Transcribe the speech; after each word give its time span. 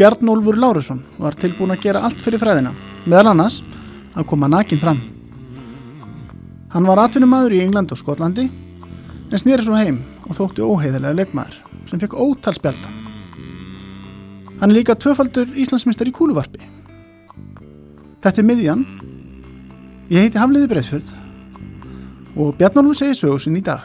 Bjarnólfur 0.00 0.56
Lárusson 0.56 1.02
var 1.20 1.34
tilbúin 1.36 1.74
að 1.74 1.82
gera 1.84 2.00
allt 2.06 2.22
fyrir 2.24 2.40
fræðina, 2.40 2.70
meðal 3.04 3.34
annars 3.34 3.58
að 4.20 4.28
koma 4.30 4.48
nakin 4.50 4.80
fram. 4.80 5.00
Hann 6.70 6.86
var 6.86 7.00
atvinnumæður 7.02 7.56
í 7.56 7.62
England 7.64 7.92
og 7.92 7.98
Skotlandi 7.98 8.46
en 8.46 9.40
snýri 9.40 9.64
svo 9.66 9.78
heim 9.78 10.02
og 10.28 10.36
þótti 10.38 10.62
óheiðilega 10.64 11.16
leikmaður 11.18 11.56
sem 11.90 12.02
fekk 12.02 12.14
ótal 12.14 12.54
spjálta. 12.54 12.92
Hann 14.60 14.70
er 14.70 14.76
líka 14.76 14.94
tvöfaldur 14.94 15.48
Íslandsmyndstar 15.56 16.10
í 16.10 16.14
kúluvarpi. 16.14 16.60
Þetta 18.20 18.42
er 18.42 18.46
miðjan. 18.46 18.84
Ég 20.12 20.26
heiti 20.26 20.40
Hafliði 20.40 20.68
Breðfjörð 20.70 21.10
og 22.36 22.54
Bjarnólfur 22.58 22.98
segir 23.00 23.18
sögusinn 23.18 23.58
í 23.58 23.64
dag. 23.64 23.82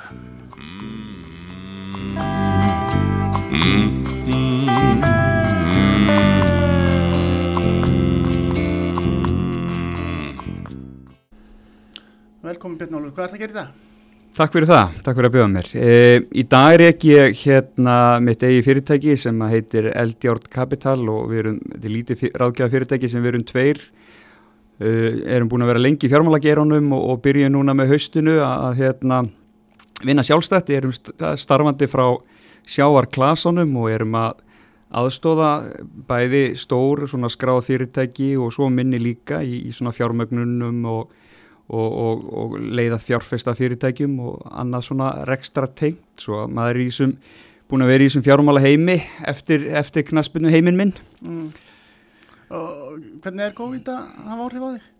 Velkomin 12.66 12.80
Bjarnólfur, 12.82 13.12
hvað 13.14 13.26
er 13.26 13.30
það 13.30 13.36
að 13.36 13.42
gera 13.44 13.52
í 13.52 13.56
dag? 13.56 13.74
Takk 14.36 14.54
fyrir 14.56 14.66
það, 14.72 14.94
takk 15.06 15.18
fyrir 15.20 15.28
að 15.28 15.34
bjóða 15.36 15.50
mér. 15.52 15.68
E, 15.78 15.90
í 16.34 16.44
dag 16.50 16.74
er 16.74 16.84
ég 17.06 17.42
hérna 17.44 17.98
mitt 18.26 18.42
eigi 18.42 18.64
fyrirtæki 18.66 19.14
sem 19.22 19.42
heitir 19.52 19.88
Eldjórn 19.92 20.48
Capital 20.50 21.04
og 21.14 21.28
við 21.30 21.42
erum, 21.44 21.60
þetta 21.68 21.86
er 21.86 21.92
lítið 21.94 22.24
ráðgjáða 22.42 22.72
fyrirtæki 22.74 23.10
sem 23.12 23.22
við 23.22 23.30
erum 23.30 23.44
tveir, 23.46 23.84
e, 24.82 24.94
erum 25.36 25.52
búin 25.52 25.62
að 25.62 25.70
vera 25.76 25.84
lengi 25.86 26.10
í 26.10 26.10
fjármálagerónum 26.10 26.88
og, 26.98 27.04
og 27.14 27.22
byrjum 27.28 27.54
núna 27.54 27.76
með 27.78 27.94
haustinu 27.94 28.34
að 28.48 28.80
hérna 28.80 29.20
vinna 30.02 30.26
sjálfstætt, 30.26 30.72
erum 30.74 30.96
starfandi 31.38 31.86
frá 31.92 32.08
sjáarklasunum 32.66 33.78
og 33.84 33.92
erum 33.94 34.18
að 34.24 34.42
aðstóða 35.04 35.52
bæði 36.10 36.48
stór 36.58 37.06
svona 37.14 37.30
skráð 37.30 37.62
fyrirtæki 37.70 38.32
og 38.42 38.50
svo 38.58 38.72
minni 38.74 38.98
líka 38.98 39.44
í, 39.46 39.68
í 39.70 39.76
svona 39.76 39.94
fjármögnunum 39.94 40.82
og 40.96 41.14
og, 41.70 41.90
og, 42.06 42.26
og 42.30 42.56
leiða 42.60 43.00
fjárfesta 43.02 43.56
fyrirtækjum 43.58 44.16
og 44.22 44.42
annað 44.52 44.90
svona 44.90 45.12
rekstra 45.30 45.68
tengt 45.68 46.22
svo 46.22 46.44
að 46.44 46.56
maður 46.58 46.76
er 46.76 46.84
í 46.84 46.90
þessum 46.92 47.16
búin 47.66 47.86
að 47.86 47.94
vera 47.94 48.06
í 48.06 48.10
þessum 48.10 48.26
fjármála 48.26 48.62
heimi 48.66 49.00
eftir, 49.26 49.70
eftir 49.74 50.06
knaspinu 50.12 50.52
heiminn 50.54 50.78
minn 50.80 50.98
mm. 51.26 51.48
Og 52.56 53.00
hvernig 53.24 53.42
er 53.42 53.56
COVID 53.58 53.88
að 53.90 54.04
hafa 54.30 54.44
áhrif 54.46 54.62
á 54.62 54.70
þig? 54.76 54.92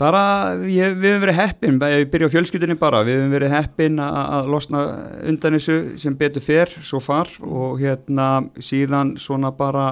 Bara, 0.00 0.20
ég, 0.64 0.94
við 0.96 1.10
hefum 1.10 1.24
verið 1.26 1.36
heppin, 1.36 1.80
ég 1.92 2.06
byrja 2.08 2.30
á 2.30 2.32
fjölskyldinni 2.32 2.76
bara, 2.80 3.02
við 3.04 3.18
hefum 3.18 3.34
verið 3.34 3.52
heppin 3.52 3.98
að 4.00 4.46
losna 4.48 4.84
undan 5.28 5.58
þessu 5.58 5.76
sem 6.00 6.16
betur 6.16 6.44
fer 6.44 6.72
svo 6.80 7.02
far 7.04 7.28
og 7.44 7.82
hérna 7.82 8.30
síðan 8.56 9.18
svona 9.20 9.52
bara 9.52 9.90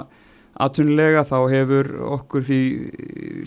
atvinnulega 0.58 1.24
þá 1.28 1.36
hefur 1.52 1.90
okkur 2.18 2.46
því 2.48 2.60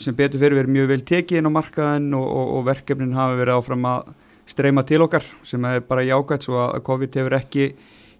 sem 0.04 0.16
betur 0.16 0.42
fyrir 0.42 0.62
verið 0.62 0.76
mjög 0.78 0.92
vel 0.94 1.02
tekið 1.12 1.42
inn 1.42 1.50
á 1.52 1.58
markaðin 1.58 2.12
og, 2.18 2.28
og, 2.28 2.52
og 2.58 2.68
verkefnin 2.70 3.18
hafi 3.18 3.40
verið 3.42 3.58
áfram 3.58 3.88
að 3.90 4.14
streyma 4.52 4.84
til 4.88 5.02
okkar 5.06 5.26
sem 5.48 5.66
er 5.68 5.84
bara 5.88 6.06
jákvæmt 6.08 6.48
svo 6.48 6.62
að 6.66 6.84
COVID 6.88 7.18
hefur 7.20 7.38
ekki 7.38 7.68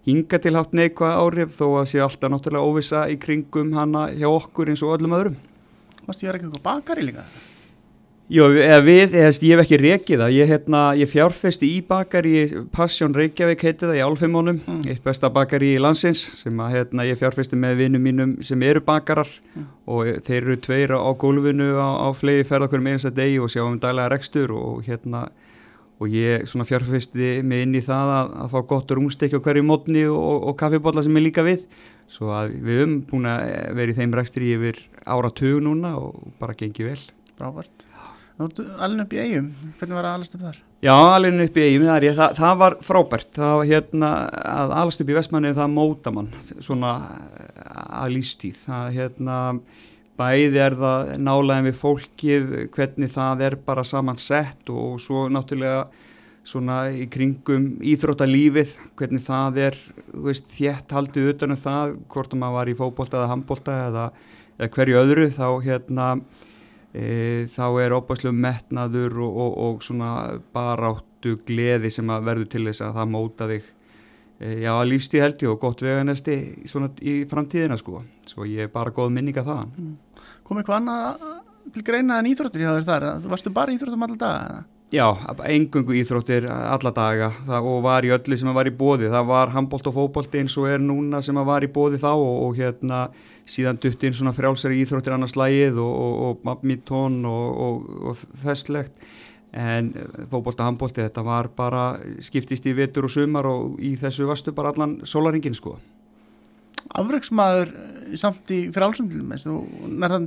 hinga 0.08 0.42
til 0.42 0.56
haft 0.58 0.74
neikvað 0.76 1.20
árið 1.22 1.56
þó 1.56 1.66
að 1.70 1.88
sé 1.92 2.02
alltaf 2.02 2.32
náttúrulega 2.32 2.68
óvisa 2.68 3.06
í 3.08 3.16
kringum 3.22 3.72
hana 3.76 4.08
hjá 4.12 4.28
okkur 4.28 4.72
eins 4.72 4.82
og 4.84 4.96
öllum 4.98 5.16
öðrum. 5.18 5.40
Mást 6.08 6.24
ég 6.24 6.32
er 6.32 6.38
ekki 6.38 6.50
eitthvað 6.50 6.66
bakari 6.66 7.06
líka 7.06 7.24
það? 7.24 7.51
Jó, 8.32 8.46
eða 8.48 8.78
við, 8.80 9.14
eða, 9.20 9.30
ég 9.44 9.50
hef 9.52 9.62
ekki 9.66 9.78
rekið 9.82 10.22
það, 10.22 10.30
ég, 10.32 10.48
hérna, 10.48 10.78
ég 10.96 11.08
fjárfesti 11.10 11.68
í 11.68 11.80
bakari, 11.84 12.46
Passion 12.72 13.12
Reykjavík 13.12 13.64
heiti 13.66 13.84
það 13.84 13.98
í 13.98 14.04
álfimónum, 14.06 14.60
mm. 14.62 14.78
eitt 14.88 15.02
besta 15.04 15.28
bakari 15.34 15.74
í 15.74 15.82
landsins 15.82 16.22
sem 16.38 16.62
að 16.64 16.78
hérna, 16.78 17.04
ég 17.10 17.20
fjárfesti 17.20 17.58
með 17.60 17.82
vinnum 17.82 18.06
mínum 18.08 18.32
sem 18.40 18.64
eru 18.64 18.80
bakarar 18.86 19.28
mm. 19.52 19.66
og 19.84 20.24
þeir 20.24 20.38
eru 20.40 20.56
tveir 20.64 20.96
á 20.96 21.12
gólfinu 21.20 21.68
á, 21.76 22.08
á 22.08 22.08
flegi 22.16 22.48
ferð 22.48 22.70
okkur 22.70 22.86
með 22.86 22.96
eins 22.96 23.06
að 23.10 23.20
degi 23.20 23.36
og 23.44 23.52
sjáum 23.52 23.76
daglega 23.82 24.14
rekstur 24.14 24.56
og 24.56 24.80
hérna 24.88 25.26
og 26.00 26.16
ég 26.16 26.48
svona 26.48 26.64
fjárfesti 26.66 27.36
mig 27.44 27.66
inn 27.66 27.76
í 27.76 27.84
það 27.84 28.16
að, 28.16 28.34
að 28.46 28.56
fá 28.56 28.58
gott 28.72 28.96
rúmstekki 28.96 29.36
á 29.36 29.44
hverju 29.44 29.68
mótni 29.68 30.08
og, 30.08 30.48
og 30.48 30.56
kaffibotla 30.64 31.04
sem 31.04 31.20
er 31.20 31.28
líka 31.28 31.44
við 31.44 31.68
svo 32.08 32.32
að 32.32 32.56
við 32.56 32.80
höfum 32.80 33.00
búin 33.12 33.28
að 33.28 33.46
vera 33.76 33.92
í 33.92 34.00
þeim 34.00 34.16
rekstri 34.16 34.54
yfir 34.56 34.80
ára 35.04 35.28
tug 35.36 35.60
núna 35.68 35.98
og 36.00 36.32
bara 36.40 36.56
gengi 36.56 36.88
vel. 36.88 37.00
Frábært. 37.36 37.91
Alveg 38.42 39.04
upp 39.06 39.14
í 39.16 39.22
eigum, 39.22 39.48
hvernig 39.78 39.98
var 39.98 40.08
að 40.08 40.18
alast 40.18 40.36
upp 40.36 40.44
þar? 40.46 40.58
Já, 40.82 40.92
alveg 40.96 41.40
upp 41.46 41.56
í 41.60 41.64
eigum, 41.68 41.86
það, 41.86 42.06
er, 42.08 42.18
það, 42.18 42.36
það 42.40 42.60
var 42.64 42.76
frábært, 42.88 43.30
það 43.38 43.56
var 43.60 43.70
hérna 43.70 44.12
að 44.52 44.76
alast 44.82 45.04
upp 45.04 45.12
í 45.12 45.16
vestmanni 45.18 45.54
það 45.56 45.74
móta 45.76 46.12
mann, 46.14 46.30
svona 46.58 46.92
að 48.02 48.14
lístíð, 48.16 48.62
það 48.66 48.92
hérna 48.98 49.38
bæði 50.18 50.62
er 50.62 50.78
það 50.78 51.12
nálega 51.22 51.66
við 51.68 51.76
fólkið, 51.80 52.54
hvernig 52.74 53.12
það 53.14 53.44
er 53.48 53.58
bara 53.66 53.84
saman 53.86 54.20
sett 54.20 54.72
og 54.72 54.98
svo 55.02 55.26
náttúrulega 55.32 55.86
svona 56.46 56.88
í 56.90 57.06
kringum 57.10 57.76
íþróttalífið, 57.86 58.74
hvernig 58.98 59.22
það 59.24 59.58
er 59.68 59.76
veist, 60.26 60.48
þétt 60.50 60.94
haldið 60.94 61.34
utanum 61.36 61.60
það, 61.60 61.96
hvort 62.10 62.34
maður 62.38 62.58
var 62.58 62.70
í 62.70 62.78
fókbólta 62.78 63.20
eða 63.20 63.30
handbólta 63.30 63.76
eða, 63.86 64.06
eða 64.58 64.72
hverju 64.76 64.98
öðru, 65.02 65.28
þá 65.36 65.46
hérna 65.62 66.08
e, 66.94 67.46
þá 67.52 67.66
er 67.82 67.96
óbærslu 67.96 68.32
metnaður 68.36 69.20
og, 69.26 69.38
og, 69.44 69.54
og 69.66 69.84
svona 69.86 70.12
baráttu 70.54 71.38
gleði 71.48 71.92
sem 71.92 72.10
að 72.12 72.26
verður 72.30 72.50
til 72.54 72.66
þess 72.68 72.84
að 72.86 72.98
það 73.00 73.12
móta 73.14 73.48
þig 73.50 73.70
e, 74.38 74.56
já, 74.64 74.72
lífstíð 74.88 75.26
held 75.26 75.46
ég 75.46 75.54
og 75.54 75.62
gott 75.62 75.84
veganesti 75.84 76.38
svona 76.70 76.92
í 77.00 77.22
framtíðina 77.30 77.78
sko 77.80 78.02
svo 78.28 78.48
ég 78.48 78.68
er 78.68 78.74
bara 78.74 78.94
góð 78.94 79.14
minninga 79.16 79.46
það 79.46 79.64
mm. 79.70 79.96
Kom 80.46 80.58
eitthvað 80.60 80.82
annað 80.82 81.40
til 81.72 81.84
greina 81.86 82.18
en 82.20 82.28
íþróttir 82.30 82.64
hjá 82.64 82.72
þér 82.74 82.86
þar? 82.86 83.08
Þú 83.22 83.32
varstu 83.32 83.52
bara 83.54 83.74
íþróttum 83.74 84.06
alla 84.06 84.18
daga? 84.20 84.62
Já, 84.92 85.06
engungu 85.48 85.94
íþróttir 85.96 86.44
alla 86.52 86.90
daga. 86.92 87.30
Það, 87.46 87.68
og 87.70 87.78
var 87.86 88.04
í 88.04 88.10
öllu 88.12 88.36
sem 88.36 88.50
var 88.52 88.68
í 88.68 88.74
bóði 88.76 89.08
það 89.08 89.30
var 89.30 89.52
handbólt 89.54 89.86
og 89.88 89.94
fókbólt 89.96 90.34
eins 90.36 90.56
og 90.60 90.66
er 90.68 90.82
núna 90.84 91.22
sem 91.24 91.38
var 91.48 91.64
í 91.64 91.70
bóði 91.72 92.00
þá 92.02 92.10
og, 92.10 92.34
og 92.44 92.58
hérna 92.58 92.98
síðan 93.48 93.80
dutt 93.80 94.04
inn 94.04 94.12
svona 94.12 94.34
frjálsari 94.36 94.82
íþróttir 94.82 95.16
annars 95.16 95.32
lægið 95.40 95.80
og 95.80 96.42
badmintón 96.44 97.22
og, 97.24 97.64
og, 98.10 98.20
festlegt 98.44 99.00
en 99.56 99.88
fókbólta 100.28 100.68
handbólti 100.68 101.00
þetta 101.00 101.24
var 101.24 101.48
bara 101.56 101.86
skiptist 102.20 102.68
í 102.68 102.76
vetur 102.76 103.08
og 103.08 103.16
sumar 103.16 103.48
og 103.48 103.80
í 103.80 103.94
þessu 104.00 104.28
vastu 104.28 104.52
bara 104.52 104.74
allan 104.76 104.98
solaringin 105.08 105.56
sko 105.56 105.78
afreiksmaður 106.90 107.72
samt 108.20 108.50
í 108.52 108.58
frálsum 108.74 109.06
til 109.08 109.22
og 109.24 109.86
nærðan 109.88 110.26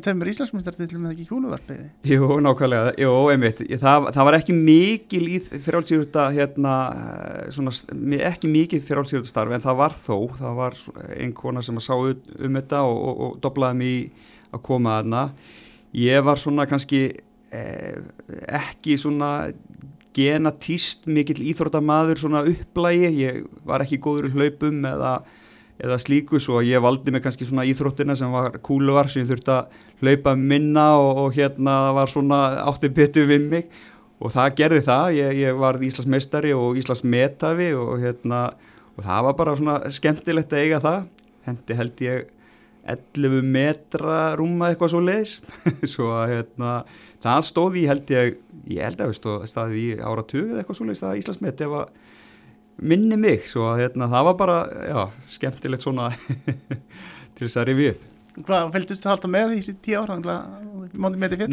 til 0.89 0.97
og 0.97 1.03
með 1.03 1.11
ekki 1.11 1.27
kúluvarpiði 1.29 1.89
Jú, 2.09 2.29
nákvæmlega, 2.41 2.95
jú, 3.01 3.11
einmitt. 3.33 3.61
Það, 3.81 4.07
það 4.15 4.29
var 4.29 4.37
ekki 4.39 4.55
mikil 4.57 5.23
í 5.29 5.41
frálsýrta 5.67 6.29
hérna, 6.33 6.77
svona, 7.53 7.75
ekki 8.31 8.49
mikið 8.49 8.87
frálsýrta 8.87 9.29
starf 9.29 9.53
en 9.53 9.65
það 9.65 9.77
var 9.83 9.97
þó. 10.07 10.17
Það 10.39 10.57
var 10.61 10.79
einhverna 11.19 11.65
sem 11.65 11.77
að 11.77 11.85
sá 11.85 11.93
um 11.99 12.57
þetta 12.57 12.81
og, 12.87 12.97
og, 12.97 13.21
og 13.27 13.37
doblaði 13.45 13.79
mig 13.83 14.25
að 14.55 14.65
koma 14.65 14.97
aðna 15.01 15.27
ég 15.95 16.23
var 16.25 16.39
svona 16.39 16.65
kannski 16.69 17.07
eh, 17.55 17.97
ekki 18.59 18.97
svona 18.99 19.51
genatíst 20.15 21.09
mikill 21.11 21.41
íþróttamaður 21.51 22.21
svona 22.21 22.43
upplægi, 22.47 23.09
ég 23.19 23.41
var 23.67 23.83
ekki 23.83 23.99
góður 24.03 24.31
hlaupum 24.35 24.85
eða 24.87 25.17
eða 25.81 25.97
slíku 25.99 26.39
svo 26.39 26.59
að 26.61 26.69
ég 26.71 26.83
valdi 26.83 27.11
mig 27.11 27.23
kannski 27.25 27.47
svona 27.47 27.65
íþróttina 27.67 28.15
sem 28.15 28.31
var 28.31 28.55
kúluvar 28.63 29.09
sem 29.11 29.23
ég 29.23 29.31
þurfti 29.31 29.51
að 29.55 29.73
hlaupa 30.03 30.35
minna 30.39 30.85
og, 30.99 31.25
og 31.25 31.35
hérna 31.35 31.75
var 31.97 32.11
svona 32.11 32.39
átti 32.63 32.91
betu 32.95 33.25
við 33.27 33.49
mig. 33.51 33.67
Og 34.23 34.31
það 34.31 34.53
gerði 34.61 34.85
það, 34.85 35.09
ég, 35.17 35.33
ég 35.43 35.57
var 35.59 35.81
Íslands 35.83 36.07
meistari 36.11 36.53
og 36.55 36.77
Íslands 36.79 37.03
metafi 37.03 37.73
og 37.75 37.97
hérna 37.99 38.45
og 38.95 39.03
það 39.03 39.25
var 39.27 39.35
bara 39.41 39.57
svona 39.59 39.75
skemmtilegt 39.91 40.55
að 40.55 40.63
eiga 40.63 40.79
það, 40.83 41.01
hendi 41.49 41.77
held 41.81 42.03
ég 42.05 42.31
11 42.85 43.41
metra 43.49 44.19
rúma 44.37 44.69
eitthvað 44.69 44.93
svo 44.93 45.01
leiðis 45.03 45.39
svo 45.93 46.11
að 46.13 46.35
hérna 46.35 46.73
það 47.25 47.45
stóði 47.49 47.85
held 47.89 48.11
ég, 48.13 48.35
ég 48.69 48.85
held 48.85 49.01
að 49.01 49.15
það 49.17 49.47
stóði 49.49 49.85
áratug 49.97 50.51
eða 50.51 50.61
eitthvað 50.61 50.79
svo 50.79 50.87
leiðis 50.89 51.05
að 51.09 51.21
Íslands 51.21 51.41
metafi 51.43 51.71
var 51.73 51.93
minni 52.81 53.19
mig 53.19 53.47
svo 53.49 53.69
að 53.71 53.85
hérna, 53.85 54.09
það 54.11 54.27
var 54.29 54.35
bara 54.41 54.57
já, 54.89 54.99
skemmtilegt 55.37 55.85
svona 55.85 56.09
til 57.35 57.47
þess 57.47 57.61
að 57.61 57.71
rifja 57.71 57.95
upp 57.95 58.11
Hvað, 58.35 58.65
fylgdist 58.73 59.05
þið 59.05 59.11
alltaf 59.13 59.31
með 59.31 59.51
því 59.53 59.59
í 59.71 59.73
tíu 59.85 59.99
ára? 60.01 60.15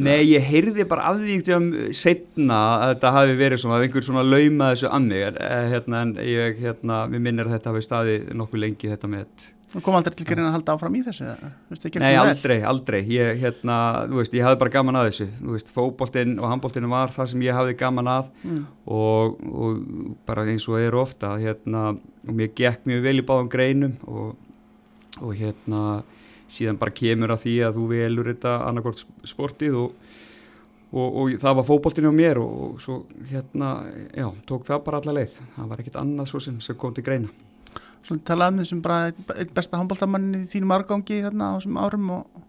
Nei, 0.02 0.22
ég 0.32 0.46
heyrði 0.48 0.86
bara 0.90 1.12
því 1.14 1.36
um 1.54 1.68
setna 1.94 2.58
að 2.72 2.86
þetta 2.94 3.12
hafi 3.14 3.36
verið 3.38 3.62
svona, 3.62 3.78
einhver 3.84 4.06
svona 4.06 4.24
lauma 4.26 4.72
þessu 4.72 4.88
að 4.90 5.06
mig, 5.06 5.38
hérna, 5.70 6.00
en 6.02 6.14
ég, 6.26 6.58
hérna, 6.58 6.98
minnir 7.14 7.46
að 7.46 7.54
þetta 7.54 7.70
hafi 7.70 7.84
staðið 7.86 8.32
nokkuð 8.40 8.62
lengi 8.64 8.90
þetta 8.90 9.12
með. 9.14 9.46
Þú 9.72 9.80
kom 9.80 9.94
aldrei 9.96 10.12
til 10.12 10.36
að 10.36 10.50
halda 10.52 10.74
áfram 10.74 10.96
í 10.98 11.00
þessu? 11.06 11.26
Nei, 12.02 12.12
aldrei, 12.20 12.58
aldrei. 12.68 12.98
Ég, 13.08 13.38
hérna, 13.40 13.76
veist, 14.10 14.34
ég 14.36 14.44
hafði 14.44 14.58
bara 14.60 14.72
gaman 14.74 14.98
að 15.00 15.06
þessu. 15.08 15.26
Veist, 15.48 15.70
fókbóltinn 15.72 16.34
og 16.36 16.50
handbóltinn 16.50 16.88
var 16.92 17.12
það 17.14 17.30
sem 17.32 17.44
ég 17.46 17.56
hafði 17.56 17.76
gaman 17.80 18.10
að 18.12 18.26
mm. 18.44 18.58
og, 18.92 19.38
og 19.48 19.78
bara 20.28 20.44
eins 20.52 20.66
og 20.68 20.76
er 20.76 20.96
ofta, 21.00 21.30
hérna, 21.40 21.86
og 21.96 22.36
mér 22.36 22.50
gekk 22.58 22.84
mjög 22.90 23.06
vel 23.06 23.14
í 23.22 23.24
báðum 23.30 23.48
greinum 23.54 23.94
og, 24.04 24.34
og 25.22 25.32
hérna, 25.38 25.84
síðan 26.52 26.80
bara 26.82 26.92
kemur 26.98 27.32
að 27.32 27.46
því 27.46 27.54
að 27.64 27.78
þú 27.78 27.86
velur 27.94 28.28
þetta 28.28 28.56
annarkort 28.66 29.06
sportið 29.24 29.78
og, 29.86 30.10
og 30.92 31.32
það 31.40 31.56
var 31.62 31.68
fókbóltinn 31.70 32.10
á 32.12 32.14
mér 32.18 32.42
og 32.44 32.76
svo, 32.84 33.06
hérna, 33.30 33.72
já, 34.12 34.28
tók 34.44 34.68
það 34.68 34.84
bara 34.90 35.00
alla 35.00 35.16
leið. 35.22 35.40
Það 35.56 35.72
var 35.72 35.80
ekkit 35.80 35.98
annað 36.02 36.30
svo 36.34 36.42
sem, 36.44 36.60
sem 36.60 36.76
kom 36.76 36.92
til 36.92 37.06
greina 37.08 37.32
svona 38.02 38.26
talaði 38.26 38.56
með 38.56 38.64
um 38.64 38.70
sem 38.70 38.84
bara 38.84 39.00
einn 39.12 39.54
besta 39.54 39.80
handbóltamann 39.80 40.30
í 40.36 40.44
þínum 40.50 40.74
árgangi 40.76 41.22
þarna 41.24 41.52
á 41.52 41.56
þessum 41.56 41.80
árum 41.82 42.14
og 42.18 42.44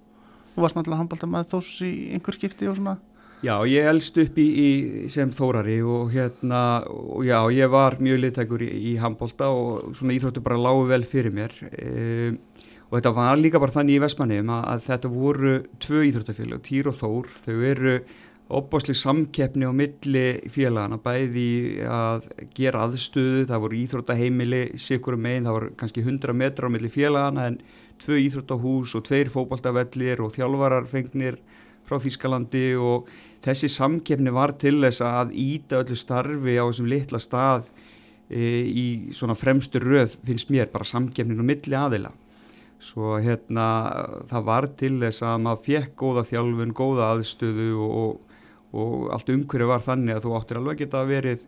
þú 0.54 0.64
varst 0.66 0.78
náttúrulega 0.78 1.02
handbóltamæð 1.04 1.50
þós 1.54 1.74
í 1.86 1.92
einhver 2.16 2.38
skipti 2.38 2.70
og 2.70 2.78
svona. 2.80 2.98
Já, 3.44 3.58
ég 3.68 3.84
elst 3.92 4.16
upp 4.22 4.38
í, 4.40 4.46
í 4.48 4.68
sem 5.12 5.32
þórari 5.36 5.82
og 5.84 6.14
hérna, 6.14 6.62
og 6.88 7.26
já, 7.28 7.42
ég 7.52 7.72
var 7.74 7.98
mjög 8.00 8.22
liðtækur 8.24 8.64
í, 8.64 8.70
í 8.72 8.94
handbólta 9.02 9.50
og 9.52 9.98
svona 10.00 10.16
íþróttu 10.16 10.44
bara 10.46 10.62
lágu 10.62 10.86
vel 10.88 11.04
fyrir 11.04 11.34
mér. 11.36 11.52
E, 11.76 12.32
og 12.88 12.96
þetta 12.96 13.12
var 13.18 13.42
líka 13.42 13.60
bara 13.60 13.76
þannig 13.76 13.98
í 13.98 14.04
Vestmannum 14.06 14.54
að, 14.56 14.64
að 14.72 14.86
þetta 14.88 15.12
voru 15.12 15.58
tvö 15.84 16.06
íþróttafélag, 16.08 16.64
Týr 16.64 16.92
og 16.94 16.96
Þór, 17.02 17.30
þau 17.44 17.58
eru 17.74 17.98
opbásli 18.54 18.94
samkeppni 18.98 19.66
á 19.66 19.74
milli 19.74 20.26
félagana, 20.54 21.00
bæði 21.02 21.84
að 21.90 22.28
gera 22.56 22.86
aðstöðu, 22.88 23.48
það 23.50 23.64
voru 23.66 23.80
íþróttaheimili 23.80 24.64
sikur 24.82 25.18
um 25.18 25.28
einn, 25.30 25.48
það 25.48 25.58
voru 25.58 25.72
kannski 25.80 26.04
100 26.06 26.38
metra 26.38 26.70
á 26.70 26.74
milli 26.74 26.92
félagana 26.94 27.48
en 27.50 27.60
tvö 28.02 28.20
íþróttahús 28.28 28.96
og 28.98 29.06
tveir 29.08 29.32
fókbaltavellir 29.34 30.22
og 30.24 30.34
þjálfararfengnir 30.36 31.40
frá 31.88 32.00
Þýskalandi 32.00 32.66
og 32.80 33.10
þessi 33.44 33.70
samkeppni 33.72 34.34
var 34.34 34.56
til 34.60 34.80
þess 34.82 35.04
að 35.06 35.34
íta 35.38 35.82
öllu 35.84 35.98
starfi 36.00 36.58
á 36.60 36.64
þessum 36.64 36.90
litla 36.92 37.20
stað 37.22 37.70
e, 38.30 38.42
í 38.64 38.86
svona 39.16 39.36
fremstu 39.38 39.82
röð 39.84 40.18
finnst 40.24 40.52
mér 40.54 40.72
bara 40.74 40.88
samkeppnin 40.88 41.44
á 41.44 41.46
milli 41.46 41.80
aðila. 41.80 42.14
Svo 42.84 43.18
hérna 43.24 43.66
það 44.28 44.48
var 44.48 44.68
til 44.80 44.96
þess 45.00 45.24
að 45.24 45.42
maður 45.46 45.66
fekk 45.68 45.98
góða 46.00 46.26
þjálfun, 46.28 46.76
góða 46.76 47.12
aðstöðu 47.14 47.70
og 47.80 48.33
og 48.74 49.10
allt 49.14 49.30
umhverju 49.34 49.70
var 49.70 49.84
þannig 49.86 50.18
að 50.18 50.28
þú 50.28 50.38
áttir 50.38 50.60
alveg 50.60 50.84
geta 50.84 51.04
verið 51.10 51.44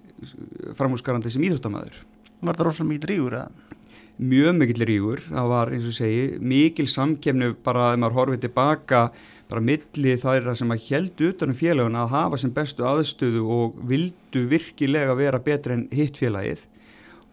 framhúsgarandi 0.77 1.33
sem 1.33 1.45
íþróttamæður. 1.47 2.01
Var 2.45 2.59
það 2.59 2.67
rosalega 2.69 2.91
mikil 2.93 3.11
rígur 3.11 3.37
eða? 3.39 3.71
Mjög 4.15 4.53
mikil 4.55 4.85
rígur, 4.87 5.23
það 5.27 5.49
var 5.51 5.71
eins 5.75 5.87
og 5.89 5.95
segi 5.97 6.27
mikil 6.39 6.85
samkemnu 6.87 7.49
bara 7.65 7.89
að 7.89 7.97
maður 7.99 8.19
horfið 8.21 8.45
tilbaka 8.45 9.01
bara 9.49 9.61
milli 9.61 10.15
það 10.21 10.53
sem 10.57 10.71
að 10.73 10.85
heldu 10.87 11.31
utanum 11.33 11.57
félagun 11.57 11.99
að 11.99 12.13
hafa 12.13 12.39
sem 12.41 12.53
bestu 12.53 12.85
aðstöðu 12.87 13.43
og 13.57 13.75
vildu 13.89 14.45
virkilega 14.49 15.17
vera 15.19 15.41
betra 15.43 15.75
en 15.75 15.85
hitt 15.93 16.17
félagið 16.17 16.63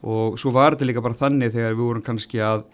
og 0.02 0.38
svo 0.40 0.52
var 0.54 0.74
þetta 0.74 0.88
líka 0.88 1.04
bara 1.04 1.18
þannig 1.18 1.54
þegar 1.54 1.76
við 1.76 1.86
vorum 1.86 2.04
kannski 2.04 2.42
að 2.42 2.64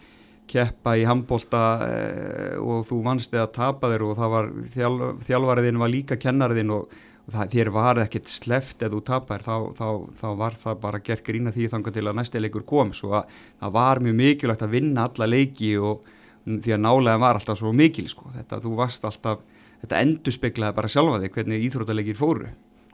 keppa 0.49 0.95
í 0.97 1.05
handbólta 1.07 1.63
eh, 1.85 2.55
og 2.59 2.87
þú 2.87 3.03
vannst 3.05 3.33
eða 3.35 3.51
tapa 3.55 3.91
þér 3.91 4.07
og 4.07 4.17
það 4.17 4.33
var 4.33 4.49
þjálf, 4.73 5.21
þjálfariðin 5.27 5.81
var 5.81 5.93
líka 5.93 6.17
kennariðin 6.19 6.73
og 6.75 6.95
það, 7.33 7.51
þér 7.53 7.71
var 7.75 8.01
ekkert 8.03 8.31
sleft 8.31 8.83
eða 8.83 8.95
þú 8.95 9.01
tapar 9.09 9.45
þá, 9.45 9.55
þá, 9.77 9.87
þá 10.21 10.27
var 10.39 10.57
það 10.63 10.79
bara 10.85 11.01
gerð 11.09 11.25
grína 11.27 11.53
því 11.55 11.67
þangar 11.73 11.95
til 11.95 12.05
að 12.05 12.17
næsta 12.19 12.41
leikur 12.43 12.65
kom. 12.69 12.93
Svo 12.95 13.13
að 13.19 13.35
það 13.59 13.75
var 13.77 14.01
mjög 14.05 14.17
mikilvægt 14.23 14.65
að 14.65 14.73
vinna 14.77 15.05
alla 15.09 15.29
leiki 15.29 15.75
og 15.77 16.07
því 16.49 16.75
að 16.75 16.83
nálega 16.85 17.21
var 17.21 17.39
alltaf 17.39 17.59
svo 17.61 17.73
mikil 17.75 18.07
sko. 18.09 18.31
Þetta 18.37 18.61
þú 18.63 18.73
varst 18.79 19.05
alltaf, 19.09 19.43
þetta 19.83 20.01
endur 20.05 20.35
speklaði 20.35 20.79
bara 20.79 20.91
sjálfa 20.91 21.21
þig 21.23 21.37
hvernig 21.37 21.67
íþrótalegir 21.67 22.19
fóru. 22.19 22.49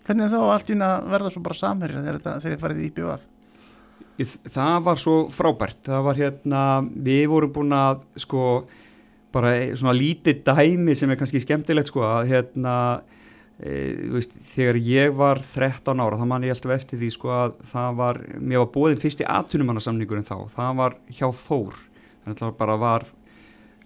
Hvernig 0.06 0.34
þá 0.34 0.42
allt 0.44 0.76
ína 0.76 0.90
verða 1.10 1.32
svo 1.34 1.46
bara 1.46 1.58
samherja 1.58 2.04
þegar 2.06 2.44
þið 2.44 2.60
farið 2.62 2.84
í 2.84 2.92
BVF? 2.94 3.32
Það 4.16 4.78
var 4.86 5.00
svo 5.00 5.16
frábært, 5.34 5.82
það 5.90 6.06
var 6.06 6.20
hérna, 6.20 6.62
við 7.04 7.26
vorum 7.34 7.52
búin 7.56 7.76
að 7.76 8.06
sko 8.24 8.46
bara 9.36 9.52
svona 9.76 9.96
lítið 9.98 10.46
dæmi 10.48 10.96
sem 10.96 11.12
er 11.12 11.20
kannski 11.20 11.42
skemmtilegt 11.44 11.92
sko 11.92 12.06
að 12.08 12.30
hérna, 12.30 12.76
e, 13.60 13.74
veist, 14.14 14.38
þegar 14.54 14.80
ég 14.80 15.18
var 15.20 15.42
13 15.44 16.00
ára 16.00 16.22
þá 16.22 16.26
man 16.32 16.48
ég 16.48 16.56
alltaf 16.56 16.78
eftir 16.78 17.02
því 17.02 17.12
sko 17.12 17.34
að 17.36 17.60
það 17.74 18.00
var, 18.00 18.22
mér 18.40 18.64
var 18.64 18.72
bóðin 18.78 19.04
fyrst 19.04 19.26
í 19.26 19.28
atvinnumannasamningurinn 19.28 20.28
þá, 20.28 20.38
það 20.56 20.80
var 20.80 20.98
hjá 21.12 21.28
Þór, 21.42 21.84
þannig 22.24 22.48
að 22.48 22.58
bara 22.62 22.80
var 22.80 23.08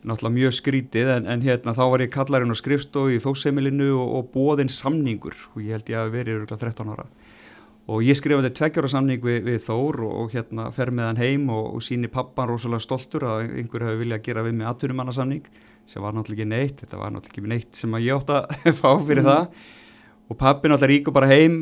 náttúrulega 0.06 0.36
mjög 0.38 0.56
skrítið 0.56 1.10
en, 1.16 1.26
en 1.28 1.42
hérna 1.44 1.74
þá 1.76 1.84
var 1.92 2.04
ég 2.06 2.14
kallarinn 2.14 2.54
á 2.54 2.58
skrifstofu 2.62 3.18
í 3.18 3.24
Þóssemilinu 3.24 3.90
og, 3.98 4.14
og 4.20 4.30
bóðin 4.36 4.72
samningur. 4.72 5.36
Og 5.56 5.66
ég 5.66 5.76
held 5.76 5.92
ég 5.92 6.00
að 6.00 6.14
verið 6.14 6.46
13 6.54 6.94
ára 6.94 7.08
og 7.90 8.06
ég 8.06 8.18
skrifaði 8.18 8.52
tveggjara 8.54 8.92
samning 8.92 9.24
við, 9.24 9.42
við 9.48 9.64
Þór 9.66 10.04
og, 10.06 10.14
og 10.22 10.36
hérna 10.36 10.68
fer 10.76 10.92
með 10.94 11.10
hann 11.10 11.24
heim 11.24 11.50
og, 11.54 11.74
og 11.78 11.84
síni 11.86 12.12
pappan 12.12 12.52
rosalega 12.52 12.86
stoltur 12.86 13.26
að 13.26 13.48
einhver 13.48 13.88
hefur 13.88 14.04
viljað 14.04 14.24
gera 14.28 14.46
við 14.46 14.56
með 14.60 14.72
aðtunumannasamning 14.74 15.50
sem 15.90 16.06
var 16.06 16.14
náttúrulega 16.14 16.46
ekki 16.46 16.52
neitt, 16.54 16.84
þetta 16.84 17.02
var 17.02 17.14
náttúrulega 17.16 17.42
ekki 17.42 17.54
neitt 17.56 17.82
sem 17.82 17.98
að 17.98 18.06
ég 18.06 18.20
átt 18.20 18.34
að 18.36 18.74
fá 18.82 18.90
fyrir 19.02 19.24
mm. 19.24 19.30
það 19.32 19.78
og 20.30 20.38
pappin 20.38 20.74
náttúrulega 20.74 20.92
ríkur 20.94 21.16
bara 21.16 21.32
heim 21.32 21.58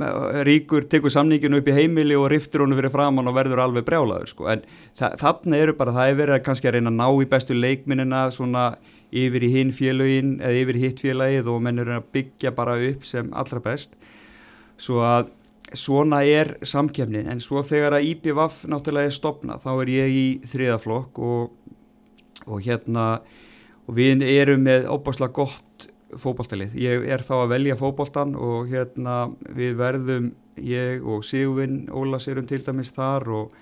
ríkur 0.48 0.90
tekur 0.92 1.14
samninginu 1.14 1.62
upp 1.62 1.72
í 1.72 1.78
heimili 1.78 2.18
og 2.20 2.28
riftur 2.34 2.66
honu 2.66 2.76
fyrir 2.76 2.92
framann 2.92 3.32
og 3.32 3.38
verður 3.38 3.64
alveg 3.64 3.88
brjálaður 3.88 4.34
sko. 4.34 4.50
en 4.52 4.66
þarna 5.00 5.62
eru 5.64 5.78
bara, 5.80 5.96
það 5.96 6.12
er 6.12 6.20
verið 6.22 6.40
að 6.40 6.46
kannski 6.50 6.68
að 6.68 6.78
reyna 6.78 6.92
að 6.92 7.00
ná 7.00 7.08
í 7.24 7.30
bestu 7.32 7.56
leikminina 7.56 8.26
svona 8.36 8.68
yfir 9.16 9.48
í 9.48 9.54
hinn 9.54 9.72
félagin 9.72 10.36
eða 10.42 10.62
yfir 10.66 10.82
hitt 10.82 11.00
félagið 11.00 11.48
og 11.54 11.64
menn 11.64 11.80
eru 11.80 11.96
að 11.96 12.12
byggja 12.18 12.52
bara 12.58 12.76
upp 12.90 13.08
sem 13.08 13.32
allra 13.32 13.64
best 13.64 13.96
svo 14.78 15.00
að 15.00 15.32
svona 15.76 16.22
er 16.24 16.56
samkefnin 16.64 17.28
en 17.32 17.42
svo 17.44 17.64
þegar 17.66 17.98
að 17.98 18.08
IPVAF 18.14 18.64
náttúrulega 18.72 19.12
er 19.12 19.16
stopna 19.16 19.58
þá 19.60 19.72
er 19.74 19.92
ég 19.92 20.16
í 20.16 20.28
þriðaflokk 20.48 21.20
og, 21.20 21.76
og 22.48 22.64
hérna 22.64 23.08
og 23.88 23.96
við 23.98 24.24
erum 24.28 24.64
með 24.68 24.88
óbáslega 24.92 25.36
gott 25.36 25.88
fókbóltalið, 26.16 26.76
ég 26.80 27.06
er 27.12 27.24
þá 27.26 27.34
að 27.42 27.54
velja 27.56 27.78
fókbóltan 27.80 28.36
og 28.40 28.70
hérna 28.72 29.28
við 29.56 29.74
verðum, 29.80 30.30
ég 30.64 31.04
og 31.06 31.26
Sigvin 31.28 31.82
Ólas 31.92 32.30
erum 32.32 32.48
til 32.48 32.62
dæmis 32.64 32.94
þar 32.96 33.28
og, 33.36 33.58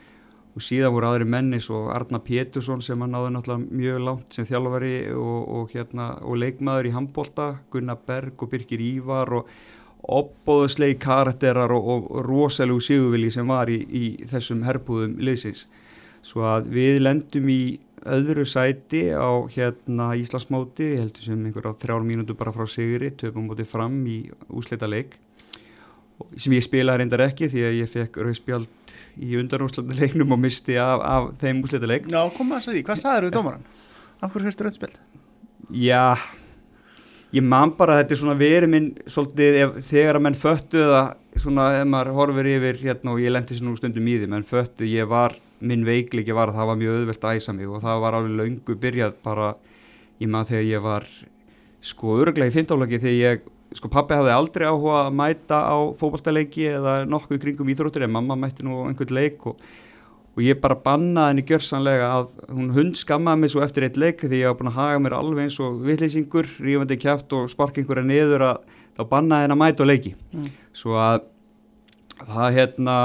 og 0.55 0.63
síðan 0.63 0.93
voru 0.95 1.09
aðri 1.09 1.27
mennis 1.29 1.71
og 1.73 1.89
Arna 1.93 2.21
Pétursson 2.23 2.83
sem 2.85 3.01
hann 3.01 3.15
náði 3.15 3.33
náttúrulega 3.33 3.79
mjög 3.81 4.03
langt 4.05 4.37
sem 4.37 4.47
þjálfari 4.47 4.93
og, 5.17 5.39
og 5.57 5.73
hérna 5.73 6.11
og 6.21 6.37
leikmaður 6.43 6.91
í 6.91 6.93
handbólta, 6.95 7.49
Gunnar 7.73 7.99
Berg 8.05 8.45
og 8.45 8.53
Birgir 8.53 8.85
Ívar 8.85 9.33
og 9.41 9.49
opbóðuslegi 10.05 10.99
karakterar 11.01 11.73
og, 11.73 11.87
og 12.11 12.21
rosalegu 12.25 12.81
sigurvili 12.83 13.31
sem 13.33 13.47
var 13.49 13.71
í, 13.73 13.79
í 13.81 14.05
þessum 14.29 14.63
herbúðum 14.67 15.17
liðsins 15.25 15.65
svo 16.25 16.45
að 16.49 16.69
við 16.73 17.01
lendum 17.05 17.49
í 17.49 17.61
öðru 18.05 18.45
sæti 18.45 19.07
á 19.17 19.45
hérna 19.49 20.11
Íslasmóti, 20.19 20.91
ég 20.93 21.03
heldur 21.03 21.25
sem 21.25 21.41
einhverja 21.41 21.73
þrjár 21.81 22.05
mínútu 22.05 22.35
bara 22.37 22.53
frá 22.53 22.67
Sigri, 22.69 23.09
töfum 23.17 23.49
mótið 23.49 23.69
fram 23.71 23.97
í 24.09 24.19
úsleita 24.53 24.89
leik 24.89 25.17
sem 26.37 26.53
ég 26.55 26.63
spilaði 26.63 27.03
reyndar 27.03 27.25
ekki 27.25 27.49
því 27.51 27.65
að 27.65 27.77
ég 27.81 27.91
fekk 27.91 28.21
rauðspjald 28.21 28.93
í 29.25 29.35
undanúsleita 29.41 29.97
leiknum 29.97 30.37
og 30.37 30.41
misti 30.45 30.77
af, 30.81 31.01
af 31.01 31.29
þeim 31.41 31.65
úsleita 31.65 31.89
leik 31.89 32.09
Já, 32.13 32.21
koma 32.37 32.59
að 32.59 32.67
segja 32.67 32.77
því, 32.77 32.87
hvað 32.89 33.01
staður 33.01 33.27
við 33.27 33.37
dómaran? 33.39 33.69
Af 34.21 34.31
hverju 34.31 34.49
fyrstu 34.49 34.67
rauðspjald? 34.67 34.99
Já 35.81 36.03
ég 37.33 37.43
man 37.43 37.73
bara 37.77 37.99
þetta 38.01 38.15
er 38.15 38.21
svona 38.21 38.37
verið 38.39 38.71
minn 38.71 38.89
svolítið 39.09 39.57
ef, 39.63 39.77
þegar 39.89 40.19
að 40.19 40.25
menn 40.27 40.37
föttu 40.39 40.83
það 40.91 41.41
svona 41.41 41.65
ef 41.79 41.87
maður 41.91 42.13
horfur 42.19 42.49
yfir 42.49 42.81
hérna 42.83 43.15
og 43.15 43.23
ég 43.23 43.33
lendi 43.33 43.57
svona 43.57 43.79
stundum 43.79 44.07
í 44.07 44.19
því 44.21 44.29
menn 44.31 44.47
föttu 44.47 44.87
ég 44.87 45.09
var, 45.11 45.35
minn 45.59 45.85
veikleiki 45.87 46.35
var 46.35 46.51
að 46.51 46.59
það 46.59 46.69
var 46.71 46.79
mjög 46.81 46.99
auðvelt 46.99 47.25
að 47.25 47.39
æsa 47.39 47.55
mig 47.55 47.71
og 47.71 47.83
það 47.83 48.03
var 48.05 48.19
alveg 48.19 48.37
laungu 48.39 48.77
byrjað 48.85 49.17
bara 49.25 49.49
ég 50.21 50.31
man 50.31 50.47
þegar 50.47 50.69
ég 50.69 50.85
var 50.85 51.09
sko 51.85 52.19
öruglega 52.21 52.51
í 52.51 52.55
fintálagi 52.55 53.01
þegar 53.01 53.19
ég 53.19 53.51
sko 53.75 53.89
pappi 53.91 54.15
hafði 54.15 54.31
aldrei 54.31 54.67
áhuga 54.69 54.99
að 55.05 55.17
mæta 55.19 55.59
á 55.67 55.77
fókbaltaleiki 55.99 56.69
eða 56.71 56.93
nokkuð 57.09 57.41
kringum 57.41 57.71
íþróttir 57.73 58.05
en 58.05 58.13
mamma 58.13 58.37
mætti 58.39 58.63
nú 58.63 58.85
einhvern 58.85 59.15
leik 59.17 59.43
og 59.49 59.59
og 60.35 60.41
ég 60.43 60.59
bara 60.59 60.75
bannaði 60.83 61.31
henni 61.31 61.45
gjörsanlega 61.47 62.09
að 62.11 62.31
hún 62.51 62.73
hund 62.75 62.97
skammaði 62.99 63.41
mig 63.41 63.53
svo 63.53 63.63
eftir 63.63 63.87
eitt 63.87 63.99
leik 63.99 64.25
því 64.25 64.41
ég 64.41 64.51
var 64.51 64.57
búin 64.59 64.71
að 64.73 64.79
haga 64.79 65.03
mér 65.03 65.15
alveg 65.17 65.45
eins 65.45 65.59
og 65.63 65.77
viðleysingur, 65.85 66.49
rífandi 66.59 66.99
kæft 66.99 67.35
og 67.37 67.47
spark 67.53 67.79
einhverja 67.79 68.07
niður 68.07 68.49
að 68.49 68.65
þá 68.95 69.05
bannaði 69.11 69.45
henni 69.45 69.55
að 69.55 69.61
mæta 69.63 69.85
og 69.85 69.89
leiki 69.91 70.11
mm. 70.15 70.51
svo 70.75 70.99
að 70.99 71.23
það 72.25 72.59
hérna 72.59 72.97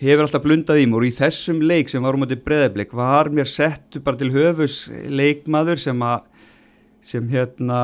hefur 0.00 0.24
alltaf 0.24 0.44
blundað 0.44 0.80
í 0.80 0.88
mér 0.88 1.02
og 1.04 1.08
í 1.10 1.16
þessum 1.16 1.60
leik 1.64 1.92
sem 1.92 2.04
var 2.04 2.16
um 2.16 2.24
átti 2.24 2.40
breðablik 2.44 2.92
var 2.96 3.28
mér 3.32 3.48
settu 3.48 4.00
bara 4.04 4.20
til 4.20 4.32
höfus 4.32 4.82
leikmaður 5.08 5.80
sem 5.80 6.04
að 6.04 6.28
sem 7.00 7.28
hérna 7.32 7.80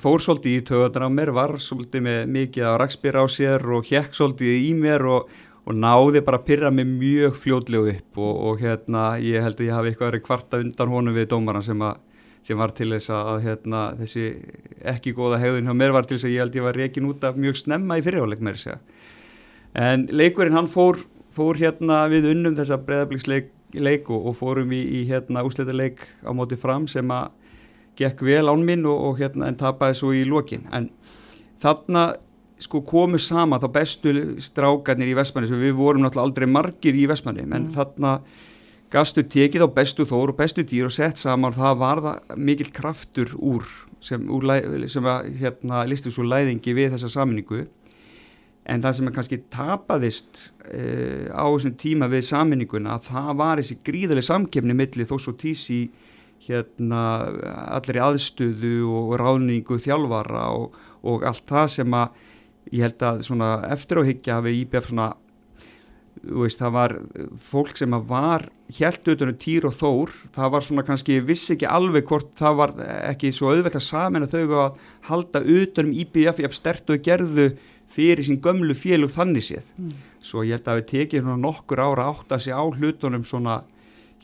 fór 0.00 0.22
svolítið 0.24 0.54
í 0.56 0.64
töðunar 0.64 1.08
á 1.08 1.10
mér, 1.12 1.32
var 1.36 1.56
svolítið 1.60 2.04
með 2.06 2.20
mikið 2.32 2.68
á 2.68 2.72
rakspyr 2.80 3.18
á 3.20 3.24
sér 3.28 3.64
og 3.76 3.88
hjekk 3.88 4.16
svolítið 4.16 4.64
í 4.64 4.72
mér 4.76 5.04
og, 5.12 5.28
og 5.66 5.74
náði 5.74 6.22
bara 6.26 6.38
að 6.40 6.46
pyrra 6.46 6.70
mig 6.70 6.86
mjög 6.86 7.38
fljóðlegu 7.40 7.94
upp 7.96 8.20
og, 8.22 8.34
og 8.48 8.60
hérna 8.62 9.06
ég 9.22 9.42
held 9.42 9.58
að 9.58 9.66
ég 9.66 9.74
hafi 9.74 9.90
eitthvað 9.92 10.12
verið 10.12 10.26
kvarta 10.28 10.60
undan 10.62 10.92
honum 10.94 11.16
við 11.16 11.28
dómaran 11.32 11.66
sem, 11.66 11.82
sem 12.46 12.60
var 12.60 12.74
til 12.76 12.92
þess 12.94 13.10
að 13.16 13.42
hérna, 13.48 13.82
þessi 13.98 14.28
ekki 14.94 15.16
góða 15.16 15.40
hegðun 15.42 15.70
hjá 15.70 15.76
mér 15.82 15.96
var 15.96 16.06
til 16.06 16.18
þess 16.18 16.28
að 16.28 16.36
ég 16.36 16.44
held 16.44 16.60
ég 16.60 16.68
var 16.68 16.78
reikin 16.78 17.10
út 17.10 17.26
af 17.26 17.40
mjög 17.40 17.58
snemma 17.64 17.98
í 17.98 18.06
fyrirháleik 18.06 18.44
með 18.46 18.60
þess 18.60 18.76
að 18.76 19.04
en 19.76 20.06
leikurinn 20.14 20.56
hann 20.56 20.70
fór, 20.70 21.02
fór 21.34 21.58
hérna 21.60 22.06
við 22.12 22.30
unnum 22.30 22.56
þessa 22.56 22.78
breðabliksleik 22.86 23.52
leik 23.74 24.10
og, 24.10 24.30
og 24.30 24.36
fórum 24.38 24.72
í, 24.72 24.80
í 25.00 25.02
hérna 25.10 25.44
úsleita 25.46 25.74
leik 25.74 26.04
á 26.22 26.30
móti 26.36 26.58
fram 26.60 26.86
sem 26.88 27.10
að 27.12 27.34
gekk 27.96 28.22
vel 28.28 28.46
án 28.48 28.64
minn 28.64 28.86
og, 28.88 28.96
og 29.10 29.20
hérna 29.20 29.50
en 29.50 29.58
tapaði 29.58 29.98
svo 29.98 30.12
í 30.16 30.24
lokin. 30.28 30.66
En 30.72 30.90
þarna 31.62 32.08
sko 32.62 32.80
komu 32.86 33.18
sama 33.20 33.58
þá 33.60 33.68
bestu 33.72 34.12
strákarnir 34.40 35.12
í 35.12 35.16
Vestmanni 35.16 35.50
sem 35.50 35.60
við 35.60 35.76
vorum 35.76 36.04
náttúrulega 36.04 36.28
aldrei 36.30 36.48
margir 36.48 36.96
í 36.96 37.06
Vestmanni 37.10 37.44
en 37.44 37.52
mm. 37.58 37.72
þarna 37.76 38.12
gastu 38.92 39.24
tekið 39.26 39.66
á 39.66 39.68
bestu 39.76 40.06
þór 40.08 40.32
og 40.32 40.38
bestu 40.38 40.64
dýr 40.64 40.88
og 40.88 40.94
sett 40.94 41.20
saman 41.20 41.54
það 41.56 41.80
var 41.82 42.02
það 42.04 42.36
mikil 42.48 42.68
kraftur 42.72 43.34
úr 43.36 43.66
sem, 44.00 44.22
úr, 44.30 44.46
sem 44.88 45.08
að 45.10 45.32
hérna 45.40 45.82
listu 45.88 46.12
svo 46.14 46.24
læðingi 46.24 46.76
við 46.76 46.94
þessa 46.94 47.10
saminningu 47.18 47.66
en 48.66 48.82
það 48.82 48.98
sem 48.98 49.08
er 49.08 49.14
kannski 49.14 49.40
tapaðist 49.52 50.40
uh, 50.70 51.28
á 51.34 51.44
þessum 51.44 51.76
tíma 51.78 52.08
við 52.10 52.26
saminninguna 52.30 52.96
að 52.96 53.10
það 53.10 53.30
var 53.42 53.62
þessi 53.62 53.78
gríðarlega 53.86 54.30
samkefni 54.30 54.76
millir 54.78 55.10
þó 55.10 55.16
svo 55.22 55.36
tísi 55.38 55.84
hérna 56.46 57.02
allir 57.74 58.00
aðstöðu 58.04 58.78
og 58.92 59.14
ráðningu 59.20 59.78
þjálfara 59.82 60.48
og, 60.54 60.74
og 61.06 61.26
allt 61.26 61.46
það 61.48 61.70
sem 61.78 61.96
að 61.96 62.24
ég 62.72 62.82
held 62.86 63.06
að 63.06 63.22
svona 63.28 63.52
eftir 63.74 64.02
áhyggja 64.02 64.40
hafi 64.40 64.58
IBF 64.62 64.90
svona 64.90 65.12
Veist, 66.26 66.58
það 66.58 66.72
var 66.72 66.92
fólk 67.44 67.76
sem 67.76 67.92
var 68.08 68.46
helt 68.78 69.08
utan 69.12 69.30
um 69.30 69.36
týr 69.38 69.66
og 69.68 69.74
þór 69.76 70.12
það 70.34 70.52
var 70.54 70.64
svona 70.64 70.84
kannski, 70.86 71.18
vissi 71.22 71.52
ekki 71.54 71.68
alveg 71.68 72.06
hvort 72.08 72.32
það 72.38 72.56
var 72.60 72.72
ekki 73.12 73.30
svo 73.36 73.52
auðvelt 73.52 73.76
að 73.76 73.84
saman 73.84 74.24
að 74.24 74.34
þau 74.34 74.62
að 74.64 74.80
halda 75.10 75.42
utan 75.44 75.90
um 75.90 75.98
IBF 76.00 76.40
jafn 76.42 76.56
stert 76.56 76.90
og 76.90 77.04
gerðu 77.04 77.50
fyrir 77.92 78.24
sín 78.26 78.40
gömlu 78.42 78.74
félug 78.74 79.12
þannig 79.12 79.46
séð 79.46 79.68
mm. 79.76 79.92
svo 80.24 80.42
ég 80.46 80.56
held 80.56 80.72
að 80.72 80.80
við 80.80 80.88
tekið 80.94 81.30
nokkur 81.44 81.84
ára 81.84 82.08
átt 82.10 82.34
að 82.34 82.46
sé 82.46 82.56
á 82.56 82.64
hlutunum 82.64 83.26
svona 83.28 83.60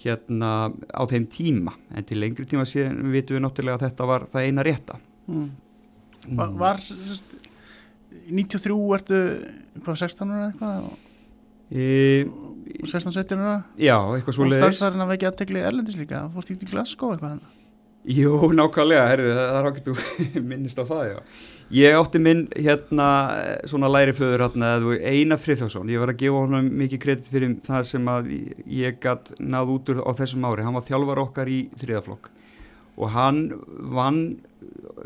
hérna 0.02 0.72
á 0.72 1.02
þeim 1.12 1.28
tíma 1.30 1.76
en 1.92 2.08
til 2.08 2.18
lengri 2.24 2.48
tíma 2.48 2.66
síðan 2.66 3.12
vitum 3.12 3.36
við 3.36 3.44
náttúrulega 3.46 3.78
að 3.78 3.86
þetta 3.86 4.10
var 4.10 4.26
það 4.32 4.48
eina 4.48 4.66
rétta 4.66 4.98
mm. 5.28 5.36
mm. 5.36 6.36
Var, 6.40 6.56
var 6.58 6.82
93 8.28 8.76
ertu 8.98 9.22
hvað 9.82 9.98
16 10.04 10.34
ára 10.34 10.50
eitthvað? 10.50 10.92
E, 11.72 11.86
16-17 12.84 13.40
ára? 13.40 13.56
Já, 13.80 13.96
eitthvað 14.12 14.36
svo 14.36 14.46
leiðis 14.46 14.60
og 14.60 14.76
starfsarinn 14.76 15.04
að 15.06 15.12
vekja 15.14 15.32
aðtegli 15.32 15.64
erlendis 15.64 15.98
líka 15.98 16.26
fórst 16.34 16.52
í 16.52 16.58
Glasgow 16.68 17.14
eitthvað 17.14 17.36
hann 17.36 17.50
Jú, 18.02 18.48
nákvæmlega, 18.50 19.02
herðu, 19.12 19.34
það 19.36 19.56
er 19.56 19.66
ákveðt 19.68 19.90
að 19.92 20.38
minnist 20.50 20.80
á 20.82 20.84
það, 20.88 21.02
já. 21.06 21.18
Ég 21.72 21.94
átti 21.94 22.18
minn 22.18 22.40
hérna 22.50 23.06
svona 23.70 23.90
læriföður 23.94 24.42
hérna, 24.42 24.72
Einar 25.06 25.38
Friðjónsson, 25.38 25.92
ég 25.94 26.02
var 26.02 26.10
að 26.10 26.18
gefa 26.24 26.40
honum 26.42 26.66
mikið 26.80 27.02
kredit 27.04 27.30
fyrir 27.30 27.54
það 27.62 27.86
sem 27.92 28.10
að 28.10 28.32
ég 28.66 28.98
gætt 29.00 29.30
náð 29.38 29.70
út 29.76 29.92
úr 29.94 30.02
á 30.02 30.10
þessum 30.18 30.48
ári, 30.50 30.66
hann 30.66 30.74
var 30.74 30.88
þjálfar 30.88 31.22
okkar 31.22 31.52
í 31.54 31.60
þriðaflokk 31.78 32.32
og 32.96 33.12
hann 33.14 33.44
vann 33.92 34.22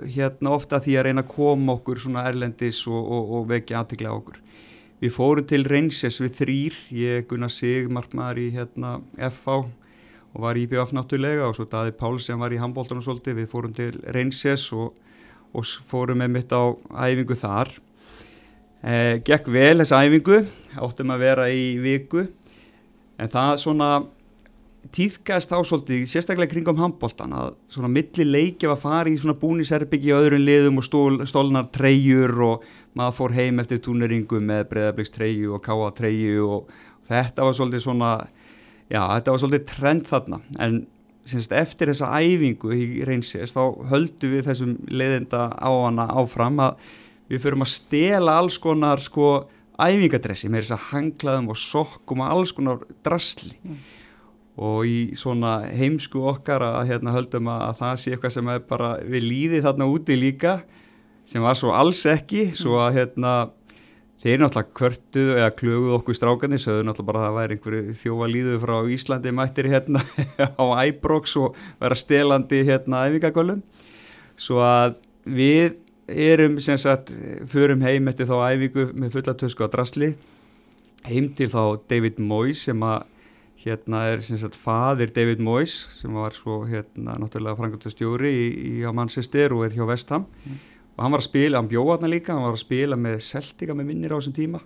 hérna 0.03 0.53
ofta 0.57 0.81
því 0.83 0.99
að 0.99 1.07
reyna 1.09 1.25
að 1.25 1.33
koma 1.33 1.77
okkur 1.79 2.03
svona 2.03 2.27
erlendis 2.29 2.83
og, 2.91 2.99
og, 2.99 3.33
og 3.39 3.49
vekja 3.53 3.81
aðtikla 3.83 4.13
okkur. 4.17 4.43
Við 5.03 5.13
fórum 5.13 5.47
til 5.49 5.65
Reynsess 5.69 6.23
við 6.25 6.39
þrýr, 6.39 6.77
ég 6.97 7.27
gunna 7.29 7.51
sig 7.53 7.91
markmaður 7.93 8.41
í 8.47 8.47
hérna 8.55 8.99
FH 9.29 9.59
og 10.37 10.45
var 10.45 10.57
í 10.57 10.67
BF 10.69 10.95
náttúrulega 10.97 11.49
og 11.49 11.57
svo 11.57 11.67
Daði 11.69 11.93
Pál 11.97 12.17
sem 12.21 12.41
var 12.41 12.53
í 12.53 12.61
handbóltanum 12.61 13.05
svolítið, 13.05 13.43
við 13.43 13.51
fórum 13.53 13.77
til 13.77 13.93
Reynsess 14.13 14.73
og 14.77 14.97
og 15.57 15.67
fórum 15.89 16.21
með 16.21 16.33
mitt 16.35 16.53
á 16.53 16.63
æfingu 17.09 17.37
þar. 17.39 17.71
Eh, 18.87 19.17
gekk 19.25 19.49
vel 19.53 19.81
þessa 19.81 20.03
æfingu 20.05 20.43
áttum 20.77 21.13
að 21.15 21.23
vera 21.25 21.49
í 21.51 21.77
viku. 21.83 22.27
En 23.17 23.33
það 23.33 23.63
svona 23.63 23.91
týðgæðist 24.95 25.53
þá 25.53 25.57
svolítið, 25.69 26.03
sérstaklega 26.11 26.53
kringum 26.53 26.81
handbóltan 26.81 27.35
að 27.37 27.55
svona 27.73 27.91
milli 27.93 28.27
leiki 28.27 28.69
var 28.71 28.81
farið 28.81 29.17
í 29.17 29.21
svona 29.23 29.37
búniserbyggi 29.41 30.13
á 30.15 30.21
öðrun 30.21 30.45
liðum 30.47 30.81
og 30.83 30.87
stól, 30.87 31.21
stólnar 31.29 31.71
treyjur 31.75 32.35
og 32.47 32.67
maður 32.99 33.17
fór 33.21 33.37
heim 33.37 33.63
eftir 33.63 33.81
túneringu 33.85 34.41
með 34.43 34.67
breðabliks 34.73 35.15
treyju 35.15 35.57
og 35.57 35.65
káa 35.65 35.93
treyju 35.97 36.51
og 36.59 36.77
þetta 37.09 37.47
var 37.47 37.57
svolítið 37.57 37.87
svona 37.87 38.13
já, 38.91 39.01
þetta 39.01 39.33
var 39.33 39.43
svolítið 39.43 39.67
trend 39.73 40.07
þarna 40.13 40.43
en 40.59 40.85
Sinst, 41.27 41.51
eftir 41.51 41.91
þessa 41.91 42.21
æfingu 42.23 42.71
í 42.71 42.85
reynsins 43.03 43.51
þá 43.57 43.63
höldum 43.91 44.31
við 44.37 44.45
þessum 44.47 44.77
leiðinda 44.87 45.49
á 45.59 45.71
hana 45.75 46.05
áfram 46.15 46.61
að 46.63 46.77
við 47.27 47.43
förum 47.43 47.65
að 47.67 47.73
stela 47.73 48.37
alls 48.39 48.61
konar 48.63 49.03
sko 49.03 49.31
æfingadressi 49.75 50.47
með 50.47 50.69
þess 50.69 50.77
að 50.77 50.85
hanglaðum 50.93 51.51
og 51.51 51.59
sokkum 51.59 52.23
og 52.23 52.31
alls 52.31 52.55
konar 52.55 52.85
drasli 53.03 53.57
mm. 53.59 53.81
Og 54.57 54.89
í 54.89 54.99
svona 55.19 55.59
heimsku 55.69 56.23
okkar 56.31 56.65
að 56.65 56.93
hérna, 56.93 57.13
höldum 57.13 57.51
að, 57.53 57.63
að 57.69 57.79
það 57.83 58.01
sé 58.01 58.15
eitthvað 58.15 58.35
sem 58.37 58.51
bara 58.71 58.91
við 59.05 59.29
líði 59.29 59.63
þarna 59.67 59.91
úti 59.93 60.17
líka 60.17 60.59
sem 61.27 61.45
var 61.45 61.59
svo 61.59 61.75
alls 61.77 62.05
ekki 62.09 62.49
svo 62.57 62.79
að 62.81 63.01
hérna 63.01 63.37
Þeir 64.27 64.41
náttúrulega 64.41 64.75
kvörtuðu 64.75 65.35
eða 65.37 65.49
klöguðu 65.55 65.97
okkur 65.99 66.17
strákanir, 66.17 66.59
sögðu 66.59 66.87
náttúrulega 66.89 67.07
bara 67.11 67.21
að 67.21 67.27
það 67.27 67.35
væri 67.37 67.57
einhverju 67.57 67.97
þjófa 68.01 68.29
líðu 68.33 68.55
frá 68.63 68.77
Íslandi 68.97 69.33
mættir 69.37 69.69
hérna 69.71 70.01
á 70.63 70.65
Æbroks 70.87 71.35
og 71.39 71.59
vera 71.83 71.99
stelandi 72.01 72.63
hérna 72.65 73.03
æfingagölum. 73.07 73.61
Svo 74.41 74.63
að 74.65 74.97
við 75.29 75.77
erum 76.09 76.57
sem 76.65 76.81
sagt, 76.81 77.13
förum 77.53 77.85
heim 77.85 78.09
eftir 78.09 78.31
þá 78.31 78.57
æfingu 78.57 78.87
með 78.97 79.19
fullatösku 79.19 79.69
á 79.69 79.75
drasli, 79.77 80.15
heim 81.07 81.29
til 81.37 81.51
þá 81.53 81.77
David 81.87 82.19
Moyes 82.19 82.65
sem 82.71 82.83
að 82.83 83.05
hérna 83.67 84.05
er 84.13 84.23
sem 84.25 84.39
sagt 84.41 84.57
fadir 84.59 85.11
David 85.15 85.43
Moyes 85.43 85.75
sem 85.99 86.15
var 86.15 86.35
svo 86.37 86.61
hérna 86.69 87.17
náttúrulega 87.21 87.59
frangatastjóri 87.59 88.31
í, 88.31 88.47
í 88.71 88.75
á 88.87 88.91
Manchester 88.95 89.55
og 89.57 89.67
er 89.67 89.75
hjá 89.77 89.87
Vestham. 89.89 90.27
Mm. 90.47 90.61
Og 90.97 91.05
hann 91.05 91.13
var 91.13 91.23
að 91.23 91.29
spila, 91.29 91.61
hann 91.61 91.71
bjóða 91.71 91.99
hann 92.01 92.13
líka, 92.15 92.33
hann 92.33 92.47
var 92.47 92.57
að 92.57 92.63
spila 92.63 92.97
með 92.97 93.19
Celtica 93.27 93.77
með 93.77 93.91
minnir 93.91 94.15
á 94.15 94.19
þessum 94.19 94.37
tíma. 94.39 94.63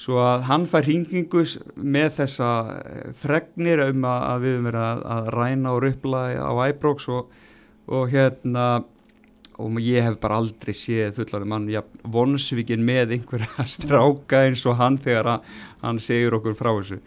Svo 0.00 0.20
að 0.24 0.46
hann 0.48 0.64
fær 0.70 0.86
hringingu 0.86 1.42
með 1.76 2.14
þessa 2.22 2.52
eh, 2.78 3.10
fregnir 3.20 3.82
um 3.90 4.06
að 4.08 4.46
við 4.46 4.54
erum 4.54 4.70
verið 4.70 4.86
að, 4.86 5.02
að 5.16 5.28
ræna 5.36 5.74
og 5.74 5.82
röpla 5.84 6.22
á 6.40 6.52
Ibrox 6.70 7.10
og, 7.12 7.34
og 7.90 8.08
hérna 8.14 8.70
og 9.60 9.80
ég 9.84 10.06
hef 10.06 10.16
bara 10.22 10.38
aldrei 10.40 10.72
séð 10.76 11.18
fullarinn 11.18 11.50
mann 11.52 11.66
ja, 11.68 11.82
vonsvíkin 12.08 12.80
með 12.86 13.18
einhverja 13.18 13.66
stráka 13.74 14.46
eins 14.46 14.64
og 14.64 14.78
hann 14.80 14.96
þegar 15.02 15.42
hann 15.82 16.00
segur 16.00 16.38
okkur 16.38 16.56
frá 16.56 16.70
þessu 16.72 17.00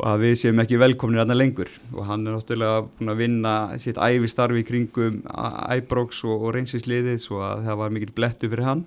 og 0.00 0.04
að 0.08 0.24
við 0.24 0.34
séum 0.40 0.60
ekki 0.62 0.80
velkomnir 0.80 1.22
aðna 1.22 1.36
lengur. 1.36 1.70
Og 1.92 2.06
hann 2.08 2.26
er 2.26 2.36
náttúrulega 2.36 2.84
búin 2.98 3.12
að 3.12 3.22
vinna 3.22 3.54
sitt 3.82 4.00
æfistarfi 4.00 4.64
kringum 4.68 5.22
æbróks 5.28 6.22
og, 6.24 6.46
og 6.48 6.54
reynsisliðið 6.56 7.18
svo 7.22 7.42
að 7.44 7.66
það 7.68 7.80
var 7.82 7.96
mikill 7.96 8.14
blettu 8.16 8.50
fyrir 8.52 8.68
hann. 8.68 8.86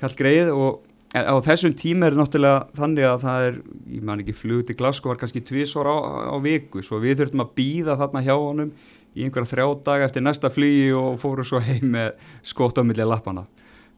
Kallt 0.00 0.18
greið 0.20 0.52
og 0.54 0.84
á 1.14 1.36
þessum 1.44 1.74
tíma 1.76 2.10
er 2.10 2.16
náttúrulega 2.18 2.66
þannig 2.76 3.06
að 3.08 3.22
það 3.22 3.46
er, 3.48 3.58
ég 3.94 4.04
man 4.04 4.22
ekki 4.22 4.34
flug 4.36 4.66
til 4.66 4.76
Glasgow 4.78 5.12
var 5.12 5.20
kannski 5.20 5.42
tvísvar 5.44 5.88
á, 5.88 5.96
á 6.34 6.36
viku 6.42 6.82
svo 6.84 7.00
við 7.02 7.22
þurftum 7.22 7.44
að 7.44 7.52
býða 7.56 7.96
þarna 8.00 8.24
hjá 8.26 8.34
honum 8.34 8.72
í 9.16 9.24
einhverja 9.24 9.52
þrjá 9.52 9.66
daga 9.86 10.08
eftir 10.08 10.24
næsta 10.26 10.50
flugi 10.52 10.90
og 10.96 11.16
fóru 11.22 11.46
svo 11.46 11.62
heim 11.62 11.94
með 11.94 12.18
skótt 12.44 12.76
á 12.76 12.82
millja 12.84 13.06
lappana 13.08 13.46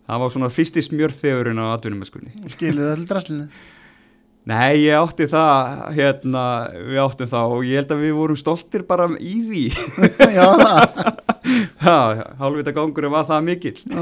það 0.06 0.22
var 0.22 0.34
svona 0.34 0.52
fyrsti 0.52 0.84
smjörþegurinn 0.84 1.58
á 1.58 1.66
draslinu? 3.08 3.48
Nei, 4.48 4.86
ég 4.86 4.96
átti 4.96 5.26
það, 5.28 5.72
hérna, 5.92 6.42
við 6.88 7.00
áttum 7.02 7.28
það 7.28 7.54
og 7.56 7.66
ég 7.68 7.82
held 7.82 7.90
að 7.92 8.04
við 8.06 8.14
vorum 8.16 8.38
stoltir 8.40 8.84
bara 8.88 9.08
í 9.20 9.34
því. 9.44 9.64
Já, 10.38 10.46
það. 10.62 11.18
Já, 11.78 12.22
hálfvita 12.38 12.72
gangurum 12.76 13.12
var 13.12 13.26
það 13.28 13.44
mikil. 13.44 13.74
Já. 13.84 14.00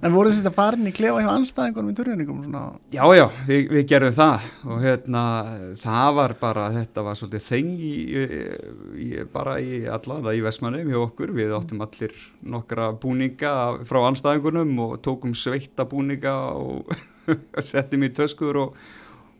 En 0.00 0.14
voru 0.14 0.32
þess 0.32 0.48
að 0.48 0.56
farin 0.56 0.88
í 0.88 0.92
klefa 0.96 1.22
hjá 1.24 1.28
anstæðingunum 1.32 1.92
í 1.92 1.96
turðuningum? 1.96 2.40
Já, 2.92 3.04
já, 3.16 3.24
við, 3.48 3.62
við 3.72 3.86
gerðum 3.92 4.16
það 4.16 4.48
og 4.64 4.82
hérna, 4.84 5.22
það 5.84 6.10
var 6.20 6.36
bara, 6.40 6.66
þetta 6.76 7.06
var 7.06 7.20
svolítið 7.20 7.46
þengi 7.46 9.24
bara 9.36 9.56
í 9.60 9.80
allaða 9.92 10.36
í 10.36 10.44
Vestmannum 10.44 10.92
hjá 10.92 11.00
okkur. 11.04 11.32
Við 11.36 11.56
áttum 11.56 11.84
allir 11.84 12.20
nokkra 12.56 12.90
búninga 13.00 13.56
frá 13.88 14.02
anstæðingunum 14.10 14.76
og 14.88 15.00
tókum 15.04 15.36
sveita 15.36 15.88
búninga 15.88 16.36
og 16.56 16.92
settum 17.72 18.04
í 18.06 18.14
töskur 18.16 18.64
og 18.66 18.86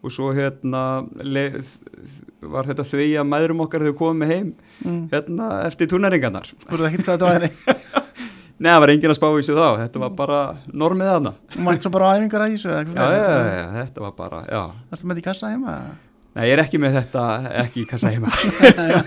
og 0.06 0.14
svo 0.14 0.30
hérna 0.36 0.82
var 2.46 2.68
þetta 2.68 2.86
því 2.86 3.08
að 3.20 3.28
mæðurum 3.30 3.62
okkar 3.66 3.86
þau 3.88 3.94
komið 3.98 4.32
heim 4.32 4.50
mm. 4.84 5.00
hérna 5.12 5.50
eftir 5.66 5.90
túnæringarnar 5.90 6.50
Þú 6.52 6.78
veist 6.78 6.88
ekki 6.90 7.06
hvað 7.06 7.16
þetta 7.16 7.32
væri? 7.32 7.50
Nei, 8.56 8.70
það 8.70 8.80
var 8.80 8.92
engin 8.94 9.12
að 9.12 9.18
spá 9.18 9.26
í 9.28 9.44
sig 9.44 9.56
þá, 9.56 9.66
þetta 9.82 10.00
var 10.00 10.12
bara 10.16 10.40
normið 10.72 11.10
og 11.12 11.58
mætt 11.66 11.84
svo 11.84 11.92
bara 11.92 12.14
æfingar 12.16 12.46
að 12.46 12.54
ísu 12.56 12.70
Já, 12.72 12.82
já, 12.88 13.24
já, 13.52 13.64
þetta 13.82 14.04
var 14.06 14.14
bara, 14.16 14.42
já. 14.48 14.62
Ertu 14.94 15.10
með 15.10 15.18
því 15.18 15.24
kassa 15.26 15.50
heima? 15.52 15.74
Nei, 16.36 16.42
ég 16.48 16.54
er 16.56 16.62
ekki 16.62 16.80
með 16.80 16.96
þetta, 16.98 17.24
ekki 17.62 17.82
í 17.82 17.86
kassa 17.88 18.10
heima. 18.12 18.32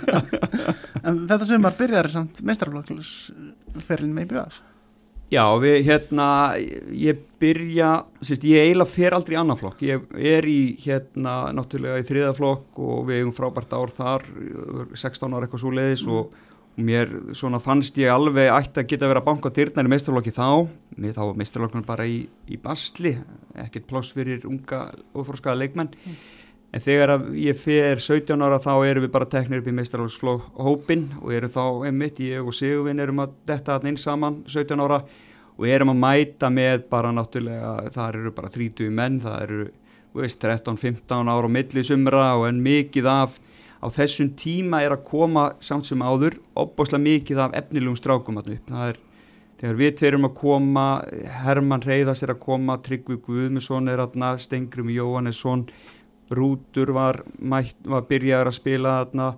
en 1.07 1.23
þetta 1.29 1.45
sumar 1.49 1.75
byrjar 1.77 2.09
samt 2.13 2.41
meistarflokksferlin 2.45 4.13
með 4.13 4.27
IBF 4.27 4.61
Já, 5.29 5.43
við 5.61 5.83
hérna, 5.85 6.27
ég 6.97 7.19
byrja, 7.39 7.89
sérst, 8.25 8.45
ég 8.49 8.65
eiginlega 8.65 8.89
fer 8.89 9.13
aldrei 9.13 9.35
í 9.35 9.39
annan 9.39 9.59
flokk, 9.59 9.83
ég 9.85 10.07
er 10.17 10.47
í 10.49 10.73
hérna 10.81 11.51
náttúrulega 11.53 12.01
í 12.01 12.07
þriða 12.07 12.31
flokk 12.37 12.79
og 12.81 13.03
við 13.11 13.21
hefum 13.21 13.35
frábært 13.37 13.75
ár 13.77 13.93
þar, 13.93 14.25
16 14.97 15.35
ára 15.35 15.45
eitthvað 15.45 15.61
svo 15.61 15.73
leiðis 15.77 16.05
og, 16.09 16.33
og 16.33 16.81
mér 16.89 17.13
svona 17.37 17.61
fannst 17.61 18.01
ég 18.01 18.09
alveg 18.09 18.49
ætti 18.55 18.81
að 18.81 18.89
geta 18.89 19.11
verið 19.11 19.21
að 19.21 19.29
banka 19.29 19.53
dyrnar 19.53 19.91
í 19.91 19.93
meistarflokki 19.93 20.33
þá, 20.33 20.49
mér 20.97 21.15
þá 21.19 21.21
var 21.21 21.39
meistarflokkun 21.43 21.87
bara 21.91 22.09
í, 22.09 22.19
í 22.49 22.59
basli, 22.65 23.13
ekkert 23.67 23.85
pláss 23.91 24.17
fyrir 24.17 24.49
unga 24.49 24.87
og 25.13 25.29
þorskaða 25.29 25.61
leikmenn. 25.61 25.93
Mm 26.09 26.38
en 26.69 26.83
þegar 26.83 27.15
ég 27.37 27.57
fer 27.57 28.01
17 28.03 28.45
ára 28.45 28.59
þá 28.61 28.73
erum 28.85 29.05
við 29.05 29.13
bara 29.15 29.29
teknir 29.29 29.63
upp 29.63 29.69
í 29.71 29.75
meistarhalsflóhópin 29.79 31.07
og 31.21 31.33
erum 31.33 31.53
þá 31.53 31.63
einmitt, 31.89 32.21
ég 32.21 32.45
og 32.45 32.55
Sigurvin 32.55 33.01
erum 33.01 33.23
að 33.25 33.35
detta 33.49 33.77
hann 33.77 33.91
inn 33.91 33.99
saman 33.99 34.43
17 34.47 34.85
ára 34.85 35.01
og 35.59 35.67
erum 35.67 35.93
að 35.95 36.01
mæta 36.05 36.53
með 36.53 36.85
bara 36.91 37.11
náttúrulega, 37.15 37.91
það 37.95 38.21
eru 38.21 38.33
bara 38.37 38.53
30 38.53 38.95
menn, 38.95 39.19
það 39.23 39.43
eru 39.47 39.67
13-15 40.19 41.33
ára 41.33 41.49
á 41.49 41.55
millisumra 41.57 42.31
og 42.37 42.47
en 42.49 42.63
mikið 42.65 43.11
af 43.11 43.37
á 43.79 43.87
þessum 43.93 44.33
tíma 44.37 44.81
er 44.83 44.95
að 44.95 45.05
koma 45.07 45.49
samt 45.63 45.87
sem 45.87 46.01
áður 46.03 46.37
opboslega 46.57 47.05
mikið 47.05 47.45
af 47.45 47.55
efnilegum 47.61 47.97
strákum 47.97 48.41
að 48.41 48.57
upp, 48.57 48.65
það 48.69 48.89
er 48.93 49.05
Þegar 49.59 49.75
við 49.75 49.95
tverum 49.99 50.23
að 50.29 50.35
koma, 50.39 50.83
Herman 51.41 51.81
Reyðas 51.83 52.21
er 52.23 52.31
að 52.31 52.37
koma, 52.45 52.77
Tryggvi 52.79 53.17
Guðmusson 53.25 53.91
er 53.91 53.99
aðna, 53.99 54.29
Stengrum 54.39 54.87
Jóhannesson, 54.93 55.65
Rútur 56.29 56.93
var, 56.93 57.23
mætt, 57.41 57.77
var 57.89 58.05
byrjaður 58.09 58.51
að 58.51 58.57
spila 58.59 58.95
þarna. 58.99 59.29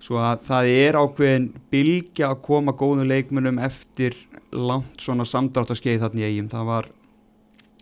Svo 0.00 0.20
að 0.22 0.44
það 0.46 0.68
er 0.72 0.96
ákveðin 0.96 1.48
bilgja 1.72 2.30
að 2.30 2.42
koma 2.46 2.72
góðum 2.72 3.10
leikmunum 3.10 3.58
eftir 3.60 4.16
langt 4.56 5.02
svona 5.02 5.26
samdráttaskeið 5.28 6.04
þarna 6.04 6.22
í 6.22 6.28
eigum 6.30 6.48
það 6.50 6.70
var 6.70 6.88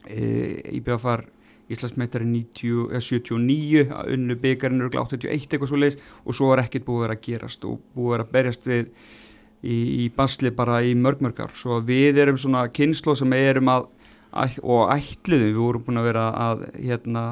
e, 0.08 0.22
íbjöðafar 0.80 1.28
Íslandsmeitari 1.68 2.24
79 2.56 3.84
unnu 4.14 4.36
byggjarinn 4.40 4.80
eru 4.80 5.02
81 5.02 5.34
eitthvað 5.36 5.68
svo 5.68 5.80
leiðis 5.80 5.98
og 6.24 6.36
svo 6.36 6.48
er 6.54 6.62
ekkert 6.62 6.86
búið 6.86 7.12
að 7.12 7.22
gerast 7.26 7.66
og 7.68 7.82
búið 7.96 8.24
að 8.24 8.30
berjast 8.32 8.68
við 8.70 8.86
í, 8.88 9.76
í 9.76 10.08
basli 10.16 10.52
bara 10.54 10.80
í 10.80 10.94
mörgmörgar 10.96 11.52
svo 11.56 11.82
við 11.84 12.22
erum 12.24 12.40
svona 12.40 12.64
kynslo 12.72 13.16
sem 13.18 13.36
erum 13.36 13.68
að 13.72 13.90
og 14.62 14.90
ætliðum, 14.92 15.52
við 15.54 15.60
vorum 15.60 15.84
búin 15.86 16.00
að 16.00 16.08
vera 16.10 16.24
að 16.36 16.64
hérna 16.76 17.22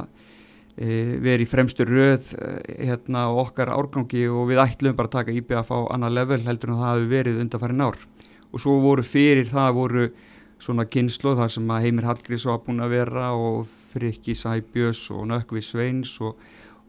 verið 0.76 1.46
í 1.46 1.48
fremstu 1.48 1.86
röð 1.88 2.32
e, 2.36 2.50
hérna 2.90 3.26
á 3.26 3.30
okkar 3.32 3.72
árgangi 3.72 4.26
og 4.28 4.50
við 4.50 4.60
ætlum 4.60 4.96
bara 4.96 5.08
að 5.08 5.16
taka 5.18 5.36
IBF 5.36 5.72
á 5.72 5.78
annað 5.94 6.16
level 6.18 6.40
heldur 6.44 6.72
en 6.72 6.80
það 6.80 6.90
hafi 6.90 7.10
verið 7.12 7.42
undanfærin 7.44 7.84
ár. 7.86 7.98
Og 8.52 8.62
svo 8.62 8.76
voru 8.84 9.04
fyrir 9.06 9.48
það 9.48 9.70
voru 9.78 10.06
svona 10.62 10.86
kynslu 10.88 11.34
þar 11.36 11.52
sem 11.52 11.72
að 11.72 11.86
Heimir 11.86 12.08
Hallgrís 12.08 12.46
var 12.48 12.62
búin 12.64 12.84
að 12.84 12.94
vera 12.96 13.30
og 13.36 13.66
Frikki 13.92 14.36
Sæbjörns 14.36 15.02
og 15.12 15.26
Nökkvi 15.30 15.62
Sveins 15.64 16.14
og, 16.24 16.36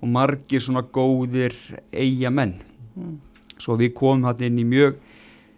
og 0.02 0.12
margir 0.12 0.64
svona 0.64 0.84
góðir 0.84 1.56
eiga 1.92 2.32
menn 2.32 2.58
mm. 2.96 3.18
svo 3.60 3.76
við 3.80 3.94
komum 3.98 4.28
hann 4.28 4.44
inn 4.48 4.62
í 4.62 4.68
mjög 4.68 5.00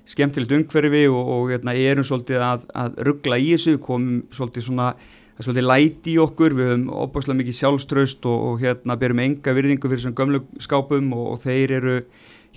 skemmtilegt 0.09 0.55
umhverfi 0.57 1.05
og, 1.11 1.21
og 1.21 1.51
hérna, 1.53 1.75
erum 1.77 2.05
svolítið 2.07 2.41
að, 2.41 2.65
að 2.73 2.97
ruggla 3.05 3.37
í 3.37 3.51
þessu, 3.53 3.77
komum 3.83 4.23
svolítið 4.33 4.65
svona 4.65 4.93
það 5.39 5.45
er 5.45 5.47
svolítið 5.47 5.67
læti 5.69 6.11
í 6.11 6.17
okkur, 6.19 6.53
við 6.57 6.65
höfum 6.67 6.89
opaslega 6.99 7.39
mikið 7.39 7.55
sjálfströst 7.61 8.25
og, 8.27 8.41
og 8.49 8.57
hérna 8.59 8.97
berum 8.99 9.21
enga 9.23 9.53
virðingu 9.55 9.87
fyrir 9.87 10.01
þessum 10.01 10.15
gömlu 10.17 10.41
skápum 10.59 11.13
og, 11.15 11.29
og 11.31 11.39
þeir 11.45 11.73
eru 11.77 11.93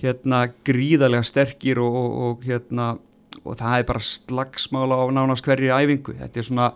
hérna 0.02 0.40
gríðarlega 0.66 1.28
sterkir 1.28 1.78
og, 1.78 2.00
og 2.26 2.42
hérna 2.42 2.96
og 3.44 3.54
það 3.61 3.76
er 3.76 3.87
bara 3.87 4.02
slagsmála 4.02 4.98
á 4.98 5.04
nánast 5.14 5.46
hverju 5.46 5.70
æfingu, 5.70 6.16
þetta 6.18 6.42
er 6.42 6.48
svona 6.48 6.66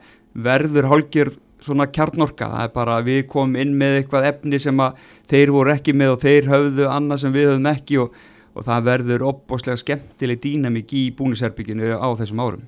verður 0.46 0.88
hálgjörð 0.92 1.42
svona 1.66 1.88
kjarnorka. 1.90 2.52
Það 2.54 2.64
er 2.68 2.72
bara 2.76 3.00
við 3.02 3.20
komum 3.32 3.58
inn 3.58 3.74
með 3.74 4.00
eitthvað 4.00 4.30
efni 4.30 4.62
sem 4.62 4.80
að 4.86 5.02
þeir 5.26 5.54
voru 5.56 5.74
ekki 5.74 5.96
með 5.96 6.14
og 6.14 6.22
þeir 6.22 6.50
höfðu 6.52 6.88
annað 6.92 7.22
sem 7.24 7.34
við 7.34 7.50
höfum 7.50 7.70
ekki 7.72 8.00
og 8.04 8.64
það 8.70 8.88
verður 8.92 9.28
opaslega 9.32 9.82
skemmtileg 9.82 10.42
dýnamík 10.46 10.94
í 10.94 11.04
búniserbygginu 11.18 11.98
á 11.98 12.08
þessum 12.20 12.46
árum. 12.46 12.66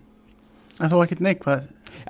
En 0.79 0.91
þó 0.91 1.01
ekkit 1.05 1.23
neikvæð 1.25 1.63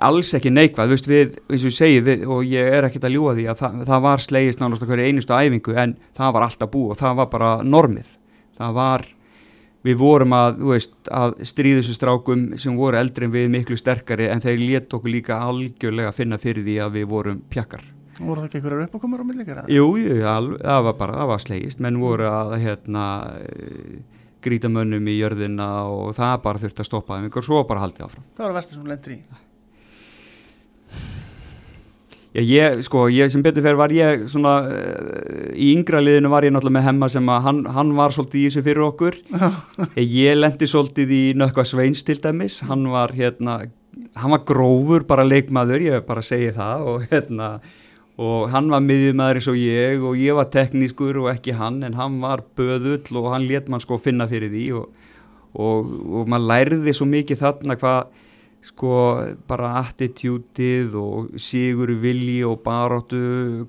alls 0.07 0.31
ekki 0.37 0.51
neikvæð, 0.53 0.89
þú 0.89 0.95
veist 0.95 1.09
við, 1.09 1.37
eins 1.49 1.63
og 1.63 1.69
ég 1.71 1.77
segi 1.77 2.01
við, 2.05 2.25
og 2.31 2.41
ég 2.47 2.73
er 2.77 2.87
ekkert 2.87 3.07
að 3.09 3.15
ljúa 3.17 3.35
því 3.37 3.45
að 3.51 3.61
það, 3.61 3.77
það 3.91 4.03
var 4.07 4.25
slegist 4.25 4.61
nánast 4.61 4.85
okkur 4.85 5.03
einustu 5.03 5.35
æfingu 5.35 5.77
en 5.83 5.95
það 6.17 6.35
var 6.35 6.47
alltaf 6.47 6.71
bú 6.73 6.83
og 6.93 6.99
það 6.99 7.21
var 7.21 7.31
bara 7.33 7.51
normið, 7.67 8.11
það 8.59 8.75
var 8.79 9.05
við 9.87 9.99
vorum 9.99 10.35
að, 10.35 10.57
þú 10.59 10.73
veist, 10.73 10.97
að 11.15 11.37
stríðustu 11.51 11.95
strákum 11.95 12.49
sem 12.59 12.75
voru 12.79 12.99
eldri 12.99 13.27
en 13.27 13.35
við 13.35 13.47
miklu 13.53 13.79
sterkari 13.79 14.27
en 14.31 14.43
þeir 14.43 14.59
létt 14.63 14.95
okkur 14.95 15.13
líka 15.13 15.39
algjörlega 15.47 16.11
að 16.11 16.19
finna 16.19 16.39
fyrir 16.41 16.67
því 16.67 16.77
að 16.83 16.99
við 16.99 17.09
vorum 17.13 17.41
pjakkar 17.51 17.87
voru 18.19 18.41
það 18.41 18.47
ekki 18.49 18.59
einhverjar 18.59 18.87
uppákomar 18.89 19.21
á 19.23 19.25
millikara? 19.29 19.61
Jú, 19.71 19.85
það 20.19 20.81
var 20.89 20.95
bara, 20.99 21.19
það 21.21 21.29
var 21.31 21.43
slegist 21.43 21.83
menn 21.83 21.99
voru 22.01 22.27
að, 22.27 22.55
hérna 22.59 23.03
gríta 24.43 24.71
mönnum 24.71 25.07
í 25.07 25.17
jörðina 25.19 25.69
og 25.91 26.15
það 26.17 26.35
bara 26.45 26.63
þurfti 26.63 26.83
að 26.83 26.89
stoppa 26.89 27.17
þeim, 27.17 27.29
ykkur 27.29 27.47
svo 27.47 27.63
bara 27.67 27.83
haldið 27.83 28.05
áfram 28.07 28.25
Hvað 28.35 28.43
var 28.45 28.51
það 28.51 28.59
vestur 28.59 28.79
sem 28.79 28.91
lendur 28.91 29.15
í? 29.15 29.19
Já, 32.29 32.43
ég, 32.45 32.83
sko, 32.85 33.07
ég 33.09 33.31
sem 33.33 33.41
betur 33.41 33.63
fyrir 33.65 33.77
var 33.79 33.89
ég 33.89 34.27
svona, 34.29 34.51
uh, 34.69 35.47
í 35.57 35.71
yngra 35.73 35.97
liðinu 36.03 36.29
var 36.29 36.45
ég 36.45 36.53
náttúrulega 36.53 36.75
með 36.77 36.85
hemma 36.85 37.09
sem 37.09 37.31
að 37.33 37.47
hann, 37.47 37.61
hann 37.73 37.93
var 37.97 38.13
svolítið 38.13 38.39
í 38.39 38.43
þessu 38.45 38.63
fyrir 38.67 38.85
okkur. 38.85 39.17
Ég 39.97 40.37
lendi 40.37 40.69
svolítið 40.69 41.15
í 41.15 41.23
Nökkva 41.41 41.65
Sveins 41.65 42.05
til 42.05 42.19
dæmis, 42.21 42.59
hann 42.69 42.85
var 42.93 43.15
hérna, 43.17 43.63
hann 44.13 44.35
var 44.35 44.45
grófur 44.45 45.07
bara 45.09 45.25
leikmaður, 45.25 45.87
ég 45.87 46.05
bara 46.05 46.21
segið 46.21 46.59
það 46.59 46.85
og 46.93 47.09
hérna, 47.09 47.49
og 48.21 48.47
hann 48.53 48.69
var 48.69 48.85
miðjumæður 48.85 49.41
eins 49.41 49.49
og 49.49 49.57
ég 49.57 50.05
og 50.05 50.21
ég 50.21 50.37
var 50.37 50.53
teknískur 50.53 51.23
og 51.23 51.33
ekki 51.33 51.57
hann, 51.57 51.81
en 51.87 51.97
hann 51.97 52.21
var 52.21 52.45
böðull 52.53 53.23
og 53.23 53.33
hann 53.33 53.49
let 53.49 53.73
mann 53.73 53.81
sko 53.81 53.97
finna 53.97 54.29
fyrir 54.29 54.53
því 54.53 54.65
og, 54.77 55.05
og, 55.57 55.93
og 56.21 56.29
maður 56.29 56.49
lærði 56.53 56.93
svo 56.93 57.09
mikið 57.09 57.41
þarna 57.41 57.79
hvað 57.81 58.18
sko 58.65 58.93
bara 59.47 59.77
attitútið 59.79 60.95
og 60.99 61.29
sigur 61.39 61.93
vilji 62.01 62.41
og 62.47 62.59
baróttu 62.65 63.19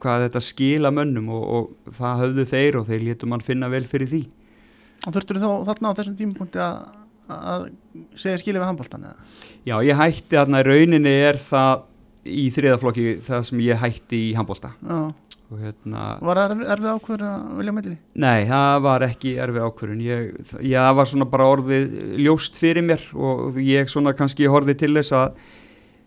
hvað 0.03 0.27
þetta 0.27 0.43
skila 0.43 0.91
mönnum 0.95 1.31
og, 1.37 1.45
og 1.45 1.95
það 1.99 2.25
höfðu 2.25 2.47
þeir 2.51 2.79
og 2.81 2.89
þeir 2.89 3.05
léttum 3.07 3.31
mann 3.31 3.45
finna 3.45 3.71
vel 3.71 3.87
fyrir 3.91 4.11
því 4.11 4.25
Og 5.07 5.15
þurftur 5.15 5.39
þú 5.41 5.51
þá 5.51 5.69
þarna 5.71 5.93
á 5.93 5.97
þessum 5.97 6.17
tímapunkti 6.19 6.61
að, 6.61 6.81
að 7.33 7.63
segja 8.21 8.41
skilja 8.43 8.61
við 8.61 8.69
handbóltan 8.69 9.07
eða? 9.09 9.29
Já, 9.65 9.75
ég 9.87 9.97
hætti 9.97 10.37
þarna, 10.37 10.61
rauninni 10.67 11.15
er 11.29 11.39
það 11.41 11.87
í 12.29 12.47
þriðaflokki 12.55 13.09
það 13.25 13.45
sem 13.49 13.65
ég 13.65 13.81
hætti 13.81 14.25
í 14.29 14.31
handbólta 14.37 14.75
Hérna, 15.51 16.03
var 16.23 16.39
það 16.39 16.61
erfið 16.63 16.91
ákvörður 16.95 17.23
að 17.27 17.55
vilja 17.59 17.73
melli? 17.75 17.97
Nei, 18.23 18.45
það 18.47 18.75
var 18.85 19.05
ekki 19.09 19.33
erfið 19.43 19.65
ákvörðun 19.67 20.03
ég, 20.05 20.29
ég 20.63 20.99
var 21.01 21.09
svona 21.11 21.27
bara 21.33 21.49
orðið 21.51 21.97
ljóst 22.23 22.61
fyrir 22.61 22.87
mér 22.87 23.03
og 23.19 23.59
ég 23.59 23.91
svona 23.91 24.13
kannski 24.15 24.47
horfið 24.51 24.79
til 24.85 24.93
þess 24.95 25.17
að 25.19 25.41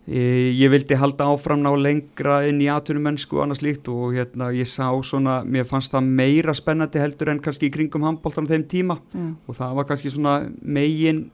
e, 0.08 0.22
ég 0.56 0.72
vildi 0.72 0.96
halda 0.96 1.28
áfram 1.28 1.60
ná 1.60 1.68
lengra 1.76 2.38
inn 2.48 2.62
í 2.64 2.70
atvinnumennsku 2.72 3.36
og 3.36 3.44
annars 3.44 3.60
líkt 3.66 3.90
og 3.92 4.16
hérna 4.16 4.48
ég 4.56 4.70
sá 4.70 4.88
svona, 5.04 5.42
mér 5.44 5.68
fannst 5.68 5.92
það 5.92 6.08
meira 6.22 6.56
spennandi 6.56 7.04
heldur 7.04 7.34
en 7.34 7.44
kannski 7.44 7.68
í 7.68 7.74
kringum 7.74 8.08
handbóltan 8.08 8.48
þeim 8.48 8.64
tíma 8.70 8.96
mm. 9.12 9.32
og 9.44 9.60
það 9.60 9.76
var 9.76 9.92
kannski 9.92 10.14
svona 10.14 10.38
megin 10.62 11.26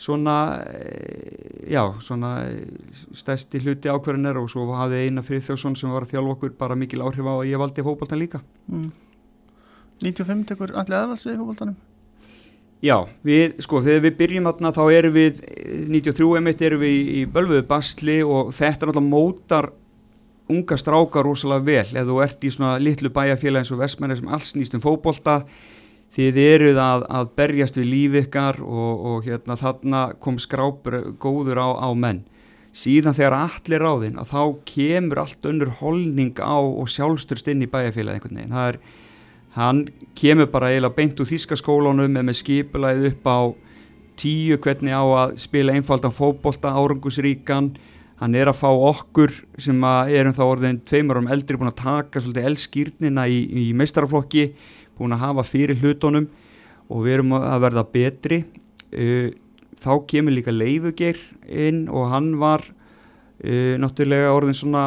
svona, 0.00 0.64
eh, 0.64 1.68
já, 1.70 1.82
svona 2.00 2.32
eh, 2.48 2.64
stærsti 3.12 3.60
hluti 3.60 3.92
ákverðinir 3.92 4.40
og 4.40 4.48
svo 4.50 4.64
hafði 4.72 5.04
eina 5.06 5.24
Friðþjóðsson 5.26 5.76
sem 5.76 5.92
var 5.92 6.06
að 6.06 6.14
þjálfa 6.14 6.34
okkur 6.36 6.56
bara 6.58 6.78
mikil 6.78 7.04
áhrif 7.04 7.28
á 7.28 7.34
að 7.36 7.50
ég 7.50 7.60
valdi 7.60 7.84
fókbaltan 7.84 8.22
líka. 8.22 8.40
Mm. 8.70 8.90
95 10.00 10.46
tekur 10.48 10.72
allir 10.72 11.02
aðvals 11.02 11.26
við 11.28 11.40
fókbaltanum? 11.42 11.76
Já, 12.80 12.96
við, 13.26 13.58
sko, 13.60 13.82
þegar 13.84 14.06
við 14.06 14.14
byrjum 14.16 14.46
þarna 14.48 14.72
þá 14.72 14.84
erum 14.96 15.12
við, 15.12 15.42
93 15.92 16.30
emitt 16.38 16.62
erum 16.64 16.80
við 16.80 17.10
í 17.12 17.24
bölfuðu 17.28 17.66
basli 17.68 18.22
og 18.24 18.54
þetta 18.56 18.88
náttúrulega 18.88 19.10
mótar 19.10 19.68
unga 20.50 20.78
strákar 20.80 21.28
rosalega 21.28 21.66
vel 21.66 22.00
ef 22.00 22.08
þú 22.08 22.16
ert 22.24 22.46
í 22.48 22.52
svona 22.54 22.78
litlu 22.80 23.12
bæjarfélag 23.12 23.60
eins 23.60 23.74
og 23.74 23.82
Vestmennir 23.82 24.18
sem 24.18 24.32
alls 24.32 24.54
nýst 24.56 24.74
um 24.74 24.82
fókbalta 24.82 25.42
þið 26.14 26.40
eruð 26.42 26.80
að, 26.82 27.04
að 27.06 27.30
berjast 27.38 27.78
við 27.78 27.88
líf 27.90 28.18
ykkar 28.24 28.60
og, 28.64 29.04
og 29.10 29.28
hérna, 29.28 29.56
þarna 29.60 30.02
kom 30.22 30.40
skrápur 30.42 30.98
góður 31.22 31.62
á, 31.62 31.68
á 31.78 31.88
menn. 31.94 32.24
Síðan 32.74 33.16
þegar 33.18 33.36
allir 33.38 33.82
á 33.82 33.94
þinn 34.02 34.18
að 34.22 34.30
þá 34.30 34.42
kemur 34.70 35.22
allt 35.24 35.46
önnur 35.50 35.72
holning 35.80 36.34
á 36.38 36.58
og 36.58 36.90
sjálfsturst 36.90 37.50
inn 37.50 37.64
í 37.66 37.70
bæjarfélagi 37.70 38.20
einhvern 38.20 38.40
veginn. 38.42 38.58
Er, 38.58 38.78
hann 39.56 39.84
kemur 40.18 40.50
bara 40.50 40.70
eiginlega 40.70 40.98
beint 40.98 41.22
úr 41.22 41.30
þýskaskólanum 41.30 42.18
með 42.20 42.38
skipulæð 42.38 43.08
upp 43.10 43.30
á 43.30 43.38
tíu 44.20 44.58
hvernig 44.62 44.94
á 44.94 45.02
að 45.02 45.38
spila 45.40 45.74
einfaldan 45.74 46.14
fókbólta 46.14 46.74
árangusríkan 46.76 47.72
hann 48.20 48.36
er 48.36 48.50
að 48.50 48.58
fá 48.60 48.68
okkur 48.68 49.32
sem 49.58 49.78
erum 50.12 50.34
þá 50.36 50.42
orðin 50.44 50.80
tveimur 50.84 51.18
árum 51.18 51.30
eldri 51.32 51.56
búin 51.56 51.70
að 51.70 51.80
taka 51.80 52.20
svolítið 52.20 52.48
eldskýrnina 52.50 53.24
í, 53.32 53.38
í 53.48 53.64
meistaraflokki 53.72 54.50
búin 55.00 55.16
að 55.16 55.24
hafa 55.24 55.46
fyrir 55.48 55.80
hlutunum 55.80 56.28
og 56.90 57.06
við 57.06 57.16
erum 57.18 57.36
að 57.38 57.62
verða 57.66 57.86
betri. 57.94 58.42
Uh, 58.90 59.30
þá 59.80 59.92
kemur 60.10 60.36
líka 60.36 60.52
Leifugir 60.52 61.18
inn 61.48 61.86
og 61.88 62.10
hann 62.12 62.34
var 62.40 62.64
uh, 62.66 63.74
náttúrulega 63.80 64.34
orðin 64.36 64.58
svona 64.58 64.84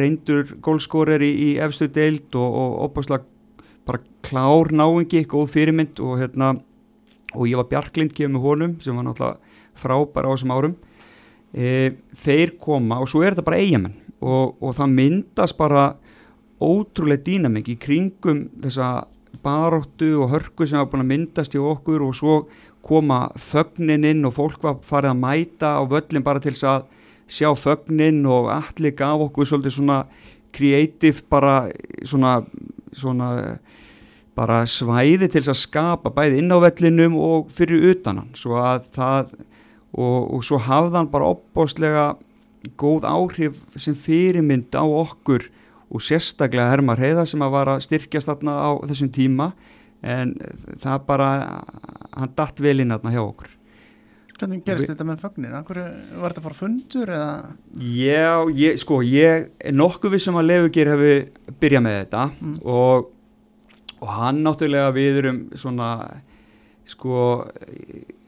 reyndur 0.00 0.56
gólskórer 0.64 1.22
í, 1.22 1.30
í 1.30 1.50
efstu 1.62 1.88
deild 1.92 2.34
og, 2.34 2.58
og 2.62 2.78
opaslega 2.88 3.28
bara 3.86 4.02
klár 4.22 4.70
náingi, 4.74 5.24
góð 5.26 5.50
fyrirmynd 5.56 6.00
og 6.02 6.20
hérna 6.20 6.54
og 7.32 7.48
ég 7.48 7.58
var 7.58 7.68
Bjarklind 7.70 8.12
kemur 8.14 8.44
honum 8.44 8.76
sem 8.82 8.96
var 8.96 9.06
náttúrulega 9.06 9.38
frábær 9.78 10.28
á 10.28 10.32
þessum 10.34 10.52
árum. 10.54 10.74
E, 11.52 11.92
þeir 12.16 12.54
koma 12.60 13.00
og 13.02 13.10
svo 13.10 13.22
er 13.24 13.34
þetta 13.34 13.46
bara 13.46 13.60
eigamenn 13.60 13.96
og, 14.20 14.56
og 14.62 14.76
það 14.76 14.94
myndast 14.96 15.58
bara 15.58 15.92
ótrúlega 16.62 17.26
dýnamik 17.26 17.70
í 17.72 17.78
kringum 17.80 18.46
þessa 18.62 19.06
baróttu 19.42 20.14
og 20.22 20.30
hörku 20.32 20.66
sem 20.66 20.78
hafa 20.78 20.92
búin 20.92 21.04
að 21.04 21.12
myndast 21.12 21.56
í 21.56 21.60
okkur 21.60 22.04
og 22.06 22.16
svo 22.16 22.36
koma 22.82 23.28
fögnin 23.38 24.06
inn 24.06 24.26
og 24.26 24.36
fólk 24.38 24.62
var 24.64 24.80
farið 24.86 25.12
að 25.12 25.22
mæta 25.22 25.70
á 25.78 25.82
völlin 25.88 26.26
bara 26.26 26.42
til 26.42 26.54
þess 26.54 26.68
að 26.70 26.84
sjá 27.32 27.50
fögnin 27.58 28.24
og 28.26 28.50
allir 28.52 28.94
gaf 28.98 29.26
okkur 29.28 29.48
svolítið 29.48 29.76
svona 29.76 29.98
kreatív 30.52 31.22
bara 31.32 31.70
svona, 32.04 32.42
svona 32.92 33.30
bara 34.36 34.62
svæði 34.68 35.28
til 35.28 35.42
þess 35.42 35.54
að 35.54 35.62
skapa 35.62 36.12
bæði 36.14 36.42
inn 36.42 36.52
á 36.52 36.58
vellinum 36.62 37.16
og 37.20 37.50
fyrir 37.52 37.92
utanan 37.92 38.30
svo 38.38 38.58
að 38.60 38.86
það 38.96 39.32
og, 39.92 40.20
og 40.36 40.44
svo 40.46 40.60
hafðan 40.62 41.10
bara 41.12 41.32
opbóstlega 41.34 42.06
góð 42.78 43.06
áhrif 43.08 43.58
sem 43.76 43.96
fyrirmynd 43.98 44.72
á 44.74 44.84
okkur 44.84 45.48
og 45.92 46.04
sérstaklega 46.04 46.70
Hermar 46.72 47.00
Heiða 47.00 47.26
sem 47.28 47.42
að 47.44 47.54
vara 47.56 47.78
styrkjast 47.84 48.30
þarna 48.30 48.54
á 48.56 48.70
þessum 48.88 49.10
tíma 49.12 49.52
en 50.02 50.34
það 50.82 51.04
bara 51.08 51.32
hann 52.16 52.32
datt 52.36 52.62
vel 52.62 52.80
inn 52.82 52.94
þarna 52.94 53.14
hjá 53.14 53.22
okkur 53.24 53.58
Hvernig 54.42 54.64
gerist 54.66 54.88
þetta 54.90 55.04
með? 55.06 55.20
Akkur, 55.54 55.78
var 56.18 56.32
þetta 56.32 56.42
bara 56.42 56.56
fundur 56.56 57.10
eða? 57.14 57.34
Já, 57.78 58.42
ég, 58.58 58.78
sko, 58.80 58.98
ég 59.06 59.52
er 59.62 59.74
nokkuð 59.76 60.16
vissum 60.16 60.38
að 60.40 60.48
Leifugir 60.48 60.90
hefði 60.90 61.12
byrjað 61.62 61.84
með 61.84 61.98
þetta 62.00 62.24
mm. 62.32 62.56
og, 62.66 63.12
og 64.00 64.12
hann 64.16 64.40
náttúrulega 64.42 64.88
við 64.96 65.20
erum 65.20 65.40
svona 65.54 65.92
sko 66.88 67.44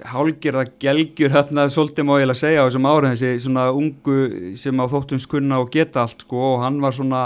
hálgjörða 0.06 0.68
gelgjur 0.82 1.34
hérna 1.34 1.66
svolítið 1.72 2.06
má 2.06 2.14
ég 2.20 2.30
að 2.30 2.40
segja 2.44 2.62
á 2.62 2.66
þessum 2.68 2.86
ára 2.86 3.10
þessi 3.10 3.42
svona 3.48 3.64
ungu 3.74 4.18
sem 4.60 4.78
á 4.78 4.84
þóttums 4.92 5.26
kunna 5.30 5.58
og 5.64 5.72
geta 5.74 6.04
allt 6.04 6.22
sko 6.22 6.44
og 6.52 6.62
hann 6.62 6.78
var 6.84 6.94
svona 6.94 7.24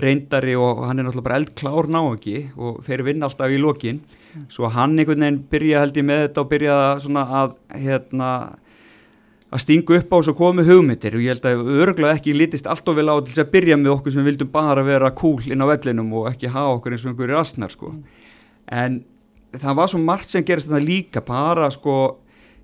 reyndari 0.00 0.56
og 0.58 0.84
hann 0.86 1.00
er 1.00 1.06
náttúrulega 1.06 1.26
bara 1.26 1.38
eldklár 1.40 1.88
ná 1.90 2.00
ekki 2.02 2.36
og 2.56 2.80
þeir 2.86 3.04
vinna 3.06 3.28
alltaf 3.28 3.52
í 3.52 3.60
lokin. 3.60 4.00
Svo 4.50 4.70
hann 4.70 4.98
einhvern 4.98 5.24
veginn 5.24 5.44
byrja 5.50 5.84
held 5.84 6.00
ég 6.00 6.06
með 6.06 6.24
þetta 6.24 6.42
og 6.42 6.50
byrja 6.50 6.80
svona 7.04 7.24
að 7.42 7.54
hérna 7.82 8.30
að 9.50 9.62
stingu 9.64 9.96
upp 9.98 10.12
á 10.14 10.16
og 10.20 10.26
svo 10.28 10.34
komu 10.38 10.64
hugmyndir. 10.66 11.16
Og 11.18 11.24
ég 11.24 11.34
held 11.34 11.48
að 11.50 11.70
örgulega 11.82 12.18
ekki 12.18 12.36
lítist 12.36 12.68
allt 12.70 12.88
of 12.88 12.98
vel 12.98 13.10
á 13.10 13.18
til 13.18 13.32
þess 13.32 13.44
að 13.44 13.52
byrja 13.56 13.78
með 13.80 13.94
okkur 13.96 14.14
sem 14.14 14.26
vildum 14.26 14.52
bara 14.52 14.86
vera 14.86 15.12
cool 15.18 15.42
inn 15.50 15.62
á 15.62 15.66
vellinum 15.72 16.12
og 16.20 16.30
ekki 16.30 16.52
hafa 16.52 16.76
okkur 16.78 16.94
eins 16.94 17.06
og 17.06 17.12
einhverju 17.12 17.34
rastnar 17.34 17.74
sko. 17.74 17.94
En 18.70 19.02
það 19.58 19.78
var 19.80 19.90
svo 19.90 20.02
margt 20.02 20.30
sem 20.30 20.46
gerist 20.46 20.70
þetta 20.70 20.84
líka 20.84 21.24
bara 21.26 21.70
sko 21.74 21.96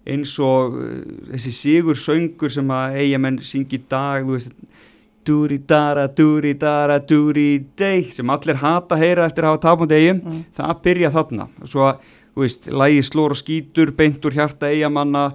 eins 0.06 0.36
og 0.42 0.76
uh, 0.78 1.02
þessi 1.32 1.52
sigur 1.54 1.98
söngur 1.98 2.52
sem 2.52 2.70
að 2.70 3.00
eigamenn 3.02 3.40
syngi 3.42 3.80
í 3.80 3.84
dag 3.90 4.26
þú 4.26 4.36
veist 4.36 4.54
dúri-dara, 5.26 6.06
dúri-dara, 6.08 7.00
dúri-dei 7.02 8.04
sem 8.10 8.30
allir 8.30 8.60
hata 8.62 8.96
að 8.96 9.02
heyra 9.02 9.26
eftir 9.26 9.46
að 9.46 9.56
hafa 9.56 9.64
tapandi 9.66 9.98
eigum, 9.98 10.22
mm. 10.22 10.46
það 10.56 10.80
byrja 10.86 11.12
þarna. 11.16 11.48
Svo 11.64 11.84
að, 11.90 12.06
þú 12.36 12.46
veist, 12.46 12.70
lægi 12.84 13.04
slór 13.10 13.34
og 13.34 13.40
skýtur 13.42 13.92
beintur 13.98 14.36
hjarta 14.36 14.70
eigamanna 14.70 15.28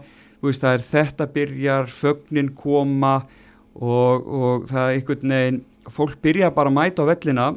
veist, 0.46 0.64
það 0.64 0.78
er 0.78 0.86
þetta 0.86 1.28
byrjar 1.36 1.92
fögnin 1.92 2.54
koma 2.58 3.18
og, 3.76 4.26
og 4.26 4.70
það 4.72 4.86
er 4.86 4.96
einhvern 4.96 5.36
veginn 5.36 5.60
fólk 5.92 6.18
byrja 6.24 6.52
bara 6.56 6.72
að 6.72 6.78
mæta 6.78 7.06
á 7.06 7.10
vellina. 7.12 7.52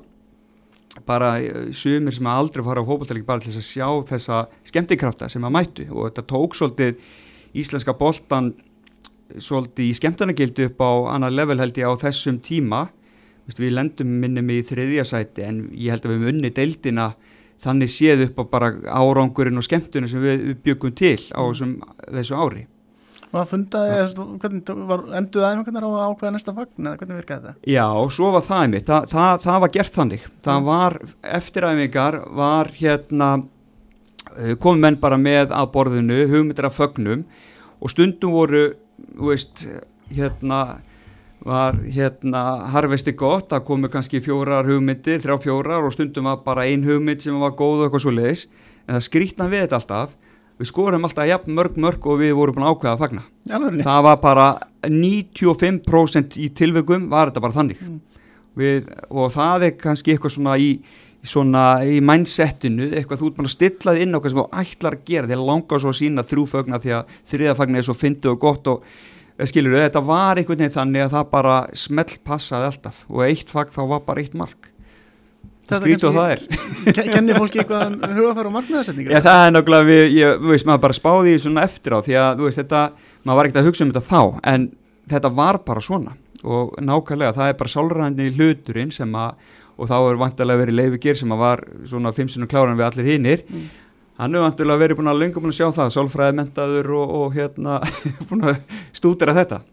Bara 1.09 1.33
sumir 1.75 2.15
sem 2.15 2.27
aldrei 2.31 2.63
fara 2.63 2.85
á 2.85 2.87
fókbaltæling 2.87 3.25
bara 3.27 3.43
til 3.43 3.51
þess 3.51 3.63
að 3.63 3.71
sjá 3.73 3.89
þessa 4.13 4.43
skemmtikrafta 4.69 5.29
sem 5.33 5.43
að 5.43 5.57
mætu 5.57 5.87
og 5.91 6.07
þetta 6.07 6.27
tók 6.31 6.55
svolítið 6.55 7.01
íslenska 7.59 7.97
boltan 7.99 8.53
svolítið 9.39 9.89
í 9.89 9.95
skemmtarnagildu 9.99 10.69
upp 10.71 10.85
á 10.85 10.93
annað 11.17 11.39
level 11.39 11.61
held 11.63 11.81
ég 11.81 11.89
á 11.89 12.03
þessum 12.05 12.41
tíma. 12.45 12.87
Við 13.45 13.75
lendum 13.77 14.13
minnum 14.23 14.51
í 14.53 14.63
þriðja 14.65 15.05
sæti 15.05 15.45
en 15.45 15.65
ég 15.77 15.93
held 15.93 16.07
að 16.07 16.15
við 16.15 16.23
munni 16.29 16.53
deildina 16.55 17.11
þannig 17.65 17.93
séð 17.93 18.29
upp 18.29 18.41
á 18.41 18.45
bara 18.53 18.71
árangurinn 18.89 19.61
og 19.61 19.67
skemmtunum 19.67 20.11
sem 20.11 20.23
við, 20.23 20.47
við 20.51 20.63
byggum 20.69 20.95
til 20.97 21.19
á 21.33 21.41
þessum, 21.45 21.75
þessu 22.09 22.39
ári. 22.39 22.65
Var 23.35 23.49
fundaði, 23.51 24.27
hvernig 24.43 24.69
var 24.87 25.01
enduð 25.19 25.45
aðeins 25.45 25.67
hvernig 25.67 25.87
að 25.89 26.05
ákveða 26.13 26.35
næsta 26.37 26.53
fagn 26.55 26.87
eða 26.87 26.99
hvernig 27.01 27.17
virkaði 27.19 27.49
þetta? 27.49 27.71
Já, 27.73 27.87
svo 28.15 28.31
var 28.31 28.45
það 28.47 28.63
einmitt, 28.67 28.87
Þa, 28.87 28.99
það, 29.11 29.33
það 29.47 29.59
var 29.65 29.73
gert 29.77 29.97
þannig. 29.99 30.29
Það 30.47 30.61
mm. 30.61 30.69
var, 30.69 30.97
eftiræfingar 31.41 32.19
var 32.41 32.71
hérna 32.79 33.31
eh, 34.37 34.55
komið 34.63 34.85
menn 34.87 35.01
bara 35.03 35.19
með 35.19 35.57
að 35.57 35.73
borðinu 35.75 36.21
hugmyndir 36.31 36.69
af 36.69 36.79
fögnum 36.79 37.27
og 37.81 37.93
stundum 37.93 38.37
voru 38.39 38.65
veist, 39.19 39.67
hérna 40.15 40.61
var 41.45 41.77
hérna 41.93 42.43
harfesti 42.73 43.13
gott 43.13 43.53
að 43.53 43.67
komu 43.69 43.91
kannski 43.93 44.23
fjórar 44.25 44.65
hugmyndir, 44.69 45.21
þrjá 45.21 45.37
fjórar 45.43 45.85
og 45.85 45.93
stundum 45.93 46.31
var 46.31 46.41
bara 46.45 46.65
ein 46.71 46.85
hugmynd 46.87 47.21
sem 47.21 47.37
var 47.41 47.53
góð 47.59 47.83
og 47.83 47.89
eitthvað 47.89 48.05
svo 48.07 48.15
leiðis 48.15 48.47
en 48.87 48.97
það 48.97 49.05
skrítna 49.09 49.49
við 49.53 49.67
þetta 49.67 49.81
alltaf 49.81 50.15
við 50.61 50.71
skorum 50.71 51.05
alltaf 51.05 51.29
jafn 51.29 51.57
mörg 51.57 51.77
mörg 51.81 52.09
og 52.09 52.21
við 52.23 52.33
vorum 52.39 52.57
búin 52.57 52.67
að 52.67 52.75
ákveða 52.75 52.95
að 52.95 53.03
fagna 53.03 53.25
Alveg. 53.59 53.85
það 53.85 54.03
var 54.07 54.19
bara 54.23 54.47
95% 54.89 56.39
í 56.41 56.51
tilveikum 56.57 57.09
var 57.13 57.31
þetta 57.31 57.45
bara 57.45 57.59
þannig 57.59 57.83
mm. 57.83 57.99
við, 58.61 58.93
og 59.11 59.33
það 59.35 59.69
er 59.69 59.77
kannski 59.81 60.15
eitthvað 60.15 60.37
svona 60.39 60.57
í 60.57 60.71
svona 61.25 61.65
í 61.89 62.01
mindsetinu, 62.05 62.91
eitthvað 62.93 63.23
þú 63.23 63.31
ert 63.31 63.39
bara 63.39 63.53
stillað 63.53 64.03
inn 64.05 64.13
á 64.13 64.19
hvað 64.19 64.35
sem 64.35 64.41
þú 64.43 64.47
ætlar 64.61 64.99
að 64.99 65.09
gera 65.09 65.31
því 65.31 65.37
að 65.39 65.49
langa 65.49 65.81
svo 65.81 65.93
að 65.95 65.99
sína 66.01 66.25
þrjúfögna 66.29 66.81
því 66.83 66.95
að 66.99 67.17
þriðafagna 67.33 67.81
er 67.81 67.89
svo 67.89 67.97
fyndið 67.97 68.31
og 68.35 68.43
gott 68.43 68.71
og 68.75 68.85
eh, 68.85 69.49
skilur 69.49 69.75
þau, 69.75 69.81
þetta 69.87 70.05
var 70.11 70.41
einhvern 70.41 70.63
veginn 70.65 70.77
þannig 70.77 71.07
að 71.07 71.17
það 71.17 71.33
bara 71.33 71.57
smelt 71.85 72.15
passaði 72.29 72.71
alltaf 72.71 73.03
og 73.09 73.25
eitt 73.27 73.53
fag 73.55 73.73
þá 73.75 73.83
var 73.95 74.05
bara 74.07 74.25
eitt 74.25 74.37
mark. 74.37 74.71
Það 75.65 75.81
skrýt 75.81 76.05
og 76.05 76.17
það 76.19 76.33
er. 76.35 76.43
Kennir 77.15 77.39
fólki 77.41 77.63
eitthvað 77.63 77.87
um 77.89 78.17
hugafæru 78.19 78.51
og 78.51 78.57
markmiðarsetningar? 78.59 79.15
Já 79.17 79.25
það 79.25 79.45
er 79.47 79.55
náttúrulega, 79.55 79.89
við, 79.89 80.03
ég, 80.13 80.35
þú 80.43 80.51
veist, 80.53 80.67
maður 80.69 80.83
bara 80.83 80.97
spáði 80.99 81.33
í 81.33 81.39
svona 81.41 81.65
eftir 81.65 81.97
á 81.97 81.99
því 82.05 82.19
að 82.21 82.33
þú 82.41 82.49
veist, 82.51 82.61
þetta, 82.61 82.83
maður 83.25 83.39
var 83.39 83.49
ekkert 83.49 83.61
að 83.63 83.69
hugsa 83.71 83.87
um 83.87 83.95
þetta 83.95 84.11
þá 84.11 84.43
en 84.53 84.67
þetta 85.15 85.31
var 85.41 85.61
bara 85.65 85.85
svona. 85.89 86.17
Og 86.45 86.75
nákvæmlega 86.85 87.37
það 87.39 87.49
er 87.49 87.59
bara 87.63 87.73
sálræðinni 87.73 88.35
hluturinn 88.37 88.93
sem 88.93 89.17
að 89.17 89.55
og 89.77 89.91
þá 89.91 89.97
er 89.99 90.21
vantilega 90.21 90.63
verið 90.63 90.79
Leifi 90.79 91.01
Gyr 91.03 91.19
sem 91.19 91.35
var 91.39 91.65
svona 91.89 92.13
fimmsunum 92.15 92.51
kláran 92.51 92.79
við 92.79 92.87
allir 92.89 93.11
hinnir 93.11 93.43
mm. 93.49 93.65
hann 94.21 94.37
er 94.37 94.45
vantilega 94.45 94.83
verið 94.85 95.01
búin 95.01 95.11
að 95.13 95.25
búin 95.39 95.51
að 95.53 95.59
sjá 95.59 95.67
það 95.81 95.95
sálfræði 95.97 96.39
mentaður 96.39 96.93
og, 96.99 97.17
og 97.19 97.35
hérna 97.39 97.81
stúdira 98.99 99.35
þetta. 99.37 99.65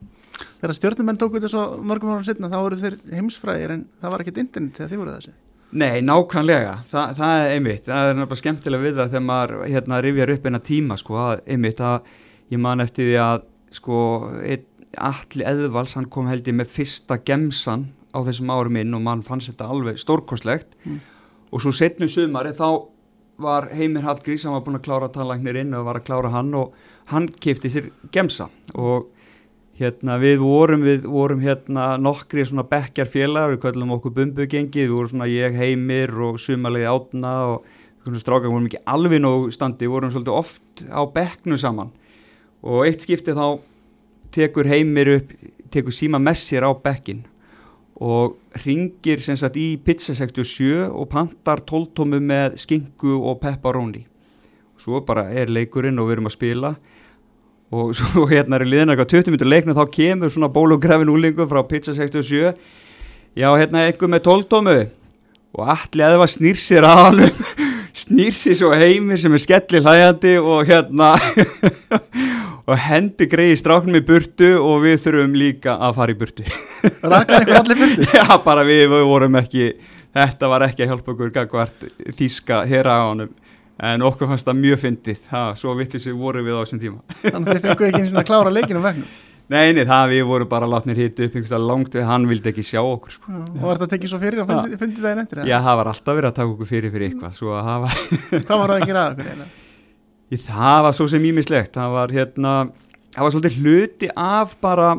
Þegar 0.62 0.78
stjórnumenn 0.78 1.22
tóku 1.22 1.38
þetta 1.38 1.54
svo 1.54 1.64
mörgum 1.86 2.16
árum 2.16 2.26
setna 2.26 2.50
þá 2.50 2.60
voru 2.60 2.82
þeir 2.82 2.98
heimsfræðir 3.14 3.76
en 3.76 3.88
það 4.02 4.14
var 4.14 4.24
ekkit 4.24 4.42
internet 4.44 4.78
þegar 4.78 4.92
þið 4.92 5.02
voru 5.02 5.16
þessi. 5.16 5.34
Nei, 5.72 6.02
nákvæmlega, 6.04 6.74
Þa, 6.92 7.04
það 7.16 7.38
er 7.40 7.54
einmitt 7.56 7.86
það 7.86 8.10
er 8.10 8.18
náttúrulega 8.18 8.42
skemmtilega 8.42 8.84
við 8.84 8.98
það 8.98 9.14
þegar 9.14 9.24
maður 9.30 9.54
hérna 9.72 10.00
rifjar 10.04 10.34
upp 10.34 10.48
eina 10.50 10.60
tíma 10.68 10.98
sko, 11.00 11.16
að, 11.22 11.44
einmitt 11.48 11.80
að 11.88 12.10
ég 12.52 12.60
man 12.60 12.84
eftir 12.84 13.08
því 13.08 13.16
að 13.24 13.46
sko, 13.72 14.00
allir 15.08 15.46
eðvals 15.54 15.96
hann 15.96 16.10
kom 16.12 16.28
held 16.28 16.50
ég 16.52 16.58
með 16.60 16.74
fyrsta 16.76 17.18
gemsan 17.24 17.88
á 18.12 18.20
þessum 18.28 18.52
árum 18.54 18.80
inn 18.82 18.96
og 18.98 19.04
mann 19.06 19.24
fannst 19.26 19.52
þetta 19.52 19.70
alveg 19.72 20.00
stórkoslegt 20.02 20.76
mm. 20.84 21.00
og 21.52 21.64
svo 21.64 21.74
setnu 21.76 22.10
sumari 22.12 22.54
þá 22.58 22.92
var 23.42 23.70
Heimir 23.74 24.06
Hallgrís 24.06 24.46
hann 24.46 24.56
var 24.56 24.64
búin 24.66 24.78
að 24.78 24.86
klára 24.86 25.10
talangnir 25.14 25.60
inn 25.62 25.74
og 25.78 25.88
var 25.88 26.00
að 26.00 26.08
klára 26.10 26.32
hann 26.34 26.54
og 26.58 26.76
hann 27.12 27.28
kefti 27.42 27.72
sér 27.74 27.90
gemsa. 28.14 28.50
Og 28.76 29.10
hérna 29.80 30.18
við 30.22 30.44
vorum 30.44 30.86
við 30.86 31.08
vorum 31.10 31.42
hérna 31.44 31.96
nokkri 32.02 32.46
svona 32.46 32.68
bekkjar 32.70 33.10
félag 33.10 33.56
við 33.56 33.64
kallum 33.66 33.96
okkur 33.98 34.16
bumbugengi 34.20 34.86
við 34.86 34.94
vorum 34.94 35.14
svona 35.14 35.30
ég 35.32 35.58
Heimir 35.58 36.14
og 36.28 36.40
sumalegi 36.42 36.90
átna 36.92 37.34
og 37.56 37.72
svona 38.04 38.22
strákar 38.22 38.54
vorum 38.54 38.70
ekki 38.70 38.84
alveg 38.94 39.24
nóg 39.24 39.50
standi 39.56 39.88
við 39.88 39.96
vorum 39.96 40.14
svolítið 40.14 40.38
oft 40.38 40.86
á 40.86 41.02
bekknu 41.16 41.58
saman. 41.62 41.92
Og 42.62 42.86
eitt 42.86 43.02
skipti 43.02 43.34
þá 43.34 43.58
tekur 44.36 44.70
Heimir 44.70 45.16
upp 45.18 45.36
tekur 45.72 45.96
síma 45.96 46.20
með 46.22 46.44
sér 46.44 46.68
á 46.68 46.72
bekkin 46.76 47.24
og 48.02 48.38
ringir 48.66 49.22
sem 49.22 49.38
sagt 49.38 49.60
í 49.62 49.76
pizza 49.78 50.16
67 50.18 50.88
og 50.90 51.06
pantar 51.12 51.62
tóltómu 51.70 52.18
með 52.18 52.58
skingu 52.64 53.20
og 53.20 53.38
pepperoni. 53.44 54.08
Svo 54.82 55.04
bara 55.06 55.28
er 55.30 55.52
leikurinn 55.54 56.02
og 56.02 56.10
við 56.10 56.18
erum 56.18 56.30
að 56.32 56.36
spila. 56.36 56.72
Og 57.72 57.94
svo 57.98 58.26
hérna 58.32 58.58
er 58.58 58.66
liðan 58.66 58.96
eitthvað 58.96 59.14
20 59.20 59.36
minnur 59.36 59.52
leikna 59.54 59.78
þá 59.78 59.86
kemur 59.94 60.34
svona 60.34 60.50
bólografin 60.52 61.14
úlingu 61.14 61.46
frá 61.50 61.62
Pizza 61.70 61.94
67 61.94 62.56
já 63.38 63.48
hérna 63.56 63.86
einhver 63.86 64.10
með 64.12 64.26
tóltómu 64.26 64.80
og 65.56 65.70
allir 65.72 66.04
að 66.04 66.16
það 66.16 66.22
var 66.24 66.32
snýr 66.32 66.60
sér 66.60 66.88
að 66.88 67.00
hann 67.06 67.22
snýr 68.02 68.36
sér 68.36 68.58
svo 68.60 68.74
heimir 68.76 69.22
sem 69.22 69.38
er 69.38 69.44
skelli 69.46 69.80
hlægandi 69.84 70.34
og 70.42 70.68
hérna 70.68 71.14
og 72.68 72.82
hendi 72.86 73.28
greiði 73.32 73.58
stráknum 73.62 73.98
í 73.98 74.04
burtu 74.06 74.52
og 74.60 74.84
við 74.86 75.00
þurfum 75.06 75.38
líka 75.38 75.78
að 75.82 75.98
fara 75.98 76.14
í 76.16 76.20
burtu 76.20 76.46
Rakar 77.14 77.42
einhver 77.42 77.62
allir 77.62 77.82
burtu? 77.82 78.08
Já, 78.18 78.26
bara 78.46 78.66
við, 78.68 78.86
við 78.94 79.08
vorum 79.10 79.40
ekki 79.42 79.72
þetta 80.18 80.52
var 80.52 80.68
ekki 80.68 80.86
að 80.86 80.94
hjálpa 80.94 81.16
okkur 81.16 81.34
gagvart 81.40 81.88
þíska 82.20 82.62
hér 82.70 82.92
á 82.92 82.98
honum 83.10 83.34
en 83.82 84.06
okkur 84.06 84.30
fannst 84.30 84.46
það 84.46 84.62
mjög 84.62 84.80
fyndið, 84.84 85.26
svo 85.58 85.74
vittlisum 85.80 86.22
vorum 86.22 86.46
við 86.46 86.58
á 86.58 86.62
þessum 86.62 86.82
tíma 86.84 87.20
Þannig 87.24 87.42
að 87.42 87.52
þið 87.52 87.68
fenguðu 87.68 87.90
ekki 87.90 88.02
eins 88.04 88.14
og 88.14 88.22
að 88.22 88.28
klára 88.30 88.54
leikinu 88.54 88.86
vegnum 88.86 89.12
Nei, 89.52 89.74
nei, 89.76 89.82
það 89.84 90.14
við 90.14 90.22
vorum 90.30 90.48
bara 90.48 90.68
látnir 90.70 91.00
hitt 91.02 91.18
upp 91.20 91.34
einhverstað 91.36 91.66
langt 91.68 91.96
við, 91.98 92.06
hann 92.08 92.28
vildi 92.30 92.52
ekki 92.54 92.64
sjá 92.64 92.80
okkur 92.80 93.16
sko. 93.18 93.34
Og 93.36 93.66
var 93.66 93.82
þetta 93.82 93.98
tekið 93.98 94.12
svo 94.14 94.20
fyrir 94.22 94.44
og 94.46 94.48
fundi, 94.48 94.78
fundi 94.80 95.04
daginn 95.04 95.24
eftir? 95.26 95.42
eða? 95.42 95.50
Já, 95.50 95.58
það 95.66 95.80
var 95.82 95.90
alltaf 95.92 96.18
verið 96.20 96.30
að 96.30 96.38
taka 96.38 96.54
okkur 96.54 96.70
fyrir 96.70 96.94
fyrir 96.94 97.10
eitthvað 97.10 97.34
svo 97.36 97.52
að 97.58 97.68
það 97.68 97.84
var, 97.84 97.98
Hvað 98.46 98.62
var 98.62 98.72
það 98.72 98.78
að 98.78 98.86
gera 98.88 99.02
að 99.04 99.12
okkur 99.18 99.28
eiginlega? 99.28 99.61
Í, 100.32 100.40
það 100.40 100.78
var 100.88 100.96
svo 100.96 101.08
sem 101.12 101.26
ímislegt 101.28 101.76
það 101.76 101.96
var 101.98 102.14
hérna, 102.16 102.52
það 103.12 103.26
var 103.26 103.34
svolítið 103.36 103.58
hluti 103.60 104.12
af 104.16 104.56
bara 104.64 104.94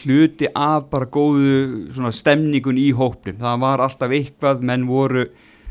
hluti 0.00 0.48
af 0.54 0.90
bara 0.92 1.08
góðu 1.10 1.90
svona 1.90 2.12
stemningun 2.14 2.78
í 2.78 2.90
hópnum. 2.94 3.38
Það 3.40 3.62
var 3.62 3.82
alltaf 3.82 4.12
eitthvað, 4.14 4.62
menn 4.62 4.86
voru 4.86 5.24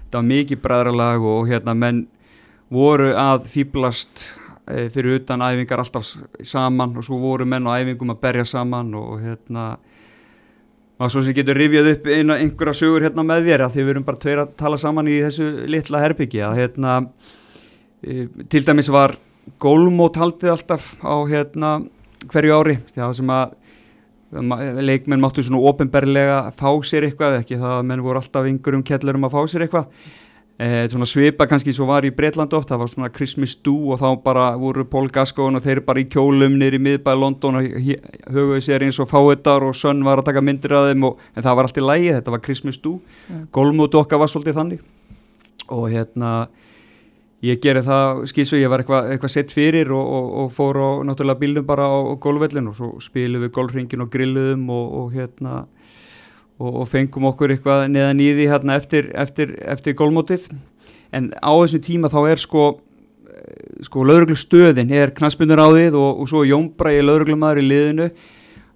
það 0.09 0.17
var 0.17 0.29
mikið 0.31 0.61
bræðralag 0.63 1.25
og 1.29 1.49
hérna 1.49 1.75
menn 1.77 2.05
voru 2.73 3.11
að 3.17 3.45
fýblast 3.49 4.25
e, 4.65 4.89
fyrir 4.93 5.19
utan 5.19 5.43
æfingar 5.45 5.83
alltaf 5.83 6.09
saman 6.45 6.97
og 6.97 7.05
svo 7.05 7.19
voru 7.21 7.47
menn 7.49 7.67
á 7.69 7.77
æfingum 7.77 8.13
að 8.13 8.21
berja 8.25 8.45
saman 8.49 8.91
og 8.97 9.21
hérna 9.23 9.71
maður 10.99 11.13
svo 11.13 11.23
sem 11.25 11.37
getur 11.37 11.57
rifjað 11.57 11.91
upp 11.93 12.09
eina, 12.09 12.37
einhverja 12.37 12.79
sögur 12.81 13.05
hérna 13.05 13.25
með 13.25 13.49
þér 13.49 13.65
að 13.65 13.75
því 13.75 13.85
við 13.85 13.93
erum 13.93 14.07
bara 14.09 14.21
tveir 14.25 14.43
að 14.43 14.55
tala 14.59 14.81
saman 14.81 15.09
í 15.09 15.19
þessu 15.23 15.49
litla 15.69 16.01
herbyggi 16.03 16.43
að 16.45 16.57
hérna 16.63 16.95
til 18.01 18.65
dæmis 18.65 18.91
var 18.93 19.15
gólmót 19.61 20.19
haldið 20.19 20.53
alltaf 20.53 20.93
á 21.03 21.15
hérna 21.29 21.73
hverju 22.29 22.55
ári. 22.55 22.77
Að 22.93 23.01
það 23.01 23.17
sem 23.19 23.33
að 23.33 23.57
leikmenn 24.85 25.21
máttu 25.21 25.43
svona 25.43 25.61
ofinberlega 25.71 26.41
fá 26.57 26.69
sér 26.85 27.07
eitthvað 27.07 27.39
ekki 27.41 27.57
það 27.57 27.77
að 27.79 27.85
menn 27.89 28.03
voru 28.05 28.21
alltaf 28.21 28.49
yngur 28.49 28.77
um 28.77 28.85
kellurum 28.85 29.25
að 29.25 29.35
fá 29.35 29.41
sér 29.49 29.65
eitthvað. 29.65 29.87
E, 30.59 30.89
svona 30.91 31.07
svipa 31.07 31.45
kannski 31.47 31.71
svo 31.71 31.85
var 31.87 32.03
í 32.03 32.11
Breitland 32.11 32.51
oft 32.53 32.67
það 32.67 32.81
var 32.81 32.89
svona 32.91 33.09
Christmas 33.15 33.53
do 33.63 33.93
og 33.93 34.01
þá 34.01 34.09
bara 34.25 34.49
voru 34.59 34.83
Paul 34.83 35.07
Gascoigne 35.07 35.55
og 35.55 35.63
þeir 35.63 35.79
bara 35.87 36.01
í 36.03 36.07
kjólum 36.11 36.57
í 36.59 36.81
miðbæði 36.83 37.21
London 37.21 37.61
og 37.61 37.69
höfuðu 38.27 38.59
sér 38.65 38.83
eins 38.83 38.99
og 38.99 39.07
fáetar 39.07 39.63
og 39.63 39.77
Sönn 39.79 40.03
var 40.03 40.19
að 40.19 40.27
taka 40.27 40.43
myndir 40.43 40.75
af 40.75 40.89
þeim 40.91 41.05
og, 41.07 41.21
en 41.31 41.45
það 41.45 41.55
var 41.55 41.69
allt 41.69 41.79
í 41.79 41.85
lægi, 41.85 42.11
þetta 42.17 42.33
var 42.35 42.43
Christmas 42.43 42.81
do. 42.83 42.97
Mm. 43.29 43.45
gólmótu 43.55 44.01
okkar 44.01 44.19
var 44.19 44.33
svolítið 44.33 44.59
þannig. 44.59 44.83
Og 45.71 45.87
hérna 45.93 46.33
ég 47.45 47.59
gerði 47.63 47.85
það 47.87 48.21
skýrsu, 48.31 48.59
ég 48.59 48.71
var 48.71 48.83
eitthvað 48.83 49.13
eitthva 49.13 49.31
sett 49.31 49.53
fyrir 49.55 49.91
og, 49.95 50.03
og, 50.03 50.29
og 50.43 50.49
fór 50.55 50.79
á 50.79 50.89
náttúrulega 51.07 51.39
bílnum 51.39 51.67
bara 51.67 51.87
á, 51.87 51.97
á 52.11 52.13
gólvellin 52.19 52.67
og 52.71 52.75
svo 52.75 52.89
spilum 53.03 53.45
við 53.45 53.53
golfringin 53.55 54.03
og 54.03 54.11
grilluðum 54.11 54.65
og, 54.75 54.89
og 54.99 55.13
hérna 55.15 55.61
og, 56.59 56.83
fengum 56.91 57.29
okkur 57.31 57.55
eitthvað 57.55 57.85
neðan 57.93 58.23
í 58.23 58.33
því 58.35 58.49
hérna 58.51 58.75
eftir, 58.79 59.11
eftir, 59.15 59.55
eftir 59.63 59.95
gólmótið 59.99 60.49
en 61.15 61.31
á 61.39 61.51
þessum 61.55 61.85
tíma 61.85 62.11
þá 62.11 62.19
er 62.33 62.43
sko 62.43 62.65
eh, 63.31 63.85
sko 63.87 64.03
lauruglustöðin 64.03 64.91
er 64.95 65.15
knaspunur 65.15 65.63
á 65.63 65.67
þið 65.71 65.95
og, 66.01 66.25
svo 66.29 66.43
jómbræði 66.47 67.05
lauruglumæður 67.07 67.63
í 67.63 67.69
liðinu 67.69 68.09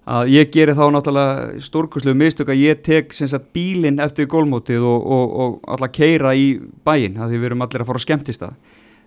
að 0.04 0.30
ég 0.34 0.50
geri 0.52 0.74
þá 0.76 0.84
náttúrulega 0.92 1.60
stórkurslegu 1.64 2.18
mistök 2.20 2.50
að 2.52 2.60
ég 2.60 2.80
tek 2.84 3.14
sagt 3.16 3.52
bílinn 3.56 4.02
eftir 4.04 4.28
gólmótið 4.28 4.84
og, 4.84 5.06
og, 5.16 5.36
og 5.40 5.54
alltaf 5.74 5.94
keira 5.96 6.34
í 6.36 6.58
bæinn 6.84 7.16
að 7.16 7.36
við 7.36 7.46
erum 7.48 7.64
allir 7.64 7.84
að 7.84 7.88
fara 7.88 8.02
að 8.02 8.04
skemmtist 8.04 8.44
það 8.44 8.58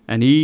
en 0.08 0.24
í 0.26 0.38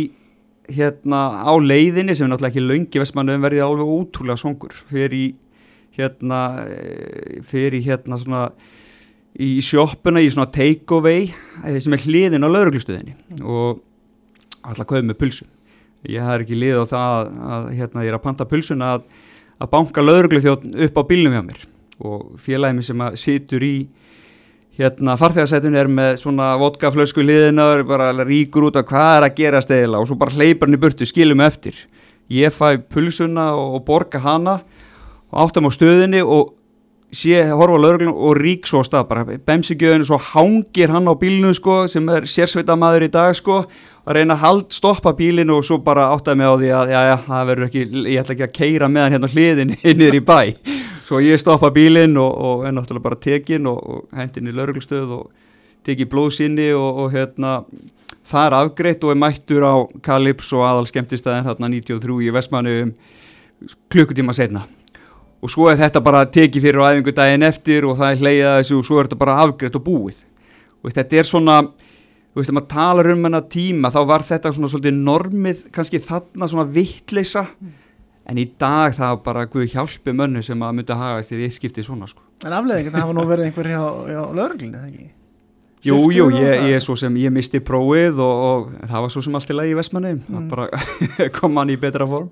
hérna 0.71 1.19
á 1.43 1.53
leiðinni 1.59 2.15
sem 2.15 2.25
er 2.25 2.31
náttúrulega 2.31 2.53
ekki 2.53 2.63
löngi 2.63 3.01
vestmannu 3.01 3.35
en 3.35 3.43
verði 3.43 3.65
alveg 3.65 3.91
ótrúlega 3.97 4.41
songur 4.41 4.73
fyrir 4.73 5.17
í 5.17 5.25
hérna 5.95 6.39
eh, 6.65 7.41
fyrir 7.45 7.83
hérna 7.85 8.19
svona 8.19 8.47
í 9.35 9.59
sjoppuna 9.63 10.23
í 10.23 10.31
svona 10.31 10.47
take 10.53 10.95
away 10.95 11.27
eh, 11.65 11.77
sem 11.83 11.93
er 11.95 12.05
hliðin 12.07 12.47
á 12.47 12.49
lauruglustöðinni 12.49 13.43
og 13.43 13.83
alltaf 14.65 14.87
kauð 14.89 15.05
með 15.05 15.19
pulsu. 15.19 15.45
Ég 16.09 16.23
har 16.23 16.41
ekki 16.41 16.57
lið 16.57 16.81
á 16.81 16.85
það 16.89 17.13
að, 17.19 17.29
að 17.55 17.69
hérna 17.79 18.05
ég 18.05 18.11
er 18.11 18.17
að 18.17 18.25
panta 18.25 18.47
pulsuna 18.49 18.91
að 18.95 19.05
að 19.61 19.71
banka 19.71 20.03
lauruglu 20.03 20.41
þjótt 20.43 20.65
upp 20.87 20.99
á 20.99 21.03
bílnum 21.09 21.35
hjá 21.35 21.43
mér. 21.45 21.61
Og 22.05 22.35
félagið 22.43 22.77
mér 22.77 22.87
sem 22.89 23.05
að 23.05 23.19
situr 23.21 23.65
í 23.65 23.75
hérna 24.75 25.15
farþegarsætun 25.19 25.77
er 25.79 25.87
með 25.91 26.17
svona 26.19 26.49
vodkaflösku 26.59 27.23
liðinar 27.23 27.85
bara 27.87 28.11
ríkur 28.27 28.67
út 28.69 28.79
af 28.79 28.87
hvað 28.89 29.11
er 29.19 29.27
að 29.29 29.37
gera 29.37 29.61
stegila 29.63 30.01
og 30.01 30.09
svo 30.09 30.17
bara 30.19 30.35
hleypar 30.35 30.67
hann 30.67 30.75
í 30.75 30.81
burtu, 30.81 31.07
skilum 31.07 31.43
eftir. 31.45 31.77
Ég 32.31 32.51
fæ 32.51 32.81
pulsuna 32.89 33.53
og 33.55 33.85
borga 33.87 34.19
hana 34.19 34.59
og 35.31 35.45
áttam 35.45 35.69
á 35.69 35.71
stöðinni 35.71 36.23
og 36.25 36.55
sé 37.15 37.41
horfa 37.49 37.77
á 37.77 37.83
lauruglun 37.83 38.13
og 38.13 38.37
rík 38.37 38.67
svo 38.69 38.83
stað 38.85 39.07
bara. 39.09 39.23
Bemsigjöðinu 39.47 40.07
svo 40.07 40.19
hangir 40.31 40.91
hann 40.93 41.07
á 41.07 41.13
bílnu 41.17 41.53
sko 41.55 41.85
sem 41.91 42.09
er 42.13 42.27
sérsveita 42.29 42.75
maður 42.79 43.07
í 43.07 43.11
dag 43.13 43.35
sko. 43.37 43.63
Að 44.05 44.19
reyna 44.19 44.35
að 44.35 44.43
hald, 44.43 44.67
stoppa 44.75 45.15
bílinu 45.17 45.57
og 45.57 45.65
svo 45.65 45.79
bara 45.81 46.11
áttaði 46.13 46.37
mig 46.37 46.51
á 46.51 46.55
því 46.59 46.69
að 46.77 46.91
já, 46.93 46.99
já, 47.09 47.15
það 47.25 47.47
verður 47.49 47.67
ekki, 47.69 47.85
ég 48.11 48.21
ætla 48.21 48.35
ekki 48.35 48.45
að 48.45 48.53
keira 48.59 48.91
með 48.91 49.05
hann 49.05 49.15
hérna 49.15 49.31
hliðin 49.33 49.73
niður 50.01 50.19
í 50.19 50.23
bæ. 50.27 50.39
Svo 51.07 51.23
ég 51.23 51.41
stoppa 51.41 51.71
bílinn 51.73 52.19
og, 52.21 52.31
og 52.35 52.67
er 52.67 52.75
náttúrulega 52.75 53.07
bara 53.07 53.21
tekin 53.21 53.71
og, 53.71 53.81
og 53.81 54.19
hendin 54.19 54.51
í 54.51 54.55
lauruglustöð 54.55 55.17
og 55.17 55.25
teki 55.85 56.09
blóðsynni 56.09 56.71
og, 56.77 57.03
og 57.05 57.11
hérna 57.13 57.59
það 58.25 58.47
er 58.47 58.57
afgreitt 58.59 59.05
og 59.05 59.13
er 59.13 59.21
mættur 59.21 59.65
á 59.65 59.73
Kalips 60.05 60.49
og 60.53 60.65
aðal 60.65 60.89
skemmtistæðin 60.89 61.45
þarna 61.49 61.71
93 61.77 62.17
í 62.25 62.33
Vestmannu 62.33 62.79
klukkutíma 63.93 64.33
setna 64.35 64.65
og 65.45 65.51
svo 65.53 65.69
er 65.71 65.77
þetta 65.83 66.01
bara 66.05 66.25
tekið 66.25 66.65
fyrir 66.67 66.81
á 66.81 66.89
æfingu 66.95 67.13
daginn 67.15 67.45
eftir 67.45 67.85
og 67.85 67.99
það 67.99 68.11
er 68.15 68.21
hleyjað 68.25 68.59
þessu 68.59 68.79
og 68.81 68.87
svo 68.89 68.99
er 69.01 69.09
þetta 69.09 69.21
bara 69.23 69.39
afgreitt 69.45 69.77
og 69.79 69.85
búið 69.85 70.21
og 70.25 70.89
veist, 70.89 70.97
þetta 70.99 71.19
er 71.21 71.29
svona 71.29 71.57
þú 71.65 72.41
veist, 72.41 72.49
þegar 72.49 72.57
maður 72.59 72.69
talar 72.75 73.11
um 73.13 73.25
hennar 73.29 73.45
tíma 73.53 73.91
þá 73.93 73.99
var 74.09 74.25
þetta 74.27 74.53
svona 74.57 74.71
svolítið 74.73 75.01
normið 75.05 75.65
kannski 75.75 76.01
þarna 76.03 76.49
svona 76.51 76.67
vittleisa 76.75 77.45
en 78.25 78.39
í 78.41 78.47
dag 78.59 78.95
það 78.97 79.19
bara 79.27 79.45
Guð 79.53 79.67
hjálpi 79.75 80.13
mönnu 80.17 80.41
sem 80.43 80.63
að 80.65 80.79
myndi 80.79 80.95
að 80.95 81.03
hagast 81.03 81.35
í 81.35 81.37
því 81.37 81.49
skiptið 81.59 81.85
svona 81.85 82.07
sko. 82.09 82.23
En 82.41 82.55
afleðing, 82.57 82.89
það 82.89 83.03
hafa 83.03 83.13
nú 83.13 83.25
verið 83.29 83.45
einhver 83.51 83.69
hjá, 83.69 83.83
hjá 84.09 84.21
lögreglunni, 84.39 84.79
eða 84.79 84.89
ekki? 84.89 85.11
Jú, 85.85 85.99
jú, 86.09 86.25
ég, 86.33 86.55
það? 86.55 86.65
ég, 86.71 86.81
svo 86.81 86.95
sem, 86.97 87.19
ég 87.21 87.29
misti 87.35 87.61
prófið 87.61 88.17
og, 88.25 88.39
og 88.47 88.71
það 88.89 89.03
var 89.05 89.13
svo 89.13 89.21
sem 89.21 89.37
allt 89.37 89.53
í 89.53 89.57
lagi 89.59 89.75
í 89.75 89.77
Vestmanni 89.77 90.15
Mm. 90.15 90.31
það 90.33 90.47
bara 90.55 91.29
kom 91.37 91.61
hann 91.61 91.69
í 91.69 91.77
betra 91.77 92.07
form 92.09 92.31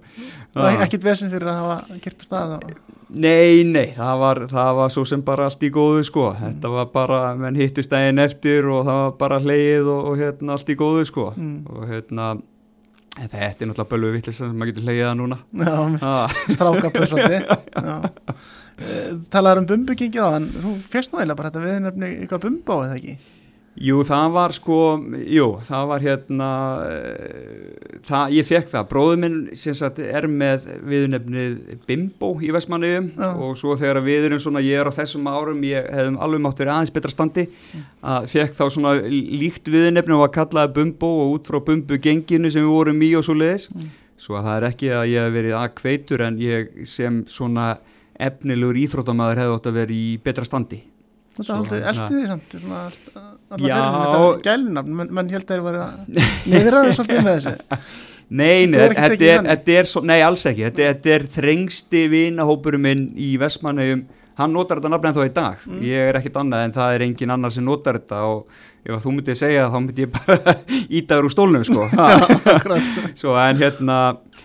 Og 0.58 0.66
Já. 0.66 0.82
ekkert 0.88 1.06
vesinn 1.06 1.30
fyrir 1.30 1.52
að 1.54 1.60
hafa 1.62 2.00
gert 2.02 2.18
að 2.18 2.26
stað 2.26 2.56
og... 2.58 2.74
Nei, 3.14 3.62
nei, 3.68 3.92
það 3.94 4.16
var, 4.24 4.40
það 4.50 4.72
var 4.80 4.90
svo 4.94 5.04
sem 5.06 5.22
bara 5.22 5.46
allt 5.46 5.62
í 5.62 5.70
góðu 5.74 6.02
sko, 6.08 6.32
þetta 6.40 6.70
var 6.74 6.88
bara, 6.94 7.20
menn 7.38 7.60
hittust 7.60 7.92
daginn 7.92 8.18
eftir 8.24 8.66
og 8.74 8.88
það 8.88 9.02
var 9.04 9.12
bara 9.20 9.38
hleið 9.44 9.90
og, 9.94 10.08
og 10.10 10.18
hérna 10.24 10.56
allt 10.56 10.72
í 10.74 10.78
góðu 10.80 11.04
sko 11.06 11.28
Mm. 11.38 11.60
og 11.70 11.84
hérna, 11.92 12.32
en 13.20 13.30
þetta 13.30 13.62
er 13.62 13.70
náttúrulega 13.70 13.92
bölvu 13.92 14.12
vittlis 14.16 14.40
sem 14.42 14.56
maður 14.58 14.72
getur 14.72 14.88
hleið 14.88 15.04
það 15.06 15.20
núna. 15.22 15.38
Já, 15.54 15.76
Ah. 16.02 16.34
strákapur 16.50 17.06
svolítið 17.12 17.46
Já. 17.90 17.98
Eh, 18.82 19.12
Talaður 19.30 19.62
um 19.62 19.66
bumbugengi 19.70 20.18
á 20.18 20.34
en 20.40 20.48
þú 20.50 20.72
férst 20.90 21.14
nú 21.14 21.20
eiginlega 21.22 21.38
bara 21.38 21.52
þetta 21.54 21.66
viðnefni 21.68 22.08
eitthvað 22.24 22.42
bumbu 22.48 22.74
á 22.74 22.78
eða 22.88 22.96
ekki 22.98 23.18
Jú, 23.74 24.04
það 24.06 24.28
var 24.36 24.54
sko, 24.54 24.76
jú, 25.34 25.46
það 25.66 25.86
var 25.90 26.04
hérna, 26.06 26.50
uh, 26.86 28.02
það, 28.06 28.34
ég 28.38 28.46
fekk 28.46 28.68
það, 28.70 28.84
bróður 28.92 29.18
minn 29.24 29.38
sem 29.58 29.74
sagt 29.78 29.98
er 30.04 30.28
með 30.30 30.68
viðnefnið 30.92 31.56
Bimbo 31.90 32.30
í 32.46 32.52
Vestmanniðum 32.54 33.08
Já. 33.18 33.32
og 33.34 33.58
svo 33.58 33.74
þegar 33.80 34.04
við 34.06 34.28
erum 34.30 34.44
svona, 34.44 34.62
ég 34.62 34.78
er 34.78 34.92
á 34.94 34.94
þessum 34.94 35.26
árum, 35.26 35.66
ég 35.66 35.90
hefðum 35.90 36.20
alveg 36.22 36.46
mátt 36.46 36.62
verið 36.62 36.76
aðeins 36.76 36.94
betra 36.94 37.14
standi, 37.16 37.48
að 38.06 38.30
fekk 38.36 38.56
þá 38.60 38.64
svona 38.78 38.94
líkt 39.10 39.74
viðnefni 39.74 40.20
og 40.20 40.28
að 40.28 40.36
kallaði 40.38 40.74
Bumbo 40.78 41.12
og 41.24 41.36
út 41.40 41.50
frá 41.50 41.58
Bumbu 41.66 41.98
genginu 41.98 42.54
sem 42.54 42.62
við 42.62 42.76
vorum 42.76 43.02
í 43.02 43.12
og 43.18 43.26
svo 43.26 43.40
leiðis, 43.42 43.70
svo 44.22 44.38
að 44.38 44.52
það 44.52 44.60
er 44.60 44.70
ekki 44.70 44.94
að 44.94 45.10
ég 45.16 45.26
hef 45.26 45.38
verið 45.40 45.58
að 45.64 45.76
kveitur 45.82 46.28
en 46.30 46.42
ég 46.46 46.74
sem 46.94 47.24
svona 47.26 47.72
efnilegur 48.22 48.78
íþróttamæður 48.86 49.42
hefði 49.42 49.58
átt 49.58 49.70
að 49.72 49.80
vera 49.82 49.98
í 49.98 50.10
betra 50.22 50.46
standi. 50.46 50.84
Þetta 51.34 51.48
Svo, 51.48 51.56
er 51.56 51.58
alltaf 51.58 51.80
hérna. 51.82 51.90
eltið 51.90 52.20
því 52.20 52.28
samt 52.30 52.54
svona 52.62 52.82
allt, 53.54 53.62
allar 53.62 53.70
Já. 53.70 53.84
verið 53.94 54.08
þetta 54.08 54.50
gælnafn, 54.50 54.98
menn 55.20 55.30
held 55.36 55.46
að 55.46 55.54
þeir 55.54 55.64
var 55.68 55.78
að 55.84 56.18
niðraðu 56.54 56.98
svolítið 56.98 57.24
með 57.30 57.38
þessu 57.38 57.80
Nei, 58.34 58.66
nei, 58.66 58.80
þetta 58.80 59.06
er, 59.14 59.20
þannig? 59.20 59.50
þetta 59.52 59.74
er 59.78 59.88
svo, 59.92 60.02
nei, 60.10 60.20
alls 60.26 60.44
ekki, 60.50 60.64
þetta, 60.66 60.86
þetta 60.94 61.12
er 61.18 61.26
þrengsti 61.36 62.04
vinahópurum 62.10 62.82
minn 62.88 63.02
í 63.20 63.34
Vestmannaugum 63.42 64.06
hann 64.40 64.56
notar 64.56 64.80
þetta 64.80 64.90
nafn 64.96 65.10
en 65.12 65.18
þá 65.20 65.24
í 65.28 65.34
dag 65.36 65.66
Mm. 65.70 65.82
ég 65.86 66.08
er 66.10 66.18
ekkit 66.18 66.40
annað 66.42 66.64
en 66.66 66.74
það 66.74 66.94
er 66.96 67.04
engin 67.06 67.34
annar 67.36 67.54
sem 67.54 67.66
notar 67.68 68.00
þetta 68.00 68.22
og 68.32 68.48
ef 68.84 69.04
þú 69.04 69.14
myndið 69.16 69.38
segja 69.40 69.64
það 69.64 69.74
þá 69.74 69.80
myndi 69.84 70.04
ég 70.04 70.14
bara 70.14 70.56
ítaður 71.00 71.28
úr 71.30 71.34
stólnum 71.34 71.66
sko 71.68 71.86
Svo 73.22 73.36
en 73.40 73.60
hérna, 73.62 73.98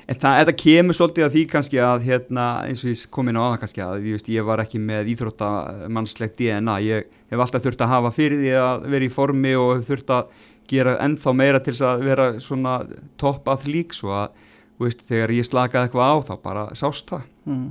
en 0.06 0.18
það, 0.20 0.36
þetta 0.40 0.54
kemur 0.62 0.98
svolítið 0.98 1.26
að 1.26 1.34
því 1.34 1.44
kannski 1.54 1.80
að 1.82 2.04
hérna, 2.06 2.44
eins 2.68 2.84
og 2.84 2.92
ég 2.92 3.06
kom 3.14 3.30
inn 3.30 3.38
á 3.38 3.42
aðan 3.42 3.62
kannski 3.64 3.82
að 3.84 3.96
ég, 4.06 4.18
veist, 4.18 4.30
ég 4.34 4.46
var 4.46 4.62
ekki 4.62 4.82
með 4.82 5.10
íþróttamannslegt 5.14 6.36
DNA, 6.38 6.76
ég 6.86 7.08
hef 7.32 7.42
alltaf 7.44 7.64
þurft 7.64 7.82
að 7.82 7.92
hafa 7.96 8.12
fyrir 8.14 8.42
því 8.44 8.54
að 8.62 8.86
vera 8.94 9.08
í 9.08 9.12
formi 9.12 9.56
og 9.58 9.72
hef 9.76 9.90
þurft 9.90 10.14
að 10.14 10.44
gera 10.68 10.94
ennþá 11.02 11.34
meira 11.34 11.62
til 11.64 11.74
að 11.88 12.04
vera 12.06 12.28
svona 12.44 12.78
topp 13.20 13.48
að 13.50 13.66
lík 13.72 13.96
svo 13.96 14.12
að, 14.20 14.46
veist, 14.78 15.02
þegar 15.08 15.34
ég 15.34 15.48
slakaði 15.48 15.88
eitthvað 15.88 16.14
á 16.14 16.16
þá 16.28 16.34
bara 16.44 16.64
sást 16.78 17.10
það. 17.10 17.28
mm. 17.48 17.68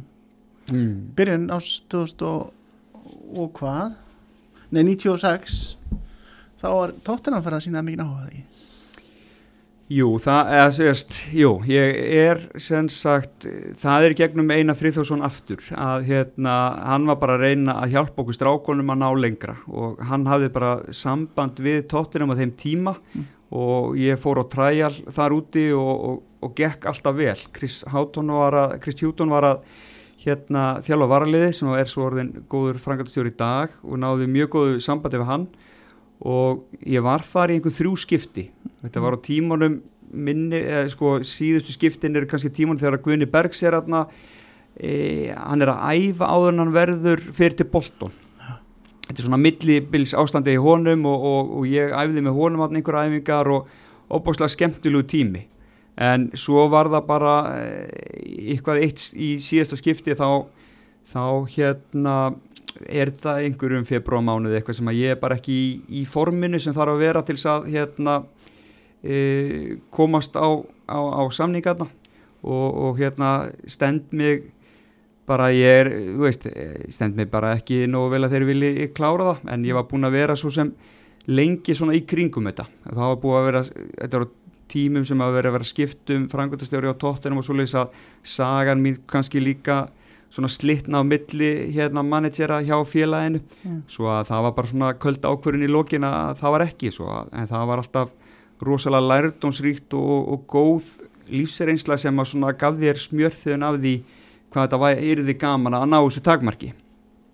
Mm. 0.68 1.14
byrjun 1.16 1.48
á 1.48 1.64
2000 1.64 2.28
og, 2.28 2.50
og 3.32 3.52
hvað 3.56 3.94
nei 4.76 4.84
96 4.84 5.78
þá 6.68 6.76
var 6.76 6.94
tóttina 7.08 7.40
að 7.40 7.48
fara 7.48 7.60
að 7.60 7.68
sína 7.68 7.84
mikið 7.86 8.04
áhuga 8.04 8.30
því. 8.30 8.44
Jú, 9.88 10.08
það, 10.20 10.50
eða 10.52 10.72
sérst, 10.76 11.18
jú, 11.32 11.50
ég 11.72 12.00
er 12.20 12.42
sem 12.60 12.90
sagt, 12.92 13.46
það 13.80 14.08
er 14.10 14.16
gegnum 14.20 14.50
Einar 14.52 14.76
Friðþjóðsson 14.76 15.24
aftur 15.24 15.64
að 15.80 16.10
hérna, 16.10 16.56
hann 16.90 17.06
var 17.08 17.22
bara 17.22 17.38
að 17.38 17.46
reyna 17.46 17.78
að 17.86 17.94
hjálpa 17.94 18.20
okkur 18.26 18.36
strákonum 18.36 18.92
að 18.92 19.00
ná 19.00 19.08
lengra 19.16 19.56
og 19.72 20.02
hann 20.10 20.28
hafði 20.28 20.50
bara 20.58 20.74
samband 20.92 21.62
við 21.64 21.86
tóttinum 21.94 22.36
á 22.36 22.40
þeim 22.42 22.52
tíma 22.60 22.98
og 23.56 23.96
ég 23.96 24.20
fór 24.20 24.44
á 24.44 24.52
træjal 24.52 24.92
þar 25.08 25.38
úti 25.38 25.70
og, 25.72 25.94
og, 26.10 26.20
og 26.44 26.58
gekk 26.60 26.90
alltaf 26.92 27.16
vel. 27.16 27.40
Chris 27.56 27.86
Houghton 27.88 28.34
var 28.36 28.60
að, 28.60 28.76
var 29.32 29.50
að 29.54 29.64
hérna 30.26 30.66
þjálfa 30.84 31.10
varaliði 31.14 31.54
sem 31.56 31.72
er 31.80 31.88
svo 31.88 32.10
orðin 32.10 32.34
góður 32.52 32.84
frangatastjóri 32.84 33.32
í 33.32 33.40
dag 33.40 33.80
og 33.88 34.04
náði 34.04 34.28
mjög 34.36 34.52
góðu 34.58 34.84
sambandi 34.84 35.24
við 35.24 35.32
hann 35.32 35.48
og 36.26 36.66
ég 36.86 37.04
var 37.06 37.26
þar 37.26 37.54
í 37.54 37.58
einhver 37.58 37.74
þrjú 37.76 37.94
skipti. 38.02 38.48
Þetta 38.82 39.04
var 39.04 39.18
á 39.18 39.26
tímanum 39.26 39.82
minni, 40.14 40.62
eða, 40.62 40.86
sko, 40.92 41.18
síðustu 41.28 41.76
skiptin 41.76 42.16
eru 42.18 42.30
kannski 42.30 42.52
tímanum 42.54 42.80
þegar 42.82 43.02
Guðni 43.04 43.28
Bergs 43.30 43.62
er 43.66 43.78
aðna 43.78 44.06
e, 44.80 45.34
hann 45.36 45.64
er 45.64 45.74
að 45.74 45.84
æfa 45.98 46.30
áður 46.32 46.54
en 46.54 46.64
hann 46.64 46.74
verður 46.76 47.24
fyrir 47.28 47.58
til 47.60 47.70
Bolton. 47.72 48.16
Þetta 49.08 49.22
er 49.22 49.28
svona 49.28 49.40
millibils 49.40 50.14
ástandi 50.20 50.56
í 50.56 50.62
honum 50.62 51.06
og, 51.08 51.28
og, 51.28 51.52
og 51.60 51.68
ég 51.72 51.94
æfði 51.96 52.24
með 52.26 52.40
honum 52.40 52.66
aðna 52.66 52.82
einhver 52.82 53.00
æfingar 53.06 53.52
og 53.54 53.70
óbúslega 54.12 54.52
skemmtilegu 54.52 55.08
tími. 55.08 55.46
En 55.98 56.28
svo 56.38 56.68
var 56.72 56.92
það 56.94 57.08
bara 57.08 57.36
e, 57.58 57.70
eitthvað 58.54 58.84
eitt 58.84 59.08
í 59.16 59.38
síðasta 59.44 59.80
skipti 59.80 60.16
þá, 60.18 60.46
þá 61.12 61.24
hérna 61.54 62.18
er 62.86 63.12
það 63.18 63.46
einhverjum 63.46 63.86
februarmánuði 63.90 64.60
eitthvað 64.60 64.80
sem 64.80 64.92
að 64.92 65.00
ég 65.00 65.16
er 65.16 65.22
bara 65.22 65.38
ekki 65.40 65.54
í, 65.56 65.70
í 66.02 66.04
forminu 66.10 66.60
sem 66.62 66.76
þarf 66.76 66.94
að 66.94 67.06
vera 67.06 67.24
til 67.26 67.38
þess 67.38 67.50
að 67.54 67.70
hérna, 67.74 68.18
e, 69.02 69.18
komast 69.94 70.38
á, 70.38 70.48
á, 70.86 71.00
á 71.00 71.22
samningarna 71.34 71.88
og, 72.44 72.68
og 72.68 73.02
hérna 73.02 73.32
stend 73.66 74.12
mig 74.12 74.52
bara 75.28 75.50
ég 75.52 75.82
er, 75.82 75.90
þú 75.92 76.24
veist, 76.24 76.46
stend 76.94 77.18
mig 77.18 77.28
bara 77.32 77.56
ekki 77.58 77.84
nógu 77.92 78.14
vel 78.14 78.24
að 78.28 78.38
þeir 78.38 78.48
vilji 78.48 78.90
klára 78.96 79.34
það 79.34 79.54
en 79.54 79.66
ég 79.68 79.76
var 79.76 79.88
búin 79.90 80.08
að 80.08 80.20
vera 80.22 80.38
svo 80.40 80.52
sem 80.56 80.72
lengi 81.28 81.76
svona 81.76 81.98
í 81.98 82.06
kringum 82.08 82.48
þetta. 82.48 82.64
Það 82.86 83.02
var 83.02 83.18
búin 83.24 83.40
að 83.40 83.48
vera, 83.50 83.64
þetta 83.98 84.22
var 84.22 84.30
tímum 84.72 85.04
sem 85.08 85.24
að 85.24 85.36
vera 85.36 85.52
að 85.52 85.58
vera 85.58 85.68
skiptum 85.68 86.28
frangöndastjóri 86.32 86.92
á 86.92 86.96
tóttinum 87.00 87.42
og 87.42 87.48
svo 87.48 87.58
leiðis 87.58 87.76
að 87.80 88.00
sagan 88.24 88.84
mín 88.84 89.02
kannski 89.08 89.44
líka 89.44 89.86
svona 90.34 90.50
slitna 90.52 91.02
á 91.02 91.04
milli 91.08 91.52
hérna 91.74 92.04
managera 92.04 92.60
hjá 92.62 92.78
félaginu. 92.86 93.42
Mm. 93.64 93.82
svo 93.88 94.10
að 94.12 94.32
það 94.32 94.46
var 94.46 94.56
bara 94.58 94.72
svona 94.72 94.94
köld 94.94 95.26
ákvörðin 95.26 95.68
í 95.68 95.72
lokin 95.72 96.08
að 96.08 96.40
það 96.42 96.56
var 96.56 96.66
ekki 96.68 96.94
svo 96.94 97.10
að, 97.12 97.30
en 97.34 97.52
það 97.52 97.68
var 97.72 97.84
alltaf 97.84 98.16
rosalega 98.68 99.10
lærdómsríkt 99.12 99.94
og, 99.98 100.32
og 100.34 100.48
góð 100.50 100.90
lífsreynsla 101.32 101.98
sem 102.00 102.20
að 102.20 102.32
svona 102.32 102.54
gaf 102.58 102.78
þér 102.80 103.02
smjörþun 103.02 103.68
af 103.68 103.78
því 103.82 103.96
hvað 104.52 104.64
þetta 104.64 104.82
var 104.82 105.04
yrði 105.12 105.38
gaman 105.38 105.78
að 105.78 105.90
ná 105.92 105.98
þessu 106.00 106.24
takmarki. 106.24 106.74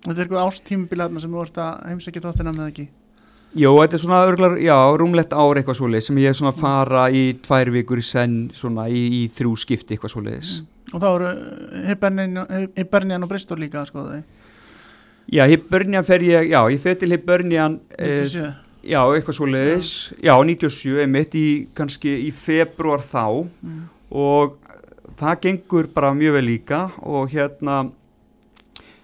Þetta 0.04 0.18
er 0.18 0.26
einhver 0.26 0.44
ástímubilarna 0.44 1.22
sem 1.22 1.32
þú 1.32 1.40
vart 1.40 1.60
að 1.64 1.88
heimsækja 1.92 2.24
tóttina 2.26 2.52
með 2.56 2.70
ekki? 2.72 2.86
Jó, 3.54 3.70
þetta 3.78 3.96
er 3.96 4.02
svona 4.02 4.20
örglar, 4.26 4.56
já, 4.58 4.76
rúmlegt 4.98 5.34
ár 5.38 5.60
eitthvað 5.60 5.78
svoleiðis 5.78 6.10
sem 6.10 6.20
ég 6.24 6.34
er 6.34 6.38
svona 6.38 6.56
fara 6.58 7.06
í 7.14 7.36
tvær 7.46 7.70
vikur 7.76 8.02
í 8.02 8.06
senn 8.06 8.48
svona 8.58 8.88
í, 8.90 9.04
í 9.22 9.28
þrjú 9.30 9.54
skipti 9.62 9.94
eitthvað 9.94 10.16
svoleiðis 10.16 10.56
og 10.94 11.02
þá 11.02 11.08
eru 11.12 11.32
Hibernian 12.78 13.26
og 13.26 13.30
Bristol 13.32 13.62
líka 13.64 13.86
sko 13.90 14.06
þau. 14.08 14.24
Já, 15.34 15.46
Hibernian 15.48 16.06
fer 16.06 16.24
ég, 16.26 16.52
já, 16.52 16.60
ég 16.70 16.82
fer 16.84 17.00
til 17.00 17.16
Hibernian 17.16 17.80
eh, 17.98 18.24
97 18.28 18.52
Já, 18.84 19.00
eitthvað 19.16 19.38
svoleiðis, 19.38 19.90
já, 20.20 20.34
97, 20.44 20.98
einmitt 21.00 21.36
í 21.40 21.48
kannski 21.72 22.18
í 22.26 22.32
februar 22.36 23.00
þá. 23.00 23.48
Mm. 23.64 23.84
og 24.14 24.58
það 25.18 25.40
gengur 25.46 25.88
bara 25.94 26.12
mjög 26.14 26.36
vel 26.38 26.46
líka 26.46 26.82
og 27.02 27.32
hérna, 27.32 27.78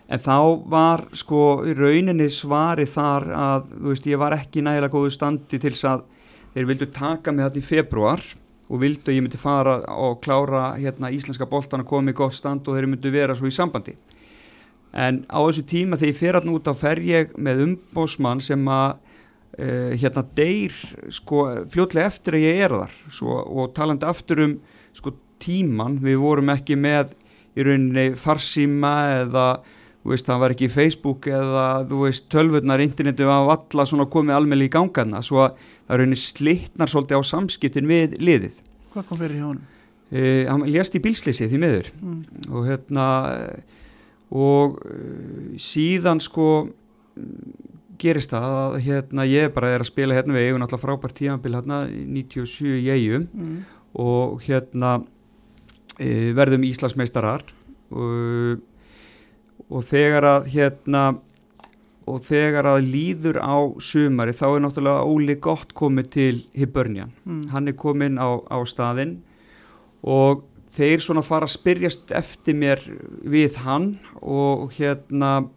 en 0.10 0.24
þá 0.26 0.38
var 0.70 1.06
sko 1.18 1.64
rauninni 1.78 2.28
svari 2.34 2.86
þar 2.90 3.28
að, 3.32 3.72
þú 3.72 3.94
veist, 3.94 4.10
ég 4.12 4.22
var 4.22 4.36
ekki 4.36 4.66
nægilega 4.66 4.94
góðu 4.94 5.14
standi 5.16 5.56
til 5.56 5.72
þess 5.72 5.88
að 5.94 6.06
þeir 6.56 6.70
vildu 6.74 6.90
taka 6.94 7.32
mig 7.32 7.48
þetta 7.48 7.62
í 7.62 7.68
februar 7.70 8.26
og 8.26 8.49
vildu 8.78 9.10
að 9.10 9.18
ég 9.18 9.26
myndi 9.26 9.42
fara 9.42 9.80
og 9.98 10.20
klára 10.22 10.76
hérna 10.78 11.10
íslenska 11.10 11.48
boltan 11.50 11.82
að 11.82 11.90
koma 11.90 12.14
í 12.14 12.18
gott 12.18 12.38
stand 12.38 12.68
og 12.68 12.78
þeir 12.78 12.90
myndu 12.92 13.12
vera 13.14 13.36
svo 13.38 13.50
í 13.50 13.56
sambandi. 13.56 13.96
En 14.94 15.24
á 15.30 15.40
þessu 15.42 15.66
tíma 15.70 15.98
þegar 15.98 16.12
ég 16.12 16.20
fer 16.20 16.38
hann 16.38 16.54
út 16.54 16.70
á 16.70 16.74
fer 16.78 17.02
ég 17.06 17.34
með 17.38 17.64
umbósmann 17.66 18.42
sem 18.42 18.62
að 18.70 19.00
uh, 19.58 19.92
hérna 19.98 20.26
deyr 20.38 20.76
sko 21.14 21.46
fljótlega 21.70 22.10
eftir 22.10 22.38
að 22.38 22.46
ég 22.46 22.62
er 22.66 22.78
þar 22.78 22.96
svo, 23.14 23.42
og 23.42 23.74
talandi 23.78 24.10
aftur 24.10 24.46
um 24.46 24.56
sko 24.98 25.14
tíman, 25.42 26.00
við 26.04 26.22
vorum 26.22 26.50
ekki 26.54 26.78
með 26.78 27.14
í 27.58 27.66
rauninni 27.66 28.08
farsíma 28.20 28.94
eða 29.24 29.50
veist, 30.08 30.28
það 30.28 30.42
var 30.44 30.56
ekki 30.56 30.70
Facebook 30.72 31.28
eða 31.30 31.66
veist, 31.92 32.30
tölvurnar, 32.32 32.82
internetu 32.84 33.28
á 33.30 33.40
alla 33.44 33.86
svona 33.88 34.08
komið 34.12 34.38
almennilega 34.38 34.72
í 34.72 34.76
gangarna 34.78 35.22
svo 35.26 35.44
að 35.46 35.60
það 35.90 35.96
er 35.98 36.02
rauninni 36.04 36.20
slittnar 36.22 36.92
svolítið 36.94 37.18
á 37.18 37.24
samskiptin 37.26 37.90
við 37.90 38.16
liðið. 38.22 38.62
Hvað 38.94 39.08
kom 39.10 39.20
fyrir 39.24 39.40
hjá 39.42 39.48
honum? 39.50 39.66
Uh, 40.10 40.46
hann 40.50 40.64
lést 40.70 40.96
í 40.98 41.02
bílslýsi 41.04 41.50
því 41.50 41.60
miður 41.62 41.90
Mm. 42.02 42.22
og 42.50 42.64
hérna 42.70 43.04
eh, 43.34 43.60
og 44.34 44.80
uh, 44.86 45.52
síðan 45.62 46.22
sko 46.22 46.48
gerist 48.00 48.32
það 48.32 48.48
að 48.56 48.78
hérna 48.88 49.26
ég 49.28 49.52
bara 49.54 49.74
er 49.76 49.84
að 49.84 49.90
spila 49.92 50.16
hérna 50.18 50.34
við 50.38 50.48
eigum 50.50 50.64
alltaf 50.66 50.82
frábært 50.86 51.18
tímabil 51.20 51.54
hérna 51.58 51.82
97 51.92 52.80
í 52.80 52.90
eigum 52.94 53.28
Mm. 53.34 53.60
og 54.02 54.42
hérna 54.48 54.96
uh, 55.04 56.30
verðum 56.38 56.66
Íslandsmeistarar 56.70 57.44
og, 57.92 58.62
og 59.70 59.84
þegar 59.90 60.26
að 60.36 60.50
hérna 60.56 61.04
og 62.10 62.22
þegar 62.26 62.68
að 62.72 62.88
líður 62.90 63.38
á 63.44 63.58
sumari 63.84 64.34
þá 64.36 64.46
er 64.50 64.62
náttúrulega 64.66 65.08
Óli 65.08 65.36
gott 65.42 65.74
komið 65.78 66.12
til 66.16 66.36
Hibernian 66.58 67.12
Mm. 67.26 67.48
hann 67.54 67.68
er 67.68 67.78
kominn 67.78 68.18
á, 68.18 68.30
á 68.50 68.58
staðinn 68.66 69.20
og 70.04 70.46
þeir 70.76 71.02
svona 71.04 71.24
fara 71.26 71.48
að 71.48 71.56
spyrjast 71.58 72.12
eftir 72.16 72.56
mér 72.56 72.82
við 73.26 73.58
hann 73.66 73.98
og 74.22 74.72
hérna 74.78 75.50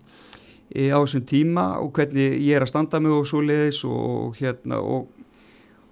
e, 0.74 0.88
á 0.90 0.98
þessum 1.02 1.24
tíma 1.28 1.66
og 1.82 1.92
hvernig 1.96 2.38
ég 2.40 2.56
er 2.56 2.64
að 2.66 2.72
standa 2.72 3.00
mig 3.00 3.12
og 3.12 3.26
svo 3.28 3.42
leiðis 3.44 3.82
og 3.86 4.38
hérna 4.40 4.80
og, 4.80 5.08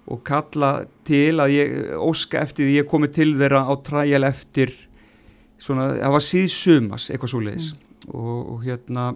og 0.09 0.23
kalla 0.27 0.85
til 1.07 1.39
að 1.39 1.55
ég 1.55 1.75
óska 2.01 2.41
eftir 2.43 2.67
því 2.67 2.79
ég 2.81 2.89
komi 2.89 3.11
til 3.13 3.35
þeirra 3.39 3.63
á 3.69 3.73
træjal 3.85 4.25
eftir 4.27 4.73
svona, 5.61 5.91
það 6.01 6.15
var 6.17 6.25
síðsumas 6.25 7.09
eitthvað 7.13 7.33
svo 7.35 7.43
leiðis 7.45 7.69
og, 8.09 8.39
og 8.55 8.63
hérna 8.65 9.11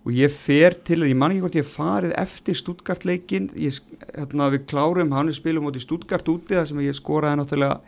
og 0.00 0.16
ég 0.16 0.32
fer 0.32 0.74
til, 0.86 1.02
ég 1.04 1.16
man 1.18 1.34
ekki 1.34 1.44
hvort 1.44 1.58
ég 1.60 1.66
farið 1.68 2.14
eftir 2.16 2.56
Stuttgart-leikin 2.56 3.50
hérna, 3.52 4.48
við 4.54 4.66
klárum 4.70 5.12
hann 5.12 5.32
spilum 5.36 5.68
út 5.68 5.76
í 5.76 5.82
Stuttgart 5.84 6.28
úti 6.32 6.56
þar 6.56 6.68
sem 6.70 6.80
ég 6.86 6.96
skoraði 6.96 7.40
náttúrulega 7.42 7.80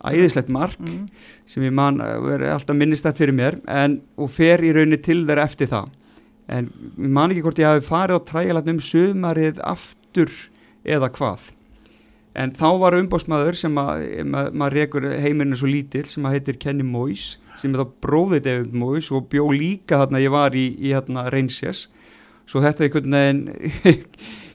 æðislegt 0.00 0.48
mark 0.48 0.78
Mm. 0.80 1.08
sem 1.44 1.62
ég 1.62 1.72
man 1.76 2.00
að 2.00 2.24
vera 2.24 2.54
alltaf 2.54 2.76
minnistætt 2.76 3.18
fyrir 3.20 3.36
mér 3.36 3.60
en, 3.68 4.00
og 4.16 4.30
fer 4.30 4.62
í 4.64 4.72
rauninni 4.72 4.96
til 5.02 5.26
þeirra 5.26 5.44
eftir 5.44 5.68
það 5.68 5.90
en 6.48 6.70
ég 6.96 7.10
man 7.12 7.30
ekki 7.30 7.42
hvort 7.44 7.60
ég 7.60 7.68
hafi 7.68 7.86
farið 7.86 8.16
á 8.16 8.28
træjalatn 8.30 8.70
um 8.70 8.80
sömarið 8.80 9.60
aftur 9.60 10.30
eða 10.84 11.10
hvað 11.12 11.50
en 12.38 12.52
þá 12.54 12.66
var 12.78 12.94
umbósmaður 12.94 13.56
sem 13.58 13.78
að 13.80 14.04
ma 14.30 14.44
maður 14.54 14.76
rekur 14.78 15.06
heimurinn 15.22 15.56
svo 15.58 15.66
lítill 15.70 16.04
sem 16.06 16.26
að 16.28 16.36
heitir 16.36 16.58
Kenny 16.62 16.84
Moyes 16.86 17.38
sem 17.58 17.72
er 17.74 17.82
þá 17.82 17.94
bróðið 18.06 18.44
David 18.44 18.76
Moyes 18.82 19.08
og 19.10 19.26
bjó 19.32 19.48
líka 19.50 19.98
þarna 20.04 20.20
ég 20.22 20.30
var 20.34 20.54
í, 20.54 20.68
í 20.78 20.92
hérna 20.94 21.26
Rangers 21.34 21.88
svo 22.46 22.62
þetta 22.62 22.86
einhvern 22.86 23.16
veginn 23.18 23.42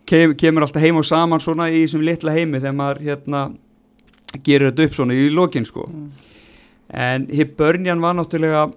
kem, 0.09 0.33
kemur 0.39 0.63
alltaf 0.65 0.83
heim 0.85 1.01
og 1.01 1.05
saman 1.07 1.43
svona 1.43 1.67
í 1.73 1.83
þessum 1.83 2.05
litla 2.07 2.31
heimi 2.35 2.61
þegar 2.63 2.79
maður 2.79 3.03
hérna 3.09 3.43
gerir 4.43 4.71
þetta 4.71 4.87
upp 4.89 4.97
svona 5.01 5.15
í 5.19 5.29
lokin 5.33 5.67
sko 5.67 5.85
Mm. 5.89 6.09
en 6.95 7.23
Hibernian 7.33 8.01
var 8.03 8.13
náttúrulega 8.17 8.67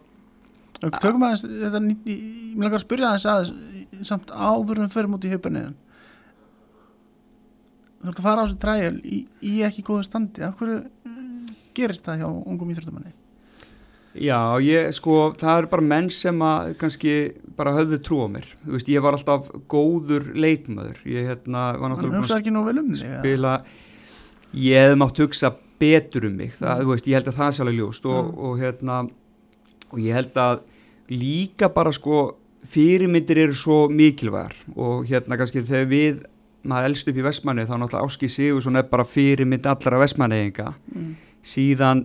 Tökum 0.79 1.25
aðeins, 1.27 1.43
þetta, 1.43 1.81
ég 2.07 2.55
vil 2.55 2.67
ekki 2.69 2.77
að 2.79 2.83
spyrja 2.85 3.09
aðeins 3.11 3.27
aðeins 3.33 4.09
samt 4.09 4.31
áður 4.31 4.85
en 4.85 4.93
fyrir 4.93 5.11
mútið 5.11 5.35
höfbunniðin 5.35 5.75
Þú 7.99 8.11
ert 8.11 8.21
að 8.21 8.27
fara 8.29 8.43
á 8.43 8.47
þessu 8.47 8.61
træjul 8.63 8.99
í, 9.03 9.23
í 9.43 9.55
ekki 9.67 9.87
góðu 9.87 10.05
standi 10.07 10.45
af 10.47 10.59
hverju 10.59 10.83
gerist 11.79 12.07
það 12.07 12.23
hjá 12.23 12.29
ungum 12.29 12.71
íþróttamanni? 12.73 13.15
Já, 14.19 14.39
ég 14.65 14.89
sko, 14.97 15.19
það 15.39 15.61
eru 15.61 15.71
bara 15.71 15.85
menn 15.85 16.09
sem 16.11 16.41
að 16.43 16.73
kannski 16.81 17.13
bara 17.59 17.75
höfðu 17.77 17.99
trú 18.03 18.23
á 18.25 18.29
mér 18.33 18.47
Þú 18.65 18.73
veist, 18.75 18.89
ég 18.91 19.05
var 19.05 19.15
alltaf 19.19 19.51
góður 19.71 20.31
leikmaður 20.35 21.03
Ég 21.07 21.29
hérna, 21.29 21.69
var 21.79 21.93
náttúrulega 21.93 22.81
um? 22.83 22.89
Spila, 22.99 23.53
ég 24.57 24.89
hef 24.89 24.97
mátt 24.99 25.21
hugsa 25.23 25.53
betur 25.79 26.27
um 26.31 26.35
mig 26.41 26.57
það, 26.57 26.73
mm. 26.73 26.83
þú 26.83 26.95
veist, 26.95 27.11
ég 27.11 27.19
held 27.19 27.31
að 27.31 27.39
það 27.39 27.51
er 27.51 27.57
sérlega 27.59 27.83
ljóst 27.83 28.09
og, 28.09 28.19
mm. 28.19 28.41
og 28.49 28.63
hérna 28.65 28.99
og 29.89 30.03
ég 30.03 30.19
held 30.19 30.43
að 30.43 30.65
líka 31.13 31.71
bara 31.77 31.93
sko 31.95 32.25
fyrirmyndir 32.69 33.45
eru 33.45 33.57
svo 33.57 33.85
mikilvægar 33.93 34.57
og 34.75 35.07
hérna 35.09 35.39
kannski 35.39 35.63
þegar 35.69 35.93
við 35.93 36.25
maður 36.69 36.91
elst 36.91 37.11
upp 37.11 37.19
í 37.19 37.25
Vestmanni 37.27 37.67
þá 37.69 37.77
náttúrulega 37.77 38.09
Áski 38.09 38.31
Sigursson 38.33 38.81
er 38.81 38.89
bara 38.91 39.07
fyrirmynd 39.09 39.69
allara 39.69 40.03
Vestmanniðinga 40.03 40.73
mm. 40.73 41.13
síðan 41.55 42.05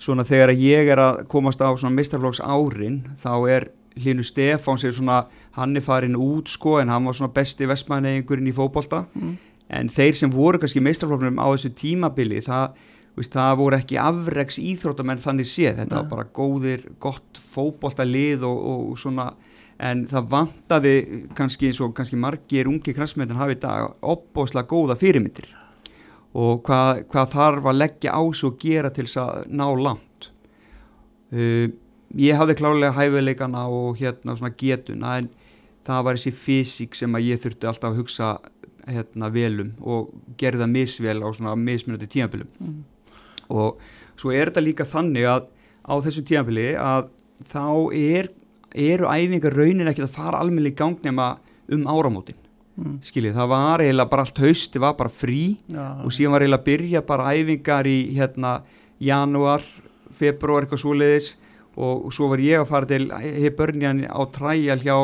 svona 0.00 0.24
þegar 0.28 0.54
ég 0.56 0.88
er 0.94 1.02
að 1.02 1.24
komast 1.30 1.60
á 1.60 1.68
svona 1.74 1.96
mistarflóks 1.98 2.40
árin 2.40 3.02
þá 3.20 3.34
er 3.52 3.68
Hlinu 4.00 4.24
Stefáns 4.24 4.86
er 4.86 4.94
svona 4.96 5.24
hann 5.58 5.76
er 5.76 5.84
farin 5.84 6.16
út 6.16 6.48
sko 6.48 6.78
en 6.80 6.92
hann 6.92 7.04
var 7.08 7.16
svona 7.18 7.34
besti 7.34 7.68
Vestmanniðingurinn 7.68 8.48
í 8.48 8.56
fókbólta 8.56 9.04
mm. 9.12 9.34
en 9.80 9.92
þeir 9.92 10.16
sem 10.16 10.32
voru 10.32 10.62
kannski 10.62 10.82
mistarflóknum 10.84 11.42
á 11.42 11.46
þessu 11.52 11.74
tímabili 11.82 12.40
það 12.46 12.80
Veist, 13.18 13.34
það 13.34 13.56
voru 13.58 13.76
ekki 13.76 13.96
afreiks 13.98 14.56
íþróttamenn 14.62 15.18
þannig 15.20 15.48
séð, 15.50 15.80
þetta 15.80 15.96
var 15.98 16.04
bara 16.12 16.26
góðir 16.30 16.84
gott 17.02 17.40
fókbólta 17.42 18.06
lið 18.06 18.44
og, 18.46 18.60
og 18.70 19.00
svona 19.02 19.32
en 19.80 20.04
það 20.10 20.28
vantaði 20.34 20.94
kannski 21.36 21.70
eins 21.70 21.80
og 21.80 21.94
kannski 21.96 22.18
margir 22.20 22.68
ungi 22.68 22.94
kransmyndin 22.96 23.40
hafi 23.40 23.56
í 23.56 23.60
dag 23.62 24.04
opbóslega 24.04 24.68
góða 24.68 24.98
fyrirmyndir. 25.00 25.48
Og 26.36 26.60
hvað, 26.66 27.04
hvað 27.10 27.32
þarf 27.32 27.66
að 27.70 27.80
leggja 27.80 28.14
ás 28.14 28.44
og 28.46 28.60
gera 28.62 28.92
til 28.94 29.06
þess 29.08 29.22
að 29.24 29.50
ná 29.50 29.66
langt? 29.80 30.30
Uh, 31.34 31.72
ég 32.18 32.38
hafði 32.38 32.58
klálega 32.60 32.94
hæfileikana 32.94 33.66
og 33.70 33.98
hérna 33.98 34.36
svona 34.36 34.54
getuna 34.58 35.16
en 35.22 35.32
það 35.86 36.06
var 36.06 36.18
þessi 36.18 36.36
fysík 36.36 36.96
sem 36.98 37.14
að 37.16 37.28
ég 37.32 37.42
þurfti 37.42 37.70
alltaf 37.70 37.92
að 37.92 38.00
hugsa 38.02 38.30
hérna 38.90 39.28
velum 39.32 39.74
og 39.80 40.10
gerða 40.40 40.66
misvel 40.70 41.20
á 41.22 41.28
svona 41.30 41.54
mismunandi 41.58 42.08
tímafélum 42.10 42.50
mm 42.58 42.80
og 43.50 43.80
svo 44.18 44.32
er 44.34 44.50
þetta 44.50 44.64
líka 44.64 44.86
þannig 44.88 45.26
að 45.28 45.48
á 45.84 45.94
þessu 46.04 46.24
tíanfili 46.26 46.68
að 46.78 47.10
þá 47.50 47.66
er, 47.96 48.30
eru 48.74 49.10
æfingar 49.10 49.56
raunin 49.56 49.90
ekki 49.90 50.04
að 50.06 50.14
fara 50.14 50.40
almenni 50.40 50.72
í 50.72 50.76
gang 50.76 50.98
nema 51.04 51.32
um 51.70 51.86
áramótin 51.90 52.38
mm. 52.78 52.96
skiljið, 53.06 53.36
það 53.36 53.52
var 53.52 53.84
eiginlega 53.84 54.12
bara 54.12 54.26
allt 54.26 54.42
haust, 54.44 54.72
það 54.74 54.84
var 54.86 54.96
bara 54.98 55.14
frí 55.22 55.42
ja. 55.72 55.86
og 56.04 56.14
síðan 56.14 56.36
var 56.36 56.44
eiginlega 56.44 56.62
að 56.62 56.68
byrja 56.70 57.04
bara 57.06 57.34
æfingar 57.34 57.90
í 57.90 57.98
hérna 58.16 58.54
januar, 59.00 59.64
februar 60.16 60.66
eitthvað 60.66 60.84
svoleiðis 60.84 61.34
og, 61.76 62.06
og 62.08 62.14
svo 62.14 62.30
var 62.32 62.42
ég 62.44 62.62
að 62.62 62.70
fara 62.70 62.90
til 62.90 63.06
hefbörnjan 63.10 64.04
á 64.10 64.20
træjal 64.34 64.80
hjá 64.82 64.96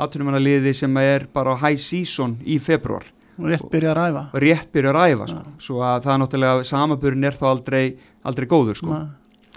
aðtunumannaliði 0.00 0.74
sem 0.76 1.00
er 1.02 1.26
bara 1.32 1.56
high 1.60 1.80
season 1.80 2.38
í 2.44 2.60
februar 2.62 3.06
og 3.40 3.48
rétt 3.48 3.70
byrja 3.72 3.94
að 3.94 3.98
ræfa 3.98 4.42
rétt 4.44 4.72
byrja 4.74 4.92
að 4.92 4.98
ræfa 4.98 5.30
sko. 5.30 5.40
svo 5.66 5.80
að 5.86 6.04
það 6.04 6.12
er 6.12 6.20
náttúrulega 6.22 6.68
samaburinn 6.70 7.28
er 7.28 7.38
þá 7.40 7.46
aldrei, 7.50 7.84
aldrei 8.26 8.48
góður 8.50 8.80
sko. 8.80 9.00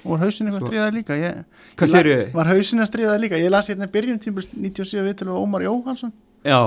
Og 0.04 0.20
hausinni 0.22 0.52
var 0.54 0.66
stríðað 0.66 0.98
líka? 0.98 1.18
Ég, 1.20 1.44
ég? 1.80 2.34
var 2.36 2.50
hausinni 2.52 2.88
stríðað 2.90 3.22
líka? 3.24 3.40
Ég 3.40 3.54
las 3.54 3.70
hérna 3.72 3.88
byrjun 3.92 4.20
tímpil 4.24 4.46
97 4.52 5.06
vitil 5.08 5.30
og 5.32 5.46
Ómar 5.46 5.66
Jóhansson 5.66 6.14
já. 6.44 6.60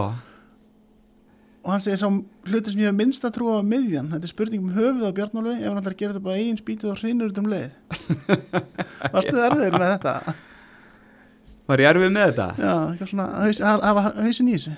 Og 1.66 1.72
hann 1.74 1.82
segir 1.82 1.99
sá 1.99 2.07
hluti 2.07 2.72
sem 2.72 2.80
ég 2.84 2.93
hef 2.93 2.97
minnst 2.97 3.24
að 3.26 3.39
trúa 3.41 3.59
á 3.59 3.62
miðjan, 3.66 4.12
þetta 4.12 4.28
er 4.28 4.30
spurning 4.30 4.62
um 4.62 4.74
höfuð 4.76 5.09
á 5.11 5.16
Bjarnólu 5.16 5.55
ef 5.57 5.64
hann 5.66 5.80
ætlar 5.80 5.97
að 5.97 6.03
gera 6.03 6.14
þetta 6.14 6.26
bara 6.28 6.39
eigin 6.39 6.61
spítið 6.61 6.93
og 6.93 7.01
hrinur 7.01 7.32
út 7.32 7.41
um 7.43 7.49
leið. 7.51 7.72
Varstu 9.16 9.34
það 9.34 9.47
erfiður 9.49 9.78
með 9.80 9.89
þetta? 9.97 10.37
Var 11.66 11.82
ég 11.82 11.91
erfið 11.91 12.12
með 12.14 12.28
þetta? 12.30 12.47
Já, 12.62 13.72
hafa 13.82 14.05
hausin 14.22 14.53
í 14.53 14.55
þessu 14.55 14.76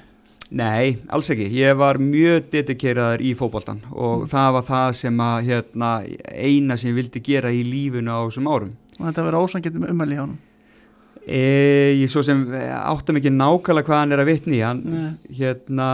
Nei, 0.57 0.97
alls 1.13 1.29
ekki. 1.33 1.47
Ég 1.53 1.77
var 1.77 1.99
mjög 2.01 2.49
dedikeraður 2.53 3.25
í 3.25 3.35
fókbaltan 3.37 3.83
og 3.93 4.23
mm. 4.25 4.29
það 4.33 4.53
var 4.57 4.67
það 4.69 4.93
sem 5.03 5.23
að 5.25 5.39
hérna, 5.51 5.91
eina 6.33 6.79
sem 6.81 6.93
ég 6.93 6.99
vildi 7.03 7.25
gera 7.25 7.53
í 7.53 7.65
lífunu 7.67 8.15
á 8.15 8.21
þessum 8.25 8.49
árum. 8.49 8.71
Og 8.99 9.03
þetta 9.05 9.27
verið 9.27 9.45
ósangið 9.45 9.81
með 9.83 9.93
umæli 9.95 10.17
hjá 10.17 10.23
hann? 10.25 10.37
E, 11.29 11.43
ég 12.01 12.09
svo 12.09 12.23
sem 12.25 12.47
áttum 12.49 13.19
ekki 13.21 13.33
nákvæmlega 13.35 13.85
hvað 13.91 14.01
hann 14.01 14.17
er 14.17 14.23
að 14.23 14.31
vitni 14.31 14.63
hann, 14.65 14.81
hérna, 15.29 15.89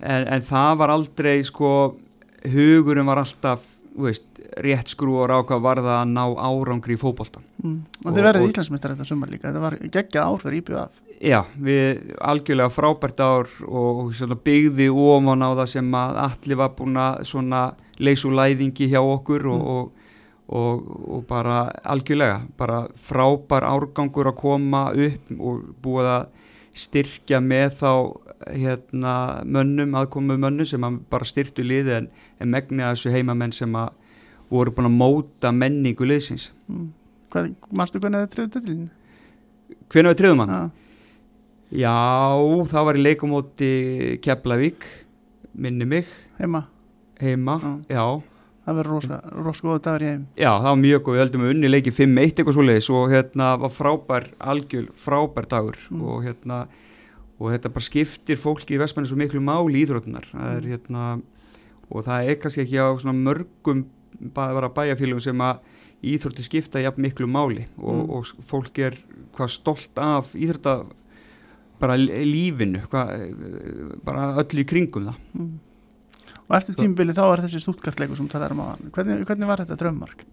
en, 0.00 0.24
en 0.24 0.46
það 0.46 0.78
var 0.80 0.94
aldrei 0.94 1.34
sko, 1.44 1.72
hugurum 2.54 3.12
var 3.12 3.20
alltaf, 3.20 3.66
veist, 4.00 4.24
rétt 4.64 4.88
skrúar 4.88 5.34
á 5.36 5.44
hvað 5.44 5.64
var 5.66 5.82
það 5.84 5.98
að 5.98 6.14
ná 6.14 6.22
árangri 6.48 6.96
í 6.96 7.00
fókbaltan. 7.00 7.44
Mm. 7.60 7.82
Og, 7.84 8.06
og 8.06 8.16
þið 8.16 8.28
verðið 8.30 8.48
Íslandsmyndstar 8.50 8.94
þetta 8.94 9.08
sumar 9.10 9.32
líka, 9.32 9.50
þetta 9.50 9.64
var 9.66 9.76
geggjað 9.84 10.30
ár 10.30 10.40
fyrir 10.40 10.62
IPF. 10.62 11.02
Já, 11.22 11.46
við 11.56 12.12
algjörlega 12.20 12.72
frábært 12.72 13.20
ár 13.24 13.48
og 13.64 14.12
byggði 14.44 14.90
ofan 14.92 15.44
á 15.44 15.48
það 15.56 15.70
sem 15.72 15.94
að 15.96 16.18
allir 16.26 16.58
var 16.60 16.74
búin 16.76 16.98
að 17.00 17.86
leysu 17.96 18.32
læðingi 18.32 18.90
hjá 18.92 19.00
okkur 19.00 19.46
og, 19.48 19.62
mm. 19.62 19.70
og, 19.72 20.10
og, 20.60 20.90
og 21.16 21.24
bara 21.28 21.62
algjörlega, 21.88 22.42
bara 22.58 22.82
frábær 23.00 23.64
árgangur 23.64 24.28
að 24.28 24.38
koma 24.42 24.82
upp 24.92 25.32
og 25.38 25.64
búið 25.82 26.12
að 26.18 26.28
styrkja 26.76 27.40
með 27.40 27.78
þá 27.80 27.92
hérna, 28.52 29.14
mönnum, 29.48 29.96
aðkomu 29.96 30.36
mönnum 30.36 30.68
sem 30.68 30.84
bara 31.10 31.24
styrktu 31.24 31.64
liði 31.64 31.96
en, 32.02 32.10
en 32.40 32.52
megni 32.52 32.84
að 32.84 32.98
þessu 32.98 33.14
heimamenn 33.16 33.56
sem 33.56 33.72
að 33.80 33.94
voru 34.52 34.74
búin 34.74 34.90
að 34.90 34.98
móta 35.00 35.52
menningu 35.54 36.06
liðsins. 36.06 36.50
Mm. 36.68 36.90
Hvað, 37.32 37.54
mannstu 37.72 38.02
hvernig 38.02 38.26
það 38.26 38.34
trefðið 38.34 38.66
til? 38.66 38.82
Hvernig 39.88 40.12
það 40.12 40.20
trefðið 40.20 40.42
mann? 40.42 40.52
Já. 40.52 40.85
Já, 41.74 41.98
það 42.70 42.84
var 42.86 42.96
í 42.98 43.02
leikumóti 43.02 43.68
Keflavík, 44.22 44.84
minni 45.58 45.86
mig 45.88 46.10
Heima? 46.38 46.60
Heima, 47.18 47.56
já, 47.58 47.96
já. 47.96 48.36
Það 48.66 48.76
verður 48.80 49.16
rosalega 49.46 49.82
dagur 49.82 50.04
í 50.04 50.10
heim 50.10 50.26
Já, 50.38 50.50
það 50.52 50.68
var 50.68 50.78
mjög 50.82 51.02
góð, 51.02 51.16
við 51.16 51.22
heldum 51.22 51.42
að 51.42 51.50
unni 51.54 51.70
leiki 51.70 51.92
5-1 51.94 52.22
eitthvað 52.22 52.56
svo 52.56 52.66
leiðis 52.66 52.90
og 52.94 53.06
hérna 53.10 53.48
var 53.62 53.72
frábær 53.74 54.28
algjör, 54.52 54.84
frábær 54.94 55.48
dagur 55.50 55.78
mm. 55.90 56.04
og 56.06 56.20
hérna, 56.26 56.58
og 57.38 57.50
þetta 57.54 57.72
bara 57.74 57.86
skiptir 57.88 58.38
fólki 58.42 58.76
í 58.76 58.80
Vestmanni 58.82 59.10
svo 59.10 59.18
miklu 59.18 59.42
máli 59.42 59.80
í 59.80 59.82
Íþrótunar 59.86 60.28
það 60.30 60.52
er 60.52 60.60
mm. 60.60 60.74
hérna, 60.74 61.08
og 61.90 62.06
það 62.06 62.30
er 62.30 62.38
kannski 62.42 62.62
ekki 62.62 62.78
á 62.78 62.88
svona 62.94 63.16
mörgum 63.18 63.82
bara 64.34 64.70
bæjarfélagum 64.70 65.24
sem 65.26 65.42
að 65.46 65.66
Íþrótti 66.06 66.46
skipta 66.46 66.82
jafn 66.84 67.02
miklu 67.02 67.26
máli 67.26 67.66
og, 67.78 68.04
mm. 68.04 68.14
og 68.14 68.46
fólk 68.46 68.82
er 68.86 68.98
hvað 69.34 69.54
stolt 69.56 70.02
af 70.02 70.30
Íþrótta 70.38 70.80
bara 71.80 71.96
lífinu 71.98 72.82
hva, 72.90 73.04
bara 74.06 74.30
öll 74.42 74.62
í 74.62 74.66
kringum 74.68 75.10
það 75.10 75.20
mm. 75.36 75.52
og 76.46 76.56
eftir 76.58 76.78
tímbili 76.80 77.16
þá 77.16 77.24
er 77.26 77.44
þessi 77.46 77.62
stútkartleiku 77.64 78.18
sem 78.18 78.30
er 78.38 78.56
um 78.56 78.64
hann 78.64 78.90
hvernig, 78.94 79.24
hvernig 79.28 79.50
var 79.50 79.64
þetta 79.64 79.80
drömmark? 79.84 80.26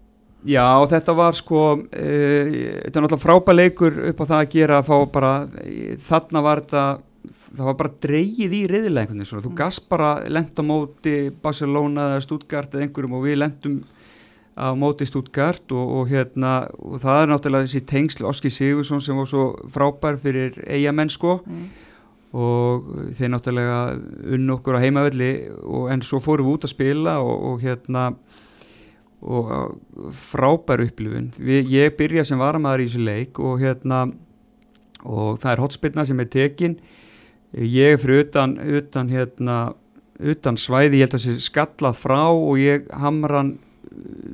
Já 0.44 0.84
þetta 0.90 1.14
var 1.16 1.36
sko 1.38 1.64
e, 1.88 2.08
þetta 2.84 2.98
er 2.98 3.04
náttúrulega 3.06 3.22
frábæð 3.22 3.58
leikur 3.60 3.98
upp 4.10 4.18
á 4.20 4.24
það 4.24 4.38
að 4.40 4.54
gera 4.58 4.80
að 4.80 4.88
fá 4.90 4.96
bara 5.14 5.34
e, 5.62 5.96
þarna 6.04 6.44
var 6.44 6.64
þetta 6.64 6.84
það 7.24 7.68
var 7.70 7.76
bara 7.80 7.94
dreyið 8.04 8.56
í 8.58 8.62
riðilegunni 8.68 9.26
þú 9.28 9.40
mm. 9.40 9.58
gafst 9.58 9.86
bara 9.88 10.16
lent 10.28 10.60
á 10.60 10.62
móti 10.66 11.14
Barcelona 11.42 12.10
eða 12.12 12.24
Stuttgart 12.26 12.74
eða 12.74 12.88
einhverjum 12.88 13.16
og 13.16 13.24
við 13.24 13.40
lentum 13.40 13.78
á 14.54 14.70
móti 14.78 15.06
Stuttgart 15.06 15.72
og, 15.74 15.94
og 15.98 16.10
hérna 16.10 16.68
og 16.78 17.00
það 17.02 17.20
er 17.20 17.30
náttúrulega 17.32 17.66
þessi 17.66 17.82
tengsl 17.90 18.28
Oski 18.30 18.52
Sigursson 18.54 19.02
sem 19.02 19.18
var 19.18 19.26
svo 19.30 19.48
frábær 19.74 20.20
fyrir 20.22 20.60
eigamenn 20.66 21.12
sko. 21.12 21.40
Mm. 21.46 21.66
og 22.34 22.86
þeir 23.14 23.30
náttúrulega 23.30 23.78
unn 24.34 24.50
okkur 24.56 24.78
á 24.78 24.82
heimavelli 24.82 25.32
og 25.62 25.90
en 25.94 26.00
svo 26.02 26.18
fórum 26.18 26.48
við 26.48 26.56
út 26.56 26.64
að 26.66 26.72
spila 26.72 27.20
og, 27.22 27.34
og 27.50 27.60
hérna 27.62 28.08
og 29.24 29.52
frábær 30.12 30.82
upplifun. 30.84 31.30
Við, 31.38 31.70
ég 31.70 31.94
byrja 31.96 32.26
sem 32.26 32.40
varamæður 32.40 32.82
í 32.82 32.88
þessu 32.88 33.04
leik 33.06 33.38
og 33.38 33.62
hérna 33.62 34.00
og 35.04 35.38
það 35.40 35.52
er 35.52 35.62
hotspillna 35.62 36.04
sem 36.08 36.20
er 36.20 36.28
tekin. 36.32 36.76
Ég 37.54 37.94
er 37.94 38.02
fyrir 38.02 38.26
utan, 38.26 38.58
utan 38.58 39.12
hérna 39.14 39.58
utan 40.18 40.58
svæði, 40.60 41.00
ég 41.00 41.06
held 41.06 41.16
að 41.16 41.24
það 41.24 41.38
sé 41.38 41.46
skallað 41.48 41.98
frá 41.98 42.20
og 42.30 42.58
ég 42.60 42.90
hamran 43.02 43.56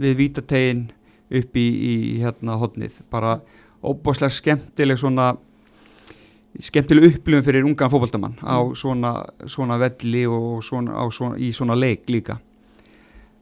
við 0.00 0.16
vítategin 0.24 0.86
upp 1.30 1.56
í, 1.56 1.66
í 1.66 1.94
hérna 2.22 2.58
hodnið 2.58 3.00
bara 3.11 3.38
óbáslega 3.80 4.32
skemmtileg 4.34 4.98
svona 5.00 5.32
skemmtileg 6.58 7.14
upplifun 7.14 7.44
fyrir 7.46 7.66
ungan 7.66 7.90
fókbaldamann 7.92 8.38
á 8.42 8.58
mm. 8.58 8.74
svona, 8.74 9.12
svona 9.46 9.78
velli 9.78 10.24
og 10.26 10.64
svona, 10.66 11.06
svona, 11.14 11.38
í 11.38 11.52
svona 11.54 11.76
leik 11.78 12.11
líka. 12.11 12.40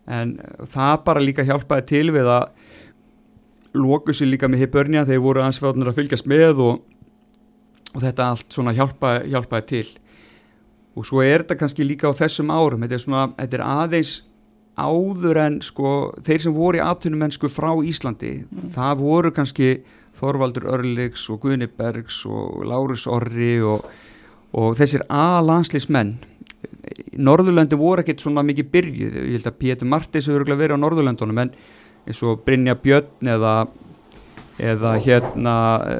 En 0.09 0.37
það 0.73 1.05
bara 1.05 1.25
líka 1.25 1.45
hjálpaði 1.45 1.87
til 1.89 2.11
við 2.13 2.29
að 2.33 2.51
lóku 3.79 4.15
sér 4.17 4.31
líka 4.33 4.49
með 4.49 4.65
Hibernia 4.65 5.07
þeir 5.09 5.25
voru 5.25 5.45
ansvarnir 5.45 5.91
að 5.91 6.01
fylgjast 6.01 6.29
með 6.29 6.63
og, 6.65 6.85
og 7.95 8.05
þetta 8.05 8.29
allt 8.33 8.53
svona 8.53 8.77
hjálpa, 8.77 9.19
hjálpaði 9.29 9.69
til. 9.73 9.89
Og 10.99 11.07
svo 11.07 11.23
er 11.23 11.45
þetta 11.45 11.59
kannski 11.61 11.87
líka 11.87 12.11
á 12.11 12.19
þessum 12.19 12.51
árum. 12.51 12.83
Þetta 12.85 12.97
er, 12.97 13.05
svona, 13.05 13.27
þetta 13.39 13.59
er 13.59 13.65
aðeins 13.67 14.15
áður 14.79 15.41
en 15.43 15.61
sko 15.65 15.93
þeir 16.27 16.45
sem 16.45 16.55
voru 16.55 16.81
í 16.81 16.85
atvinnumennsku 16.85 17.51
frá 17.53 17.71
Íslandi 17.85 18.35
mm. 18.45 18.71
það 18.77 19.03
voru 19.03 19.35
kannski 19.35 19.73
Þorvaldur 20.19 20.67
Örliks 20.73 21.29
og 21.31 21.43
Guðni 21.45 21.69
Bergs 21.71 22.25
og 22.27 22.65
Lárus 22.67 23.07
Orri 23.11 23.59
og, 23.63 23.85
og 24.57 24.75
þessir 24.79 25.05
A-landslismenn 25.11 26.17
Norðurlandi 27.19 27.79
voru 27.79 28.03
ekkert 28.03 28.23
svona 28.23 28.45
mikið 28.47 28.71
byrjuð 28.73 29.19
ég 29.19 29.35
held 29.37 29.51
að 29.51 29.59
Pétur 29.61 29.91
Martins 29.91 30.31
hefur 30.31 30.47
verið 30.49 30.79
á 30.79 30.83
Norðurlandunum 30.83 31.45
en 31.45 31.53
eins 32.09 32.23
og 32.25 32.43
Brynja 32.47 32.75
Björn 32.79 33.31
eða, 33.35 33.55
eða 34.59 34.95
hérna 35.05 35.57
e, 35.85 35.99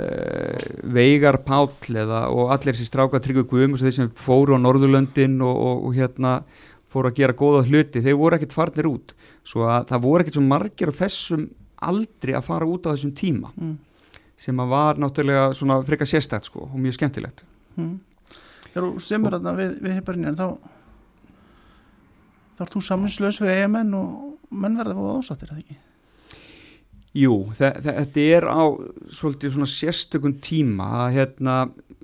Veigar 0.95 1.41
Páll 1.47 1.71
eða, 1.93 2.27
og 2.33 2.55
allir 2.55 2.75
þessi 2.75 2.89
stráka 2.89 3.21
Tryggvi 3.23 3.47
Guðmus 3.51 3.85
þeir 3.85 3.97
sem 3.97 4.11
fóru 4.17 4.57
á 4.57 4.63
Norðurlandin 4.63 5.39
og, 5.45 5.55
og, 5.55 5.85
og 5.89 5.99
hérna 5.99 6.39
fóru 6.89 7.11
að 7.11 7.21
gera 7.21 7.37
góða 7.37 7.67
hluti, 7.69 8.03
þeir 8.05 8.17
voru 8.21 8.39
ekkert 8.39 8.57
farnir 8.57 8.89
út 8.91 9.15
svo 9.47 9.67
að 9.69 9.91
það 9.91 10.05
voru 10.07 10.25
ekkert 10.25 10.39
svo 10.39 10.47
margir 10.47 10.93
á 10.93 11.01
þessum 11.03 11.45
aldri 11.89 12.35
að 12.35 12.49
fara 12.49 12.69
út 12.69 12.89
á 12.89 12.93
þessum 12.93 13.15
tíma 13.17 13.53
mm. 13.55 13.77
sem 14.37 14.63
að 14.65 14.73
var 14.73 15.01
náttúrulega 15.03 15.51
svona 15.59 15.79
freka 15.87 16.09
sérstætt 16.09 16.49
sko 16.49 16.67
og 16.69 16.79
mjög 16.81 16.99
skemmtilegt 16.99 17.45
mm. 17.77 17.97
Þegar 18.69 18.85
þú 18.85 19.03
semur 19.03 19.35
þarna 19.35 19.53
við, 19.57 19.77
við 19.83 19.95
heiparinn 19.97 20.37
þá 20.39 20.49
þá 22.59 22.65
er 22.65 22.73
þú 22.73 22.83
saminslaus 22.85 23.39
við 23.43 23.53
eigamenn 23.55 23.93
og 23.95 24.57
menn 24.59 24.79
verða 24.79 24.97
búið 24.99 25.21
ásattir, 25.21 25.53
eða 25.53 25.63
ekki? 25.63 25.77
Jú, 27.19 27.35
þetta 27.57 28.23
er 28.23 28.47
á 28.47 28.63
svolítið 29.15 29.55
svona 29.55 29.71
sérstökun 29.71 30.37
tíma 30.45 30.89
að 31.05 31.15
hérna, 31.17 31.55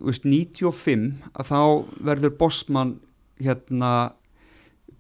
veist, 0.01 0.25
95 0.27 1.11
að 1.35 1.51
þá 1.51 1.61
verður 2.09 2.37
bossmann 2.41 2.95
hérna 3.43 3.91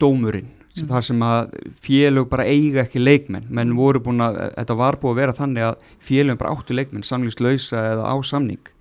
dómurinn 0.00 0.50
mm. 0.50 0.88
þar 0.90 1.06
sem 1.08 1.24
að 1.26 1.56
félög 1.84 2.28
bara 2.32 2.46
eiga 2.48 2.84
ekki 2.84 3.02
leikmenn, 3.02 3.48
menn 3.50 3.72
mm. 3.72 3.78
voru 3.78 4.02
búin 4.04 4.24
að 4.24 4.40
þetta 4.56 4.78
var 4.80 4.98
búin 5.02 5.14
að 5.14 5.20
vera 5.22 5.36
þannig 5.40 5.68
að 5.68 5.84
félögum 6.02 6.40
bara 6.42 6.54
áttu 6.56 6.78
leikmenn, 6.78 7.06
samlýslausa 7.06 7.84
eða 7.94 8.10
á 8.10 8.16
samning 8.26 8.72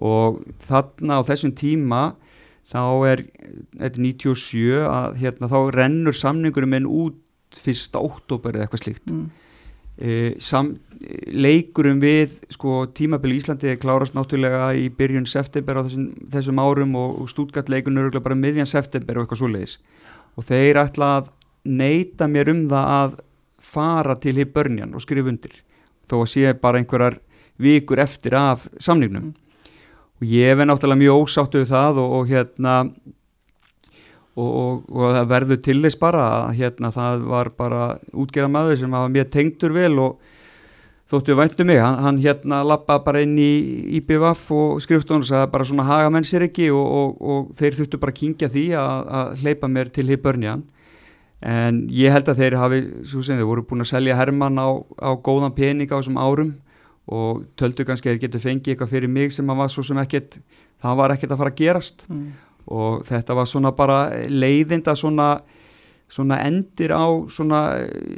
og 0.00 0.40
þarna 0.68 1.20
á 1.20 1.28
þessum 1.28 1.52
tíma 1.56 2.02
þá 2.70 2.82
er 3.10 3.24
þetta 3.80 4.04
97 4.06 4.80
að 4.86 5.20
hérna 5.20 5.50
þá 5.50 5.58
rennur 5.74 6.16
samningurum 6.16 6.76
en 6.78 6.88
út 6.88 7.18
fyrsta 7.60 8.00
óttóber 8.00 8.54
eða 8.54 8.68
eitthvað 8.68 8.84
slíkt 8.84 9.10
mm. 9.10 9.24
e, 9.98 10.18
sam, 10.42 10.76
leikurum 11.34 11.98
við 12.02 12.38
sko 12.54 12.84
tímabili 12.94 13.40
Íslandi 13.40 13.74
klárast 13.82 14.14
náttúrulega 14.14 14.70
í 14.78 14.86
byrjun 14.94 15.26
september 15.30 15.80
á 15.80 15.84
þessum, 15.86 16.10
þessum 16.30 16.62
árum 16.62 16.94
og, 17.00 17.16
og 17.24 17.32
stútgalleikunur 17.32 18.14
bara 18.20 18.38
miðjan 18.38 18.70
september 18.70 19.18
og 19.18 19.26
eitthvað 19.26 19.42
svo 19.42 19.50
leiðis 19.50 19.80
og 20.36 20.46
þeir 20.46 20.80
ætla 20.84 21.10
að 21.18 21.30
neyta 21.64 22.28
mér 22.30 22.52
um 22.52 22.62
það 22.70 22.94
að 22.96 23.18
fara 23.60 24.16
til 24.16 24.36
hér 24.38 24.52
börnjan 24.54 24.94
og 24.96 25.04
skrifa 25.04 25.32
undir 25.32 25.60
þó 26.08 26.22
að 26.22 26.30
sé 26.32 26.54
bara 26.58 26.80
einhverjar 26.80 27.20
vikur 27.60 28.00
eftir 28.00 28.34
af 28.38 28.66
samningnum 28.80 29.30
mm. 29.30 29.34
og 30.20 30.28
ég 30.28 30.56
er 30.56 30.68
náttúrulega 30.68 31.02
mjög 31.02 31.24
ósáttu 31.26 31.60
við 31.60 31.72
það 31.74 32.02
og, 32.02 32.14
og 32.18 32.30
hérna 32.30 32.76
og, 34.40 34.50
og, 34.50 34.84
og 34.94 35.14
það 35.16 35.30
verður 35.34 35.62
til 35.66 35.78
þess 35.84 36.00
bara 36.00 36.26
að 36.40 36.60
hérna 36.62 36.92
það 36.94 37.26
var 37.34 37.52
bara 37.58 37.86
útgerða 38.12 38.54
maður 38.56 38.80
sem 38.80 38.96
var 38.96 39.12
mjög 39.12 39.32
tengtur 39.34 39.76
vel 39.76 39.94
og 40.00 40.36
þóttu 41.10 41.34
væntu 41.34 41.66
mig, 41.66 41.80
hann, 41.82 41.98
hann 42.04 42.18
hérna 42.22 42.60
lappa 42.66 43.00
bara 43.02 43.22
inn 43.24 43.34
í 43.40 43.50
IBVF 43.98 44.44
og 44.54 44.82
skriftunum 44.84 45.24
og 45.24 45.28
sagði 45.28 45.50
bara 45.50 45.66
svona 45.66 45.86
haga 45.88 46.10
menn 46.14 46.26
sér 46.26 46.46
ekki 46.46 46.68
og, 46.70 46.84
og, 46.84 47.16
og 47.20 47.48
þeir 47.58 47.78
þurftu 47.80 48.00
bara 48.02 48.14
að 48.14 48.20
kingja 48.20 48.50
því 48.52 48.66
að, 48.78 49.10
að 49.18 49.32
hleypa 49.42 49.70
mér 49.74 49.90
til 49.94 50.06
hibbörnjan 50.10 50.64
en 51.50 51.84
ég 51.96 52.14
held 52.14 52.28
að 52.30 52.42
þeir 52.44 52.58
hafi, 52.60 52.80
svo 53.10 53.24
sem 53.26 53.40
þeir 53.40 53.48
voru 53.48 53.66
búin 53.66 53.82
að 53.82 53.90
selja 53.94 54.18
Herman 54.18 54.60
á, 54.60 54.68
á 55.02 55.10
góðan 55.16 55.56
pening 55.56 55.90
á 55.90 55.98
þessum 55.98 56.20
árum 56.20 56.52
og 57.10 57.42
töldu 57.58 57.86
kannski 57.88 58.10
að 58.10 58.14
þeir 58.14 58.24
getur 58.26 58.44
fengið 58.44 58.74
eitthvað 58.74 58.92
fyrir 58.92 59.10
mig 59.10 59.34
sem 59.34 59.48
var 59.50 59.72
svo 59.72 59.82
sem 59.82 59.98
ekkert, 59.98 60.38
það 60.82 61.00
var 61.00 61.14
ekkert 61.16 61.34
að 61.34 61.42
fara 61.42 61.50
að 61.50 61.62
gerast. 61.64 62.04
Mm. 62.10 62.28
og 62.70 63.00
þetta 63.08 63.34
var 63.34 63.48
svona 63.50 63.72
bara 63.74 63.96
leiðinda 64.28 64.94
svona 64.94 65.40
svona 66.10 66.40
endir 66.42 66.92
á 66.94 67.06
svona 67.30 67.60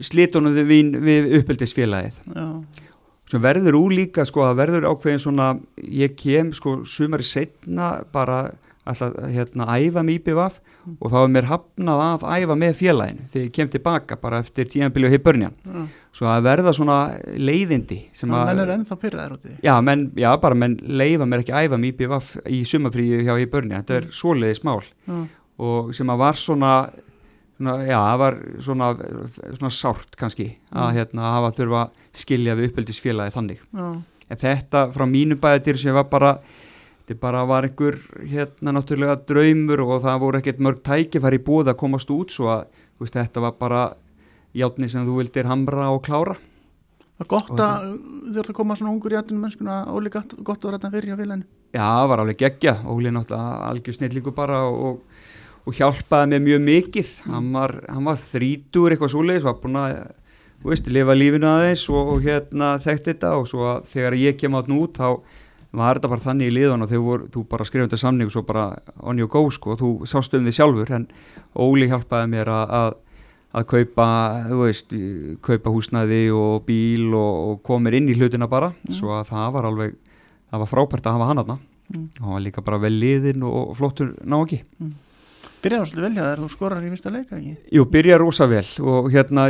slitunum 0.00 0.56
við, 0.56 0.96
við 0.96 1.28
uppeldisfélagið 1.40 2.22
sem 3.32 3.40
verður 3.40 3.78
úlíka 3.80 4.26
sko 4.28 4.44
að 4.44 4.58
verður 4.60 4.90
ákveðin 4.92 5.22
svona 5.22 5.54
ég 5.80 6.12
kem 6.18 6.52
sko 6.56 6.82
sumari 6.88 7.24
setna 7.24 7.94
bara 8.12 8.44
alltaf 8.82 9.14
hérna 9.30 9.68
æfa 9.78 10.02
með 10.02 10.16
IPVaf 10.18 10.56
mm. 10.58 10.96
og 10.98 11.12
þá 11.12 11.18
er 11.20 11.28
mér 11.36 11.46
hafnað 11.46 12.00
að 12.02 12.24
æfa 12.42 12.56
með 12.58 12.72
félaginu 12.80 13.26
þegar 13.30 13.44
ég 13.46 13.52
kem 13.54 13.70
tilbaka 13.70 14.18
bara 14.22 14.40
eftir 14.42 14.66
tíanbili 14.72 15.06
og 15.06 15.14
heibörnjan 15.14 15.54
mm. 15.62 15.84
svo 16.18 16.26
að 16.32 16.48
verða 16.48 16.72
svona 16.74 16.96
leiðindi 17.38 18.00
sem 18.16 18.34
að 18.34 18.50
menn 18.50 18.64
er 18.64 18.74
ennþá 18.74 18.98
pyrraður 19.04 19.36
út 19.36 19.46
í 19.46 19.54
já, 19.62 19.72
menn, 19.86 20.08
já 20.18 20.28
bara 20.42 20.58
menn 20.58 20.76
leifa 20.82 21.30
mér 21.30 21.44
ekki 21.44 21.54
að 21.54 21.68
æfa 21.68 21.78
með 21.78 21.92
IPVaf 21.92 22.34
í 22.50 22.60
sumafríu 22.72 23.22
hjá 23.22 23.32
heibörnjan 23.36 23.84
þetta 23.84 23.98
er 24.00 24.10
mm. 24.10 24.18
svoleiðis 24.18 24.64
mál 24.66 24.82
og 25.62 25.94
sem 25.94 26.10
að 26.10 26.22
var 26.24 26.42
svona 26.42 26.74
Svona, 27.62 27.84
já, 27.86 27.94
það 27.94 28.16
var 28.18 28.36
svona, 28.66 28.86
svona 29.54 29.68
sárt 29.70 30.16
kannski 30.18 30.48
að 30.72 30.88
mm. 30.88 30.96
hérna, 30.96 31.26
hafa 31.36 31.50
þurfa 31.54 31.82
skilja 32.18 32.56
við 32.58 32.72
uppeldisfélagi 32.72 33.34
þannig. 33.36 33.60
Já. 33.70 33.86
En 34.26 34.40
þetta 34.40 34.80
frá 34.90 35.04
mínu 35.06 35.36
bæðir 35.38 35.78
sem 35.78 35.94
var 35.94 36.08
bara, 36.10 36.32
þetta 37.04 37.20
bara 37.22 37.44
var 37.46 37.68
einhver 37.68 38.00
hérna 38.18 38.74
náttúrulega 38.74 39.14
draumur 39.28 39.84
og 39.84 40.02
það 40.02 40.18
voru 40.24 40.40
ekkert 40.40 40.64
mörg 40.66 40.82
tækifæri 40.88 41.38
búið 41.46 41.70
að 41.70 41.78
komast 41.84 42.10
út 42.10 42.34
svo 42.34 42.50
að 42.50 42.66
veist, 42.98 43.14
þetta 43.14 43.46
var 43.46 43.54
bara 43.60 43.84
játni 44.58 44.90
sem 44.90 45.06
þú 45.06 45.20
vildir 45.20 45.46
hamra 45.46 45.92
og 45.94 46.02
klára. 46.02 46.34
Það 47.14 47.26
er 47.26 47.30
gott 47.30 47.54
að 47.62 47.90
þið 48.26 48.42
ert 48.42 48.50
að 48.50 48.58
koma 48.58 48.80
svona 48.80 48.96
ungur 48.96 49.14
í 49.14 49.20
aðtunum 49.20 49.46
mennskuna, 49.46 49.82
Óli 49.94 50.10
gott 50.10 50.34
að 50.34 50.66
vera 50.66 50.80
þetta 50.80 50.94
fyrir 50.96 51.14
á 51.14 51.20
viljaðinu. 51.22 51.50
Já, 51.72 51.84
það 51.86 52.08
var 52.10 52.24
alveg 52.24 52.42
geggja, 52.42 52.78
Óli 52.90 53.14
náttúrulega 53.14 53.68
algjör 53.70 54.00
snillíku 54.00 54.34
bara 54.34 54.64
og 54.66 55.11
og 55.62 55.76
hjálpaði 55.78 56.32
mér 56.32 56.42
mjög 56.46 56.64
mikið 56.66 57.12
hann 57.30 57.52
var, 57.54 57.76
hann 57.88 58.08
var 58.08 58.18
þrítur 58.18 58.94
eitthvað 58.94 59.14
svoleiðis 59.14 59.46
var 59.46 59.60
búin 59.62 59.78
að 59.78 59.94
veist, 60.66 60.88
lifa 60.90 61.14
lífinu 61.16 61.48
aðeins 61.50 61.84
og, 61.90 62.16
og 62.16 62.26
hérna 62.26 62.74
þekkt 62.82 63.12
þetta 63.12 63.36
og 63.38 63.48
svo 63.50 63.68
að 63.70 63.86
þegar 63.92 64.18
ég 64.18 64.38
kem 64.40 64.58
átt 64.58 64.70
nút 64.70 64.98
þá 64.98 65.22
var 65.72 65.96
þetta 65.96 66.10
bara 66.12 66.24
þannig 66.26 66.50
í 66.50 66.54
liðan 66.58 66.84
og 66.84 66.90
þegar 66.90 67.24
þú 67.32 67.44
bara 67.48 67.66
skrifum 67.66 67.88
þetta 67.88 68.02
samning 68.02 68.28
og 68.28 68.34
svo 68.34 68.42
bara 68.48 68.66
on 69.00 69.20
you 69.20 69.28
go 69.30 69.46
sko, 69.50 69.76
þú 69.80 69.92
sást 70.08 70.34
um 70.36 70.44
því 70.44 70.54
sjálfur 70.58 70.92
en 70.98 71.06
Óli 71.56 71.88
hjálpaði 71.88 72.30
mér 72.34 72.50
að, 72.52 72.74
að, 72.78 72.96
að 73.60 73.68
kaupa, 73.72 74.08
þú 74.50 74.58
veist 74.66 74.96
kaupa 75.46 75.72
húsnaði 75.72 76.22
og 76.36 76.66
bíl 76.68 77.08
og, 77.16 77.38
og 77.52 77.62
komir 77.66 77.96
inn 77.98 78.10
í 78.12 78.18
hlutina 78.18 78.50
bara 78.50 78.72
mm. 78.74 78.96
svo 78.98 79.14
að 79.16 79.30
það 79.32 79.54
var 79.56 79.70
alveg, 79.70 79.96
það 80.50 80.64
var 80.64 80.72
frábært 80.74 81.08
að 81.08 81.16
hafa 81.16 81.30
hann 81.30 81.42
aðna 81.44 81.58
mm. 81.88 82.06
hann 82.20 82.36
var 82.36 82.44
líka 82.44 82.66
bara 82.66 82.82
vel 82.82 82.94
liðin 82.98 83.46
og, 83.48 83.72
og 83.72 83.80
flottur 83.80 84.12
ná 84.20 84.42
ekki 84.42 84.60
mm. 84.60 84.92
Byrjar 85.62 85.84
rosalega 85.84 86.08
vel 86.08 86.16
hjá 86.16 86.24
þér, 86.26 86.40
þú 86.42 86.48
skorar 86.50 86.82
í 86.82 86.88
vista 86.90 87.10
leika 87.12 87.36
ekki? 87.36 87.52
Jú, 87.76 87.82
byrjar 87.92 88.18
rosa 88.18 88.46
vel 88.50 88.64
og 88.82 89.08
hérna, 89.12 89.44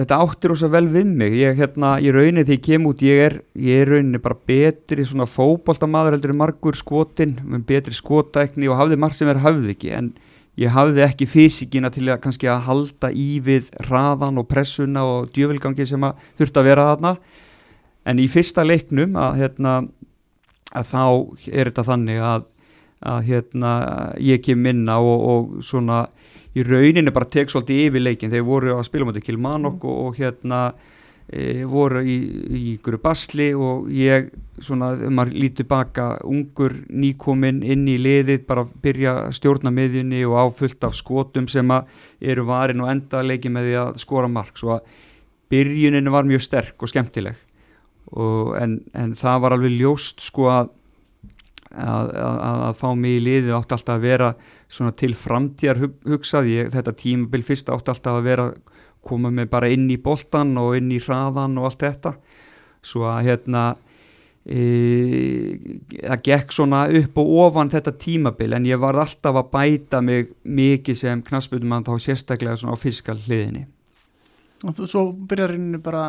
þetta 0.00 0.16
áttir 0.24 0.50
rosa 0.50 0.70
vel 0.72 0.88
við 0.90 1.12
mig 1.20 1.36
ég, 1.38 1.52
hérna, 1.60 1.92
ég 2.02 2.16
raunir 2.16 2.48
því 2.48 2.56
ég 2.56 2.64
kem 2.64 2.88
út 2.90 3.04
ég 3.06 3.20
er, 3.28 3.36
ég 3.54 3.84
er 3.84 3.92
rauninni 3.92 4.18
bara 4.24 4.38
betri 4.50 5.04
svona 5.06 5.28
fókbóltamaður 5.30 6.16
heldur 6.16 6.32
en 6.34 6.40
margur 6.40 6.78
skotin 6.78 7.36
með 7.44 7.62
betri 7.68 7.94
skotækni 7.94 8.66
og 8.72 8.80
hafði 8.80 8.98
marg 9.04 9.14
sem 9.14 9.30
er 9.30 9.38
hafði 9.44 9.76
ekki, 9.76 9.92
en 9.94 10.10
ég 10.58 10.74
hafði 10.74 11.04
ekki 11.06 11.30
fysikina 11.30 11.92
til 11.94 12.08
að 12.08 12.24
kannski 12.26 12.50
að 12.50 12.66
halda 12.66 13.12
í 13.14 13.28
við 13.46 13.70
raðan 13.86 14.42
og 14.42 14.48
pressuna 14.50 15.06
og 15.06 15.30
djövelgangi 15.36 15.86
sem 15.86 16.10
að 16.10 16.26
þurft 16.40 16.58
að 16.58 16.70
vera 16.72 16.90
þarna 16.90 17.14
en 18.06 18.18
í 18.18 18.26
fyrsta 18.30 18.66
leiknum 18.66 19.14
að 19.20 19.40
hérna, 19.44 19.78
að 20.74 20.90
þá 20.90 21.02
er 21.52 21.70
þetta 21.70 21.88
þannig 21.92 22.22
að 22.34 22.50
að 23.04 23.26
hérna 23.28 23.72
ég 24.22 24.42
kem 24.44 24.62
minna 24.62 24.98
og, 25.04 25.26
og 25.30 25.64
svona 25.64 26.04
í 26.56 26.64
rauninni 26.64 27.12
bara 27.12 27.28
tek 27.28 27.52
svolítið 27.52 27.88
yfir 27.90 28.04
leikin 28.04 28.32
þeir 28.32 28.46
voru 28.46 28.76
að 28.76 28.86
spila 28.88 29.08
motið 29.08 29.26
Kilmanok 29.26 29.82
mm. 29.82 29.88
og, 29.90 29.98
og 30.06 30.20
hérna 30.20 30.60
e, 31.28 31.64
voru 31.68 32.00
í, 32.00 32.16
í 32.48 32.62
ykkur 32.76 32.96
basli 33.02 33.50
og 33.52 33.90
ég 33.92 34.30
svona, 34.64 34.92
maður 35.12 35.36
lítið 35.42 35.68
baka 35.68 36.06
ungur 36.24 36.74
nýkominn 36.88 37.60
inn 37.66 37.84
í 37.90 37.98
liðið 38.00 38.46
bara 38.48 38.64
byrja 38.64 39.16
stjórna 39.36 39.72
miðjunni 39.74 40.22
og 40.28 40.38
áfullt 40.46 40.86
af 40.88 40.96
skotum 40.96 41.48
sem 41.52 41.70
að 41.74 41.90
eru 42.32 42.46
varin 42.48 42.80
og 42.84 42.90
enda 42.92 43.20
að 43.20 43.32
leiki 43.32 43.52
með 43.52 43.68
því 43.68 43.76
að 43.82 44.00
skora 44.00 44.30
mark. 44.32 44.56
Svo 44.56 44.76
að 44.78 44.88
byrjunin 45.52 46.12
var 46.12 46.28
mjög 46.28 46.46
sterk 46.46 46.82
og 46.82 46.90
skemmtileg. 46.90 47.36
Og 48.16 48.54
en, 48.56 48.80
en 48.96 49.14
það 49.18 49.42
var 49.42 49.56
alveg 49.56 49.76
ljóst 49.76 50.24
sko 50.24 50.48
að 50.52 50.72
að, 51.74 52.12
að, 52.14 52.62
að 52.68 52.78
fá 52.80 52.86
mig 52.94 53.18
í 53.18 53.24
liði 53.24 53.54
átti 53.56 53.76
alltaf 53.76 53.96
að 53.96 54.06
vera 54.06 54.30
til 55.00 55.12
framtíðar 55.18 55.82
hug, 55.82 55.96
hugsað, 56.06 56.50
ég, 56.52 56.70
þetta 56.74 56.94
tímabil 56.96 57.42
fyrst 57.46 57.70
átti 57.72 57.92
alltaf 57.92 58.20
að 58.20 58.28
vera 58.30 58.46
koma 59.06 59.30
mig 59.30 59.48
bara 59.50 59.70
inn 59.70 59.88
í 59.90 59.98
boltan 60.02 60.56
og 60.58 60.76
inn 60.78 60.90
í 60.94 61.00
hraðan 61.02 61.58
og 61.60 61.70
allt 61.70 61.84
þetta. 61.84 62.14
Svo 62.86 63.06
að 63.10 63.28
hérna 63.28 63.62
e, 64.46 64.62
það 66.02 66.24
gekk 66.26 66.54
svona 66.54 66.84
upp 67.00 67.20
og 67.22 67.32
ofan 67.46 67.70
þetta 67.72 67.94
tímabil 68.02 68.56
en 68.56 68.68
ég 68.68 68.82
var 68.82 68.98
alltaf 69.02 69.38
að 69.42 69.50
bæta 69.54 70.02
mig 70.02 70.32
mikið 70.42 71.00
sem 71.02 71.24
knaspunum 71.26 71.70
mann 71.70 71.86
þá 71.86 71.94
sérstaklega 72.02 72.58
svona 72.60 72.78
á 72.78 72.82
fiskal 72.82 73.18
hliðinni. 73.18 73.66
Og 74.64 74.74
þú, 74.74 74.88
svo 74.90 75.04
byrjar 75.28 75.54
rauninni 75.54 75.82
bara 75.82 76.06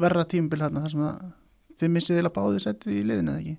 verra 0.00 0.26
tímabil 0.28 0.64
hérna 0.64 0.84
þar 0.84 0.94
sem 0.94 1.06
að 1.08 1.30
þið 1.80 1.94
missið 1.96 2.20
eða 2.20 2.34
báðið 2.36 2.64
settið 2.66 2.98
í 2.98 3.04
liðinu 3.08 3.32
eða 3.32 3.42
ekki 3.42 3.56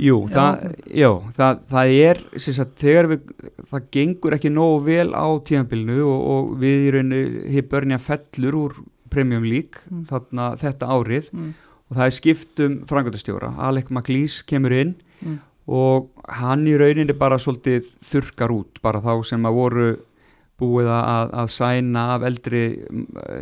Jú, 0.00 0.16
það, 0.26 0.64
já, 0.90 1.08
það, 1.36 1.58
það 1.70 1.92
er 2.02 2.20
sagt, 2.42 2.72
þegar 2.82 3.08
við, 3.12 3.28
það 3.70 3.84
gengur 3.94 4.34
ekki 4.34 4.50
nógu 4.50 4.80
vel 4.88 5.12
á 5.14 5.26
tímabilinu 5.46 6.00
og, 6.02 6.24
og 6.34 6.48
við 6.62 6.88
í 6.88 6.90
rauninu 6.96 7.20
hefur 7.54 7.86
fellur 8.02 8.58
úr 8.58 8.80
Premium 9.14 9.46
League 9.46 9.84
mm. 9.86 10.06
þarna 10.10 10.48
þetta 10.58 10.90
árið 10.90 11.28
mm. 11.30 11.52
og 11.86 11.98
það 11.98 12.06
er 12.08 12.16
skiptum 12.18 12.76
frangöldastjóra, 12.90 13.52
Alec 13.68 13.92
McLeese 13.92 14.42
kemur 14.50 14.74
inn 14.74 14.96
mm. 15.20 15.38
og 15.70 16.10
hann 16.40 16.66
í 16.66 16.74
rauninni 16.80 17.14
bara 17.18 17.38
svolítið 17.38 17.86
þurkar 18.02 18.54
út, 18.56 18.82
bara 18.82 19.02
þá 19.04 19.14
sem 19.30 19.46
að 19.46 19.60
voru 19.60 19.88
búið 20.58 20.90
að, 20.90 21.32
að 21.34 21.48
sæna 21.50 22.04
af 22.14 22.24
eldri 22.26 22.64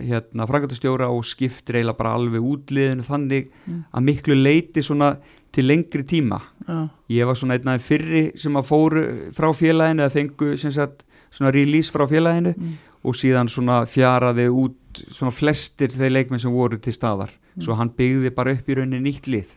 hérna, 0.05 0.47
frangöldastjóra 0.49 1.11
og 1.13 1.27
skiptir 1.29 1.81
eiginlega 1.81 1.99
bara 1.99 2.17
alveg 2.19 2.53
útliðinu 2.53 3.05
þannig 3.09 3.49
mm. 3.65 3.87
að 3.93 4.07
miklu 4.09 4.37
leiti 4.37 4.85
svona 4.85 5.15
til 5.53 5.69
lengri 5.69 6.05
tíma 6.09 6.41
Já. 6.67 6.89
ég 7.13 7.29
var 7.29 7.39
svona 7.39 7.59
einnaði 7.59 7.85
fyrri 7.85 8.23
sem 8.41 8.57
að 8.57 8.69
fóru 8.69 9.05
frá 9.37 9.51
félaginu 9.57 10.05
eða 10.05 10.15
fengu 10.15 10.55
sagt, 10.61 11.05
svona 11.31 11.53
release 11.55 11.93
frá 11.93 12.07
félaginu 12.09 12.55
mm. 12.57 12.75
og 13.05 13.19
síðan 13.19 13.51
svona 13.53 13.83
fjaraði 13.89 14.49
út 14.49 15.03
svona 15.13 15.33
flestir 15.35 15.93
þeir 15.95 16.17
leikmenn 16.19 16.43
sem 16.43 16.53
voru 16.53 16.81
til 16.81 16.95
staðar 16.97 17.33
mm. 17.33 17.65
svo 17.67 17.77
hann 17.79 17.93
byggði 17.97 18.35
bara 18.37 18.57
upp 18.57 18.69
í 18.69 18.79
rauninni 18.79 19.03
nýtt 19.11 19.31
lið 19.33 19.57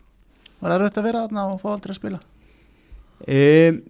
Var 0.60 0.72
það 0.72 0.82
rauðt 0.82 0.98
að 0.98 1.06
vera 1.10 1.26
aðna 1.26 1.50
og 1.52 1.60
fá 1.62 1.68
aldrei 1.74 1.94
að 1.94 2.00
spila? 2.00 2.22
Um, 3.26 3.82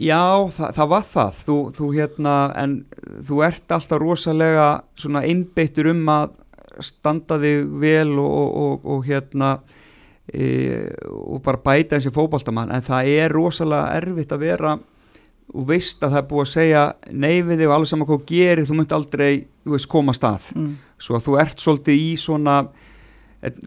já, 0.00 0.22
það, 0.54 0.70
það 0.78 0.90
var 0.92 1.04
það 1.10 1.40
þú, 1.46 1.56
þú 1.76 1.88
hérna, 1.96 2.36
en 2.62 2.76
þú 3.28 3.42
ert 3.46 3.74
alltaf 3.76 4.00
rosalega 4.00 4.68
svona 4.98 5.24
einbeittur 5.28 5.90
um 5.92 6.02
að 6.12 6.38
standa 6.82 7.38
þig 7.42 7.66
vel 7.82 8.14
og, 8.16 8.32
og, 8.32 8.52
og, 8.62 8.86
og 8.94 9.06
hérna 9.06 9.52
og 10.30 11.42
bara 11.42 11.58
bæta 11.58 11.98
þessi 11.98 12.12
fókbaltamann 12.14 12.70
en 12.70 12.84
það 12.86 13.08
er 13.10 13.32
rosalega 13.34 13.96
erfitt 13.98 14.32
að 14.32 14.44
vera 14.46 14.76
og 15.52 15.66
veist 15.68 16.00
að 16.04 16.14
það 16.14 16.20
er 16.20 16.28
búið 16.30 16.44
að 16.44 16.52
segja 16.52 16.84
nei 17.10 17.42
við 17.42 17.58
þig 17.58 17.68
og 17.68 17.74
alveg 17.74 17.90
saman 17.90 18.08
hvað 18.08 18.22
gerir 18.30 18.68
þú 18.68 18.78
munt 18.78 18.94
aldrei, 18.96 19.32
veist, 19.66 19.90
koma 19.90 20.14
stað 20.16 20.48
mm. 20.54 20.72
svo 21.02 21.18
að 21.18 21.26
þú 21.26 21.36
ert 21.42 21.64
svolítið 21.64 22.00
í 22.06 22.08
svona 22.22 22.56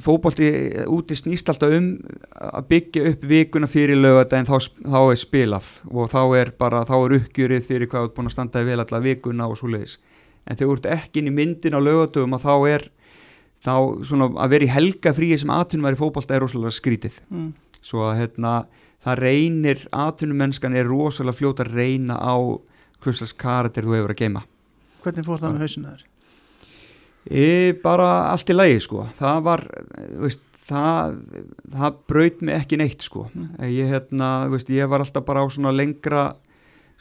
fókbalti 0.02 0.50
úti 0.88 1.18
snýst 1.20 1.52
alltaf 1.52 1.74
um 1.76 1.90
að 2.32 2.68
byggja 2.72 3.10
upp 3.12 3.26
vikuna 3.28 3.68
fyrir 3.68 4.00
lögata 4.00 4.40
en 4.40 4.48
þá, 4.48 4.56
þá 4.80 5.00
er 5.04 5.20
spilað 5.20 5.72
og 5.92 6.12
þá 6.14 6.22
er 6.40 6.54
bara, 6.58 6.86
þá 6.88 6.96
er 7.02 7.18
uppgjörið 7.20 7.68
fyrir 7.68 7.92
hvað 7.92 8.06
þú 8.06 8.10
ert 8.10 8.16
búin 8.16 8.32
að 8.32 8.38
standaði 8.38 8.70
vel 8.72 8.80
allar 8.86 9.04
vikuna 9.04 9.50
og 9.52 9.60
svo 9.60 9.74
leiðis 9.74 9.98
en 10.46 10.56
þegar 10.56 10.70
þú 10.70 10.78
ert 10.80 10.92
ekki 10.96 11.22
inn 11.22 11.34
í 11.34 11.36
myndin 11.36 11.76
á 11.76 11.82
lögatöfum 11.84 12.38
að 12.38 12.48
þá 12.48 12.56
er 12.72 12.88
þá 13.66 13.76
svona 14.06 14.30
að 14.44 14.56
vera 14.56 14.68
í 14.68 14.74
helga 14.74 15.14
fríi 15.18 15.38
sem 15.42 15.54
atvinnum 15.54 15.90
er 15.90 15.98
í 15.98 16.00
fókbalta 16.00 16.36
er 16.38 16.44
rosalega 16.46 16.76
skrítið 16.76 17.20
mm. 17.30 17.52
svo 17.82 18.06
að 18.10 18.20
hérna 18.22 18.56
það 19.06 19.22
reynir, 19.22 19.86
atvinnumennskan 19.94 20.76
er 20.78 20.90
rosalega 20.90 21.38
fljóta 21.38 21.66
að 21.66 21.78
reyna 21.78 22.18
á 22.18 22.36
hverslas 23.04 23.36
karakter 23.38 23.86
þú 23.86 23.98
hefur 24.00 24.16
að 24.16 24.22
geima 24.24 24.46
Hvernig 25.06 25.28
fór 25.28 25.42
það 25.42 25.54
með 25.54 25.66
hausinu 25.66 25.92
þar? 25.92 26.06
E, 27.26 27.46
bara 27.82 28.10
allt 28.32 28.50
í 28.50 28.56
lagi 28.56 28.80
sko 28.86 29.06
það 29.20 29.44
var, 29.46 29.66
veist, 30.24 30.46
það 30.66 31.20
það 31.76 32.00
braut 32.10 32.42
mig 32.42 32.58
ekki 32.58 32.80
neitt 32.82 33.06
sko 33.06 33.28
mm. 33.32 33.52
ég 33.74 33.94
hérna, 33.94 34.32
veist, 34.54 34.72
ég 34.74 34.90
var 34.90 35.06
alltaf 35.06 35.26
bara 35.28 35.46
á 35.46 35.48
svona 35.54 35.74
lengra 35.76 36.32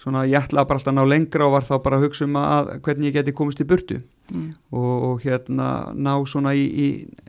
svona 0.00 0.24
ég 0.28 0.42
ætlaði 0.42 0.68
bara 0.68 0.80
alltaf 0.80 0.92
að 0.92 0.98
ná 0.98 1.04
lengra 1.08 1.48
og 1.48 1.56
var 1.56 1.68
þá 1.68 1.74
bara 1.84 2.00
að 2.00 2.08
hugsa 2.08 2.26
um 2.28 2.38
að 2.40 2.74
hvernig 2.84 3.10
ég 3.10 3.18
geti 3.20 3.36
komist 3.36 3.62
í 3.62 3.68
burtu 3.68 4.00
mm. 4.32 4.50
og, 4.72 4.92
og 5.08 5.24
hérna 5.24 5.70
ná 5.94 6.14
svona 6.28 6.54
í, 6.56 6.64
í 6.64 6.86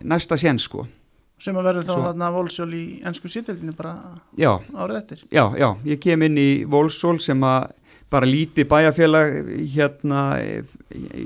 næsta 0.07 0.37
sén 0.39 0.61
sko 0.61 0.85
sem 1.41 1.57
að 1.59 1.67
verður 1.69 1.87
þá 1.89 1.95
þarna 2.09 2.29
Volsól 2.31 2.69
í 2.75 2.83
ennsku 3.05 3.29
sýtildinu 3.31 3.75
bara 3.75 3.95
já, 4.39 4.53
árið 4.71 4.99
eftir 5.01 5.23
já, 5.27 5.45
já, 5.59 5.69
ég 5.83 5.99
kem 6.03 6.23
inn 6.29 6.39
í 6.39 6.49
Volsól 6.71 7.17
sem 7.23 7.43
að 7.43 7.73
bara 8.13 8.29
líti 8.29 8.63
bæjarfélag 8.69 9.33
hérna 9.73 10.21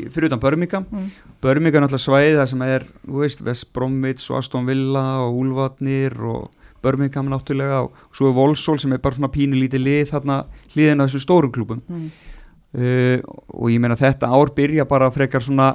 fyrir 0.10 0.30
utan 0.30 0.42
Börmíka 0.42 0.82
mm. 0.82 1.10
Börmíka 1.44 1.78
er 1.78 1.86
náttúrulega 1.86 2.06
svæðið 2.08 2.40
þar 2.40 2.50
sem 2.54 2.64
er, 2.66 2.86
þú 3.04 3.22
veist, 3.22 3.44
Vest 3.46 3.70
Bromvits 3.76 4.30
og 4.32 4.40
Aston 4.40 4.66
Villa 4.68 5.04
og 5.28 5.38
Úlvatnir 5.44 6.16
og 6.20 6.50
Birmingham 6.84 7.30
náttúrulega 7.32 7.84
og 7.86 8.16
svo 8.16 8.32
er 8.32 8.36
Volsól 8.38 8.80
sem 8.80 8.94
er 8.96 9.04
bara 9.04 9.18
svona 9.18 9.32
pínu 9.34 9.60
lítið 9.60 9.84
lið 9.84 10.12
þarna 10.14 10.42
hliðin 10.74 11.04
að 11.04 11.10
þessu 11.10 11.24
stórum 11.26 11.54
klúpum 11.54 11.84
mm. 11.86 12.10
Uh, 12.78 13.18
og 13.56 13.74
ég 13.74 13.82
meina 13.82 13.98
þetta 14.00 14.32
ár 14.34 14.54
byrja 14.56 14.88
bara 14.90 15.12
frekar 15.14 15.46
svona 15.46 15.74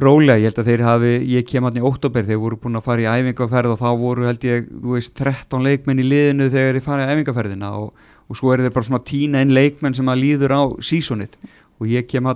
rólega, 0.00 0.40
ég 0.40 0.48
held 0.48 0.60
að 0.62 0.70
þeir 0.70 0.84
hafi, 0.86 1.12
ég 1.30 1.46
kem 1.46 1.66
hann 1.66 1.76
í 1.78 1.84
óttabér, 1.84 2.26
þeir 2.26 2.40
voru 2.42 2.58
búin 2.60 2.80
að 2.80 2.86
fara 2.86 3.04
í 3.04 3.08
æfingarferð 3.08 3.74
og 3.74 3.82
þá 3.82 3.88
voru 4.00 4.28
held 4.28 4.46
ég, 4.48 4.70
þú 4.70 4.94
veist, 4.96 5.12
13 5.20 5.66
leikmenn 5.66 6.00
í 6.00 6.06
liðinu 6.08 6.48
þegar 6.50 6.78
þeir 6.78 6.86
fara 6.86 7.04
í 7.04 7.12
æfingarferðina 7.12 7.74
og, 7.82 8.06
og 8.24 8.38
svo 8.40 8.54
er 8.54 8.64
þeir 8.64 8.74
bara 8.74 8.88
svona 8.88 9.04
tína 9.04 9.42
einn 9.44 9.52
leikmenn 9.54 9.94
sem 9.94 10.08
að 10.08 10.22
líður 10.24 10.56
á 10.56 10.62
sísonið 10.82 11.36
og 11.78 11.92
ég 11.92 12.08
kem 12.10 12.32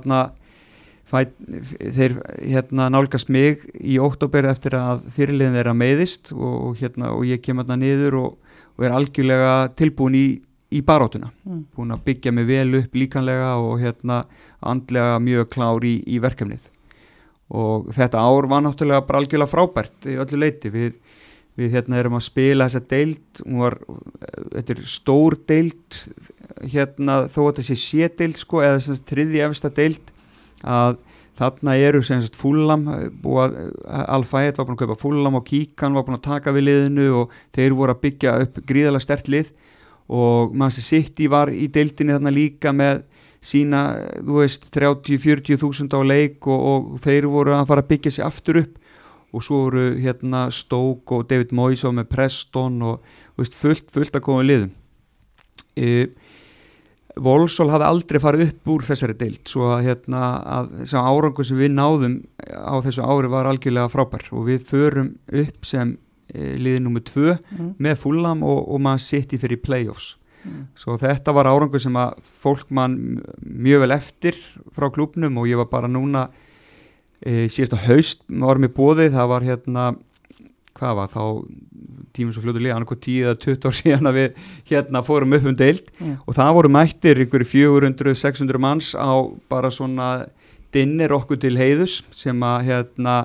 Fæ, 1.09 1.23
þeir 1.97 2.19
hérna 2.37 2.91
nálgast 2.93 3.31
mig 3.33 3.63
í 3.81 3.97
óttobér 3.97 4.51
eftir 4.51 4.75
að 4.77 5.07
fyrirliðin 5.17 5.71
að 5.71 5.79
meiðist 5.81 6.35
og, 6.35 6.75
hérna, 6.77 7.15
og 7.17 7.25
ég 7.25 7.41
kem 7.41 7.63
hérna 7.63 7.79
niður 7.81 8.19
og, 8.19 8.59
og 8.77 8.85
er 8.85 8.93
algjörlega 8.93 9.55
tilbúin 9.79 10.19
í, 10.19 10.27
í 10.69 10.83
barótuna. 10.85 11.31
Mm. 11.47 11.63
búin 11.77 11.95
að 11.95 12.05
byggja 12.09 12.33
mig 12.35 12.49
vel 12.49 12.81
upp 12.83 12.97
líkanlega 12.99 13.55
og 13.63 13.79
hérna 13.81 14.25
andlega 14.61 15.19
mjög 15.23 15.49
klár 15.55 15.87
í, 15.87 15.99
í 16.05 16.21
verkefnið. 16.21 16.69
Og 17.49 17.89
þetta 17.97 18.21
ár 18.21 18.49
var 18.51 18.65
náttúrulega 18.65 19.07
bara 19.09 19.23
algjörlega 19.23 19.49
frábært 19.49 20.09
í 20.11 20.19
öllu 20.21 20.43
leiti 20.43 20.69
við, 20.73 20.99
við 21.57 21.73
hérna 21.73 22.01
erum 22.03 22.19
að 22.19 22.27
spila 22.27 22.69
þessa 22.69 22.85
deilt 22.93 23.43
var, 23.47 23.79
þetta 24.53 24.75
er 24.75 24.83
stór 24.85 25.39
deilt 25.49 26.03
hérna 26.69 27.23
þó 27.33 27.41
að 27.47 27.63
þetta 27.63 27.79
sé 27.81 28.11
deilt 28.19 28.43
sko 28.43 28.61
eða 28.65 28.77
þess 28.77 28.99
að 28.99 29.07
triði 29.09 29.45
efsta 29.47 29.73
deilt 29.73 30.13
að 30.67 30.99
þarna 31.39 31.77
eru 31.79 32.03
sem 32.03 32.21
sagt 32.23 32.37
fúllam 32.37 32.85
Alfætt 32.91 34.59
var 34.59 34.67
búin 34.67 34.75
að 34.75 34.83
kaupa 34.83 34.99
fúllam 34.99 35.39
og 35.39 35.47
Kíkan 35.47 35.95
var 35.95 36.05
búin 36.07 36.19
að 36.19 36.27
taka 36.27 36.55
við 36.55 36.67
liðinu 36.67 37.09
og 37.23 37.35
þeir 37.55 37.77
voru 37.79 37.95
að 37.95 38.03
byggja 38.05 38.35
upp 38.45 38.59
gríðala 38.69 39.01
stert 39.03 39.31
lið 39.31 39.53
og 40.09 40.55
Manchester 40.57 41.03
City 41.03 41.29
var 41.29 41.53
í 41.53 41.69
deildinni 41.73 42.17
þarna 42.17 42.33
líka 42.33 42.73
með 42.73 43.03
sína, 43.45 43.83
þú 44.25 44.41
veist, 44.41 44.69
30-40 44.75 45.61
þúsund 45.61 45.95
á 45.95 46.01
leik 46.03 46.49
og, 46.51 46.65
og 46.71 47.03
þeir 47.05 47.29
voru 47.31 47.55
að 47.55 47.69
fara 47.71 47.85
að 47.85 47.91
byggja 47.93 48.15
sér 48.17 48.29
aftur 48.29 48.63
upp. 48.65 48.79
Og 49.37 49.45
svo 49.45 49.67
voru 49.67 49.85
hérna 50.01 50.47
Stoke 50.55 51.19
og 51.19 51.29
David 51.29 51.53
Moyes 51.53 51.85
og 51.85 51.99
með 51.99 52.09
Preston 52.15 52.81
og 52.81 53.05
veist, 53.37 53.57
fullt, 53.57 53.91
fullt 53.93 54.17
að 54.17 54.25
koma 54.25 54.47
liðum. 54.47 54.73
E, 55.77 56.09
Volsól 57.19 57.69
hafði 57.73 57.87
aldrei 57.89 58.21
farið 58.23 58.45
upp 58.47 58.73
úr 58.73 58.87
þessari 58.87 59.17
deilt 59.19 59.51
svo 59.51 59.69
að, 59.75 59.89
hérna, 59.89 60.23
að 60.49 60.95
árangu 60.97 61.45
sem 61.45 61.59
við 61.59 61.75
náðum 61.75 62.21
á 62.47 62.79
þessu 62.85 63.05
ári 63.05 63.31
var 63.33 63.51
algjörlega 63.51 63.93
frábær. 63.93 64.29
Og 64.33 64.49
við 64.49 64.65
förum 64.71 65.13
upp 65.29 65.69
sem 65.69 65.97
liðið 66.35 66.83
nummið 66.85 67.05
tvö 67.09 67.37
mm. 67.37 67.69
með 67.81 68.01
fullam 68.03 68.43
og, 68.47 68.59
og 68.69 68.83
maður 68.85 69.05
sitt 69.07 69.33
í 69.33 69.41
fyrir 69.41 69.63
playoffs 69.65 70.17
mm. 70.45 70.67
svo 70.79 70.99
þetta 71.01 71.35
var 71.37 71.49
árangu 71.51 71.81
sem 71.83 71.97
að 71.99 72.19
fólk 72.43 72.69
mann 72.75 72.99
mjög 73.43 73.87
vel 73.87 73.95
eftir 73.97 74.39
frá 74.77 74.91
klubnum 74.95 75.41
og 75.41 75.49
ég 75.51 75.61
var 75.61 75.71
bara 75.73 75.91
núna 75.91 76.29
e, 77.21 77.49
síðasta 77.49 77.81
haust 77.87 78.27
varum 78.29 78.69
í 78.69 78.73
bóði 78.73 79.09
það 79.15 79.33
var 79.33 79.49
hérna 79.49 79.89
hvað 80.79 80.95
var 81.01 81.11
þá 81.11 81.23
tímum 82.15 82.33
svo 82.35 82.43
fljótu 82.43 82.61
liða, 82.63 82.77
annarko 82.79 82.97
10 82.99 83.25
eða 83.27 83.39
20 83.43 83.67
ár 83.69 83.77
síðan 83.79 84.11
að 84.11 84.19
við 84.19 84.39
hérna 84.71 85.03
fórum 85.07 85.35
upp 85.37 85.49
um 85.51 85.59
deilt 85.59 85.91
mm. 85.99 86.15
og 86.25 86.39
það 86.39 86.55
voru 86.59 86.73
mættir 86.75 87.23
ykkur 87.25 87.45
400-600 87.49 88.63
manns 88.63 88.93
á 88.95 89.11
bara 89.51 89.73
svona 89.75 90.29
dinner 90.75 91.15
okkur 91.17 91.41
til 91.41 91.57
heiðus 91.59 92.03
sem 92.15 92.43
að 92.45 92.69
hérna 92.69 93.19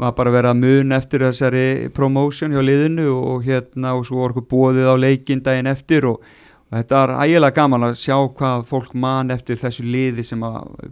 var 0.00 0.14
bara 0.16 0.50
að 0.50 0.60
mun 0.60 0.94
eftir 0.96 1.24
þessari 1.26 1.90
promotion 1.96 2.54
hjá 2.54 2.62
liðinu 2.64 3.08
og 3.12 3.44
hérna 3.44 3.94
og 3.98 4.06
svo 4.08 4.22
okkur 4.28 4.46
bóðið 4.48 4.88
á 4.88 4.94
leikindaginn 4.96 5.68
eftir 5.70 6.06
og, 6.08 6.22
og 6.70 6.78
þetta 6.78 7.02
er 7.02 7.12
ægilega 7.26 7.56
gaman 7.58 7.88
að 7.90 7.98
sjá 8.00 8.16
hvað 8.38 8.64
fólk 8.70 8.94
man 8.94 9.34
eftir 9.34 9.60
þessu 9.60 9.84
liði 9.84 10.24
sem 10.24 10.44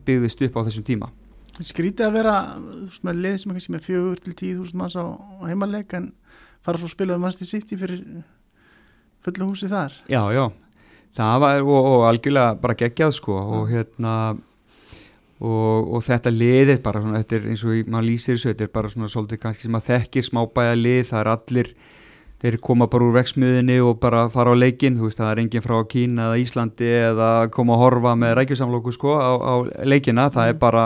byggðist 0.05 0.45
upp 0.49 0.61
á 0.61 0.65
þessum 0.69 0.87
tíma. 0.87 1.11
Skrítið 1.59 2.07
að 2.07 2.17
vera 2.21 2.35
með 3.03 3.23
lið 3.25 3.39
sem 3.41 3.51
er 3.51 3.59
kannski 3.59 3.75
með 3.75 3.87
fjögur 3.89 4.21
til 4.23 4.35
tíð 4.39 4.59
húsund 4.61 4.79
manns 4.79 4.95
á 4.95 5.05
heimaleg 5.49 5.95
en 5.99 6.13
fara 6.63 6.79
svo 6.79 6.91
að 6.91 6.95
spila 6.95 7.17
um 7.17 7.25
mannstu 7.25 7.49
sitt 7.49 7.73
í 7.73 7.79
fyrir 7.81 8.05
fullu 9.25 9.49
húsi 9.49 9.71
þar. 9.71 9.97
Já, 10.13 10.21
já, 10.37 10.45
það 11.17 11.41
var 11.43 11.65
og, 11.65 11.89
og 11.95 12.05
algjörlega 12.13 12.61
bara 12.63 12.77
geggjað 12.79 13.17
sko 13.17 13.41
og 13.41 13.73
hérna 13.73 14.13
og, 15.41 15.93
og 15.95 16.03
þetta 16.07 16.33
liðið 16.35 16.81
bara 16.83 17.01
svona, 17.05 17.21
þetta 17.23 17.37
er 17.39 17.47
eins 17.53 17.65
og 17.65 17.77
í- 17.79 17.85
maður 17.87 18.09
lýsir 18.11 18.35
þessu, 18.37 18.51
þetta 18.53 18.67
er 18.67 18.73
bara 18.75 18.89
svona 18.93 19.09
svolítið 19.13 19.41
kannski 19.45 19.69
sem 19.69 19.79
að 19.79 19.87
þekkir 19.93 20.27
smábæða 20.29 20.77
lið, 20.83 21.03
það 21.13 21.21
er 21.25 21.31
allir 21.35 21.71
þeir 22.39 22.57
koma 22.63 22.87
bara 22.87 23.07
úr 23.09 23.17
veksmiðinni 23.19 23.77
og 23.83 23.97
bara 24.03 24.25
fara 24.31 24.53
á 24.55 24.57
leikinn, 24.59 24.95
þú 24.99 25.09
veist 25.09 25.19
það 25.19 25.31
er 25.33 25.41
enginn 25.43 25.65
frá 25.65 25.77
Kína 25.91 26.29
eða 26.31 26.41
Íslandi 26.45 26.91
eða 27.11 27.31
koma 27.55 27.75
að 27.75 27.83
horfa 27.83 28.13
með 28.19 28.35
rækjusamlóku 28.39 28.93
sko 28.95 29.15
á, 29.19 29.31
á 29.43 29.55
leikina, 29.87 30.29
það 30.31 30.53
er 30.53 30.59
bara 30.63 30.85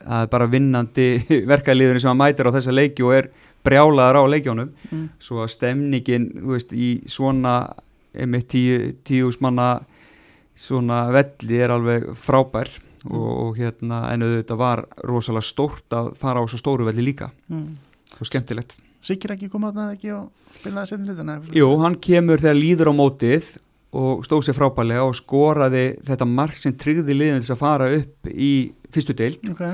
það 0.00 0.22
er 0.24 0.30
bara 0.32 0.46
vinnandi 0.48 1.08
verkaliðurinn 1.52 2.00
sem 2.00 2.12
að 2.14 2.20
mætir 2.22 2.48
á 2.48 2.54
þessa 2.56 2.72
leiki 2.72 3.04
og 3.04 3.12
er 3.18 3.28
brjálaðar 3.64 4.20
á 4.20 4.24
leikjónum 4.32 4.70
Mm. 4.90 5.04
svo 5.20 5.42
að 5.44 5.50
stemningin 5.52 6.24
þú 6.40 6.54
veist, 6.56 6.72
í 6.72 6.88
svona 7.06 7.58
einmitt 8.16 8.48
tíu, 8.50 8.94
tíu 9.04 9.28
manna 9.44 9.82
svona 10.56 11.02
velli 11.14 11.60
er 11.62 11.70
alveg 11.76 12.08
frábær 12.16 12.72
og, 13.08 13.30
og 13.30 13.56
hérna 13.58 14.02
en 14.12 14.26
auðvitað 14.26 14.60
var 14.60 14.84
rosalega 15.08 15.46
stórt 15.46 15.96
að 15.96 16.12
fara 16.20 16.42
á 16.42 16.44
svo 16.50 16.60
stóru 16.60 16.88
velli 16.88 17.06
líka. 17.10 17.30
Mm. 17.48 17.78
og 18.20 18.28
skemmtilegt. 18.28 18.76
Sikir 19.06 19.32
ekki 19.32 19.48
koma 19.48 19.70
þarna 19.70 19.94
ekki 19.94 20.10
og 20.12 20.56
spilaði 20.58 20.90
setjum 20.90 21.06
hlutana 21.08 21.36
Jú, 21.56 21.68
hann 21.80 21.96
kemur 22.04 22.42
þegar 22.42 22.58
líður 22.58 22.90
á 22.92 22.94
mótið 22.98 23.54
og 23.96 24.26
stóð 24.26 24.44
sér 24.46 24.58
frábærlega 24.58 25.06
og 25.06 25.16
skoraði 25.18 25.84
þetta 26.06 26.28
mark 26.28 26.60
sem 26.60 26.74
tryggði 26.78 27.16
liðin 27.16 27.46
til 27.46 27.54
að 27.54 27.62
fara 27.62 27.88
upp 27.96 28.28
í 28.30 28.52
fyrstu 28.92 29.16
deild. 29.16 29.48
Ok, 29.54 29.64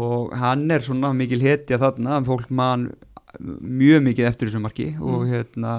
og 0.00 0.34
hann 0.40 0.66
er 0.74 0.84
svona 0.84 1.12
mikil 1.16 1.40
hetja 1.44 1.78
þarna, 1.80 2.18
fólk 2.26 2.50
mann 2.50 2.90
mjög 3.38 4.02
mikið 4.08 4.28
eftir 4.28 4.50
þessu 4.50 4.62
marki. 4.64 4.88
Og 5.00 5.24
hérna 5.30 5.78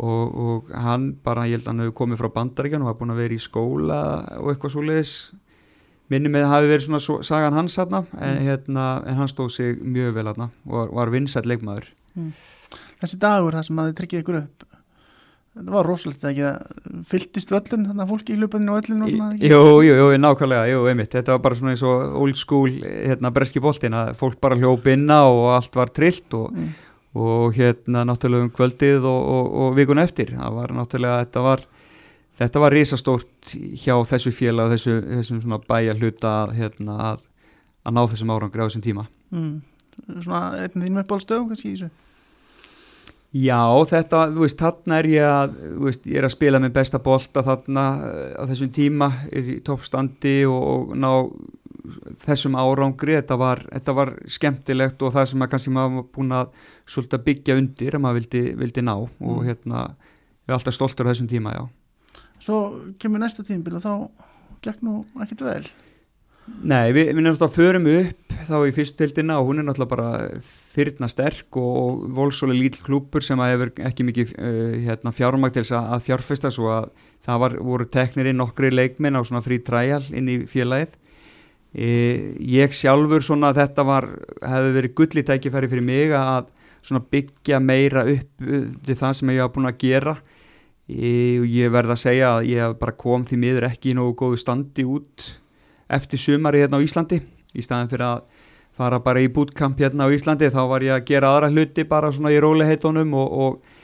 og, 0.00 0.34
og 0.34 0.74
hann 0.74 1.12
bara, 1.24 1.46
ég 1.48 1.58
held 1.58 1.66
að 1.66 1.72
hann 1.72 1.84
hefur 1.84 1.98
komið 2.02 2.22
frá 2.22 2.32
bandaríkan 2.40 2.84
og 2.84 2.90
hafa 2.90 3.00
búin 3.02 3.14
að 3.14 3.22
vera 3.22 3.36
í 3.36 3.42
skóla 3.42 4.02
og 4.40 4.52
eitthvað 4.52 4.74
svoleiðis 4.76 5.14
minni 6.10 6.32
með 6.32 6.46
að 6.46 6.52
hafi 6.54 6.70
verið 6.72 6.86
svona 6.88 7.02
svo, 7.04 7.20
sagan 7.26 7.56
hans 7.58 7.78
þarna 7.78 8.04
en, 8.18 8.40
hérna, 8.46 8.86
en 9.06 9.20
hann 9.22 9.30
stóð 9.30 9.52
sig 9.54 9.78
mjög 9.82 10.16
vel 10.18 10.26
þarna 10.32 10.50
og 10.70 10.96
var, 10.98 11.12
vinsætt 11.14 11.46
leikmaður. 11.48 11.90
Þessi 13.00 13.20
dagur 13.22 13.56
þar 13.56 13.68
sem 13.70 13.78
að 13.80 13.90
þið 13.92 13.98
tryggið 14.00 14.24
ykkur 14.24 14.40
upp 14.42 14.66
þetta 15.60 15.74
var 15.74 15.88
rosalegt 15.88 16.26
ekki? 16.30 16.44
Að 16.46 17.00
fylltist 17.10 17.50
völlun 17.52 17.86
þannig 17.88 18.04
að 18.04 18.12
fólki 18.12 18.34
í 18.34 18.38
hlupinu 18.38 18.74
og 18.74 18.78
öllin 18.82 19.02
og 19.04 19.10
svona 19.12 19.30
ekki? 19.34 19.50
Jú, 19.50 19.62
jú, 19.86 19.96
jú, 19.98 20.20
nákvæmlega, 20.22 20.68
jú, 20.70 20.84
einmitt. 20.90 21.10
Þetta 21.16 21.34
var 21.34 21.42
bara 21.46 21.58
svona 21.58 21.74
eins 21.74 21.82
og 21.86 22.20
old 22.22 22.38
school 22.38 22.76
hérna 22.84 23.32
breski 23.34 23.62
boltin 23.62 23.96
að 23.98 24.12
fólk 24.20 24.38
bara 24.42 24.58
hljóp 24.60 24.86
inna 24.92 25.24
og 25.30 25.48
allt 25.56 25.74
var 25.80 25.92
trillt 25.96 26.38
og, 26.38 26.54
Mm. 26.54 26.70
og 27.14 27.54
hérna 27.56 28.04
náttúrulega 28.06 28.46
um 28.46 28.50
kvöldið 28.54 29.02
og, 29.04 29.22
og, 29.34 29.46
og 29.64 29.76
vikun 29.76 29.98
eftir, 29.98 30.30
það 30.36 30.54
var 30.54 30.74
náttúrulega 30.78 31.24
þetta 31.24 31.42
var, 31.42 31.64
þetta 32.40 32.62
var 32.64 32.72
risastórt 32.74 33.54
hjá 33.84 33.94
þessu 34.10 34.32
félag, 34.34 34.72
þessu, 34.74 34.98
þessum 35.06 35.40
svona 35.44 35.60
bæja 35.68 35.94
hluta 35.98 36.34
hérna, 36.56 36.96
að, 37.12 37.26
að 37.86 37.96
ná 37.96 38.02
þessum 38.12 38.32
árangri 38.36 38.64
á 38.64 38.68
þessum 38.68 38.86
tíma 38.88 39.06
Mm. 39.30 39.60
svona 40.24 40.56
einn 40.64 40.82
þín 40.82 40.96
með 40.96 41.04
bólstöðum 41.12 41.50
kannski 41.52 41.68
í 41.70 41.74
þessu 41.76 41.90
Já, 43.30 43.60
þetta, 43.86 44.24
þú 44.34 44.40
veist, 44.42 44.58
þarna 44.58 44.96
er 44.98 45.06
ég 45.06 45.22
að, 45.22 45.52
þú 45.76 45.84
veist, 45.86 46.06
ég 46.10 46.18
er 46.18 46.26
að 46.26 46.32
spila 46.34 46.58
með 46.64 46.72
besta 46.80 46.98
bolta 46.98 47.44
þarna 47.46 47.84
eh, 48.08 48.32
á 48.34 48.42
þessum 48.50 48.72
tíma, 48.74 49.06
er 49.30 49.52
í 49.54 49.60
toppstandi 49.62 50.32
og, 50.50 50.64
og 50.90 50.96
ná 50.98 51.12
þessum 52.24 52.56
árangri, 52.58 53.14
þetta 53.20 53.36
var, 53.38 53.62
þetta 53.70 53.94
var 54.00 54.10
skemmtilegt 54.34 55.04
og 55.06 55.14
það 55.14 55.28
sem 55.30 55.44
að 55.46 55.50
kannski 55.54 55.74
maður 55.76 55.94
var 56.00 56.08
búin 56.16 56.34
að 56.40 56.50
svolítið 56.90 57.22
byggja 57.28 57.58
undir 57.62 57.96
að 57.96 58.02
maður 58.04 58.18
vildi, 58.18 58.42
vildi 58.64 58.84
ná 58.88 58.94
og 58.98 59.12
Mm. 59.20 59.44
hérna, 59.46 59.84
ég 59.94 60.50
er 60.50 60.56
alltaf 60.58 60.74
stoltur 60.74 61.06
á 61.06 61.10
þessum 61.14 61.30
tíma, 61.30 61.54
já. 61.54 61.68
Svo 62.40 62.60
kemur 63.00 63.22
næsta 63.22 63.44
tímabil 63.46 63.78
og 63.78 63.84
þá 63.84 63.94
gekk 64.64 64.82
nú 64.84 65.02
ekkit 65.22 65.46
vel 65.46 65.64
Nei, 66.60 66.90
við, 66.92 67.12
við 67.14 67.24
náttúrulega 67.24 67.54
förum 67.54 67.86
upp 67.92 68.34
þá 68.48 68.56
í 68.66 68.72
fyrstu 68.74 69.04
deildina 69.04 69.36
og 69.40 69.50
hún 69.50 69.60
er 69.60 69.66
náttúrulega 69.68 69.92
bara 69.92 70.40
fyrirna 70.74 71.08
sterk 71.10 71.56
og, 71.60 71.76
og 71.78 72.00
volsóli 72.16 72.56
lítill 72.56 72.82
klúpur 72.84 73.24
sem 73.24 73.40
að 73.40 73.52
hefur 73.54 73.72
ekki 73.88 74.06
mikið 74.08 74.32
uh, 74.34 74.74
hérna, 74.86 75.12
fjármag 75.14 75.54
til 75.54 75.62
þess 75.64 75.76
að, 75.78 76.02
fjárfesta 76.08 76.50
svo 76.54 76.70
að 76.74 76.90
það 77.24 77.42
var, 77.44 77.56
voru 77.70 77.86
teknir 77.92 78.30
inn 78.30 78.40
nokkri 78.40 78.72
leikminn 78.72 79.18
á 79.18 79.22
svona 79.22 79.44
frí 79.44 79.60
træjal 79.64 80.02
inn 80.16 80.30
í 80.32 80.38
félagið. 80.50 80.96
E, 81.70 81.88
ég 82.50 82.72
sjálfur 82.74 83.22
svona 83.22 83.52
þetta 83.54 83.84
var, 83.86 84.08
hefði 84.42 84.72
verið 84.74 84.94
gulli 84.98 85.22
tækifæri 85.28 85.70
fyrir 85.70 85.86
mig 85.86 86.14
að 86.16 86.48
svona 86.80 87.04
byggja 87.12 87.60
meira 87.62 88.06
upp 88.08 88.46
til 88.86 88.96
það 88.96 89.16
sem 89.18 89.32
ég 89.36 89.44
hafa 89.44 89.54
búin 89.54 89.70
að 89.70 89.82
gera 89.84 90.16
og 90.90 91.46
ég 91.46 91.70
verð 91.70 91.94
að 91.94 92.02
segja 92.02 92.30
að 92.36 92.48
ég 92.50 92.76
bara 92.80 92.96
kom 92.98 93.24
því 93.26 93.38
miður 93.38 93.66
ekki 93.68 93.92
í 93.92 93.96
nógu 93.98 94.16
góðu 94.18 94.40
standi 94.40 94.86
út 94.88 95.26
eftir 95.90 96.18
sumari 96.22 96.62
hérna 96.62 96.80
á 96.80 96.84
Íslandi. 96.84 97.20
Í 97.54 97.62
staðin 97.62 97.90
fyrir 97.90 98.06
að 98.06 98.22
fara 98.76 99.00
bara 99.02 99.22
í 99.22 99.28
bootcamp 99.30 99.78
hérna 99.78 100.06
á 100.06 100.12
Íslandi 100.14 100.50
þá 100.50 100.62
var 100.70 100.86
ég 100.86 100.94
að 100.96 101.06
gera 101.10 101.34
aðra 101.34 101.50
hluti 101.52 101.84
bara 101.86 102.12
svona 102.14 102.32
í 102.34 102.40
róliheitunum 102.42 103.14
og, 103.18 103.38
og, 103.44 103.74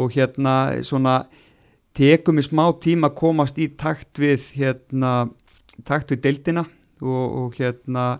og 0.00 0.16
hérna 0.16 0.54
svona 0.84 1.22
tekum 1.96 2.40
í 2.40 2.46
smá 2.46 2.64
tíma 2.82 3.10
að 3.10 3.18
komast 3.20 3.60
í 3.60 3.68
takt 3.78 4.20
við 4.20 4.52
hérna 4.60 5.30
takt 5.86 6.12
við 6.12 6.24
deildina 6.26 6.64
og, 7.00 7.24
og 7.44 7.56
hérna 7.60 8.18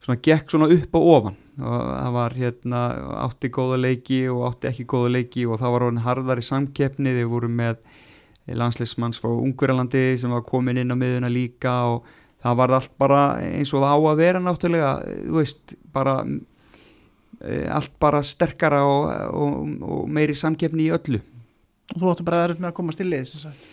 svona 0.00 0.20
gekk 0.22 0.52
svona 0.52 0.70
upp 0.72 0.96
og 0.96 1.10
ofan 1.16 1.42
og 1.56 1.76
það 1.86 2.10
var 2.16 2.34
hérna 2.36 2.80
átti 3.22 3.50
góða 3.52 3.78
leiki 3.80 4.20
og 4.32 4.42
átti 4.50 4.68
ekki 4.70 4.84
góða 4.92 5.12
leiki 5.14 5.46
og 5.48 5.60
það 5.62 5.72
var 5.74 5.86
orðin 5.86 6.04
harðari 6.04 6.44
samkeppni 6.44 7.14
þeir 7.16 7.30
voru 7.32 7.48
með 7.48 7.80
landsleismanns 8.46 9.18
frá 9.22 9.30
Ungverjalandi 9.32 10.04
sem 10.20 10.32
var 10.32 10.44
komin 10.46 10.78
inn 10.82 10.92
á 10.92 10.96
miðuna 10.98 11.30
líka 11.32 11.74
og 11.94 12.10
það 12.44 12.58
var 12.60 12.74
allt 12.78 12.92
bara 13.00 13.22
eins 13.42 13.72
og 13.74 13.82
það 13.82 13.96
á 13.96 13.98
að 14.10 14.20
vera 14.20 14.42
náttúrulega, 14.42 14.90
þú 15.24 15.38
veist, 15.40 15.76
bara 15.94 16.18
e, 17.40 17.62
allt 17.72 17.96
bara 18.02 18.22
sterkara 18.22 18.82
og, 18.86 19.08
og, 19.32 19.72
og 19.82 20.04
meiri 20.12 20.36
samkeppni 20.36 20.86
í 20.86 20.92
öllu. 20.94 21.22
þú 21.96 22.12
áttu 22.12 22.26
bara 22.26 22.44
verið 22.44 22.62
með 22.62 22.70
að 22.72 22.78
komast 22.78 23.02
til 23.02 23.08
liðs 23.10 23.34
sem 23.34 23.48
sagt. 23.48 23.68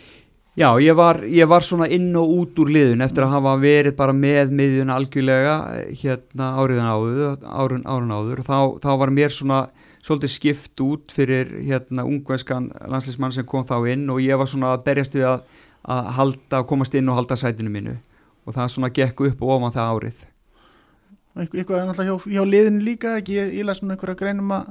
Já, 0.53 0.67
ég 0.77 0.93
var, 0.93 1.23
ég 1.25 1.47
var 1.49 1.65
svona 1.65 1.87
inn 1.89 2.11
og 2.13 2.29
út 2.29 2.59
úr 2.61 2.69
liðun 2.69 3.01
eftir 3.01 3.25
að 3.25 3.31
hafa 3.33 3.55
verið 3.57 3.95
bara 3.97 4.13
með 4.13 4.51
miðjun 4.53 4.91
algjörlega 4.93 5.55
eh, 5.79 5.87
hérna 5.97 6.51
áriðan 6.61 6.91
áður, 6.91 7.31
árun, 7.41 7.81
árun 7.89 8.13
áður. 8.13 8.43
Þá, 8.45 8.59
þá 8.83 8.89
var 9.01 9.13
mér 9.17 9.33
svona 9.33 9.57
svolítið 10.05 10.33
skipt 10.35 10.83
út 10.85 11.15
fyrir 11.15 11.49
hérna 11.65 12.05
ungvenskan 12.05 12.69
landsleismann 12.85 13.33
sem 13.33 13.49
kom 13.49 13.65
þá 13.65 13.79
inn 13.95 14.05
og 14.13 14.21
ég 14.21 14.37
var 14.37 14.51
svona 14.51 14.75
að 14.75 14.85
berjast 14.91 15.17
við 15.17 15.25
að, 15.31 15.41
að 15.89 16.13
halda, 16.19 16.61
komast 16.69 17.01
inn 17.01 17.09
og 17.09 17.17
halda 17.17 17.39
sætinu 17.41 17.73
mínu. 17.73 17.97
Og 18.45 18.53
það 18.53 18.71
svona 18.75 18.93
gekk 18.93 19.25
upp 19.31 19.41
og 19.41 19.57
ofan 19.57 19.73
það 19.73 19.97
árið. 19.97 20.23
Eitthvað, 21.33 21.79
er 21.79 21.89
náttúrulega 21.89 22.11
hjá, 22.11 22.33
hjá 22.37 22.45
liðinu 22.45 22.85
líka 22.91 23.17
ekki, 23.23 23.39
ég, 23.41 23.55
ég 23.57 23.65
las 23.65 23.81
svona 23.81 23.97
einhverja 23.97 24.21
greinum 24.21 24.53
að 24.53 24.69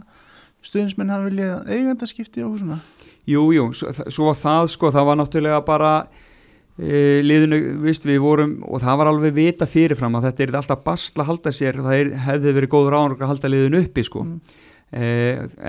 stuðnismenn 0.62 1.11
hafa 1.11 1.26
viljað 1.26 1.72
eigandaskipti 1.74 2.47
og 2.47 2.61
svona 2.62 2.85
Jú, 3.30 3.46
jú, 3.54 3.68
svo, 3.76 4.32
það 4.34 4.68
sko, 4.72 4.90
það 4.94 5.08
var 5.08 5.18
náttúrulega 5.20 5.62
bara 5.66 5.92
e, 6.74 7.22
liðinu, 7.22 7.60
vist, 7.84 8.06
við 8.08 8.18
vorum 8.24 8.56
og 8.66 8.82
það 8.82 8.98
var 8.98 9.12
alveg 9.12 9.36
vita 9.36 9.68
fyrirfram 9.70 10.18
að 10.18 10.30
þetta 10.30 10.44
er 10.44 10.54
alltaf 10.58 10.84
basla 10.86 11.22
að 11.22 11.30
halda 11.30 11.54
sér, 11.54 11.78
það 11.84 11.98
er, 12.00 12.12
hefði 12.26 12.54
verið 12.58 12.72
góður 12.74 12.98
ánur 12.98 13.18
að 13.20 13.34
halda 13.34 13.52
liðinu 13.52 13.82
uppi 13.86 14.06
sko 14.08 14.26
Mm. 14.26 14.40
e, 14.92 15.06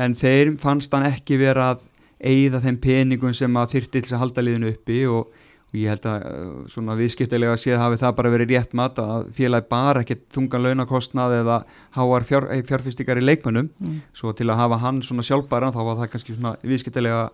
en 0.04 0.16
þeir 0.20 0.58
fannst 0.60 0.94
hann 0.94 1.06
ekki 1.08 1.38
vera 1.40 1.70
að 1.74 1.86
eigða 2.24 2.62
þeim 2.64 2.78
peningum 2.84 3.34
sem 3.36 3.58
að 3.60 3.78
þyrti 3.78 4.04
til 4.04 4.16
að 4.16 4.22
halda 4.24 4.44
liðinu 4.46 4.72
uppi 4.72 5.00
og, 5.12 5.30
og 5.74 5.78
ég 5.80 5.92
held 5.92 6.08
að 6.08 6.26
eh, 6.30 6.50
svona 6.72 6.98
viðskiptilega 7.00 7.56
séð 7.60 7.82
hafi 7.82 8.00
það 8.02 8.16
bara 8.20 8.34
verið 8.34 8.54
rétt 8.54 8.76
mat 8.78 9.00
að 9.04 9.30
félagi 9.36 9.70
bara 9.72 10.04
ekkert 10.04 10.26
þungan 10.36 10.66
launakostnað 10.68 11.38
eða 11.42 11.60
háar 11.98 12.28
fjár, 12.30 12.50
fjárfyrstikar 12.70 13.20
í 13.20 13.26
leikmönnum 13.26 13.72
mm. 13.72 13.98
svo 14.16 14.34
til 14.38 14.50
að 14.50 14.62
hafa 14.64 14.80
hann 14.86 15.02
svona 15.06 15.26
sjálfbæra 15.28 15.74
þá 15.76 15.82
var 15.84 16.00
það 16.02 16.14
kannski 16.16 16.38
svona 16.38 16.56
viðskiptilega 16.64 17.26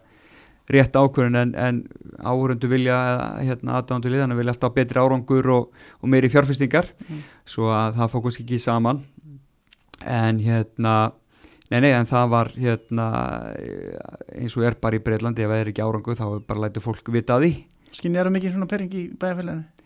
rétt 0.69 0.95
ákvörðun 0.95 1.39
en, 1.39 1.53
en 1.57 1.79
áhörundu 2.21 2.69
vilja 2.69 2.97
hérna 3.41 3.79
aðdándu 3.79 4.11
liðana 4.11 4.37
vilja 4.37 4.53
alltaf 4.53 4.75
betri 4.75 5.01
árangur 5.01 5.49
og, 5.55 5.71
og 6.01 6.11
meiri 6.11 6.29
fjárfestingar. 6.31 6.91
Mm. 7.07 7.23
svo 7.49 7.71
að 7.73 7.97
það 8.01 8.13
fókust 8.13 8.43
ekki 8.43 8.61
saman. 8.61 9.01
En 10.05 10.39
hérna 10.43 10.95
nei 11.69 11.81
nei 11.85 11.91
en 11.93 12.07
það 12.09 12.29
var 12.33 12.53
hérna 12.57 13.09
eins 14.37 14.55
og 14.57 14.65
er 14.69 14.77
bara 14.81 14.97
í 14.97 15.03
Breitlandi 15.05 15.45
ef 15.45 15.51
það 15.51 15.63
er 15.63 15.73
ekki 15.73 15.85
árangur 15.85 16.17
þá 16.17 16.25
bara 16.47 16.67
lætið 16.67 16.85
fólk 16.85 17.11
vita 17.13 17.37
að 17.37 17.47
því. 17.47 17.51
Skinni 17.89 18.21
eru 18.21 18.31
mikið 18.33 18.55
svona 18.55 18.69
pering 18.69 18.93
í 18.93 19.09
bæðafélaginu 19.17 19.78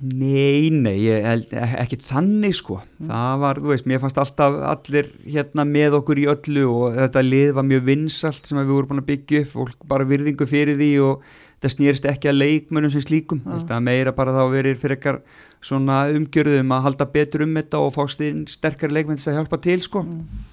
Nei, 0.00 0.70
nei, 0.72 0.94
ég 1.04 1.26
held 1.28 1.50
ekki 1.52 1.98
þannig 2.00 2.54
sko, 2.56 2.78
það 3.04 3.34
var, 3.42 3.58
þú 3.60 3.72
veist, 3.74 3.88
mér 3.90 4.00
fannst 4.00 4.20
alltaf 4.22 4.54
allir 4.70 5.10
hérna 5.26 5.66
með 5.68 5.98
okkur 5.98 6.22
í 6.22 6.24
öllu 6.32 6.62
og 6.70 6.96
þetta 6.96 7.22
lið 7.26 7.52
var 7.58 7.66
mjög 7.68 7.82
vinsalt 7.90 8.48
sem 8.48 8.56
við 8.62 8.72
vorum 8.72 8.94
búin 8.94 9.02
að 9.02 9.10
byggja 9.10 9.42
upp, 9.44 9.50
fólk 9.52 9.84
bara 9.92 10.08
virðingu 10.08 10.48
fyrir 10.48 10.80
því 10.80 10.90
og 11.04 11.26
þetta 11.28 11.72
snýrist 11.74 12.08
ekki 12.08 12.32
að 12.32 12.38
leikmönnum 12.40 12.94
sem 12.94 13.04
slíkum, 13.04 13.42
þetta 13.44 13.82
meira 13.84 14.16
bara 14.16 14.32
þá 14.38 14.40
verið 14.54 14.80
fyrir 14.80 14.96
ekkar 14.96 15.20
svona 15.60 16.00
umgjörðum 16.16 16.72
að 16.72 16.84
halda 16.88 17.10
betur 17.18 17.44
um 17.44 17.56
þetta 17.60 17.84
og 17.84 17.92
fást 17.98 18.24
inn 18.24 18.46
sterkar 18.48 18.96
til 18.96 19.18
að 19.20 19.36
hjálpa 19.36 19.60
til 19.60 19.82
sko, 19.84 20.06
mm. 20.08 20.44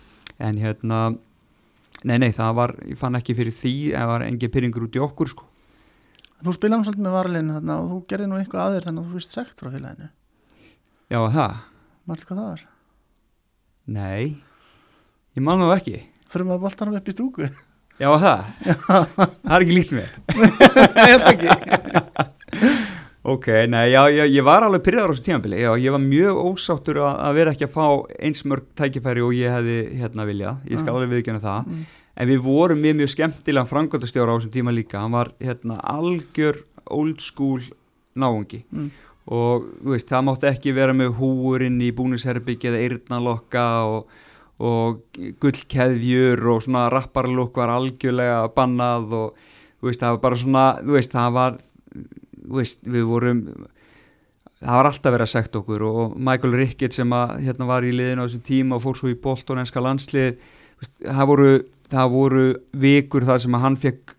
en 0.44 0.60
hérna, 0.60 1.06
nei, 2.04 2.18
nei, 2.20 2.34
það 2.36 2.58
var, 2.60 2.76
ég 2.84 3.00
fann 3.00 3.16
ekki 3.16 3.38
fyrir 3.40 3.56
því, 3.56 3.78
það 3.96 4.12
var 4.12 4.28
engi 4.28 4.52
pyrringur 4.52 4.90
út 4.90 5.00
í 5.00 5.08
okkur 5.08 5.32
sko. 5.38 5.48
Þú 6.46 6.54
spilaði 6.54 6.86
svolítið 6.86 7.06
með 7.08 7.16
varlegin 7.18 7.54
þarna 7.56 7.78
og 7.82 7.88
þú 7.92 8.00
gerði 8.12 8.28
nú 8.30 8.38
eitthvað 8.42 8.66
aðeir 8.68 8.86
þannig 8.88 9.02
að 9.04 9.08
þú 9.08 9.20
vist 9.22 9.34
sekt 9.34 9.58
frá 9.62 9.70
félaginu. 9.74 10.10
Já, 11.10 11.20
það? 11.34 11.56
Mærtu 12.08 12.28
hvað 12.28 12.38
það 12.42 12.50
var? 12.52 12.62
Nei, 13.98 14.24
ég 15.38 15.44
man 15.48 15.64
það 15.64 15.74
ekki. 15.80 15.98
Þurfum 16.28 16.54
að 16.58 16.64
boltanum 16.68 16.98
upp 17.00 17.08
í 17.08 17.16
stúku. 17.16 17.50
Já, 17.98 18.10
það? 18.22 18.50
það 18.78 19.56
er 19.58 19.64
ekki 19.66 19.78
líkt 19.78 19.96
mér. 19.98 20.12
Ég 20.38 21.16
held 21.16 21.32
ekki. 21.34 21.48
Ok, 23.28 23.44
nei, 23.68 23.90
já, 23.92 24.06
já, 24.08 24.22
ég 24.32 24.44
var 24.48 24.64
alveg 24.64 24.86
pyrraður 24.86 25.12
á 25.12 25.14
þessu 25.18 25.24
tímanbili, 25.26 25.58
já, 25.60 25.74
ég 25.84 25.92
var 25.92 26.00
mjög 26.00 26.38
ósáttur 26.48 27.00
að, 27.04 27.18
að 27.28 27.34
vera 27.36 27.52
ekki 27.52 27.66
að 27.68 27.74
fá 27.74 27.88
eins 28.24 28.44
mörg 28.48 28.70
tækifæri 28.80 29.24
og 29.26 29.34
ég 29.36 29.52
hefði 29.52 29.74
hérna 30.00 30.24
viljað, 30.30 30.62
ég 30.72 30.80
skal 30.80 30.94
Mm. 30.94 31.00
alveg 31.02 31.12
viðkjöna 31.12 31.42
það, 31.44 31.66
Mm. 31.68 31.82
En 32.18 32.30
við 32.30 32.40
vorum 32.46 32.80
með 32.82 32.96
mjög 33.02 33.12
skemmtilega 33.14 33.70
frangöndastjóra 33.70 34.34
á 34.34 34.38
þessum 34.40 34.54
tíma 34.56 34.74
líka, 34.74 35.02
hann 35.04 35.14
var 35.14 35.34
hérna 35.40 35.78
algjör 35.84 36.64
old 36.90 37.22
school 37.22 37.62
náungi 38.18 38.64
Mm. 38.72 38.90
og 39.28 39.68
veist, 39.84 40.08
það 40.10 40.24
mátti 40.26 40.48
ekki 40.50 40.74
vera 40.74 40.94
með 40.96 41.14
húurinn 41.20 41.82
í 41.84 41.92
búnisherbyggi 41.94 42.70
eða 42.72 42.82
eyrnalokka 42.86 43.66
og, 43.86 44.08
og 44.58 45.02
gullkeðjur 45.44 46.42
og 46.54 46.64
svona 46.66 46.88
rapparlokk 46.90 47.56
var 47.60 47.74
algjörlega 47.76 48.48
bannað 48.56 49.14
og 49.14 49.42
veist, 49.84 50.00
það 50.02 50.16
var 50.16 50.22
bara 50.24 50.40
svona, 50.42 50.66
veist, 50.88 51.12
það 51.12 51.34
var 51.38 51.60
við 52.88 53.04
vorum 53.10 53.42
það 54.58 54.74
var 54.80 54.90
alltaf 54.90 55.14
verið 55.14 55.28
að 55.28 55.34
segta 55.36 55.60
okkur 55.60 55.84
og 55.86 56.16
Michael 56.18 56.56
Rickett 56.58 56.96
sem 56.96 57.12
að 57.14 57.36
hérna 57.46 57.68
var 57.70 57.86
í 57.86 57.92
liðinu 57.94 58.24
á 58.24 58.26
þessum 58.26 58.46
tíma 58.48 58.78
og 58.78 58.86
fór 58.88 58.98
svo 58.98 59.12
í 59.12 59.20
Bolton 59.22 59.62
enska 59.62 59.84
landslið 59.84 60.40
það 61.04 61.28
voru, 61.30 61.52
það 61.94 62.12
voru 62.14 62.46
vikur 62.84 63.26
það 63.28 63.44
sem 63.46 63.58
að 63.58 63.66
hann 63.68 63.78
fekk 63.82 64.16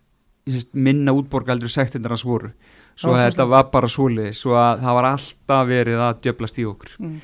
sést, 0.49 0.71
minna 0.73 1.13
útborgaldur 1.13 1.69
sektindir 1.71 2.09
hans 2.15 2.25
voru. 2.25 2.51
Svo 2.99 3.13
Já, 3.15 3.29
þetta 3.29 3.45
var 3.47 3.67
bara 3.71 3.87
svoleið 3.91 4.33
svo 4.35 4.55
að 4.59 4.81
það 4.83 4.97
var 4.97 5.07
alltaf 5.13 5.67
verið 5.69 6.01
að 6.03 6.23
djöblast 6.25 6.57
í 6.59 6.65
okkur. 6.67 6.95
Mm. 6.99 7.19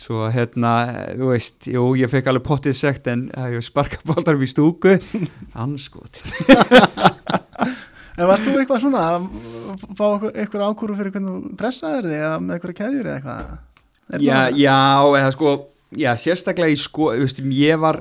svo 0.00 0.22
að 0.24 0.30
hérna, 0.38 0.70
þú 1.18 1.26
veist 1.28 1.66
jú, 1.68 1.82
ég 1.98 2.08
fekk 2.08 2.30
alveg 2.30 2.44
pottið 2.46 2.76
sekt 2.78 3.08
en 3.12 3.26
ég 3.52 3.60
sparka 3.66 3.98
bóltar 4.08 4.38
í 4.40 4.48
stúku. 4.48 4.94
Anskotin 5.60 6.24
En 8.20 8.28
varst 8.28 8.44
þú 8.44 8.54
eitthvað 8.60 8.80
svona 8.82 9.02
að 9.14 9.26
fá 9.96 10.06
eitthvað- 10.34 10.64
ákúru 10.66 10.96
fyrir 10.98 11.12
hvernig 11.14 11.30
þú 11.34 11.52
dressaðir 11.60 12.08
þig 12.08 12.16
eða 12.20 12.38
með 12.44 12.54
eitthvað 12.56 12.78
keðjur 12.80 13.06
eða 13.10 13.18
eitthvað? 13.18 13.58
Já, 14.20 14.38
já, 14.58 14.78
eða 15.20 15.30
sko 15.36 15.52
já, 15.96 16.10
sérstaklega 16.18 16.74
í 16.74 16.80
sko, 16.80 17.12
þú 17.14 17.24
veist, 17.24 17.38
ég 17.60 17.78
var 17.80 18.00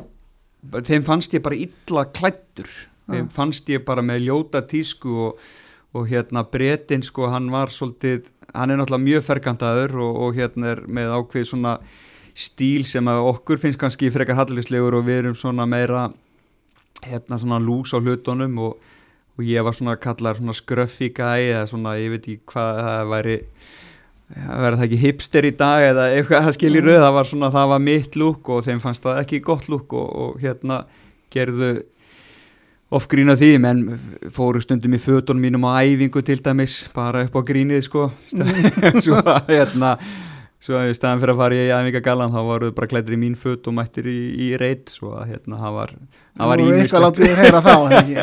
þeim 0.59 1.05
fannst 1.07 1.33
ég 1.33 1.43
bara 1.45 1.57
illa 1.57 2.05
klættur, 2.11 2.69
þeim 3.09 3.25
Já. 3.25 3.31
fannst 3.35 3.69
ég 3.71 3.85
bara 3.87 4.03
með 4.05 4.27
ljóta 4.27 4.61
tísku 4.67 5.15
og, 5.29 5.47
og 5.95 6.09
hérna 6.11 6.43
bretin 6.43 7.03
sko, 7.05 7.29
hann 7.31 7.49
var 7.53 7.71
svolítið, 7.73 8.27
hann 8.53 8.73
er 8.73 8.81
náttúrulega 8.81 9.05
mjög 9.07 9.25
ferkantaður 9.29 9.97
og, 10.03 10.21
og 10.25 10.39
hérna 10.39 10.73
er 10.75 10.83
með 10.87 11.15
ákveð 11.17 11.49
svona 11.53 11.77
stíl 12.39 12.85
sem 12.87 13.07
að 13.09 13.25
okkur 13.33 13.59
finnst 13.59 13.79
kannski 13.81 14.11
frekar 14.13 14.37
hallislegur 14.39 14.99
og 14.99 15.07
við 15.07 15.23
erum 15.23 15.35
svona 15.37 15.65
meira 15.67 16.09
hérna 17.03 17.39
svona 17.39 17.59
lús 17.63 17.93
á 17.95 17.99
hlutunum 17.99 18.59
og, 18.63 18.77
og 19.39 19.47
ég 19.47 19.63
var 19.65 19.75
svona 19.75 19.97
kallar 19.99 20.39
svona 20.39 20.55
skröffi 20.55 21.11
gæi 21.15 21.51
eða 21.53 21.65
svona, 21.71 21.97
ég 21.99 22.13
veit 22.13 22.27
ekki 22.27 22.51
hvað 22.51 22.81
það 22.83 23.11
væri 23.13 23.37
verður 24.35 24.77
það 24.77 24.87
ekki 24.87 24.99
hipster 25.03 25.47
í 25.49 25.53
dag 25.57 25.85
eða 25.89 26.09
eitthvað 26.15 26.43
það 26.47 26.57
skilir 26.57 26.83
Mm. 26.85 27.01
það 27.03 27.13
var 27.17 27.29
svona, 27.29 27.51
það 27.55 27.69
var 27.73 27.79
mitt 27.85 28.15
lúk 28.15 28.49
og 28.49 28.65
þeim 28.67 28.81
fannst 28.83 29.03
það 29.03 29.21
ekki 29.23 29.39
gott 29.41 29.69
lúk 29.69 29.93
og, 29.93 30.09
og 30.15 30.43
hérna 30.43 30.83
gerðu 31.33 31.71
oft 32.91 33.09
grína 33.09 33.35
því, 33.37 33.49
menn 33.61 33.83
fóru 34.33 34.61
stundum 34.61 34.93
í 34.97 35.01
fötunum 35.01 35.41
mínum 35.45 35.65
á 35.69 35.81
æfingu 35.85 36.23
til 36.25 36.39
dæmis, 36.41 36.89
bara 36.93 37.23
upp 37.27 37.35
á 37.37 37.41
grínið 37.45 37.83
sko 37.85 38.07
svo 39.05 39.19
að, 39.21 39.51
hérna 39.53 39.91
svo 40.59 40.77
að 40.79 40.89
í 40.89 40.95
staðan 40.97 41.21
fyrir 41.21 41.33
að 41.35 41.41
fara 41.43 41.59
í 41.59 41.69
æfingagallan 41.69 42.33
þá 42.33 42.39
voru 42.47 42.71
bara 42.73 42.89
klættir 42.89 43.13
í 43.17 43.21
mín 43.21 43.37
föt 43.37 43.69
og 43.69 43.77
mættir 43.77 44.09
í, 44.09 44.17
í 44.49 44.49
reit, 44.57 44.89
svo 44.89 45.13
að 45.21 45.35
hérna 45.35 45.61
það 45.61 45.77
var, 45.77 45.93
það 46.39 46.49
var 46.51 47.97
ekki? 47.99 48.15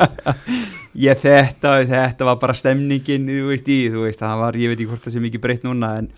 ég 1.06 1.20
þetta, 1.20 1.74
þetta 1.90 2.28
var 2.30 2.40
bara 2.40 2.56
stemningin 2.56 3.28
þú 3.28 3.50
veist 3.50 3.68
í, 3.68 3.82
þú 3.92 4.06
veist, 4.06 4.22
það 4.24 4.40
var, 4.44 4.58
ég 4.62 4.72
veit 4.72 4.80
ekki 4.80 4.90
hvort 4.94 5.06
það 5.06 5.16
sé 5.16 5.22
mikið 5.26 5.44
breytt 5.44 5.66
núna 5.66 5.90
en, 6.00 6.08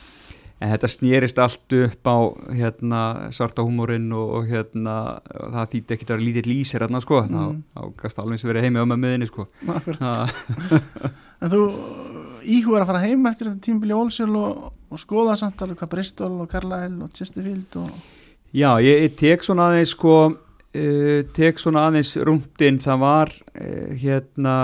en 0.62 0.72
þetta 0.74 0.90
snýrist 0.94 1.40
allt 1.42 1.74
upp 1.80 2.11
á 2.11 2.18
hérna 2.61 3.03
svarta 3.34 3.64
húmórin 3.66 4.07
og, 4.14 4.36
og 4.38 4.51
hérna 4.53 4.94
það 5.30 5.72
þýtti 5.74 5.96
ekki 5.96 6.07
að 6.09 6.14
vera 6.14 6.26
lítið 6.28 6.51
lýsir 6.53 6.86
hérna 6.86 7.03
sko, 7.03 7.24
Mm. 7.26 7.34
þá, 7.34 7.80
þá 7.80 7.82
gast 8.05 8.22
alveg 8.22 8.44
og 8.44 8.53
verið 8.53 8.68
heimi 8.68 8.82
á 8.82 8.86
með 8.86 9.03
möðinni 9.05 9.30
sko. 9.30 9.49
En 11.38 11.53
þú 11.53 11.61
íhugur 12.49 12.82
að 12.82 12.88
fara 12.90 13.03
heim 13.05 13.26
eftir 13.30 13.46
þetta 13.51 13.62
tímbili 13.62 13.94
Ólsjöl 13.94 14.32
og, 14.40 14.70
og 14.90 14.99
skoða 15.03 15.36
samt 15.38 15.61
alveg 15.62 15.78
hvað 15.78 15.92
Bristol 15.92 16.32
og 16.42 16.49
Carlisle 16.51 17.05
og 17.07 17.12
Chesterfield 17.14 17.78
og... 17.78 17.90
Já, 18.57 18.70
ég, 18.82 19.05
ég 19.05 19.14
tek 19.18 19.44
svona 19.44 19.68
aðeins 19.70 19.92
sko, 19.92 20.14
uh, 20.79 21.22
tek 21.35 21.59
svona 21.61 21.87
aðeins 21.89 22.14
rúndin, 22.24 22.79
það 22.83 23.01
var 23.03 23.33
uh, 23.35 23.91
hérna, 23.99 24.55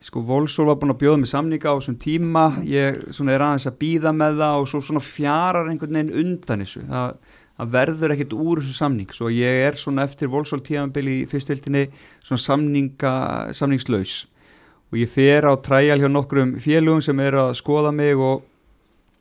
sko 0.00 0.22
Volsól 0.24 0.70
var 0.70 0.78
búin 0.80 0.94
að 0.94 1.02
bjóða 1.02 1.20
mig 1.20 1.30
samninga 1.30 1.74
á 1.74 1.76
þessum 1.76 1.98
tíma, 2.00 2.44
ég 2.64 3.02
svona 3.12 3.36
er 3.36 3.44
aðeins 3.44 3.68
að 3.68 3.78
býða 3.82 4.14
með 4.16 4.40
það 4.40 4.62
og 4.62 4.70
svo 4.72 4.80
svona 4.86 5.04
fjarar 5.04 5.70
einhvern 5.70 5.98
veginn 5.98 6.18
undan 6.24 6.64
þessu, 6.64 6.84
það, 6.88 7.38
það 7.60 7.72
verður 7.76 8.14
ekkert 8.16 8.36
úr 8.36 8.62
þessu 8.62 8.76
samning, 8.80 9.14
svo 9.14 9.32
ég 9.34 9.64
er 9.68 9.80
svona 9.80 10.06
eftir 10.08 10.32
Volsól 10.32 10.62
tíðanbili 10.64 11.20
í 11.20 11.26
fyrstöldinni 11.30 11.86
svona 12.18 12.44
samninga, 12.46 13.14
samningslaus. 13.56 14.22
Og 14.90 14.98
ég 14.98 15.10
fer 15.12 15.46
á 15.46 15.54
træjal 15.62 16.00
hjá 16.02 16.08
nokkrum 16.10 16.56
félugum 16.58 17.02
sem 17.04 17.20
eru 17.22 17.44
að 17.44 17.58
skoða 17.60 17.92
mig 17.94 18.18
og, 18.18 18.40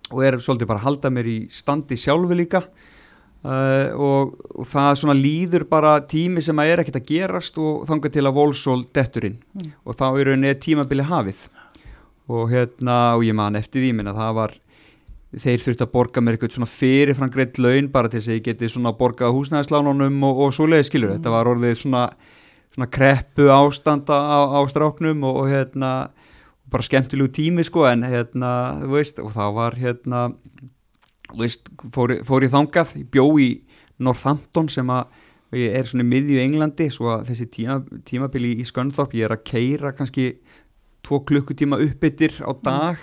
og 0.09 0.23
er 0.25 0.39
svolítið 0.41 0.71
bara 0.71 0.81
að 0.81 0.87
halda 0.87 1.11
mér 1.13 1.29
í 1.29 1.39
standi 1.53 1.99
sjálfu 1.99 2.37
líka 2.39 2.63
Uh, 3.39 3.95
og, 3.95 4.33
og 4.59 4.65
það 4.67 4.95
svona 4.99 5.13
líður 5.15 5.63
bara 5.71 5.93
tími 6.03 6.41
sem 6.43 6.57
að 6.59 6.71
er 6.73 6.81
ekkert 6.81 6.97
að 6.99 7.05
gerast 7.07 7.55
og 7.63 7.85
þangar 7.87 8.11
til 8.11 8.25
að 8.27 8.35
volsól 8.35 8.81
detturinn 8.93 9.37
Mm. 9.55 9.69
og 9.87 9.95
þá 9.95 10.03
er 10.19 10.27
rauninni 10.27 10.51
tímabili 10.59 11.05
hafið 11.07 11.39
og 12.27 12.49
hérna 12.51 12.97
og 13.15 13.23
ég 13.23 13.33
man 13.39 13.55
eftir 13.55 13.79
því 13.85 13.93
minna 13.95 14.11
það 14.13 14.33
var 14.41 14.51
þeir 15.39 15.63
þurfti 15.63 15.85
að 15.87 15.91
borga 15.93 16.21
mér 16.25 16.35
eitthvað 16.35 16.57
svona 16.57 16.67
fyrirfram 16.73 17.31
greitt 17.31 17.57
laun 17.63 17.87
bara 17.93 18.09
til 18.11 18.19
þess 18.19 18.27
að 18.33 18.37
ég 18.41 18.45
geti 18.49 18.69
svona 18.73 18.91
borgað 18.99 19.31
húsnæðislánunum 19.37 20.19
og, 20.27 20.43
og 20.43 20.53
svoleiði 20.59 20.89
skilur 20.89 21.09
Mm. 21.13 21.21
þetta 21.21 21.33
var 21.37 21.51
orðið 21.53 21.75
svona, 21.85 22.03
svona 22.75 22.89
kreppu 22.91 23.47
ástanda 23.55 24.19
á, 24.19 24.39
á 24.51 24.59
stráknum 24.67 25.23
og, 25.23 25.45
og 25.45 25.47
hérna 25.55 25.93
bara 26.69 26.83
skemmtilegu 26.83 27.31
tími 27.39 27.63
sko 27.63 27.87
en 27.87 28.03
hérna 28.03 28.51
þú 28.83 28.91
veist 28.99 29.23
og 29.23 29.31
þá 29.31 29.45
var 29.55 29.79
hérna 29.79 30.27
veist, 31.37 31.69
fór, 31.95 32.17
fór 32.25 32.45
ég 32.45 32.53
þangað, 32.53 32.95
ég 33.01 33.09
bjó 33.13 33.25
í 33.41 33.49
Northampton 33.99 34.69
sem 34.71 34.89
að 34.93 35.59
ég 35.59 35.75
er 35.79 35.87
svona 35.89 36.05
miðju 36.05 36.39
Englandi 36.43 36.89
svo 36.93 37.09
að 37.15 37.29
þessi 37.31 37.47
tíma, 37.53 37.79
tímabili 38.05 38.55
í 38.61 38.65
Skönþorp 38.67 39.15
ég 39.17 39.25
er 39.27 39.33
að 39.33 39.45
keira 39.49 39.93
kannski 39.97 40.31
tvo 41.05 41.21
klukkutíma 41.25 41.79
uppbyttir 41.81 42.37
á 42.45 42.51
dag 42.63 42.99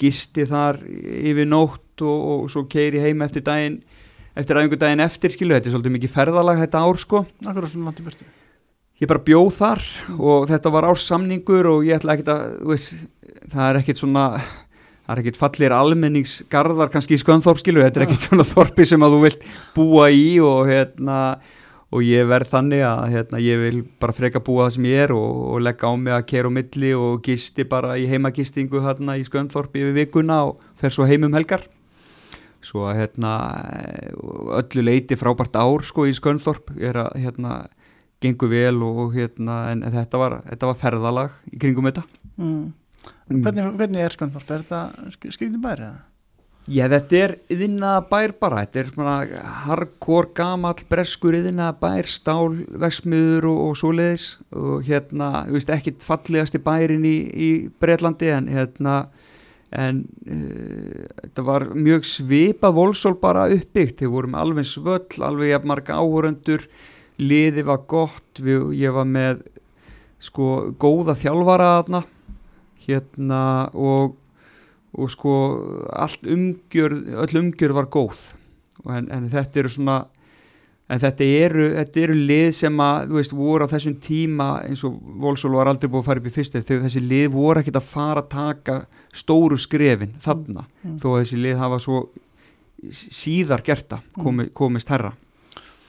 gisti 0.00 0.46
þar 0.48 0.78
yfir 0.86 1.48
nótt 1.48 2.04
og, 2.04 2.20
og 2.44 2.52
svo 2.52 2.64
keiri 2.70 3.02
heim 3.02 3.24
eftir 3.26 3.44
daginn 3.44 3.80
eftir 4.38 4.56
aðeingu 4.56 4.78
daginn 4.80 5.02
eftir 5.04 5.34
skilu 5.34 5.56
þetta 5.56 5.70
er 5.70 5.74
svolítið 5.74 5.96
mikið 5.96 6.14
ferðalag 6.14 6.62
þetta 6.62 6.84
ár 6.86 7.00
sko 7.02 7.24
Akkurat 7.44 7.72
svona 7.72 7.90
langt 7.90 8.00
í 8.00 8.06
burtu. 8.06 8.28
ég 9.02 9.10
bara 9.10 9.24
bjóð 9.26 9.50
þar 9.58 9.86
og 10.16 10.48
þetta 10.52 10.74
var 10.76 10.88
ársamningur 10.92 11.72
og 11.74 11.86
ég 11.88 11.98
ætla 11.98 12.16
ekkert 12.16 12.32
að 12.36 12.46
veist, 12.70 13.06
það 13.50 13.64
er 13.66 13.80
ekkert 13.82 14.02
svona 14.04 14.26
það 15.10 15.16
er 15.16 15.22
ekkert 15.24 15.40
fallir 15.40 15.72
almenningsgarðar 15.74 16.90
kannski 16.92 17.16
í 17.16 17.20
skönþorp 17.20 17.58
skilur, 17.58 17.82
þetta 17.82 17.98
er 17.98 18.04
ekkert 18.06 18.26
svona 18.28 18.46
þorpi 18.46 18.84
sem 18.86 19.02
að 19.02 19.16
þú 19.16 19.24
vilt 19.24 19.48
búa 19.74 20.04
í 20.14 20.28
og 20.44 20.70
hérna 20.70 21.16
og 21.90 22.04
ég 22.06 22.28
verð 22.30 22.52
þannig 22.52 22.84
að 22.86 23.00
hérna, 23.16 23.40
ég 23.42 23.58
vil 23.64 23.80
bara 23.98 24.14
freka 24.14 24.42
búa 24.46 24.68
það 24.68 24.76
sem 24.76 24.86
ég 24.86 25.02
er 25.08 25.14
og, 25.16 25.40
og 25.50 25.64
leggja 25.66 25.90
á 25.90 25.94
mig 25.98 26.14
að 26.14 26.28
kera 26.30 26.52
á 26.54 26.56
milli 26.60 26.92
og 26.94 27.18
gisti 27.26 27.66
bara 27.66 27.96
í 27.98 28.06
heimagistingu 28.06 28.84
hérna 28.84 29.18
í 29.18 29.26
skönþorp 29.26 29.74
yfir 29.74 29.96
vikuna 29.96 30.44
og 30.52 30.62
fer 30.78 30.94
svo 30.94 31.08
heim 31.10 31.26
um 31.26 31.34
helgar. 31.34 31.66
Svo 32.62 32.86
að 32.86 33.00
hérna 33.00 33.34
öllu 34.60 34.84
leiti 34.86 35.18
frábært 35.18 35.58
ár 35.58 35.82
sko 35.88 36.06
í 36.06 36.14
skönþorp 36.14 36.76
er 36.78 37.02
að 37.02 37.18
hérna 37.24 37.64
gengur 38.22 38.52
vel 38.52 38.84
og 38.86 39.16
hérna 39.16 39.64
en 39.72 39.82
þetta 39.82 40.20
var, 40.20 40.42
þetta 40.46 40.70
var 40.70 40.78
ferðalag 40.84 41.40
í 41.50 41.58
kringum 41.58 41.90
þetta. 41.90 42.06
Mm. 42.36 42.68
Mm. 43.30 43.42
Hvernig, 43.46 43.66
hvernig 43.78 44.04
er 44.04 44.14
Skönþorp? 44.14 44.48
Er 44.50 44.64
þetta 44.64 45.30
skriðin 45.30 45.62
bæri 45.62 45.86
eða? 45.86 46.06
Já, 46.68 46.84
þetta 46.92 47.16
er 47.16 47.32
yðinnaða 47.50 48.00
bær 48.10 48.32
bara, 48.42 48.64
þetta 48.66 48.80
er 48.82 48.90
svona 48.90 49.14
hardcore 49.64 50.28
gamall 50.36 50.84
breskur 50.90 51.34
yðinnaða 51.38 51.72
bær, 51.80 52.08
stálvegsmiður 52.10 53.48
og, 53.48 53.62
og 53.64 53.78
svoleiðis 53.80 54.26
og 54.52 54.84
hérna, 54.86 55.30
þú 55.48 55.56
veist, 55.56 55.72
ekkit 55.74 56.04
fallegasti 56.06 56.60
bærin 56.62 57.06
í, 57.08 57.16
í 57.32 57.50
Breitlandi 57.80 58.30
en 58.36 58.50
hérna, 58.52 58.98
en 59.72 60.04
uh, 60.28 61.08
þetta 61.22 61.46
var 61.48 61.66
mjög 61.72 62.06
svipa 62.10 62.70
volsól 62.76 63.16
bara 63.22 63.48
uppbyggt, 63.50 64.02
þeir 64.02 64.12
voru 64.12 64.30
með 64.30 64.44
alveg 64.44 64.70
svöll, 64.70 65.24
alveg 65.26 65.54
jafn 65.54 65.72
marga 65.72 65.98
áhöröndur, 65.98 66.68
liði 67.24 67.66
var 67.66 67.82
gott, 67.90 68.30
við, 68.36 68.68
ég 68.84 68.94
var 68.94 69.08
með 69.08 69.46
sko 70.20 70.74
góða 70.78 71.16
þjálfara 71.18 71.72
þarna, 71.80 72.04
hérna 72.86 73.42
og, 73.74 74.16
og 74.96 75.10
sko 75.12 75.34
allt 75.92 76.24
umgjörð, 76.26 77.04
öll 77.24 77.42
umgjörð 77.44 77.78
var 77.80 77.90
góð 77.92 78.24
en, 78.88 79.10
en 79.12 79.28
þetta 79.32 79.62
eru 79.62 79.72
svona 79.74 79.98
en 80.90 80.98
þetta 80.98 81.26
eru, 81.44 81.66
þetta 81.76 82.02
eru 82.02 82.16
lið 82.18 82.48
sem 82.58 82.82
að, 82.82 83.10
þú 83.10 83.18
veist, 83.20 83.34
voru 83.38 83.66
á 83.66 83.72
þessum 83.72 83.96
tíma 84.02 84.48
eins 84.66 84.82
og 84.86 84.96
Volsól 85.22 85.54
var 85.54 85.70
aldrei 85.70 85.90
búið 85.90 86.02
að 86.02 86.08
fara 86.08 86.22
upp 86.22 86.30
í 86.30 86.34
fyrstu 86.34 86.62
þegar 86.64 86.86
þessi 86.88 87.02
lið 87.04 87.28
voru 87.34 87.62
ekkit 87.62 87.78
að 87.78 87.90
fara 87.92 88.24
að 88.24 88.30
taka 88.32 88.78
stóru 89.14 89.58
skrefin 89.60 90.16
þarna 90.22 90.64
mm. 90.64 90.80
mm. 90.82 90.96
þó 91.02 91.08
að 91.12 91.20
þessi 91.22 91.42
lið 91.44 91.60
hafa 91.62 91.80
svo 91.84 92.00
síðar 92.90 93.62
gerta 93.66 94.00
mm. 94.00 94.22
komi, 94.24 94.48
komist 94.56 94.90
herra 94.90 95.12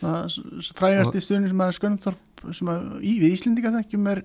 Frægast 0.02 1.18
í 1.18 1.22
stundin 1.22 1.52
sem 1.52 1.62
að 1.62 1.76
Skönþorp 1.78 2.46
sem 2.58 2.70
að 2.74 2.86
í 3.06 3.18
við 3.22 3.36
Íslindika 3.36 3.74
þekkjum 3.76 4.08
er 4.14 4.24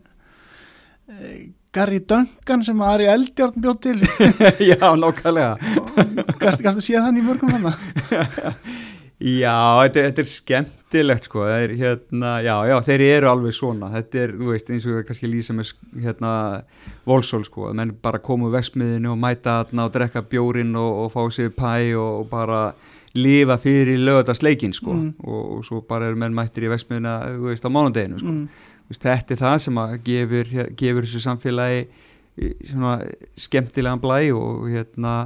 e, 1.08 1.32
Gary 1.76 2.00
Duncan 2.00 2.64
sem 2.64 2.80
Ari 2.80 3.04
Eldjárn 3.12 3.60
bjóð 3.60 3.80
til. 3.84 3.98
Já, 4.70 4.94
nákvæmlega. 4.96 5.56
Gæstu 6.40 6.80
séð 6.80 7.02
hann 7.04 7.20
í 7.20 7.24
mörgum 7.26 7.52
hann 7.52 7.68
Já, 9.16 9.80
þetta, 9.80 10.02
þetta 10.10 10.20
er 10.20 10.28
skemmtilegt 10.28 11.26
sko, 11.28 11.46
er, 11.48 11.72
hérna, 11.78 12.34
já, 12.44 12.52
já, 12.68 12.74
þeir 12.84 13.04
eru 13.06 13.30
alveg 13.30 13.54
svona, 13.56 13.88
þetta 13.94 14.18
er, 14.20 14.34
þú 14.36 14.50
veist, 14.50 14.68
eins 14.68 14.86
og 14.92 14.98
kannski 15.08 15.30
lýsa 15.32 15.56
með 15.56 15.70
hérna 16.04 16.32
volsól 17.08 17.46
sko, 17.48 17.70
menn 17.72 17.94
bara 18.04 18.20
komu 18.20 18.50
vexmiðinu 18.52 19.14
og 19.14 19.22
mæta 19.22 19.62
þarna 19.62 19.86
og 19.88 19.94
drekka 19.94 20.20
bjórin 20.28 20.76
og, 20.76 21.06
og 21.06 21.14
fá 21.14 21.22
sér 21.32 21.48
pæ 21.56 21.72
og, 21.96 22.10
og 22.20 22.28
bara 22.28 22.60
lifa 23.16 23.56
fyrir 23.56 23.96
lögadagsleikin 24.04 24.76
sko. 24.76 24.92
Mm. 24.92 25.14
og, 25.24 25.42
og 25.56 25.64
svo 25.64 25.80
bara 25.88 26.10
eru 26.10 26.20
menn 26.20 26.36
mættir 26.36 26.68
í 26.68 26.74
vexmiðina, 26.74 27.16
þú 27.38 27.48
veist, 27.54 27.64
á 27.64 27.72
mánundeginu 27.72 28.20
sko, 28.20 28.34
mm. 28.34 28.72
Þetta 28.92 29.34
er 29.34 29.40
það 29.40 29.56
sem 29.66 29.80
að 29.82 29.96
gefur, 30.06 30.52
gefur 30.78 31.06
þessu 31.06 31.22
samfélagi 31.24 31.86
svona 32.68 32.98
skemmtilegan 33.40 34.02
blæ 34.02 34.20
og 34.36 34.68
hérna 34.68 35.16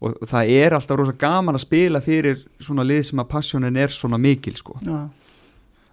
og 0.00 0.16
það 0.28 0.50
er 0.56 0.76
alltaf 0.76 0.98
rosa 0.98 1.14
gaman 1.16 1.56
að 1.56 1.64
spila 1.64 2.02
fyrir 2.04 2.42
svona 2.60 2.84
lið 2.84 3.06
sem 3.10 3.22
að 3.22 3.30
passjónin 3.32 3.78
er 3.80 3.92
svona 3.92 4.18
mikil 4.20 4.56
sko. 4.58 4.76
Já. 4.84 5.06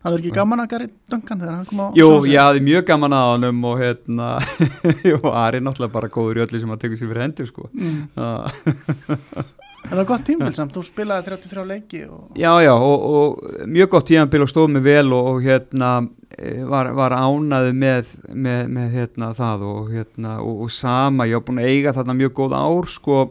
Það 0.04 0.16
er 0.18 0.20
ekki 0.20 0.32
gaman 0.36 0.60
að 0.60 0.72
gera 0.74 0.88
döngan 1.14 1.40
þegar 1.40 1.54
hann 1.56 1.68
kom 1.70 1.80
á 1.80 1.88
Jú, 1.96 2.08
ég 2.28 2.40
hafði 2.42 2.64
mjög 2.66 2.88
gaman 2.90 3.14
að 3.16 3.28
honum 3.30 3.62
og 3.70 3.78
hérna 3.80 4.32
og 5.22 5.30
Ari 5.32 5.62
er 5.62 5.64
náttúrulega 5.64 5.94
bara 5.94 6.12
góður 6.12 6.42
í 6.42 6.44
öllu 6.44 6.60
sem 6.60 6.74
að 6.76 6.82
tekja 6.82 7.00
sér 7.00 7.14
fyrir 7.14 7.24
hendur 7.24 7.48
sko. 7.48 7.70
Mm. 7.72 9.54
Það 9.84 10.00
var 10.00 10.08
gott 10.10 10.26
tímbil 10.28 10.54
samt, 10.56 10.76
þú 10.76 10.84
spilaði 10.88 11.28
33 11.28 11.64
leiki 11.70 12.04
og... 12.08 12.22
Já, 12.40 12.52
já, 12.64 12.72
og, 12.74 13.08
og 13.14 13.64
mjög 13.70 13.90
gott 13.94 14.08
tímbil 14.10 14.46
og 14.46 14.52
stóð 14.52 14.70
mig 14.74 14.86
vel 14.86 15.12
og, 15.12 15.32
og 15.34 15.42
hérna 15.44 15.90
e, 16.38 16.54
var, 16.70 16.90
var 16.98 17.16
ánaði 17.18 17.74
með, 17.78 18.14
með, 18.32 18.62
með 18.78 18.96
hérna 18.98 19.34
það 19.38 19.66
og 19.70 19.92
hérna 19.94 20.38
og, 20.42 20.64
og 20.66 20.72
sama, 20.74 21.28
ég 21.30 21.38
haf 21.38 21.48
búin 21.50 21.62
að 21.62 21.74
eiga 21.74 21.96
þarna 21.98 22.16
mjög 22.22 22.38
góð 22.40 22.56
ár 22.58 22.90
sko 22.96 23.26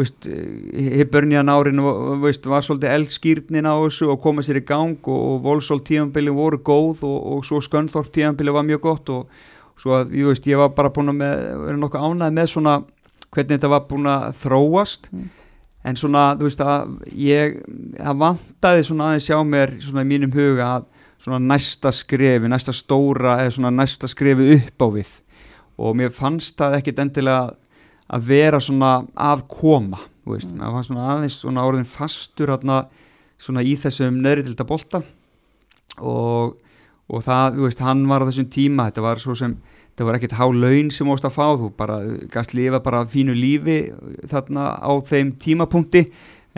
hibbörnjan 0.00 1.50
árin 1.52 1.82
veist, 2.22 2.46
var 2.48 2.64
svolítið 2.64 2.94
eldskýrnin 2.94 3.68
á 3.68 3.74
þessu 3.82 4.10
og 4.12 4.20
koma 4.22 4.44
sér 4.46 4.60
í 4.60 4.64
gang 4.66 4.96
og, 5.04 5.18
og 5.18 5.42
Volsól 5.44 5.82
tímanbili 5.84 6.32
voru 6.32 6.60
góð 6.64 7.04
og, 7.08 7.18
og 7.34 7.44
svo 7.44 7.60
Skönþorp 7.60 8.12
tímanbili 8.14 8.54
var 8.54 8.64
mjög 8.64 8.80
gott 8.86 9.12
og 9.12 9.42
svo 9.80 9.98
að 9.98 10.14
ég, 10.16 10.30
veist, 10.30 10.46
ég 10.48 10.60
var 10.60 10.72
bara 10.76 10.92
búin 10.94 11.12
að 11.12 11.20
vera 11.20 11.76
nokkuð 11.76 12.06
ánæð 12.06 12.38
með 12.38 12.50
svona 12.54 12.78
hvernig 13.30 13.58
þetta 13.58 13.72
var 13.74 13.86
búin 13.90 14.08
að 14.10 14.26
þróast 14.40 15.10
mm. 15.12 15.28
En 15.84 15.96
svona 15.96 16.24
þú 16.36 16.48
veist 16.48 16.62
að 16.64 16.94
ég 17.16 17.56
það 17.96 18.20
vantaði 18.24 18.86
svona 18.88 19.10
aðeins 19.10 19.30
sjá 19.30 19.38
mér 19.46 19.74
svona 19.80 20.04
í 20.04 20.10
mínum 20.10 20.34
huga 20.34 20.68
að 20.76 20.86
svona 21.20 21.40
næsta 21.44 21.92
skrefi, 21.92 22.48
næsta 22.48 22.72
stóra 22.76 23.38
eða 23.42 23.56
svona 23.56 23.72
næsta 23.74 24.08
skrefi 24.08 24.54
upp 24.56 24.84
á 24.84 24.88
við. 24.96 25.10
Og 25.80 25.96
mér 25.96 26.12
fannst 26.12 26.56
það 26.60 26.78
ekkit 26.80 27.02
endilega 27.04 27.52
að 28.10 28.24
vera 28.28 28.60
svona 28.60 28.94
að 29.14 29.44
koma 29.52 30.00
þú 30.24 30.36
veist, 30.36 30.52
mm. 30.52 30.60
maður 30.60 30.76
fann 30.76 30.88
svona 30.88 31.06
aðeins 31.14 31.38
svona 31.40 31.66
orðin 31.66 31.88
fastur 31.88 32.52
hérna 32.52 32.80
svona 33.40 33.64
í 33.64 33.76
þessum 33.80 34.20
nöðritilda 34.22 34.66
bolta. 34.68 35.02
Og, 36.00 36.56
og 37.10 37.24
það, 37.26 37.56
þú 37.56 37.66
veist, 37.66 37.84
hann 37.84 38.04
var 38.10 38.24
á 38.24 38.28
þessum 38.28 38.50
tíma, 38.52 38.88
þetta 38.90 39.04
var 39.04 39.22
svo 39.22 39.36
sem 39.38 39.56
þetta 39.90 40.06
var 40.08 40.18
ekkert 40.18 40.36
há 40.38 40.46
laun 40.48 40.90
sem 40.94 41.10
óst 41.12 41.26
að 41.26 41.36
fá 41.36 41.46
þú 41.60 41.70
bara 41.78 41.98
gæst 42.32 42.54
lifa 42.56 42.80
bara 42.84 43.04
fínu 43.10 43.34
lífi 43.36 43.78
þarna 44.30 44.72
á 44.80 44.92
þeim 45.06 45.34
tímapunkti. 45.40 46.06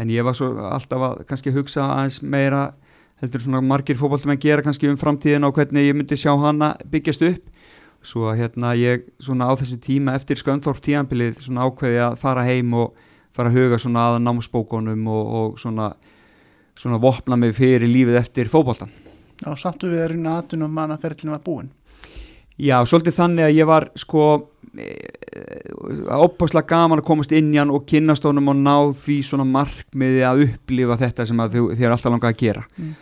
En 0.00 0.10
ég 0.12 0.24
var 0.24 0.36
svo 0.36 0.52
alltaf 0.70 1.06
að 1.08 1.24
kannski 1.28 1.52
hugsa 1.52 1.84
aðeins 1.84 2.22
meira 2.22 2.70
heldur 3.22 3.44
svona 3.44 3.60
margir 3.62 3.98
fókbaltum 3.98 4.32
að 4.34 4.44
gera 4.46 4.64
kannski 4.64 4.88
um 4.90 4.98
framtíðin 4.98 5.46
og 5.46 5.56
hvernig 5.56 5.90
ég 5.90 5.96
myndi 5.96 6.18
sjá 6.18 6.32
hana 6.40 6.72
byggjast 6.90 7.26
upp. 7.28 7.42
Svo 8.02 8.30
að 8.32 8.40
hérna 8.40 8.72
ég 8.74 9.04
svona 9.22 9.46
á 9.46 9.52
þessu 9.54 9.76
tíma 9.78 10.16
eftir 10.18 10.40
skönþórp 10.40 10.80
tíanbilið 10.82 11.44
svona 11.44 11.68
ákveði 11.68 12.00
að 12.02 12.16
fara 12.22 12.46
heim 12.48 12.72
og 12.74 12.96
fara 13.32 13.52
að 13.52 13.60
huga 13.60 13.78
svona 13.78 14.08
að 14.10 14.24
námsbókonum 14.24 15.06
og, 15.12 15.36
og 15.38 15.60
svona 15.60 15.92
svona 16.78 16.98
vopna 17.00 17.36
mig 17.36 17.54
fyrir 17.56 17.88
lífið 17.88 18.18
eftir 18.20 18.50
fókbóltan 18.50 18.92
Já, 19.42 19.50
sattu 19.58 19.90
við 19.90 20.04
að 20.04 20.10
rýna 20.14 20.36
aðtunum 20.40 20.72
mannaferðlinu 20.76 21.34
var 21.34 21.42
búin 21.44 21.70
Já, 22.62 22.76
svolítið 22.86 23.16
þannig 23.16 23.46
að 23.48 23.56
ég 23.56 23.66
var 23.66 23.88
sko 23.98 24.26
óbúslega 24.72 26.62
e, 26.62 26.68
gaman 26.70 27.00
að 27.02 27.06
komast 27.08 27.32
inn 27.34 27.50
í 27.52 27.58
hann 27.58 27.72
og 27.74 27.86
kynast 27.88 28.24
honum 28.28 28.52
og 28.52 28.60
ná 28.60 28.76
því 28.96 29.18
svona 29.26 29.46
markmiði 29.48 30.22
að 30.28 30.44
upplifa 30.46 30.98
þetta 31.00 31.26
sem 31.28 31.42
þið 31.56 31.82
er 31.82 31.94
alltaf 31.94 32.14
langað 32.14 32.30
að 32.30 32.42
gera. 32.44 32.64
Mm. 32.78 32.92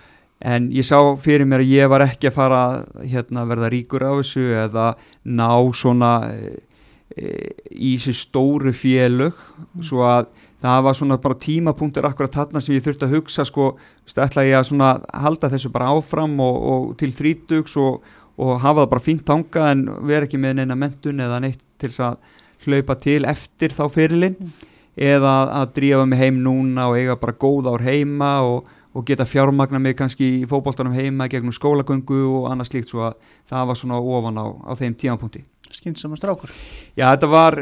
En 0.50 0.68
ég 0.72 0.86
sá 0.88 0.96
fyrir 1.20 1.44
mér 1.44 1.60
að 1.60 1.74
ég 1.74 1.90
var 1.92 2.06
ekki 2.06 2.30
að 2.30 2.38
fara 2.38 2.60
hérna, 3.04 3.44
verða 3.50 3.68
ríkur 3.74 4.06
á 4.08 4.12
þessu 4.16 4.46
eða 4.62 4.86
ná 5.28 5.50
svona 5.76 6.12
e, 6.32 7.34
í 7.76 7.98
þessi 7.98 8.16
stóru 8.16 8.72
félög. 8.72 9.36
Mm. 9.60 9.84
svo 9.84 10.06
að 10.08 10.30
það 10.60 10.82
var 10.84 10.96
svona 10.96 11.18
bara 11.20 11.38
tímapunktur 11.40 12.06
akkurat 12.08 12.34
þarna 12.34 12.60
sem 12.62 12.74
ég 12.76 12.84
þurfti 12.84 13.06
að 13.06 13.14
hugsa 13.16 13.46
sko, 13.48 13.70
ætla 14.10 14.44
ég 14.44 14.58
að 14.58 14.66
svona 14.70 14.90
halda 15.22 15.48
þessu 15.52 15.70
bara 15.72 15.92
áfram 15.94 16.36
og, 16.44 16.58
og 16.72 16.90
til 17.00 17.12
þrítugs 17.16 17.76
og, 17.80 18.04
og 18.40 18.58
hafa 18.64 18.82
það 18.82 18.90
bara 18.94 19.04
fínt 19.04 19.24
tanga 19.28 19.68
en 19.74 19.86
vera 20.08 20.28
ekki 20.28 20.40
með 20.40 20.60
neina 20.60 20.78
mentun 20.78 21.20
eða 21.20 21.40
neitt 21.44 21.62
til 21.80 21.90
þess 21.92 22.04
að 22.08 22.18
hlaupa 22.66 22.96
til 23.00 23.22
eftir 23.28 23.76
þá 23.76 23.84
fyrirlin 23.92 24.36
mm. 24.36 24.68
eða 25.10 25.34
að 25.60 25.72
drífa 25.78 26.04
mig 26.08 26.20
heim 26.20 26.42
núna 26.44 26.90
og 26.90 26.98
eiga 27.00 27.18
bara 27.20 27.36
góð 27.46 27.72
ár 27.72 27.84
heima 27.84 28.34
og 28.48 28.68
og 28.94 29.06
geta 29.06 29.24
fjármagna 29.24 29.78
mig 29.78 29.94
kannski 29.98 30.26
í 30.40 30.46
fókbóltanum 30.50 30.94
heima 30.96 31.28
gegnum 31.30 31.54
skólagöngu 31.54 32.20
og 32.26 32.48
annað 32.50 32.72
slíkt 32.72 32.90
svo 32.90 33.04
að 33.06 33.18
það 33.46 33.68
var 33.70 33.78
svona 33.78 34.00
ofan 34.02 34.40
á, 34.42 34.46
á 34.66 34.72
þeim 34.74 34.96
tímanpunkti 34.98 35.44
Skynsam 35.70 36.16
og 36.16 36.18
strákur 36.18 36.50
Já 36.98 37.12
þetta 37.12 37.28
var 37.30 37.54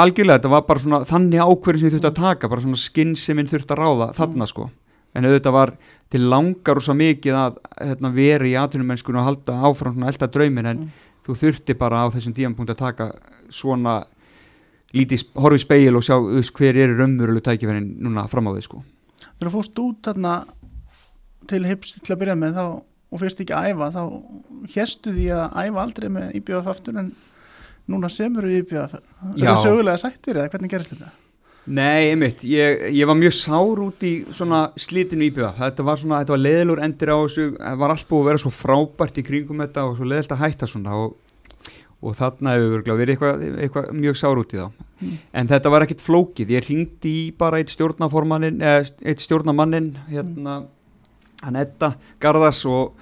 algjörlega, 0.00 0.38
þetta 0.38 0.52
var 0.54 0.64
bara 0.68 0.80
svona 0.80 1.02
þannig 1.04 1.42
ákverðin 1.44 1.82
sem 1.82 1.90
ég 1.90 1.96
þurfti 1.96 2.08
að 2.08 2.22
taka, 2.22 2.48
bara 2.48 2.64
svona 2.64 2.80
skinn 2.80 3.12
sem 3.12 3.42
ég 3.42 3.50
þurfti 3.50 3.76
að 3.76 3.82
ráða 3.82 4.08
þarna 4.16 4.46
mm. 4.46 4.52
sko 4.54 4.70
en 5.10 5.28
auðvitað 5.28 5.56
var 5.58 5.74
til 6.10 6.26
langar 6.30 6.80
og 6.80 6.84
svo 6.84 6.96
mikið 6.98 7.36
að 7.38 7.58
hérna, 7.78 8.12
vera 8.14 8.48
í 8.48 8.56
atvinnumennskunum 8.58 9.22
og 9.22 9.28
halda 9.28 9.58
áfram 9.68 9.96
svona 9.96 10.10
elda 10.10 10.30
draumin 10.34 10.70
en 10.70 10.80
mm. 10.84 10.94
þú 11.26 11.36
þurfti 11.44 11.76
bara 11.78 12.02
á 12.02 12.06
þessum 12.14 12.34
tímanpunkt 12.36 12.74
að 12.74 12.82
taka 12.82 13.10
svona 13.52 14.00
lítið 14.96 15.28
horfið 15.38 15.64
speil 15.64 15.98
og 15.98 16.06
sjá 16.06 16.16
hver 16.58 16.78
er 16.82 16.96
raunveruleg 16.98 17.44
tækifærin 17.46 17.92
núna 18.02 18.26
fram 18.30 18.50
á 18.50 18.54
því 18.56 18.66
sko 18.66 18.82
Þú 19.40 19.46
eru 19.46 19.52
fórst 19.54 19.78
út 19.80 20.00
þarna 20.04 20.34
til 21.48 21.62
hips 21.64 21.94
til 22.00 22.14
að 22.14 22.22
byrja 22.24 22.38
með 22.40 22.58
þá 22.58 22.64
og 23.10 23.22
fyrst 23.22 23.40
ekki 23.42 23.56
að 23.56 23.70
æfa 23.72 23.90
þá 23.94 24.02
hérstu 24.74 25.14
því 25.14 25.30
að 25.34 25.56
æfa 25.64 25.84
aldrei 25.84 26.08
með 26.12 26.34
IBF 26.40 26.68
aftur 26.74 27.00
en 27.00 27.10
núna 27.90 28.10
semur 28.12 28.46
við 28.46 28.64
IBF 28.64 28.98
það 28.98 29.46
er 29.46 29.62
sögulega 29.62 30.02
sættir 30.02 30.38
eða 30.38 30.52
hvernig 30.52 30.74
gerist 30.74 30.94
þetta? 30.94 31.10
Nei, 31.70 32.10
einmitt, 32.10 32.42
ég, 32.50 32.88
ég 32.96 33.06
var 33.06 33.14
mjög 33.14 33.34
sár 33.38 33.78
út 33.84 34.02
í 34.02 34.12
slítinu 34.80 35.28
IBF 35.28 35.58
þetta 35.60 35.84
var 35.86 36.00
svona, 36.00 36.20
þetta 36.24 36.34
var 36.34 36.42
leðilur 36.42 36.82
endur 36.82 37.12
á 37.14 37.18
þessu. 37.22 37.44
Það 37.60 37.80
var 37.82 37.94
allt 37.94 38.08
búið 38.08 38.22
að 38.22 38.30
vera 38.30 38.42
svo 38.42 38.52
frábært 38.54 39.20
í 39.20 39.26
kringum 39.26 39.62
þetta 39.62 39.84
og 39.86 39.98
svo 39.98 40.08
leðilt 40.10 40.34
að 40.34 40.42
hætta 40.42 40.68
svona 40.70 40.96
og, 40.98 41.14
og 42.02 42.18
þarna 42.18 42.56
hefur 42.56 42.82
verið 42.88 43.14
eitthvað, 43.14 43.46
eitthvað 43.62 43.94
mjög 44.02 44.18
sár 44.18 44.42
út 44.42 44.56
í 44.56 44.62
þá. 44.64 44.86
Mm. 45.00 45.14
en 45.32 45.48
þetta 45.48 45.70
var 45.72 45.86
ekkit 45.86 46.02
flókið, 46.04 46.50
ég 46.52 46.66
ringdi 46.66 47.10
í 47.22 47.24
bara 47.32 47.56
eitt 47.62 47.70
stjórnaformannin, 47.72 48.58
eitt 48.60 49.22
stjórnamannin 49.24 49.94
hérna 50.10 50.58
mm. 50.58 50.68
Hann 51.40 51.56
etta 51.56 51.94
Garðars 52.20 52.66
og, 52.68 52.98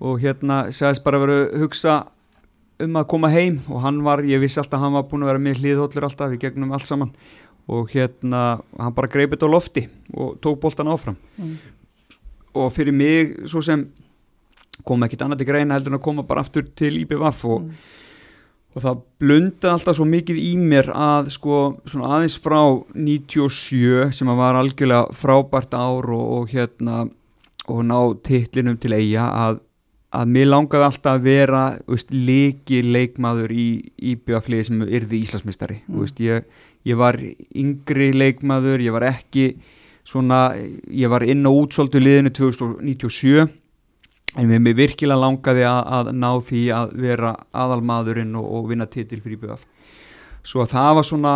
og 0.00 0.20
hérna 0.22 0.62
segðist 0.72 1.04
bara 1.04 1.20
verið 1.20 1.42
að 1.42 1.64
hugsa 1.66 1.96
um 2.82 2.96
að 2.96 3.08
koma 3.12 3.28
heim 3.32 3.58
og 3.68 3.82
hann 3.84 4.00
var, 4.06 4.22
ég 4.24 4.40
vissi 4.40 4.62
alltaf 4.62 4.78
að 4.78 4.86
hann 4.86 4.96
var 4.96 5.04
búin 5.10 5.26
að 5.26 5.32
vera 5.32 5.42
með 5.44 5.60
hlýðhóllir 5.60 6.06
alltaf, 6.08 6.32
við 6.32 6.46
gegnum 6.46 6.72
allt 6.72 6.88
saman 6.88 7.12
og 7.68 7.90
hérna 7.92 8.42
hann 8.78 8.94
bara 8.96 9.10
greipit 9.10 9.42
á 9.42 9.48
lofti 9.48 9.86
og 10.12 10.38
tók 10.42 10.60
bóltan 10.60 10.90
áfram 10.90 11.16
mm. 11.38 11.56
og 12.54 12.72
fyrir 12.72 12.92
mig 12.92 13.36
svo 13.46 13.62
sem 13.62 13.86
kom 14.84 15.02
ekkit 15.04 15.22
annað 15.22 15.42
til 15.42 15.50
greina 15.52 15.76
heldur 15.76 15.94
en 15.94 16.00
að 16.00 16.06
koma 16.06 16.26
bara 16.26 16.42
aftur 16.42 16.66
til 16.76 16.98
IBVF 17.02 17.44
og, 17.46 17.62
mm. 17.62 17.72
og 18.74 18.84
það 18.86 19.02
blundið 19.22 19.70
alltaf 19.70 19.98
svo 19.98 20.06
mikið 20.10 20.40
í 20.42 20.52
mér 20.58 20.90
að 20.90 21.32
sko 21.36 21.58
aðeins 22.02 22.38
frá 22.42 22.60
97 22.94 24.12
sem 24.16 24.32
að 24.32 24.40
var 24.42 24.58
algjörlega 24.58 25.12
frábært 25.14 25.76
ár 25.76 26.10
og, 26.10 26.24
og 26.38 26.54
hérna 26.54 27.04
og 27.70 27.84
ná 27.86 27.98
titlinum 28.26 28.80
til 28.80 28.96
eiga 28.96 29.28
að 29.30 29.62
að 30.12 30.28
mér 30.28 30.50
langaði 30.50 30.84
alltaf 30.86 31.14
að 31.14 31.22
vera 31.24 31.62
veist, 31.88 32.10
leiki 32.12 32.82
leikmaður 32.84 33.54
í 33.56 33.66
íbjöðafliði 34.12 34.66
sem 34.68 34.82
yrði 34.84 35.22
Íslandsmystari 35.24 35.78
mm. 35.86 36.10
ég, 36.20 36.44
ég 36.88 36.98
var 36.98 37.18
yngri 37.18 38.10
leikmaður, 38.14 38.82
ég 38.82 38.94
var 38.94 39.06
ekki 39.12 39.46
svona, 40.06 40.52
ég 40.90 41.10
var 41.12 41.24
inn 41.26 41.46
á 41.46 41.50
útsóldu 41.52 42.02
liðinu 42.02 42.32
2097 42.34 43.46
en 44.40 44.48
við 44.48 44.64
mér 44.64 44.78
virkilega 44.78 45.20
langaði 45.20 45.66
að, 45.68 45.82
að 45.98 46.12
ná 46.16 46.30
því 46.48 46.62
að 46.74 46.94
vera 47.04 47.34
aðalmaðurinn 47.52 48.34
og, 48.40 48.48
og 48.48 48.70
vinna 48.72 48.88
titil 48.90 49.20
fyrir 49.20 49.38
íbjöðaf 49.38 49.66
svo 50.42 50.66
það 50.66 50.94
var 50.98 51.06
svona 51.06 51.34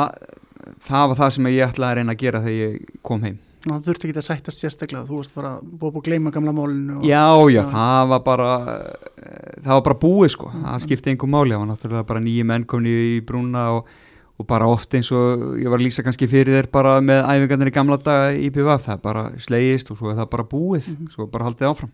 það 0.86 1.10
var 1.10 1.18
það 1.20 1.34
sem 1.36 1.50
ég 1.52 1.68
ætlaði 1.68 1.90
að 1.90 1.98
reyna 2.00 2.16
að 2.16 2.22
gera 2.24 2.44
þegar 2.46 2.62
ég 2.62 3.02
kom 3.06 3.26
heim 3.26 3.42
Það 3.66 3.86
þurfti 3.88 4.06
ekki 4.06 4.20
að 4.20 4.26
sættast 4.28 4.60
sérstaklega, 4.62 5.06
þú 5.08 5.16
varst 5.18 5.32
bara 5.34 5.52
búið 5.58 5.96
að 5.98 6.04
gleyma 6.06 6.30
gamla 6.30 6.52
málinu. 6.54 7.00
Já, 7.02 7.24
já, 7.50 7.64
að... 7.64 7.72
það 7.72 8.10
var 8.12 8.20
bara, 8.28 8.50
það 9.56 9.72
var 9.72 9.84
bara 9.88 9.96
búið 10.04 10.32
sko, 10.36 10.50
mm. 10.52 10.66
það 10.68 10.84
skipti 10.84 11.10
einhver 11.10 11.32
máli, 11.32 11.54
það 11.54 11.62
var 11.62 11.70
náttúrulega 11.72 12.08
bara 12.12 12.22
nýjum 12.22 12.52
ennkomni 12.56 12.92
í 13.08 13.16
brúna 13.26 13.64
og, 13.74 13.90
og 14.36 14.48
bara 14.48 14.68
oft 14.68 14.94
eins 14.96 15.10
og 15.16 15.56
ég 15.60 15.70
var 15.72 15.80
að 15.80 15.86
lýsa 15.86 16.04
kannski 16.06 16.28
fyrir 16.30 16.58
þér 16.58 16.70
bara 16.72 16.96
með 17.04 17.22
æfingarnir 17.24 17.72
í 17.72 17.76
gamla 17.76 18.00
daga 18.00 18.32
í 18.36 18.50
PVF, 18.52 18.88
það 18.88 19.04
bara 19.04 19.28
slegist 19.40 19.92
og 19.92 20.00
svo 20.00 20.12
er 20.12 20.18
það 20.20 20.32
bara 20.36 20.48
búið, 20.50 20.90
mm. 20.92 21.12
svo 21.14 21.28
bara 21.32 21.48
haldið 21.48 21.70
áfram. 21.70 21.92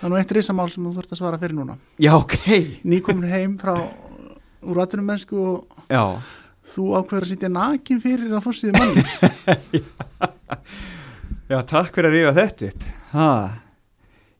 Það 0.00 0.04
er 0.06 0.12
nú 0.12 0.20
eitt 0.20 0.36
risamál 0.36 0.70
sem 0.72 0.84
þú 0.84 0.94
þurft 0.96 1.16
að 1.16 1.22
svara 1.22 1.40
fyrir 1.42 1.58
núna. 1.58 1.74
Já, 2.00 2.14
ok. 2.16 2.36
Nýkomin 2.88 3.28
heim 3.28 3.56
frá 3.60 3.74
úr 3.76 4.84
aðtunum 4.84 5.10
mennsku 5.10 5.40
og... 5.40 5.80
Já 5.90 6.20
þú 6.70 6.86
ákveður 6.98 7.26
að 7.26 7.32
sitja 7.32 7.50
nakin 7.52 8.00
fyrir 8.02 8.34
að 8.34 8.44
fórsýði 8.44 8.74
mannins 8.76 9.14
Já, 11.50 11.58
takk 11.66 11.94
fyrir 11.96 12.10
að 12.10 12.16
rífa 12.16 12.34
þetta 12.36 12.70
ha. 13.14 13.30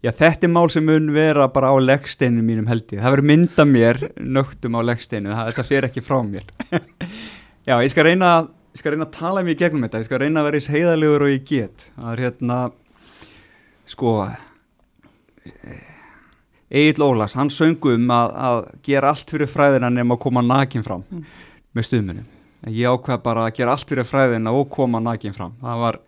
Já, 0.01 0.11
þetta 0.17 0.49
er 0.49 0.53
mál 0.55 0.71
sem 0.73 0.87
mun 0.87 1.11
vera 1.13 1.49
bara 1.53 1.73
á 1.73 1.77
leggsteinu 1.81 2.45
mínum 2.45 2.71
held 2.71 2.87
ég, 2.89 3.03
það 3.03 3.17
verður 3.17 3.29
mynda 3.31 3.67
mér 3.69 4.01
nögtum 4.17 4.79
á 4.79 4.81
leggsteinu, 4.89 5.35
þetta 5.37 5.67
fer 5.67 5.89
ekki 5.91 6.05
frá 6.05 6.21
mér 6.25 6.47
Já, 7.69 7.77
ég 7.77 7.91
skal 7.93 8.09
reyna 8.09 8.31
ég 8.71 8.81
skal 8.81 8.95
reyna 8.95 9.09
að 9.09 9.19
tala 9.19 9.45
mér 9.45 9.59
gegnum 9.61 9.85
þetta 9.85 10.01
ég 10.01 10.09
skal 10.09 10.23
reyna 10.23 10.41
að 10.41 10.49
vera 10.49 10.61
eins 10.61 10.71
heiðalegur 10.73 11.27
og 11.27 11.35
ég 11.35 11.45
get 11.51 11.91
það 11.97 12.15
er 12.15 12.25
hérna 12.27 12.59
sko 13.91 14.17
Egil 16.71 17.03
Ólas, 17.03 17.35
hann 17.35 17.51
söngum 17.51 18.11
að, 18.15 18.35
að 18.39 18.59
gera 18.87 19.11
allt 19.11 19.33
fyrir 19.33 19.51
fræðina 19.51 19.91
nefn 19.91 20.15
að 20.15 20.21
koma 20.23 20.43
nakin 20.47 20.87
fram 20.87 21.03
mm 21.11 21.47
með 21.77 21.87
stuðmunum. 21.87 22.31
Ég 22.71 22.91
ákvað 22.93 23.23
bara 23.25 23.47
að 23.47 23.55
gera 23.61 23.75
allt 23.75 23.89
fyrir 23.89 24.07
fræðina 24.07 24.53
og 24.57 24.69
koma 24.73 25.01
nakin 25.03 25.35
fram. 25.37 25.55
Það, 25.63 25.85
var, 25.85 25.99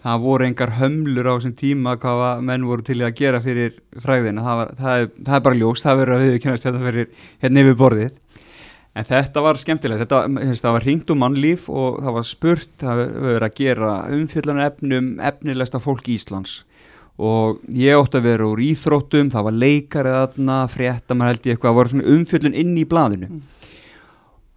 það 0.00 0.24
voru 0.24 0.46
engar 0.46 0.72
hömlur 0.78 1.28
á 1.28 1.32
þessum 1.36 1.54
tíma 1.58 1.96
hvaða 2.00 2.30
menn 2.44 2.66
voru 2.68 2.84
til 2.86 2.98
að 3.04 3.14
gera 3.18 3.42
fyrir 3.44 3.76
fræðina. 4.00 4.44
Það, 4.46 4.58
var, 4.60 4.72
það, 4.78 5.04
er, 5.04 5.12
það 5.26 5.36
er 5.36 5.44
bara 5.46 5.60
ljóst, 5.60 5.86
það 5.86 6.00
verður 6.00 6.16
að 6.16 6.24
við 6.24 6.40
kynast 6.44 6.66
þetta 6.68 6.82
fyrir 6.86 7.28
hérna 7.44 7.64
yfir 7.64 7.78
borðið. 7.82 8.16
En 8.90 9.06
þetta 9.06 9.44
var 9.44 9.60
skemmtilegt, 9.60 10.02
þetta, 10.02 10.22
þetta 10.50 10.72
var 10.74 10.86
ringt 10.88 11.12
um 11.14 11.22
mannlíf 11.22 11.68
og 11.70 12.00
það 12.02 12.16
var 12.16 12.26
spurt, 12.26 12.72
það 12.80 13.04
verður 13.04 13.46
að 13.46 13.60
gera 13.60 13.92
umfjöldan 14.16 14.64
efnum 14.64 15.12
efnilegsta 15.30 15.80
fólk 15.82 16.10
í 16.10 16.18
Íslands 16.18 16.64
og 17.20 17.58
ég 17.76 18.00
ótti 18.00 18.16
að 18.16 18.26
vera 18.30 18.46
úr 18.48 18.62
íþróttum, 18.64 19.28
það 19.28 19.44
var 19.44 19.56
leikarið 19.60 20.14
aðna, 20.22 20.54
frétta, 20.72 21.12
maður 21.12 21.34
held 21.34 21.48
ég 21.50 21.52
eitthvað, 21.52 21.68
það 21.68 21.76
voru 21.76 21.92
svona 21.92 22.12
umfjöldun 22.14 22.56
inn 22.56 22.78
í 22.80 22.86
blaðinu. 22.88 23.28
Mm 23.28 23.59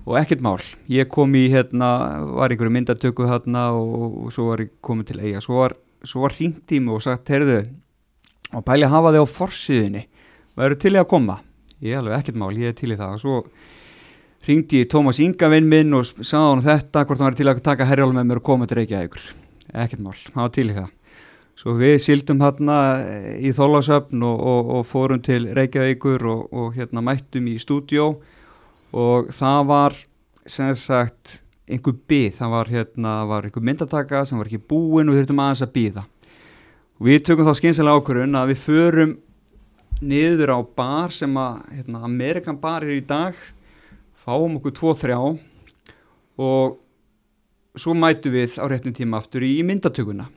og 0.03 0.17
ekkert 0.19 0.43
mál, 0.43 0.59
ég 0.91 1.07
kom 1.11 1.35
í 1.39 1.45
hérna, 1.53 1.89
var 2.35 2.51
einhverju 2.51 2.73
myndatöku 2.75 3.27
hérna 3.29 3.69
og, 3.77 4.25
og 4.25 4.33
svo 4.35 4.49
var 4.51 4.65
ég 4.65 4.73
komið 4.83 5.11
til 5.11 5.21
eiga 5.23 5.43
svo 5.43 5.61
var, 5.61 5.77
var 6.19 6.35
hringt 6.35 6.73
í 6.75 6.81
mig 6.83 6.97
og 6.97 7.05
sagt 7.05 7.31
heyrðu, 7.31 7.61
og 8.53 8.65
pæli 8.67 8.87
að 8.87 8.95
hafa 8.97 9.13
þig 9.15 9.23
á 9.23 9.35
forsiðinni 9.37 10.03
væru 10.59 10.77
til 10.79 10.93
ég 10.95 11.05
að 11.05 11.11
koma? 11.13 11.39
Ég 11.83 11.99
alveg 11.99 12.19
ekkert 12.19 12.39
mál, 12.39 12.53
ég 12.55 12.71
er 12.71 12.75
til 12.77 12.93
í 12.93 12.97
það. 12.99 13.15
Og 13.15 13.23
svo 13.23 13.39
hringdi 14.45 14.83
ég 14.83 14.89
Tómas 14.91 15.19
Ingavinn 15.23 15.67
minn 15.67 15.95
og 15.97 16.05
sagði 16.07 16.43
hann 16.45 16.63
þetta, 16.63 17.05
hvort 17.07 17.19
hann 17.19 17.29
var 17.29 17.39
til 17.39 17.49
að 17.51 17.63
taka 17.65 17.87
herjálf 17.89 18.15
með 18.15 18.29
mér 18.29 18.39
og 18.39 18.45
koma 18.47 18.67
til 18.69 18.79
Reykjavíkur. 18.79 19.25
Ekkert 19.83 20.03
mál, 20.03 20.19
hann 20.35 20.45
var 20.45 20.53
til 20.55 20.69
í 20.69 20.77
það. 20.77 20.91
Svo 21.59 21.75
við 21.77 21.97
sildum 22.01 22.39
hérna 22.41 22.77
í 23.37 23.51
Þólasöfn 23.53 24.23
og, 24.25 24.39
og, 24.53 24.71
og 24.77 24.87
fórum 24.89 25.19
til 25.23 25.49
Reykjavíkur 25.53 26.23
og 26.29 26.71
hérna 26.77 27.03
mættum 27.05 27.51
í 27.51 27.59
stúdjó 27.61 28.13
og 28.93 29.31
það 29.33 29.67
var 29.69 29.97
sem 30.45 30.73
sagt 30.77 31.39
einhver 31.69 31.95
byð, 32.07 32.31
það 32.37 32.53
var 32.53 32.71
hérna 32.71 33.13
var 33.27 33.47
einhver 33.47 33.63
myndataka 33.63 34.25
sem 34.27 34.37
var 34.37 34.49
ekki 34.49 34.61
búin 34.69 35.09
og 35.09 35.15
við 35.15 35.23
þurftum 35.23 35.43
aðeins 35.43 35.63
að 35.65 35.75
býða 35.77 36.03
og 36.99 37.07
við 37.07 37.23
tökum 37.27 37.47
þá 37.47 37.57
skynsilega 37.59 37.99
ákvörðun 37.99 38.39
að 38.39 38.51
við 38.51 38.59
förum 38.63 39.13
niður 40.03 40.53
á 40.55 40.59
bar 40.75 41.13
sem 41.15 41.33
að 41.39 41.59
hérna, 41.77 42.03
Amerikan 42.03 42.59
bar 42.59 42.85
er 42.85 42.97
í 42.97 43.03
dag 43.07 43.37
fáum 44.23 44.59
okkur 44.59 44.75
2-3 44.95 45.17
og 46.43 46.79
svo 47.79 47.95
mætu 47.97 48.31
við 48.33 48.59
á 48.61 48.65
réttum 48.69 48.93
tíma 48.95 49.19
aftur 49.19 49.43
í 49.45 49.55
myndatökuna. 49.65 50.27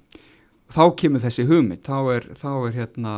Þá 0.72 0.82
kemur 0.98 1.22
þessi 1.22 1.46
hugmynd 1.46 1.84
þá 1.86 1.98
er, 2.16 2.28
þá 2.34 2.50
er 2.66 2.76
hérna 2.80 3.14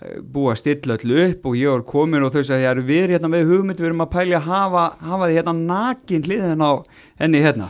búið 0.00 0.52
að 0.54 0.58
stilla 0.60 0.96
allu 0.96 1.20
upp 1.26 1.46
og 1.50 1.56
ég 1.58 1.74
var 1.74 1.86
komin 1.88 2.24
og 2.24 2.32
þau 2.34 2.44
sagði 2.46 2.68
að 2.70 2.82
við 2.88 3.02
erum 3.02 3.14
hérna 3.16 3.30
með 3.32 3.50
hugmynd 3.50 3.80
við 3.80 3.88
erum 3.90 4.04
að 4.04 4.12
pælja 4.14 4.38
að 4.40 4.48
hafa, 4.48 4.84
hafa 5.04 5.28
því 5.28 5.38
hérna 5.38 5.54
nakin 5.58 6.26
hliðin 6.26 6.64
á 6.64 6.72
henni 7.20 7.42
hérna 7.44 7.68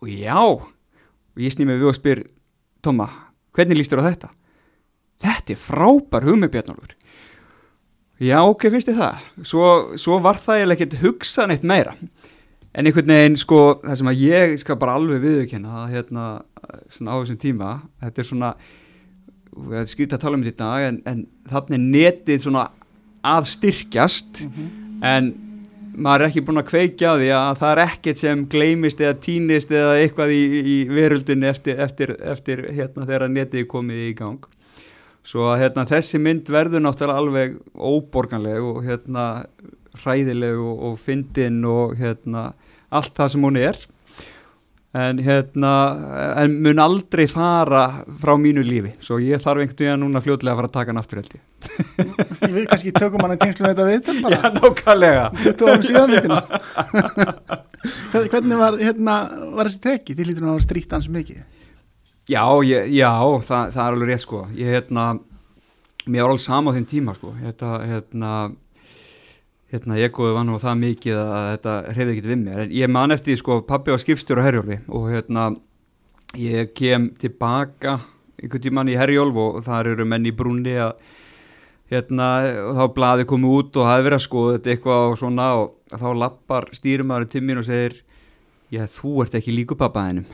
og 0.00 0.12
já 0.12 0.38
og 0.40 1.42
ég 1.44 1.52
snýði 1.52 1.68
mig 1.68 1.82
við 1.82 1.92
og 1.92 1.98
spyr 1.98 2.22
Tóma, 2.80 3.10
hvernig 3.52 3.76
líst 3.76 3.92
þér 3.92 4.00
á 4.00 4.08
þetta? 4.08 4.28
Þetta 5.20 5.52
er 5.52 5.60
frábær 5.60 6.24
hugmynd 6.30 6.52
Bjarnálfur 6.54 6.96
Já, 8.20 8.38
ok, 8.44 8.66
finnst 8.68 8.88
þið 8.88 8.98
það? 9.00 9.26
Svo, 9.48 9.66
svo 10.00 10.18
var 10.24 10.40
það 10.40 10.62
ég 10.62 10.74
ekkert 10.74 10.98
hugsað 11.00 11.52
neitt 11.52 11.64
meira 11.68 11.96
en 12.70 12.86
einhvern 12.86 13.10
veginn 13.10 13.38
sko 13.40 13.60
það 13.82 13.96
sem 13.98 14.10
að 14.12 14.20
ég 14.22 14.52
skal 14.62 14.78
bara 14.78 14.94
alveg 14.98 15.24
viðkynna 15.24 15.86
hérna 15.90 16.26
svona 16.92 17.16
á 17.16 17.20
þessum 17.20 17.40
tíma 17.42 17.70
þetta 18.04 18.22
er 18.22 18.28
svona 18.28 18.50
skýrt 19.90 20.14
að 20.16 20.24
tala 20.24 20.38
um 20.38 20.44
þetta 20.46 20.72
en, 20.86 20.98
en 21.06 21.22
þannig 21.50 21.76
er 21.76 21.86
netið 21.96 22.44
svona 22.44 22.66
að 23.26 23.48
styrkjast 23.50 24.44
mm 24.46 24.52
-hmm. 24.56 24.68
en 25.10 25.32
maður 26.00 26.24
er 26.24 26.30
ekki 26.30 26.44
búin 26.46 26.60
að 26.60 26.70
kveikja 26.70 27.12
á 27.12 27.14
því 27.18 27.28
að 27.36 27.58
það 27.60 27.72
er 27.72 27.82
ekkert 27.84 28.20
sem 28.20 28.46
gleimist 28.48 29.00
eða 29.00 29.18
týnist 29.26 29.74
eða 29.74 29.98
eitthvað 30.00 30.32
í, 30.32 30.42
í 30.60 30.76
veröldin 30.88 31.44
eftir, 31.44 31.80
eftir, 31.82 32.14
eftir 32.22 32.64
hérna, 32.70 33.06
þegar 33.06 33.28
netið 33.28 33.66
komið 33.68 34.06
í 34.06 34.14
gang 34.16 34.46
svo 35.26 35.50
að 35.50 35.64
hérna, 35.64 35.86
þessi 35.88 36.20
mynd 36.22 36.48
verður 36.48 36.84
náttúrulega 36.84 37.20
alveg 37.20 37.56
óborganleg 37.74 38.64
og 38.64 38.84
hérna, 38.86 39.26
hræðileg 40.00 40.58
og, 40.62 40.84
og 40.88 40.98
fyndin 41.02 41.64
og 41.68 41.96
hérna, 42.00 42.52
allt 42.88 43.12
það 43.18 43.34
sem 43.34 43.44
hún 43.44 43.60
er 43.60 43.80
en 44.96 45.20
hérna 45.22 45.72
en 46.42 46.56
mun 46.64 46.80
aldrei 46.82 47.26
fara 47.30 47.84
frá 48.20 48.34
mínu 48.38 48.64
lífi. 48.66 48.90
Svo 49.04 49.20
ég 49.22 49.42
þarf 49.42 49.62
einhvern 49.62 49.78
veginn 49.78 50.02
núna 50.02 50.22
fljóðlega 50.24 50.56
að 50.56 50.60
fara 50.60 50.70
að 50.70 50.76
taka 50.76 50.90
hann 50.90 51.00
aftur 51.00 51.20
held 51.20 51.36
ég. 51.36 51.42
Við 52.56 52.66
kannski 52.72 52.92
tökum 52.96 53.22
hann 53.22 53.36
að 53.36 53.44
tengslu 53.44 53.66
með 53.66 53.72
þetta 53.76 53.88
viðtal 53.90 54.16
bara. 54.24 54.40
Já 54.40 54.50
nákvæmlega. 54.56 55.24
20 55.44 55.70
árum 55.70 55.86
síðan 55.86 56.14
myndina. 56.14 56.40
Hvernig 58.34 58.60
var, 58.60 58.78
hérna, 58.82 59.16
var 59.54 59.70
þessi 59.70 59.82
teki 59.86 60.16
því 60.18 60.26
lítur 60.26 60.46
hann 60.48 60.56
að 60.56 60.66
stríta 60.66 60.98
hans 60.98 61.10
mikið. 61.12 61.44
Já, 62.30 62.44
ég, 62.66 62.90
já 62.94 63.10
það, 63.46 63.70
það 63.76 63.84
er 63.84 63.94
alveg 63.94 64.10
rétt 64.10 64.24
sko. 64.26 64.42
Ég 64.58 64.74
hérna 64.74 65.06
mér 66.10 66.26
var 66.26 66.34
alveg 66.34 66.44
sama 66.44 66.74
á 66.74 66.76
þeim 66.76 66.88
tíma 66.90 67.14
sko. 67.14 67.32
Hérna, 67.38 68.34
hérna 69.70 69.96
hérna 69.96 69.98
egoðu 70.06 70.34
var 70.34 70.46
nú 70.46 70.58
það 70.58 70.78
mikið 70.84 71.18
að 71.22 71.48
þetta 71.50 71.74
hreyði 71.94 72.14
ekkert 72.14 72.30
við 72.30 72.40
mér. 72.44 72.62
En 72.64 72.72
ég 72.74 72.90
man 72.90 73.14
eftir 73.14 73.38
sko 73.38 73.60
pabbi 73.66 73.94
var 73.94 74.02
skipstjóru 74.02 74.42
á 74.42 74.46
Herjólfi 74.48 74.80
og 74.88 75.08
hérna 75.12 75.50
ég 76.38 76.72
kem 76.74 77.10
tilbaka 77.18 78.00
einhvern 78.40 78.64
tíman 78.64 78.90
í 78.90 78.98
Herjólf 78.98 79.38
og 79.38 79.62
þar 79.66 79.92
eru 79.92 80.06
menn 80.08 80.26
í 80.26 80.34
brúni 80.34 80.74
að 80.80 80.98
hérna 81.90 82.28
og 82.68 82.76
þá 82.78 82.84
blaði 82.94 83.26
komið 83.30 83.56
út 83.58 83.80
og 83.80 83.88
hafi 83.88 84.06
verið 84.06 84.18
að 84.18 84.26
skoða 84.26 84.52
þetta 84.56 84.72
eitthvað 84.74 85.06
og 85.08 85.16
svona 85.18 85.48
og 85.58 85.98
þá 85.98 86.08
lappar 86.22 86.68
stýrumæður 86.76 87.30
til 87.32 87.42
mín 87.46 87.62
og 87.62 87.66
segir 87.66 87.98
já 88.70 88.84
þú 88.86 89.24
ert 89.24 89.34
ekki 89.38 89.54
líku 89.54 89.78
pappaðinum 89.78 90.28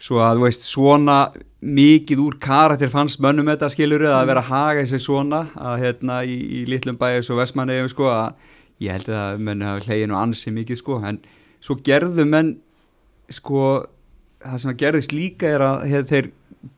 svo 0.00 0.22
að 0.24 0.38
þú 0.38 0.46
veist 0.46 0.64
svona 0.64 1.18
mikið 1.60 2.22
úr 2.24 2.38
karakter 2.40 2.88
fannst 2.92 3.20
mönnum 3.20 3.50
þetta 3.52 3.68
skiluru 3.72 4.08
að 4.08 4.30
vera 4.30 4.40
að 4.40 4.48
haga 4.48 4.84
þessi 4.86 5.02
svona 5.04 5.42
að 5.52 5.82
hérna 5.84 6.22
í, 6.24 6.38
í 6.40 6.60
litlum 6.70 6.96
bæjus 7.00 7.28
og 7.28 7.42
vestmannegjum 7.42 7.92
sko 7.92 8.08
að 8.08 8.32
ég 8.80 8.96
held 8.96 9.12
að 9.12 9.44
menn 9.46 9.64
hafa 9.66 9.86
hlegin 9.86 10.14
og 10.14 10.22
ansi 10.24 10.52
mikið 10.54 10.80
sko 10.80 11.00
en 11.06 11.20
svo 11.60 11.76
gerðu 11.84 12.26
menn 12.28 12.54
sko 13.30 13.64
það 14.40 14.62
sem 14.62 14.72
að 14.72 14.80
gerðist 14.82 15.14
líka 15.14 15.54
er 15.54 15.64
að 15.64 15.86
hef, 15.90 16.08
þeir 16.10 16.30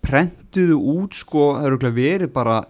prentuðu 0.04 0.78
út 0.96 1.16
sko 1.18 1.48
það 1.56 1.68
eru 1.70 1.92
verið 1.96 2.32
bara 2.34 2.60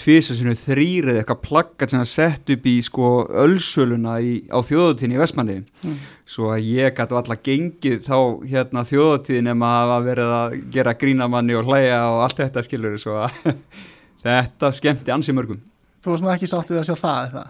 tvísasinu 0.00 0.54
þrýrið 0.56 1.18
eitthvað 1.20 1.42
plaggat 1.44 1.92
sem 1.92 2.00
að 2.00 2.08
setja 2.08 2.56
upp 2.56 2.66
í 2.70 2.74
sko 2.84 3.08
ölsöluna 3.42 4.16
í, 4.24 4.32
á 4.48 4.58
þjóðutíðin 4.64 5.16
í 5.16 5.20
Vestmanni 5.20 5.56
mm. 5.60 5.96
svo 6.28 6.52
að 6.54 6.68
ég 6.70 6.94
gætu 6.96 7.18
alltaf 7.18 7.42
gengið 7.44 7.98
þá 8.06 8.16
hérna 8.48 8.86
þjóðutíðin 8.88 9.52
ef 9.52 9.58
maður 9.60 9.92
hafa 9.92 10.06
verið 10.06 10.34
að 10.38 10.56
gera 10.76 10.96
grínamanni 11.02 11.58
og 11.58 11.68
hlæja 11.68 12.00
og 12.14 12.22
allt 12.24 12.40
þetta 12.44 12.64
skilur 12.64 12.96
svo 13.02 13.18
að 13.26 13.40
þetta 14.24 14.72
skemmti 14.80 15.16
ansi 15.16 15.36
mörgum 15.36 15.60
Þú 16.00 16.14
varst 16.14 16.24
nú 16.24 16.32
ekki 16.32 16.48
sátt 16.48 16.70
við 16.72 16.80
að 16.80 16.88
sjá 16.88 16.96
það 16.96 17.26
eða? 17.28 17.46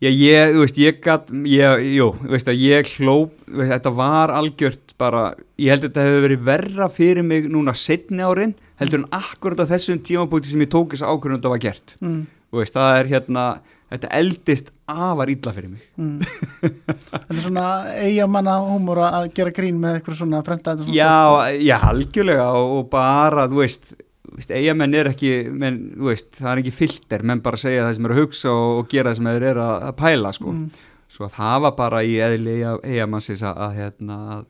Já, 0.00 0.08
ég, 0.08 0.54
þú 0.54 0.62
veist, 0.64 0.78
ég 0.80 1.00
gatt, 1.04 1.28
ég, 1.44 1.82
jú, 1.98 2.06
þú 2.22 2.30
veist 2.32 2.46
að 2.48 2.60
ég 2.64 2.88
hlóp, 2.96 3.34
veist, 3.52 3.72
þetta 3.74 3.90
var 3.98 4.32
algjört 4.32 4.94
bara, 5.00 5.24
ég 5.60 5.74
held 5.74 5.82
að 5.84 5.90
þetta 5.90 6.06
hefur 6.06 6.24
verið 6.24 6.46
verra 6.46 6.86
fyrir 6.88 7.26
mig 7.26 7.50
núna 7.52 7.74
setni 7.76 8.24
árin, 8.24 8.54
heldur 8.80 9.02
en 9.02 9.10
akkurat 9.18 9.60
á 9.60 9.68
þessum 9.74 10.00
tímabúti 10.00 10.48
sem 10.54 10.64
ég 10.64 10.70
tók 10.72 10.94
þess 10.94 11.04
ákvörðun 11.04 11.36
að 11.36 11.42
þetta 11.42 11.52
var 11.52 11.62
gert, 11.66 11.96
Mm, 12.00 12.22
þú 12.50 12.62
veist, 12.62 12.78
það 12.78 12.96
er 13.02 13.10
hérna, 13.12 13.44
þetta 13.92 14.10
eldist 14.22 14.72
afar 14.88 15.28
illa 15.34 15.52
fyrir 15.52 15.68
mig. 15.74 15.84
mm. 16.00 16.18
Þetta 16.64 17.34
er 17.36 17.42
svona 17.44 17.66
eigamanna 18.00 18.56
húmor 18.70 19.02
að 19.04 19.28
gera 19.36 19.52
grín 19.54 19.78
með 19.82 19.98
eitthvað 20.00 20.16
svona 20.22 20.40
svona 20.48 20.96
Já, 20.96 21.52
já, 21.60 21.76
algjörlega 21.92 22.48
og, 22.56 22.72
og 22.80 22.88
bara, 22.96 23.44
þú 23.52 23.60
veist, 23.66 23.92
eigamenn 24.38 24.94
er 24.94 25.10
ekki, 25.10 25.32
menn, 25.50 25.80
veist, 26.06 26.30
það 26.38 26.52
er 26.52 26.62
ekki 26.62 26.72
filter, 26.76 27.24
menn 27.26 27.42
bara 27.44 27.58
segja 27.60 27.86
það 27.86 27.96
sem 27.96 28.06
er 28.08 28.14
að 28.14 28.20
hugsa 28.22 28.52
og, 28.54 28.78
og 28.80 28.88
gera 28.92 29.10
það 29.10 29.18
sem 29.20 29.30
þeir 29.30 29.46
eru 29.50 29.64
að, 29.64 29.86
að 29.88 29.96
pæla, 30.00 30.32
sko. 30.36 30.54
Mm. 30.54 30.88
Svo 31.10 31.26
að 31.26 31.36
það 31.38 31.56
var 31.66 31.72
bara 31.80 32.02
í 32.06 32.12
eðli 32.22 32.56
eigamannsins 32.86 33.42
að, 33.42 33.62
að, 33.66 33.78
hérna, 33.80 34.18
að, 34.36 34.44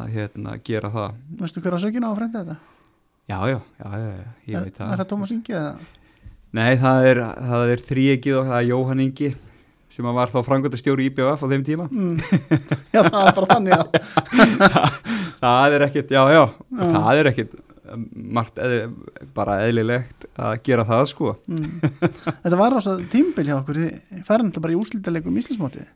að 0.00 0.08
hérna, 0.16 0.56
gera 0.66 0.90
það. 0.96 1.20
Veistu 1.42 1.62
hver 1.62 1.76
á 1.76 1.80
sökina 1.84 2.08
á 2.08 2.10
að 2.10 2.18
prenta 2.22 2.42
þetta? 2.42 2.56
Já, 3.26 3.38
já, 3.50 3.58
já, 3.58 3.86
já, 3.90 4.06
já 4.06 4.24
ég 4.46 4.56
er, 4.56 4.66
Er 4.66 4.72
það. 4.74 4.96
það 5.00 5.08
Tómas 5.12 5.34
Ingi 5.34 5.54
eða? 5.58 5.74
Nei, 6.56 6.72
það 6.80 7.06
er, 7.10 7.20
það 7.50 7.72
er 7.74 7.84
þríegið 7.90 8.38
og 8.40 8.50
það 8.50 8.58
er 8.58 8.68
Jóhann 8.70 9.02
Ingi 9.06 9.30
sem 9.96 10.06
að 10.10 10.16
var 10.18 10.30
þá 10.32 10.36
frangöndastjóri 10.46 11.06
IBF 11.10 11.42
á 11.42 11.46
þeim 11.50 11.64
tíma. 11.66 11.86
Mm. 11.90 12.18
Já, 12.94 13.00
það 13.06 13.20
er 13.22 13.36
bara 13.38 13.48
þannig 13.52 13.74
að 13.76 13.86
það 15.44 15.76
er 15.78 15.84
ekkit, 15.86 16.14
já, 16.16 16.22
já, 16.34 16.42
það 16.80 17.20
er 17.20 17.30
ekkit 17.30 17.56
margt 18.36 18.58
eð, 18.62 18.88
bara 19.36 19.60
eðlilegt 19.66 20.26
að 20.36 20.56
gera 20.66 20.86
það, 20.88 21.04
sko. 21.12 21.36
mm. 21.46 21.76
Þetta 22.42 22.58
var 22.60 22.78
ás 22.78 22.88
að 22.90 23.04
tímbil 23.12 23.46
hjá 23.48 23.58
okkur 23.60 23.82
þið 23.82 24.24
færðan 24.26 24.50
þetta 24.50 24.64
bara 24.66 24.74
í 24.74 24.80
úrslítalegum 24.80 25.38
íslensmótið 25.42 25.86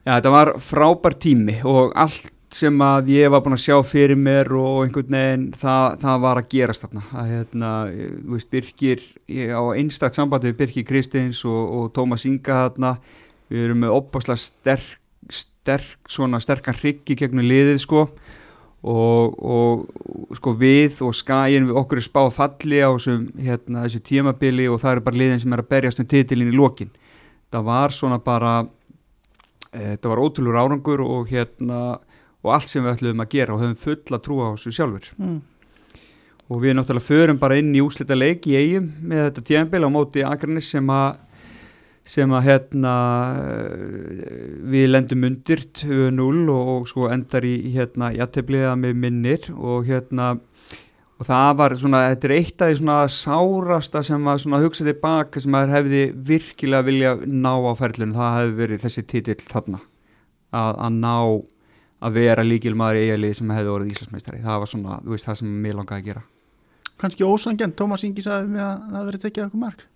Já, 0.00 0.14
þetta 0.16 0.32
var 0.32 0.54
frábær 0.64 1.16
tími 1.20 1.58
og 1.68 1.90
allt 1.98 2.32
sem 2.54 2.80
að 2.82 3.12
ég 3.14 3.30
var 3.30 3.42
búin 3.44 3.54
að 3.54 3.62
sjá 3.62 3.76
fyrir 3.86 4.18
mér 4.18 4.48
og 4.58 4.84
einhvern 4.84 5.14
veginn 5.14 5.44
það, 5.60 5.98
það 6.02 6.22
var 6.24 6.40
að 6.40 6.48
gerast 6.50 6.84
þarna 6.84 7.02
að 7.20 7.28
hérna, 7.30 7.72
þú 7.92 8.34
veist, 8.34 8.48
Birkir 8.50 9.04
ég 9.30 9.52
á 9.54 9.62
einstakt 9.70 10.18
sambandi 10.18 10.50
við 10.50 10.56
Birkir 10.58 10.86
Kristins 10.88 11.44
og, 11.46 11.60
og 11.76 11.92
Tómas 11.94 12.26
Inga 12.26 12.64
þarna 12.64 12.94
við 13.50 13.66
erum 13.68 13.84
með 13.84 13.94
opaslega 14.00 14.42
sterk, 14.42 14.98
sterk 15.30 16.10
svona 16.10 16.40
sterkan 16.42 16.78
hrygg 16.80 17.12
í 17.12 17.18
gegnum 17.20 17.46
liðið 17.46 17.78
sko 17.84 18.08
og, 18.80 19.34
og 19.44 20.36
sko 20.38 20.54
við 20.56 21.02
og 21.04 21.14
skæin 21.16 21.68
við 21.68 21.78
okkur 21.82 22.00
er 22.00 22.06
spáð 22.06 22.30
falli 22.36 22.80
á 22.80 22.88
þessum, 22.94 23.26
hérna, 23.36 23.84
þessu 23.84 24.00
tímabili 24.08 24.68
og 24.72 24.80
það 24.80 24.94
eru 24.94 25.06
bara 25.08 25.20
liðin 25.20 25.42
sem 25.42 25.56
er 25.56 25.62
að 25.62 25.72
berjast 25.74 26.00
um 26.00 26.08
titilin 26.08 26.52
í 26.52 26.56
lokin 26.56 26.92
það 27.52 27.66
var 27.68 27.92
svona 27.92 28.20
bara 28.24 28.54
e, 29.72 29.92
þetta 29.92 30.12
var 30.12 30.22
ótrúlur 30.24 30.60
árangur 30.62 31.04
og 31.04 31.28
hérna 31.28 31.98
og 32.40 32.52
allt 32.54 32.72
sem 32.72 32.84
við 32.84 32.94
ætluðum 32.94 33.24
að 33.24 33.32
gera 33.34 33.54
og 33.54 33.64
höfum 33.64 33.80
fulla 33.84 34.20
trú 34.24 34.40
á 34.40 34.48
þessu 34.54 34.72
sjálfur 34.78 35.10
mm. 35.18 35.38
og 36.48 36.62
við 36.64 36.78
náttúrulega 36.78 37.08
förum 37.10 37.40
bara 37.42 37.60
inn 37.60 37.74
í 37.76 37.84
úslita 37.84 38.16
leik 38.16 38.48
í 38.48 38.56
eigum 38.56 38.88
með 39.02 39.26
þetta 39.26 39.48
tíðanbíl 39.50 39.84
á 39.84 39.90
móti 39.92 40.24
Akranis 40.24 40.72
sem 40.72 40.88
að 40.88 41.20
sem 42.10 42.32
að 42.34 42.46
hérna 42.48 42.92
við 44.72 44.88
lendum 44.90 45.26
undir 45.28 45.62
2-0 45.78 46.20
og, 46.50 46.70
og 46.74 46.88
svo 46.90 47.10
endar 47.12 47.46
í 47.46 47.54
hérna 47.74 48.10
jættebliða 48.16 48.72
með 48.80 48.96
minnir 49.04 49.50
og 49.54 49.86
hérna 49.86 50.32
og 51.20 51.28
það 51.28 51.50
var 51.60 51.76
svona, 51.76 52.00
þetta 52.14 52.28
er 52.28 52.34
eitt 52.38 52.64
af 52.64 52.70
því 52.70 52.80
svona 52.80 52.98
sárasta 53.12 54.02
sem 54.06 54.28
að 54.32 54.42
svona 54.44 54.60
hugsa 54.64 54.86
tilbaka 54.88 55.42
sem 55.44 55.56
að 55.58 55.74
hefði 55.76 56.02
virkilega 56.30 56.86
vilja 56.86 57.14
ná 57.28 57.52
á 57.52 57.72
ferlunum, 57.78 58.16
það 58.16 58.36
hefði 58.38 58.58
verið 58.62 58.84
þessi 58.86 59.06
titill 59.12 59.38
þarna. 59.44 59.82
Að, 60.50 60.72
að 60.86 60.96
ná 60.96 61.14
að 62.00 62.16
vera 62.16 62.46
líkilmaður 62.46 62.98
í 62.98 63.04
eigalið 63.04 63.36
sem 63.38 63.52
hefði 63.52 63.74
orðið 63.74 63.92
Íslandsmeistari, 63.94 64.42
það 64.42 64.62
var 64.62 64.72
svona, 64.72 64.98
þú 65.04 65.14
veist, 65.14 65.28
það 65.28 65.40
sem 65.42 65.52
mér 65.66 65.76
langaði 65.76 66.00
að 66.00 66.08
gera. 66.08 66.24
Kannski 67.00 67.28
ósangjönd, 67.28 67.76
Tómas 67.76 68.04
Ingi 68.08 68.24
sagði 68.24 68.54
mér 68.56 68.64
að 68.64 68.96
það 68.96 69.10
verið 69.10 69.26
tekið 69.26 69.46
okkur 69.46 69.62
mark 69.68 69.86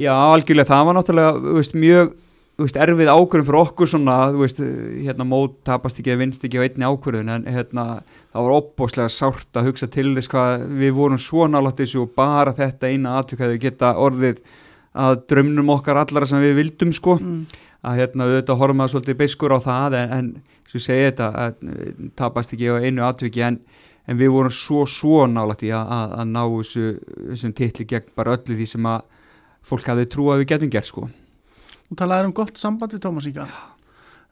Já, 0.00 0.10
algjörlega, 0.10 0.66
það 0.72 0.86
var 0.88 0.96
náttúrulega 0.98 1.54
veist, 1.54 1.74
mjög 1.78 2.14
veist, 2.58 2.78
erfið 2.78 3.10
ákvörðun 3.10 3.46
fyrir 3.46 3.60
okkur 3.60 3.90
svona, 3.90 4.16
þú 4.34 4.40
veist, 4.42 4.60
hérna 5.04 5.26
mót 5.26 5.54
tapast 5.66 6.00
ekki 6.00 6.12
eða 6.14 6.22
vinst 6.24 6.46
ekki 6.46 6.58
á 6.58 6.64
einni 6.66 6.88
ákvörðun 6.88 7.32
en 7.34 7.46
hérna, 7.50 7.84
það 8.34 8.48
var 8.48 8.54
opbóslega 8.56 9.12
sárt 9.14 9.58
að 9.58 9.70
hugsa 9.70 9.88
til 9.94 10.08
þess 10.16 10.32
hvað 10.32 10.66
við 10.82 10.96
vorum 10.98 11.22
svo 11.22 11.46
nálægt 11.50 11.82
þessu 11.82 12.02
og 12.04 12.12
bara 12.18 12.54
þetta 12.58 12.90
eina 12.90 13.16
atvikaði 13.20 13.62
geta 13.62 13.94
orðið 14.02 14.42
að 14.94 15.16
drömnum 15.30 15.72
okkar 15.74 16.02
allara 16.02 16.30
sem 16.30 16.42
við 16.42 16.58
vildum 16.58 16.92
sko, 16.94 17.18
mm. 17.22 17.40
að 17.86 18.02
hérna 18.02 18.28
auðvitað 18.28 18.60
horfum 18.62 18.84
að 18.84 18.92
svolítið 18.94 19.18
beiskur 19.22 19.54
á 19.54 19.58
það 19.62 19.98
en, 20.02 20.14
en 20.18 20.30
ég 20.74 20.82
segi 20.82 21.08
þetta, 21.08 21.32
að, 21.38 21.66
eh, 21.70 22.06
tapast 22.18 22.54
ekki 22.54 22.70
á 22.70 22.82
einu 22.82 23.06
atviki 23.06 23.42
en, 23.46 23.62
en 24.10 24.18
við 24.18 24.34
vorum 24.34 24.54
svo, 24.54 24.86
svo 24.90 25.26
nálægt 25.30 25.66
í 25.66 25.74
að, 25.74 25.90
að, 25.98 26.14
að 26.18 26.32
ná 26.34 26.40
þessu, 26.44 26.94
þessum 27.32 27.54
titli 27.58 27.86
gegn 27.94 28.14
bara 28.18 28.34
öllu 28.34 28.58
því 28.58 28.74
sem 28.74 28.88
að 28.90 29.04
fólk 29.64 29.86
hafði 29.90 30.08
trú 30.12 30.28
að 30.32 30.42
við 30.44 30.50
getum 30.54 30.70
gert 30.74 30.86
sko. 30.90 31.08
Þú 31.88 31.96
talaði 32.00 32.28
um 32.30 32.36
gott 32.36 32.56
samband 32.60 32.92
við 32.96 33.02
Tómas 33.06 33.26
Inga 33.30 33.46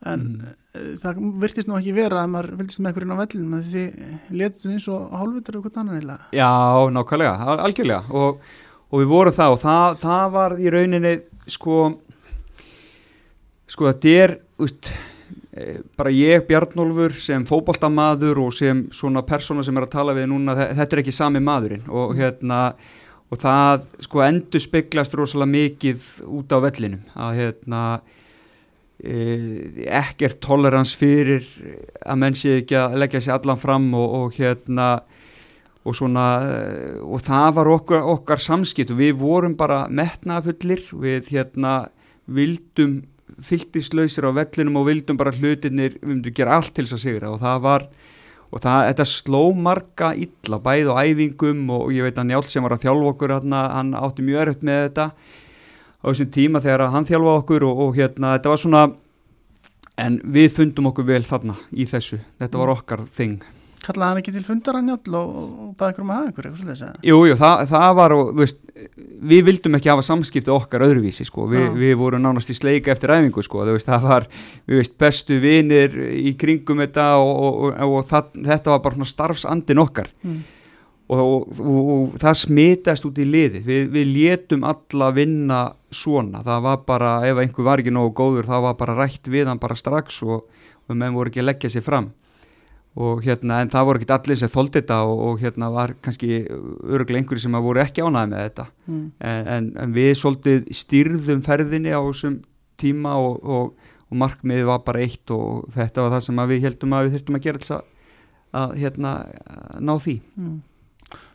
en 0.04 0.20
Mm. 0.22 0.40
mm. 0.74 0.96
það 0.98 1.18
virtist 1.38 1.68
nú 1.70 1.76
ekki 1.78 1.92
vera 1.94 2.24
að 2.24 2.30
maður 2.32 2.56
fylgist 2.58 2.80
með 2.82 2.88
einhverjum 2.90 3.12
á 3.14 3.22
vellin 3.22 3.50
með 3.52 3.66
því 3.70 3.82
letuð 4.40 4.72
eins 4.72 4.88
og 4.90 5.12
hálfvitar 5.14 5.56
og 5.58 5.62
hvern 5.66 5.78
annan 5.82 5.98
eiginlega. 6.00 6.24
Já, 6.34 6.48
nákvæmlega, 6.96 7.34
al- 7.46 7.60
algjörlega. 7.68 8.02
Og, 8.10 8.40
og 8.90 9.00
við 9.04 9.06
vorum 9.12 9.36
það 9.36 9.52
og 9.54 9.60
það, 9.62 9.98
það 10.02 10.32
var 10.34 10.56
í 10.58 10.72
rauninni 10.74 11.12
sko 11.46 11.76
sko 13.72 13.88
þetta 13.88 14.14
er 14.24 14.34
úst, 14.62 14.90
e, 15.54 15.78
bara 15.96 16.10
ég 16.12 16.44
Bjarnólfur 16.48 17.14
sem 17.22 17.44
fótboltamaður 17.48 18.42
og 18.46 18.52
sem 18.56 18.82
svona 18.92 19.22
persóna 19.26 19.64
sem 19.64 19.76
er 19.80 19.86
að 19.86 19.94
tala 19.94 20.16
við 20.18 20.28
núna 20.32 20.56
þe- 20.58 20.70
þetta 20.80 20.96
er 20.98 21.02
ekki 21.04 21.14
sami 21.14 21.40
maðurinn. 21.40 21.86
Og 21.88 22.16
hérna 22.18 22.74
og 23.32 23.40
það 23.40 23.86
sko 24.04 24.24
endur 24.26 24.62
speglast 24.62 25.16
rosalega 25.16 25.54
mikið 25.54 26.08
út 26.28 26.52
á 26.52 26.58
vellinum 26.64 27.06
að 27.16 27.38
hérna 27.40 27.82
e, 29.00 29.14
ekkert 29.88 30.42
tolerans 30.44 30.92
fyrir 30.98 31.46
að 32.04 32.20
menn 32.20 32.36
sé 32.36 32.58
ekki 32.60 32.76
að 32.76 32.98
leggja 33.00 33.22
sér 33.24 33.38
allan 33.38 33.60
fram 33.60 33.88
og, 33.96 34.18
og 34.20 34.36
hérna 34.36 34.90
og 35.82 35.96
svona 35.98 36.26
og 37.02 37.24
það 37.24 37.48
var 37.56 37.72
okkar, 37.72 38.04
okkar 38.12 38.42
samskipt 38.44 38.92
og 38.94 39.00
við 39.00 39.16
vorum 39.18 39.56
bara 39.58 39.86
metnafullir 39.90 40.84
við 40.92 41.32
hérna 41.32 41.80
vildum 42.30 43.00
fylltislausir 43.42 44.26
á 44.28 44.30
vellinum 44.34 44.80
og 44.80 44.88
vildum 44.88 45.18
bara 45.18 45.32
hlutinir, 45.34 45.96
við 46.00 46.08
myndum 46.08 46.36
gera 46.36 46.58
allt 46.58 46.74
til 46.76 46.86
þess 46.86 46.98
að 46.98 47.04
sigra. 47.04 47.32
Og 47.32 47.40
það 47.42 47.62
var 47.66 47.86
og 48.52 48.60
það, 48.60 48.88
þetta 48.90 49.06
sló 49.08 49.42
marga 49.56 50.10
illa 50.14 50.58
bæð 50.62 50.90
og 50.92 51.00
æfingum 51.00 51.62
og 51.72 51.94
ég 51.96 52.04
veit 52.06 52.20
að 52.20 52.28
Njálf 52.28 52.50
sem 52.52 52.64
var 52.64 52.76
að 52.76 52.84
þjálfa 52.84 53.14
okkur 53.14 53.34
hann, 53.38 53.56
hann 53.56 53.94
átti 53.96 54.26
mjög 54.26 54.44
erfitt 54.44 54.66
með 54.68 54.82
þetta 54.88 55.06
á 55.08 56.04
þessum 56.10 56.30
tíma 56.34 56.62
þegar 56.64 56.92
hann 56.92 57.08
þjálfa 57.08 57.38
okkur 57.40 57.66
og, 57.68 57.82
og 57.86 57.96
hérna 57.96 58.36
þetta 58.36 58.52
var 58.52 58.62
svona 58.62 58.84
en 60.02 60.20
við 60.36 60.52
fundum 60.58 60.90
okkur 60.92 61.08
vel 61.08 61.24
þarna 61.24 61.56
í 61.72 61.88
þessu, 61.88 62.20
þetta 62.40 62.60
var 62.60 62.74
okkar 62.76 63.04
þing 63.08 63.42
kallaði 63.82 64.08
hann 64.08 64.20
ekki 64.20 64.32
til 64.34 64.44
fundar 64.46 64.78
hann 64.78 64.92
og, 64.92 65.08
og 65.10 65.72
baði 65.78 65.92
einhverjum 65.92 66.12
að 66.12 66.18
hafa 66.18 66.28
einhverju 66.28 66.50
eitthvað 66.50 66.62
svoleiðis, 66.62 66.84
eða? 66.86 67.02
Jú, 67.08 67.18
jú, 67.28 67.36
það, 67.40 67.64
það 67.72 67.96
var 67.98 68.14
og, 68.16 68.30
veist, 68.38 68.62
við 69.32 69.44
vildum 69.48 69.78
ekki 69.78 69.92
hafa 69.92 70.06
samskipti 70.06 70.54
okkar 70.54 70.86
öðruvísi, 70.86 71.26
sko, 71.28 71.48
Vi, 71.50 71.66
við 71.80 71.94
vorum 72.00 72.24
nánast 72.24 72.52
í 72.52 72.56
sleika 72.56 72.94
eftir 72.94 73.14
æfingu, 73.14 73.44
sko, 73.44 73.66
þú 73.66 73.76
veist, 73.76 73.90
það 73.90 74.08
var, 74.08 74.28
veist, 74.70 74.96
bestu 75.02 75.38
vinir 75.42 75.98
í 76.14 76.34
kringum 76.38 76.82
þetta 76.84 77.08
og, 77.22 77.32
og, 77.32 77.60
og, 77.72 77.98
og 77.98 78.08
það, 78.10 78.32
þetta 78.52 78.74
var 78.74 78.82
bara 78.86 79.12
starfsandin 79.12 79.82
okkar. 79.82 80.10
Mm. 80.22 80.40
og, 81.12 82.16
það 82.22 82.40
smitast 82.40 83.04
út 83.04 83.18
í 83.20 83.28
liði, 83.28 83.60
við, 83.66 83.90
við 83.92 84.10
létum 84.14 84.62
alla 84.64 85.10
vinna 85.12 85.66
svona, 85.92 86.40
það 86.46 86.66
var 86.70 86.82
bara, 86.88 87.14
ef 87.28 87.42
einhver 87.42 87.66
var 87.68 87.82
ekki 87.82 87.92
nógu 87.92 88.14
góður, 88.16 88.48
það 88.48 88.66
var 88.70 88.78
bara 88.80 88.96
rætt 89.02 89.28
við 89.28 89.50
hann 89.50 89.60
bara 89.60 89.76
strax 89.76 90.22
og, 90.24 90.46
og 90.86 90.96
menn 90.96 91.12
voru 91.12 91.28
ekki 91.28 91.42
að 91.42 91.50
leggja 91.50 91.74
sér 91.74 91.84
fram 91.84 92.12
og 92.96 93.22
hérna, 93.24 93.62
en 93.64 93.70
það 93.72 93.86
voru 93.88 94.02
ekki 94.02 94.12
allir 94.12 94.36
sem 94.36 94.50
þóldi 94.52 94.80
þetta 94.82 94.98
og, 95.08 95.20
og 95.28 95.38
hérna 95.40 95.70
var 95.72 95.94
kannski 96.04 96.42
öruglega 96.50 97.22
einhverju 97.22 97.44
sem 97.46 97.54
að 97.56 97.64
voru 97.68 97.80
ekki 97.84 98.04
ánæði 98.04 98.32
með 98.34 98.42
þetta 98.48 98.66
Mm. 98.82 99.04
en, 99.20 99.46
en, 99.54 99.66
en 99.78 99.92
við 99.94 100.10
svolítið 100.18 100.64
stýrðum 100.74 101.42
ferðinni 101.46 101.92
á 101.94 102.02
þessum 102.02 102.40
tíma 102.82 103.14
og, 103.22 103.36
og, 103.46 103.92
og 104.10 104.18
markmiðið 104.18 104.66
var 104.68 104.82
bara 104.84 105.04
eitt 105.06 105.30
og 105.30 105.68
þetta 105.72 106.02
var 106.02 106.16
það 106.16 106.24
sem 106.26 106.42
við 106.50 106.64
heldum 106.66 106.96
að 106.98 107.04
við 107.06 107.14
þurftum 107.16 107.38
að 107.38 107.44
gera 107.46 107.62
til 107.62 107.74
að, 107.76 107.84
að 108.62 108.74
hérna, 108.82 109.12
ná 109.80 109.94
því 110.02 110.16
Mm. 110.36 110.58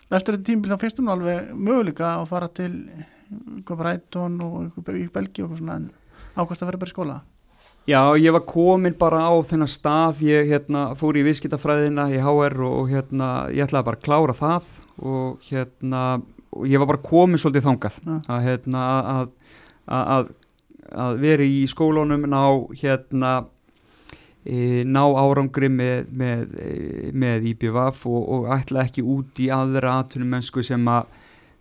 Eftir 0.07 0.37
þetta 0.37 0.47
tímbil 0.47 0.71
þá 0.71 0.79
fyrstum 0.79 1.07
nú 1.07 1.11
alveg 1.11 1.47
möguleika 1.55 2.11
að 2.17 2.27
fara 2.29 2.47
til 2.55 2.71
eitthvað 2.91 3.79
Brighton 3.81 4.37
og 4.45 4.59
eitthvað 4.61 4.99
í 5.01 5.07
Belgi 5.11 5.43
og 5.43 5.49
eitthvað 5.49 5.63
svona 5.63 5.79
en 5.81 5.89
ákvæmst 6.37 6.63
að 6.63 6.69
vera 6.69 6.79
bara 6.83 6.91
í 6.91 6.93
skóla 6.93 7.17
Já, 7.87 8.17
ég 8.19 8.33
var 8.35 8.43
komin 8.43 8.95
bara 8.99 9.21
á 9.31 9.35
þennan 9.47 9.69
stað, 9.71 10.19
ég 10.27 10.49
hérna, 10.49 10.89
fór 10.99 11.15
í 11.15 11.21
viðskiptafræðina 11.23 12.09
í 12.11 12.17
HR 12.19 12.57
og, 12.67 12.73
og 12.81 12.89
hérna, 12.91 13.27
ég 13.55 13.63
ætlaði 13.63 13.87
bara 13.87 13.99
að 14.01 14.03
klára 14.03 14.35
það 14.35 14.65
og 15.07 15.45
hérna, 15.47 16.01
og 16.51 16.65
ég 16.67 16.81
var 16.83 16.89
bara 16.89 17.05
komin 17.05 17.39
svolítið 17.39 17.69
þangað 17.69 17.99
Já. 18.01 18.17
að, 18.19 18.41
hérna, 18.43 18.81
að, 19.13 19.29
að, 19.87 20.09
að, 20.17 20.33
að 21.05 21.21
vera 21.23 21.47
í 21.47 21.61
skólunum 21.71 22.27
ná 22.27 22.41
hérna 22.81 23.31
e, 24.43 24.83
ná 24.83 25.01
árangri 25.23 25.71
með, 25.71 26.11
með, 26.11 26.43
e, 26.59 26.75
með 27.15 27.47
IBVF 27.53 28.03
og, 28.11 28.19
og 28.35 28.51
ætla 28.57 28.83
ekki 28.83 29.05
út 29.15 29.39
í 29.39 29.47
aðra 29.47 30.01
atvinnum 30.01 30.35
mennsku 30.35 30.65
sem 30.65 30.83
að 30.91 31.07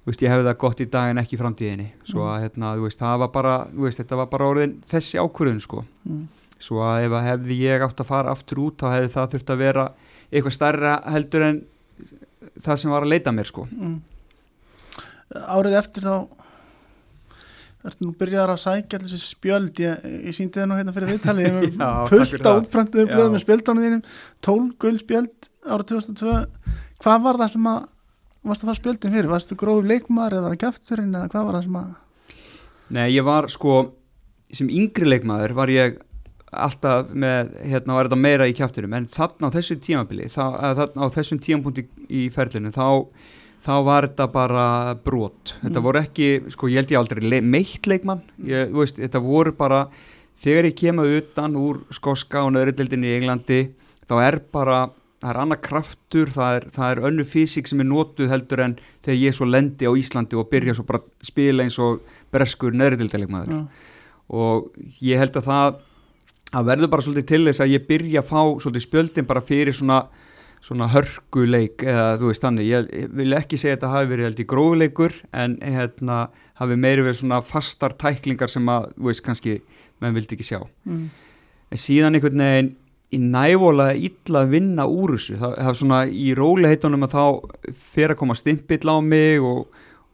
veist, 0.06 0.22
ég 0.22 0.32
hefði 0.32 0.46
það 0.46 0.58
gott 0.62 0.80
í 0.82 0.88
dag 0.96 1.10
en 1.10 1.20
ekki 1.22 1.36
í 1.36 1.40
framtíðinni. 1.40 1.86
Svo 2.06 2.26
að 2.30 2.46
hérna, 2.46 2.72
þú 2.78 2.86
veist, 2.86 3.04
var 3.22 3.30
bara 3.34 3.54
þú 3.72 3.86
veist, 3.86 4.00
þetta 4.02 4.18
var 4.20 4.28
bara 4.32 4.50
orðin 4.52 4.74
þessi 4.90 5.22
ákvörðun 5.22 5.62
sko. 5.64 5.84
Mm. 6.06 6.26
svo 6.56 6.80
að 6.80 7.04
ef 7.04 7.12
að 7.12 7.26
hefði 7.26 7.56
ég 7.60 7.82
átt 7.84 7.98
að 8.00 8.08
fara 8.08 8.32
aftur 8.32 8.60
út 8.64 8.80
þá 8.80 8.86
hefði 8.94 9.08
það 9.12 9.32
þurft 9.34 9.50
að 9.52 9.58
vera 9.60 9.82
eitthvað 10.30 10.54
stærra 10.56 10.92
heldur 11.12 11.42
en 11.44 11.58
það 12.64 12.78
sem 12.80 12.94
var 12.94 13.04
að 13.04 13.12
leita 13.12 13.34
mér 13.36 13.50
sko. 13.50 13.66
Mm. 13.76 13.98
Árið 15.36 15.76
eftir 15.82 16.06
þá 16.06 16.14
ertu 17.86 18.06
nú 18.06 18.14
byrjaðar 18.18 18.54
að 18.54 18.62
sækja 18.62 18.98
allir 18.98 19.12
þessi 19.12 19.34
spjöld. 19.34 19.82
Ég, 19.82 20.06
ég 20.30 20.36
síndi 20.36 20.58
það 20.58 20.70
nú 20.70 20.78
hérna 20.80 20.94
fyrir 20.96 21.12
viðtalið. 21.12 21.60
Fullt 22.10 22.40
á 22.40 22.48
það. 22.48 22.62
útpræntuðu 22.62 23.06
blöðum 23.10 23.36
með 23.36 23.44
spjöldánum 23.44 23.86
þínum. 23.86 24.02
12 24.46 24.72
gul 24.82 24.96
spjöld 25.02 25.50
árið 25.66 25.92
2002 25.92 26.38
hvað 27.02 27.22
var 27.26 27.40
það 27.42 27.52
sem 27.54 27.68
að 27.70 27.78
varstu 28.48 28.66
að 28.66 28.70
fara 28.72 28.80
spjöldin 28.80 29.14
fyrir, 29.16 29.30
varstu 29.30 29.56
grófur 29.58 29.86
leikmaður 29.90 30.38
eða 30.38 30.46
var 30.46 30.56
það 30.56 30.64
gæfturinn 30.64 31.14
eða 31.18 31.30
hvað 31.34 31.46
var 31.50 31.58
það 31.58 31.64
sem 31.68 31.78
að 31.82 31.94
Nei, 32.96 33.06
ég 33.16 33.24
var 33.26 33.48
sko 33.50 33.76
sem 34.54 34.68
yngri 34.70 35.08
leikmaður 35.10 35.54
var 35.58 35.72
ég 35.74 35.96
alltaf 36.56 37.08
með, 37.10 37.48
hérna 37.66 37.96
var 37.96 38.06
þetta 38.06 38.18
meira 38.22 38.46
í 38.46 38.54
kjátturum 38.56 38.94
en 38.96 39.08
þarna 39.10 39.50
á 39.50 39.54
þessu 39.56 39.76
tímabili 39.82 40.28
þarna 40.30 40.86
á 41.02 41.06
þessum 41.16 41.40
tímapunkti 41.42 41.82
í 42.14 42.28
ferlinu 42.32 42.70
þá, 42.72 43.02
þá 43.66 43.72
var 43.88 44.06
þetta 44.06 44.28
bara 44.32 44.66
brot, 45.02 45.56
þetta 45.64 45.80
Mm. 45.80 45.86
voru 45.88 45.98
ekki 46.04 46.28
sko 46.54 46.70
ég 46.70 46.78
held 46.84 46.94
ég 46.94 47.00
aldrei 47.00 47.24
le 47.26 47.40
meitt 47.42 47.86
leikmann. 47.90 48.22
Ég, 48.46 48.70
þú 48.70 48.78
veist, 48.84 48.96
þetta 49.02 49.20
voru 49.26 49.52
bara 49.58 49.88
þegar 50.38 50.68
ég 50.70 50.76
kemur 50.78 51.10
utan 51.18 51.56
úr 51.58 51.82
skoska 51.90 52.44
og 52.46 52.52
nöðrildildinni 52.54 53.10
í 53.10 53.16
Englandi 53.18 53.60
þá 54.06 54.14
er 54.22 54.38
bara, 54.52 54.84
það 55.22 55.30
er 55.32 55.40
annað 55.42 55.62
kraftur 55.64 56.32
það 56.32 56.58
er, 56.58 56.68
það 56.76 56.92
er 56.92 57.02
önnu 57.10 57.26
físík 57.28 57.70
sem 57.70 57.82
er 57.82 57.88
notuð 57.88 58.32
heldur 58.32 58.62
en 58.66 58.76
þegar 59.04 59.18
ég 59.22 59.36
svo 59.36 59.48
lendi 59.48 59.88
á 59.88 59.92
Íslandi 59.96 60.38
og 60.38 60.50
byrja 60.52 60.76
svo 60.76 60.86
bara 60.88 61.02
að 61.02 61.28
spila 61.30 61.66
eins 61.66 61.78
og 61.82 62.04
breskur 62.34 62.76
nöðrildildaleikmaður 62.76 63.54
já, 63.54 63.60
og 64.36 64.70
ég 65.06 65.22
held 65.22 65.40
að 65.40 65.50
það 65.50 65.82
að 66.56 66.70
verður 66.70 66.92
bara 66.92 67.04
svolítið 67.06 67.28
til 67.32 67.42
þess 67.48 67.64
að 67.64 67.74
ég 67.74 67.88
byrja 67.88 68.22
að 68.22 68.30
fá 68.30 68.40
svolítið 68.62 68.86
spjöldin 68.86 69.28
bara 69.28 69.44
fyrir 69.44 69.76
svona 69.76 70.04
svona 70.66 70.88
hörguleik 70.90 71.84
eða 71.84 72.06
þú 72.20 72.30
veist 72.30 72.42
þannig, 72.42 72.68
ég, 72.70 72.88
vil 73.14 73.36
ekki 73.36 73.58
segja 73.60 73.76
að 73.76 73.78
þetta 73.78 73.90
hafi 73.92 74.10
verið 74.10 74.26
held 74.26 74.40
í 74.40 74.46
grófuleikur 74.50 75.14
en 75.36 75.56
hérna 75.62 76.16
hafi 76.58 76.78
meiri 76.80 77.04
verið 77.06 77.20
svona 77.20 77.42
fastar 77.44 77.94
tæklingar 78.00 78.50
sem 78.50 78.66
að, 78.72 78.88
þú 78.96 79.10
veist, 79.10 79.24
kannski 79.26 79.60
menn 80.02 80.16
vildi 80.16 80.36
ekki 80.36 80.48
sjá. 80.48 80.60
mm. 80.88 81.06
En 81.74 81.80
síðan 81.82 82.14
einhvern 82.14 82.42
veginn 82.42 82.72
í 83.14 83.20
nævóla 83.22 83.92
illa 83.94 84.42
að 84.42 84.52
vinna 84.56 84.86
úr 84.90 85.14
þessu, 85.14 85.36
það, 85.38 85.56
það 85.60 85.70
er 85.70 85.78
svona 85.80 85.98
í 86.10 86.30
róliheitunum 86.34 87.06
að 87.06 87.14
þá 87.14 87.74
fer 87.94 88.12
að 88.14 88.20
koma 88.22 88.36
stimpill 88.38 88.90
á 88.90 88.96
mig 89.04 89.44
og, 89.46 89.66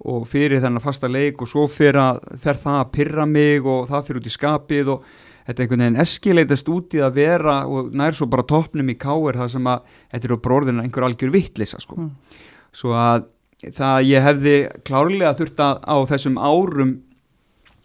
og 0.04 0.24
fyrir 0.28 0.60
þennan 0.60 0.84
fasta 0.84 1.08
leik 1.08 1.40
og 1.42 1.48
svo 1.48 1.66
fer, 1.72 1.96
að, 1.96 2.20
fer 2.42 2.60
það 2.60 2.80
að 2.82 2.90
pyrra 2.96 3.26
mig 3.28 3.64
og 3.64 3.86
það 3.88 4.08
fyrir 4.08 4.22
út 4.22 4.28
í 4.28 4.34
skapið 4.36 4.90
og 4.96 5.06
þetta 5.46 5.64
einhvern 5.64 5.84
veginn 5.86 6.02
eskileitast 6.04 6.68
út 6.70 6.96
í 6.98 7.00
að 7.02 7.16
vera 7.18 7.54
og 7.66 7.94
nær 7.98 8.14
svo 8.14 8.28
bara 8.30 8.46
toppnum 8.46 8.92
í 8.92 8.98
káir 9.00 9.40
það 9.40 9.54
sem 9.56 9.70
að 9.72 9.86
þetta 10.12 10.28
er 10.28 10.34
á 10.36 10.44
bróðinu 10.44 10.84
einhver 10.84 11.06
algjör 11.08 11.32
vittlisa 11.34 11.80
sko. 11.82 11.96
Mm. 11.98 12.12
Svo 12.76 12.92
að 12.98 13.24
það 13.78 14.10
ég 14.10 14.26
hefði 14.26 14.54
klárlega 14.86 15.32
þurft 15.38 15.64
að 15.64 15.80
á 15.86 15.96
þessum 16.12 16.38
árum 16.38 16.92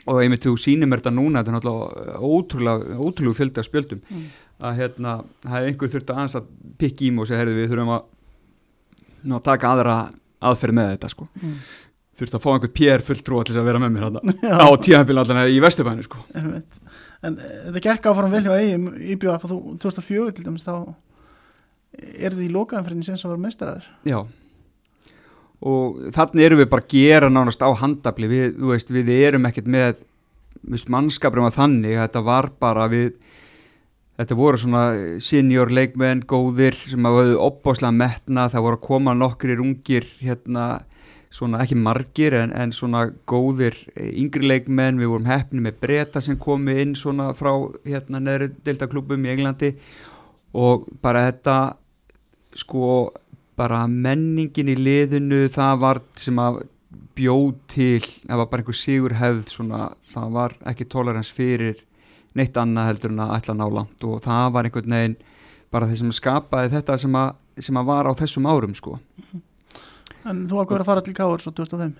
og 0.07 0.21
einmitt 0.21 0.45
þú 0.45 0.53
sýnir 0.61 0.87
mér 0.89 1.01
þetta 1.01 1.15
núna 1.15 1.41
þetta 1.41 1.51
er 1.51 1.57
náttúrulega 1.57 2.19
ótrúlega, 2.23 2.99
ótrúlega 3.01 3.39
fjöldi 3.41 3.63
af 3.63 3.67
spjöldum 3.67 4.03
Mm. 4.07 4.27
Að 4.57 4.77
hérna, 4.81 5.15
hefði 5.45 5.71
einhver 5.71 5.91
þurft 5.93 6.11
að 6.13 6.21
aðeins 6.21 6.37
að 6.39 6.47
pikka 6.81 7.05
í 7.05 7.09
segja, 7.29 7.41
heyrðu 7.43 7.57
við 7.59 7.67
þurfum 7.73 7.91
að 7.97 8.07
ná, 9.29 9.35
taka 9.45 9.73
aðra 9.73 9.97
aðferð 10.49 10.77
með 10.79 10.89
þetta 10.95 11.11
sko 11.13 11.27
Mm. 11.37 11.57
þurft 12.17 12.33
að 12.37 12.41
fá 12.41 12.49
einhvern 12.55 12.73
PR 12.79 13.03
fulltrú 13.05 13.41
þess 13.51 13.59
að 13.61 13.67
vera 13.69 13.81
með 13.83 13.91
mér 13.93 14.07
Já. 14.49 14.55
á 14.57 14.67
tíðanbíl 14.81 15.17
allan 15.21 15.41
í 15.53 15.59
Vesturbænu 15.61 16.05
sko 16.07 16.23
Einmitt. 16.33 16.79
En 17.25 17.37
eh, 17.37 17.59
þetta 17.67 17.83
gekk 17.89 18.09
áfram 18.09 18.33
vel 18.33 18.43
hjá 18.47 18.55
eigum 18.57 18.87
íbjöða 18.97 19.37
að 19.37 19.53
þú 19.53 19.59
2004 19.85 20.33
til 20.37 20.45
dæmis 20.47 20.65
þá 20.65 20.73
er 21.97 22.33
þið 22.35 22.43
í 22.47 22.51
lokaðanfrinni 22.53 23.05
sem 23.05 23.17
sem 23.17 23.29
var 23.31 23.39
meistarar 23.41 23.85
Já 24.05 24.19
og 25.67 26.11
þannig 26.13 26.43
erum 26.45 26.59
við 26.61 26.67
bara 26.69 26.83
að 26.85 26.91
gera 26.93 27.29
nánast 27.33 27.63
á 27.65 27.69
handabli 27.81 28.27
við, 28.29 28.57
veist, 28.69 28.91
við 28.93 29.07
erum 29.15 29.47
ekkert 29.49 29.69
með 29.73 30.03
viðst, 30.67 30.89
mannskapur 30.93 31.41
um 31.41 31.47
að 31.49 31.55
þannig 31.57 31.95
þetta 31.97 32.21
var 32.27 32.49
bara 32.61 32.85
við 32.91 33.15
þetta 34.17 34.37
voru 34.37 34.59
svona 34.61 34.83
senior 35.23 35.71
leikmenn 35.73 36.23
góðir 36.27 36.77
sem 36.87 37.05
að 37.05 37.19
höfðu 37.21 37.39
opbáslega 37.45 37.93
metna 37.93 38.47
það 38.49 38.65
voru 38.67 38.79
að 38.79 38.87
koma 38.87 39.13
nokkrir 39.17 39.61
ungir 39.63 40.07
hérna 40.21 40.67
svona 41.33 41.61
ekki 41.63 41.77
margir 41.79 42.35
en, 42.37 42.53
en 42.55 42.73
svona 42.73 43.07
góðir 43.29 43.75
eh, 43.95 44.11
yngri 44.21 44.47
leikmenn, 44.47 44.99
við 45.01 45.11
vorum 45.11 45.29
hefni 45.29 45.63
með 45.63 45.81
breyta 45.83 46.23
sem 46.23 46.37
komu 46.39 46.75
inn 46.81 46.95
svona 46.97 47.31
frá 47.37 47.51
hérna 47.85 48.21
neðri 48.23 48.51
deltaklubum 48.65 49.27
í 49.27 49.33
Englandi. 49.35 49.73
Og 50.57 50.87
bara 51.03 51.27
þetta 51.27 51.57
sko 52.57 53.11
bara 53.57 53.83
menningin 53.89 54.71
í 54.71 54.77
liðinu 54.77 55.45
það 55.53 55.83
var 55.83 56.01
sem 56.17 56.39
að 56.41 56.63
bjóð 57.17 57.53
til, 57.69 58.05
það 58.23 58.39
var 58.39 58.49
bara 58.51 58.63
einhver 58.63 58.77
sigur 58.77 59.15
hefð 59.17 59.47
svona, 59.49 59.87
það 60.13 60.33
var 60.37 60.55
ekki 60.69 60.85
tolerans 60.89 61.31
fyrir 61.33 61.81
neitt 62.37 62.57
annað 62.61 62.91
heldur 62.91 63.13
en 63.13 63.23
að 63.25 63.35
ætla 63.39 63.55
að 63.55 63.61
ná 63.61 63.67
langt. 63.79 64.07
Og 64.07 64.23
það 64.25 64.49
var 64.55 64.69
einhvern 64.69 64.97
veginn 64.97 65.17
bara 65.73 65.89
þeir 65.89 66.01
sem 66.01 66.15
skapaði 66.15 66.73
þetta 66.77 66.97
sem 67.03 67.19
að, 67.19 67.37
sem 67.67 67.79
að 67.79 67.89
var 67.91 68.09
á 68.09 68.13
þessum 68.17 68.49
árum 68.49 68.75
sko. 68.77 68.97
En 70.27 70.45
þú 70.49 70.61
ákveður 70.61 70.83
að 70.83 70.91
fara 70.91 71.05
til 71.05 71.15
Káar 71.17 71.43
svo 71.43 71.53
2005 71.55 71.95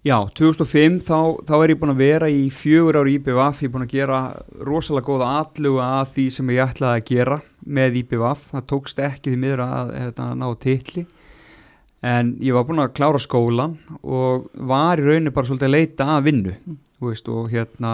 Já, 0.00 0.16
2005 0.32 1.02
þá, 1.04 1.16
þá 1.44 1.54
er 1.58 1.72
ég 1.74 1.78
búin 1.82 1.92
að 1.92 1.98
vera 2.00 2.28
í 2.32 2.46
fjögur 2.48 2.96
ári 3.02 3.18
IBVF, 3.18 3.58
ég 3.60 3.68
er 3.68 3.72
búin 3.74 3.82
að 3.84 3.90
gera 3.92 4.20
rosalega 4.64 5.04
góða 5.10 5.26
atluga 5.42 5.88
að 5.98 6.14
því 6.14 6.24
sem 6.32 6.52
ég 6.54 6.62
ætlaði 6.64 7.02
að 7.02 7.10
gera 7.10 7.36
með 7.76 7.98
IBVF, 8.00 8.46
það 8.54 8.64
tókst 8.72 9.02
ekki 9.04 9.34
því 9.34 9.40
miður 9.42 9.62
að, 9.66 9.92
að, 9.98 10.22
að 10.24 10.38
ná 10.40 10.46
tilli 10.64 11.04
en 12.00 12.32
ég 12.40 12.56
var 12.56 12.64
búin 12.70 12.80
að 12.80 12.94
klára 12.96 13.20
skólan 13.20 13.76
og 14.00 14.48
var 14.56 15.00
í 15.00 15.04
rauninu 15.04 15.34
bara 15.36 15.50
svolítið 15.50 15.68
að 15.68 15.76
leita 15.76 16.08
að 16.14 16.26
vinnu 16.30 16.56
þú 16.64 17.10
veist, 17.10 17.28
og 17.28 17.52
hérna 17.52 17.92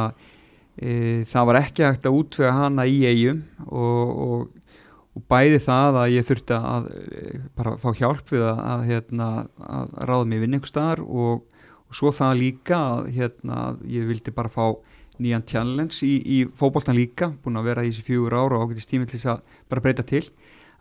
það 0.76 1.48
var 1.48 1.58
ekki 1.62 1.86
hægt 1.86 2.06
að 2.06 2.16
útvega 2.20 2.52
hana 2.52 2.84
í 2.84 2.98
eigum 3.08 3.42
og, 3.66 4.10
og, 4.26 4.72
og 5.16 5.26
bæði 5.30 5.60
það 5.64 6.00
að 6.02 6.14
ég 6.14 6.26
þurfti 6.28 6.58
að 6.58 6.88
e, 6.92 7.38
bara 7.56 7.76
fá 7.80 7.88
hjálp 7.96 8.32
við 8.34 8.44
að, 8.44 8.58
að, 8.60 8.82
hérna, 8.90 9.28
að 9.56 9.94
ráða 10.10 10.26
mig 10.32 10.42
vinn 10.42 10.58
einhver 10.58 10.72
staðar 10.74 11.04
og 11.06 11.46
og 11.86 11.94
svo 11.94 12.12
það 12.14 12.40
líka 12.40 12.78
að 12.96 13.10
hérna, 13.14 13.60
ég 13.90 14.06
vildi 14.08 14.34
bara 14.34 14.50
fá 14.52 14.74
nýjan 15.22 15.46
challenge 15.48 16.02
í, 16.04 16.16
í 16.20 16.38
fótboltan 16.58 16.96
líka 16.96 17.30
búin 17.42 17.58
að 17.60 17.70
vera 17.70 17.84
í 17.86 17.92
þessi 17.92 18.04
fjögur 18.08 18.36
ára 18.36 18.58
og 18.58 18.66
ágætist 18.66 18.90
tími 18.90 19.06
til 19.08 19.16
þess 19.20 19.30
að 19.36 19.54
bara 19.70 19.84
breyta 19.84 20.04
til. 20.06 20.24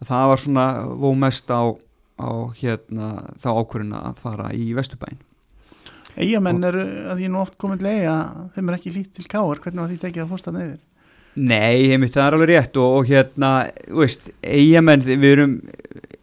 Að 0.02 0.10
það 0.10 0.32
var 0.32 0.42
svona 0.44 0.66
vómest 1.00 1.54
á, 1.54 1.64
á 2.20 2.30
hérna, 2.58 3.12
þá 3.40 3.50
ákvöruna 3.54 4.02
að 4.10 4.22
fara 4.26 4.52
í 4.58 4.74
Vesturbæn 4.76 5.22
Eigamenn 6.16 6.64
eru 6.64 6.84
að 7.12 7.18
því 7.20 7.30
nú 7.34 7.40
oft 7.42 7.58
komin 7.60 7.80
til 7.82 7.90
eiga 7.92 8.18
þeim 8.56 8.70
er 8.72 8.78
ekki 8.78 8.94
lít 8.96 9.14
til 9.18 9.26
Káar, 9.32 9.60
hvernig 9.64 9.82
var 9.84 9.90
því 9.92 9.98
tekið 10.06 10.24
að 10.24 10.30
fórsta 10.36 10.54
neyfir? 10.56 10.78
Nei, 11.36 11.90
heimitt, 11.92 12.14
það 12.16 12.28
er 12.30 12.36
alveg 12.38 12.50
rétt 12.54 12.78
og, 12.80 12.94
og 13.02 13.10
hérna, 13.10 13.50
veist, 13.92 14.30
eigamenn 14.48 15.02
við 15.04 15.26
erum, 15.34 15.56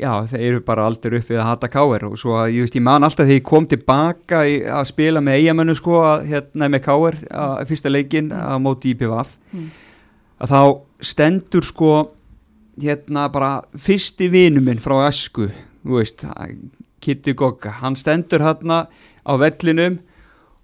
já, 0.00 0.12
þeir 0.30 0.44
eru 0.46 0.62
bara 0.64 0.86
aldrei 0.88 1.18
upp 1.18 1.28
við 1.28 1.42
að 1.42 1.48
hata 1.50 1.68
káir 1.68 2.06
og 2.08 2.14
svo 2.16 2.38
að 2.40 2.54
ég, 2.54 2.64
veist, 2.64 2.78
ég 2.80 2.86
man 2.86 3.04
alltaf 3.04 3.26
þegar 3.28 3.36
ég 3.36 3.44
kom 3.50 3.66
tilbaka 3.68 4.40
í, 4.48 4.54
að 4.64 4.88
spila 4.88 5.20
með 5.20 5.36
eigamennu 5.42 5.76
sko, 5.76 5.98
að, 6.00 6.24
hérna 6.30 6.70
með 6.72 6.84
káir 6.88 7.20
að 7.28 7.60
fyrsta 7.68 7.92
leikin 7.92 8.32
að 8.32 8.58
móti 8.64 8.94
í 8.94 8.98
PVF 9.02 9.36
Mm. 9.52 9.68
að 10.40 10.48
þá 10.54 10.60
stendur 11.04 11.66
sko 11.68 11.92
hérna 12.80 13.26
bara 13.34 13.50
fyrsti 13.76 14.30
vinu 14.32 14.62
minn 14.64 14.80
frá 14.80 15.02
Esku, 15.10 15.50
þú 15.84 15.98
veist 16.00 16.24
Kitty 17.04 17.34
Gogga, 17.36 17.74
hann 17.82 18.00
stendur 18.00 18.40
hérna 18.40 18.86
á 19.22 19.32
vellinum 19.40 20.00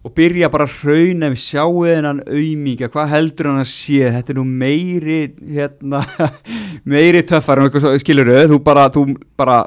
og 0.07 0.15
byrja 0.15 0.49
bara 0.53 0.67
að 0.69 0.77
hrauna 0.83 1.31
við 1.33 1.41
sjáuð 1.43 1.89
hennan 1.91 2.21
auðmíkja, 2.23 2.89
hvað 2.93 3.11
heldur 3.13 3.51
hann 3.51 3.63
að 3.65 3.71
sé? 3.73 4.13
Þetta 4.15 4.33
er 4.33 4.39
nú 4.39 4.45
meiri 4.47 5.19
hérna, 5.57 6.05
meiri 6.93 7.25
töffar 7.27 7.65
skilur 8.01 8.31
þau, 8.31 8.47
þú 8.55 8.61
bara, 8.65 8.87
þú 8.95 9.05
bara 9.39 9.59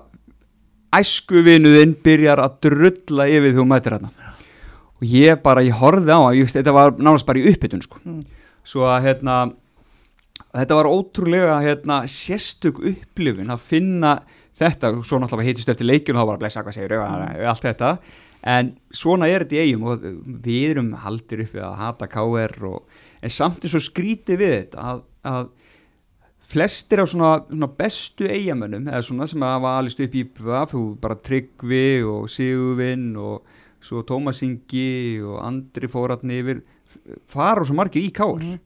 æskuvinuðinn 0.95 1.95
byrjar 2.03 2.41
að 2.43 2.57
drulla 2.68 3.27
yfir 3.31 3.55
þú 3.55 3.68
mætir 3.68 3.97
hérna 3.97 4.11
og 5.01 5.09
ég 5.09 5.39
bara, 5.41 5.63
ég 5.65 5.77
horfði 5.80 6.13
á 6.13 6.19
hann 6.22 6.53
þetta 6.53 6.76
var 6.76 6.93
nánast 6.99 7.26
bara 7.26 7.41
í 7.41 7.47
uppbytun 7.49 7.81
sko. 7.81 8.01
Mm. 8.05 8.22
svo 8.63 8.85
að 8.85 9.07
hérna 9.07 9.38
þetta 10.51 10.77
var 10.77 10.89
ótrúlega 10.91 11.61
hérna, 11.63 12.01
sérstök 12.05 12.81
upplifun 12.91 13.53
að 13.53 13.63
finna 13.72 14.18
þetta, 14.61 14.93
svo 15.01 15.19
náttúrulega 15.22 15.49
heitist 15.49 15.72
eftir 15.72 15.89
leikjun 15.89 16.18
og 16.18 16.22
þá 16.22 16.30
bara 16.34 16.41
blessa 16.43 16.65
hvað 16.65 16.77
segir, 16.77 16.97
allt 16.99 17.65
þetta 17.65 17.95
en 18.43 18.72
svona 18.91 19.27
er 19.30 19.43
þetta 19.45 19.57
í 19.59 19.63
eigum 19.68 19.84
og 19.91 20.05
við 20.45 20.72
erum 20.72 20.91
haldir 21.03 21.43
upp 21.45 21.53
við 21.53 21.65
að 21.68 21.76
hata 21.81 22.07
KR 22.09 22.55
og, 22.72 22.84
en 23.22 23.30
samt 23.30 23.63
er 23.65 23.69
svo 23.69 23.80
skrítið 23.85 24.39
við 24.41 24.53
þetta 24.55 24.85
að, 24.91 25.03
að 25.30 25.49
flestir 26.51 26.99
af 27.03 27.09
svona, 27.13 27.31
svona 27.47 27.69
bestu 27.77 28.27
eigamönnum 28.27 28.89
eða 28.91 29.03
svona 29.07 29.27
sem 29.30 29.43
hafa 29.45 29.76
alist 29.80 30.01
upp 30.03 30.15
í 30.19 30.23
BVF 30.27 30.73
bara 31.03 31.15
Tryggvi 31.23 31.84
og 32.03 32.26
Sigurvinn 32.34 33.11
og 33.22 33.45
svo 33.81 34.01
Tómas 34.05 34.41
Ingi 34.45 35.22
og 35.26 35.39
Andri 35.45 35.88
fóratni 35.89 36.41
yfir 36.41 36.59
fara 37.31 37.63
svo 37.65 37.77
margir 37.77 38.03
í 38.03 38.11
káar 38.13 38.41
Mhm. 38.41 38.59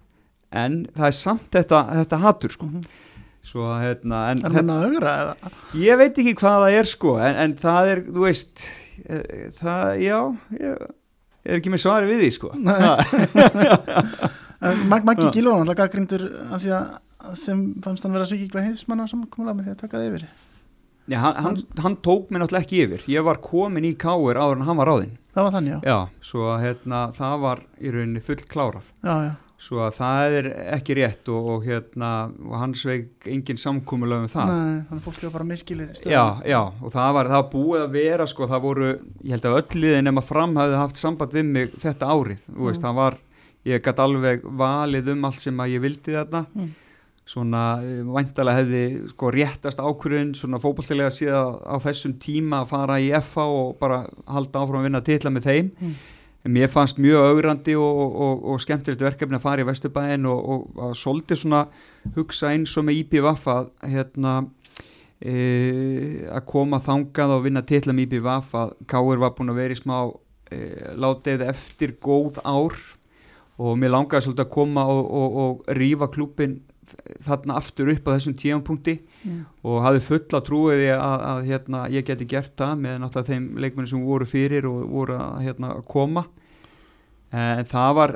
en 0.56 0.86
það 0.96 1.08
er 1.08 1.12
samt 1.20 1.52
þetta, 1.52 1.80
þetta 2.00 2.18
hatur 2.24 2.50
sko 2.56 2.66
Mhm. 2.66 2.84
svo 3.44 3.62
hérna 3.80 4.32
en 4.32 4.46
Er 4.46 4.50
mann 4.50 4.70
að 4.74 4.86
augra 4.90 5.14
eða? 5.22 5.52
ég 5.76 5.98
veit 5.98 6.18
ekki 6.18 6.34
hvað 6.34 6.58
það 6.64 6.80
er 6.80 6.86
sko 6.86 7.18
en, 7.20 7.36
en 7.36 7.54
það 7.56 7.92
er, 7.92 8.02
þú 8.10 8.22
veist 8.26 8.66
það, 9.60 9.88
já 10.02 10.20
ég 10.60 10.86
er 11.46 11.60
ekki 11.60 11.74
með 11.74 11.84
svari 11.86 12.10
við 12.10 12.24
því 12.26 12.30
sko 12.40 12.54
Maggi. 14.90 15.28
Gílón, 15.36 15.62
alltaf 15.62 15.78
gaggrindur 15.78 16.24
af 16.50 16.64
því 16.64 16.72
að 16.74 16.86
að 17.26 17.38
þeim 17.42 17.62
fannst 17.84 18.06
hann 18.06 18.16
vera 18.16 18.28
svikikla 18.30 18.64
heiðismanna 18.66 19.06
samkomulega 19.10 19.58
með 19.58 19.68
því 19.68 19.74
að 19.74 19.80
taka 19.82 19.98
það 20.00 20.08
yfir. 20.10 20.26
Já, 21.06 21.18
hann, 21.22 21.38
hann, 21.46 21.58
hann 21.84 21.96
tók 22.06 22.32
mér 22.34 22.42
náttúrulega 22.42 22.66
ekki 22.66 22.80
yfir 22.86 23.04
ég 23.14 23.26
var 23.28 23.38
komin 23.46 23.86
í 23.86 23.92
káir 24.02 24.40
áður 24.42 24.58
en 24.58 24.66
hann 24.66 24.80
var 24.80 24.90
ráðinn 24.90 25.12
Það 25.36 25.46
var 25.46 25.54
þannig, 25.54 25.74
já. 25.76 25.80
já, 25.92 25.98
svo 26.26 26.46
að 26.50 26.64
hérna, 26.64 27.02
það 27.14 27.36
var 27.44 27.62
í 27.78 27.92
rauninni 27.94 28.22
full 28.26 28.40
klárað 28.50 28.88
Já, 29.06 29.14
já. 29.28 29.34
Svo 29.58 29.80
að 29.86 29.94
það 29.96 30.34
er 30.40 30.48
ekki 30.76 30.96
rétt 31.00 31.30
og, 31.32 31.46
og 31.54 31.64
hérna, 31.66 32.10
og 32.44 32.56
hann 32.60 32.74
sveik 32.76 33.26
engin 33.32 33.58
samkúmulega 33.58 34.26
um 34.26 34.32
það 34.32 34.50
Nei, 34.52 34.82
þannig 34.90 35.00
að 35.00 35.06
fólk 35.08 35.22
var 35.24 35.34
bara 35.38 35.48
miskilið. 35.52 36.02
Já, 36.12 36.24
já, 36.46 36.60
og 36.84 36.92
það 36.94 37.14
var, 37.16 37.30
það 37.32 37.46
búið 37.54 37.84
að 37.86 37.94
vera 37.96 38.28
sko, 38.28 38.48
það 38.52 38.66
voru, 38.68 38.90
ég 39.24 39.32
held 39.38 39.46
að 39.50 39.60
öll 39.62 39.82
liðin 39.86 40.10
nema 40.10 40.22
fram 40.28 40.56
hafði 40.60 40.82
haft 40.82 41.00
samband 41.02 41.32
við 41.38 41.46
mig 41.56 41.72
þetta 41.82 42.10
árið, 42.12 42.42
þú 42.52 42.68
veist, 42.68 42.82
Mm. 42.82 42.88
það 42.90 42.96
var 43.00 43.18
ég 43.66 43.82
gæti 43.82 44.04
alveg 44.04 44.44
valið 44.44 45.08
um 45.16 45.24
allt 45.26 45.40
sem 45.42 45.58
að 45.58 45.72
ég 45.78 45.82
vildi 45.88 46.14
þarna, 46.20 46.46
Mm. 46.56 46.74
svona 47.26 47.62
eh, 47.82 48.04
væntalega 48.06 48.60
hefði 48.60 48.84
sko 49.10 49.32
réttast 49.34 49.80
ákvörðun, 49.82 50.36
svona 50.38 50.60
fótballtilega 50.62 51.10
síðan 51.10 51.64
á 51.66 51.76
þessum 51.82 52.14
tíma 52.22 52.60
að 52.62 52.68
fara 52.70 53.00
í 53.02 53.08
FH 53.18 53.38
og 53.50 53.80
bara 53.80 54.04
halda 54.28 54.60
áfram 54.62 54.84
að 54.84 54.90
vinna 54.90 55.02
titla 55.02 55.32
með 55.34 55.48
þeim, 55.50 55.72
Mm. 55.82 55.96
Mér 56.46 56.70
fannst 56.70 57.00
mjög 57.02 57.30
augrandi 57.32 57.76
og, 57.80 58.02
og, 58.22 58.44
og 58.52 58.62
skemmtilegt 58.62 59.02
verkefni 59.02 59.38
að 59.40 59.46
fara 59.46 59.64
í 59.64 59.68
Vesturbæin 59.68 60.28
og, 60.30 60.42
og, 60.54 60.66
og 60.78 60.98
svolítið 60.98 61.42
svona 61.42 61.62
hugsa 62.18 62.52
eins 62.54 62.76
og 62.78 62.86
með 62.86 63.00
IPVF 63.02 63.48
að 63.50 63.72
hérna 63.90 64.36
e, 65.20 65.34
að 66.30 66.46
koma 66.50 66.82
þangað 66.86 67.34
og 67.38 67.48
vinna 67.48 67.66
titla 67.66 67.96
með 67.96 68.10
IPVF 68.10 68.54
að 68.62 68.76
Káur 68.92 69.24
var 69.24 69.34
búin 69.38 69.54
að 69.56 69.62
vera 69.64 69.78
í 69.78 69.80
smá 69.80 69.98
e, 70.52 70.62
látið 71.02 71.48
eftir 71.50 71.98
góð 72.04 72.40
ár. 72.46 72.78
Og 73.56 73.78
mér 73.80 73.94
langaði 73.94 74.26
svolítið 74.28 74.46
að 74.46 74.52
koma 74.52 74.84
og, 74.92 75.62
rífa 75.78 76.10
klúpin 76.12 76.58
þarna 77.26 77.58
aftur 77.60 77.90
upp 77.94 78.08
á 78.08 78.16
þessum 78.16 78.36
tíampunkti 78.40 79.00
Mm. 79.26 79.40
og 79.66 79.80
hafði 79.82 80.02
fulla 80.06 80.40
trúiði 80.46 80.90
að, 80.94 81.22
að 81.26 81.40
hérna, 81.50 81.80
ég 81.90 82.04
geti 82.06 82.28
gert 82.30 82.52
það 82.62 82.76
með 82.84 83.00
náttúrulega 83.02 83.32
þeim 83.32 83.46
leikmenni 83.64 83.90
sem 83.90 84.04
voru 84.06 84.28
fyrir 84.30 84.68
og 84.70 84.84
voru 84.92 85.16
að 85.18 85.40
hérna, 85.48 85.72
koma. 85.90 86.28
En 87.34 87.66
það 87.66 87.96
var 87.98 88.14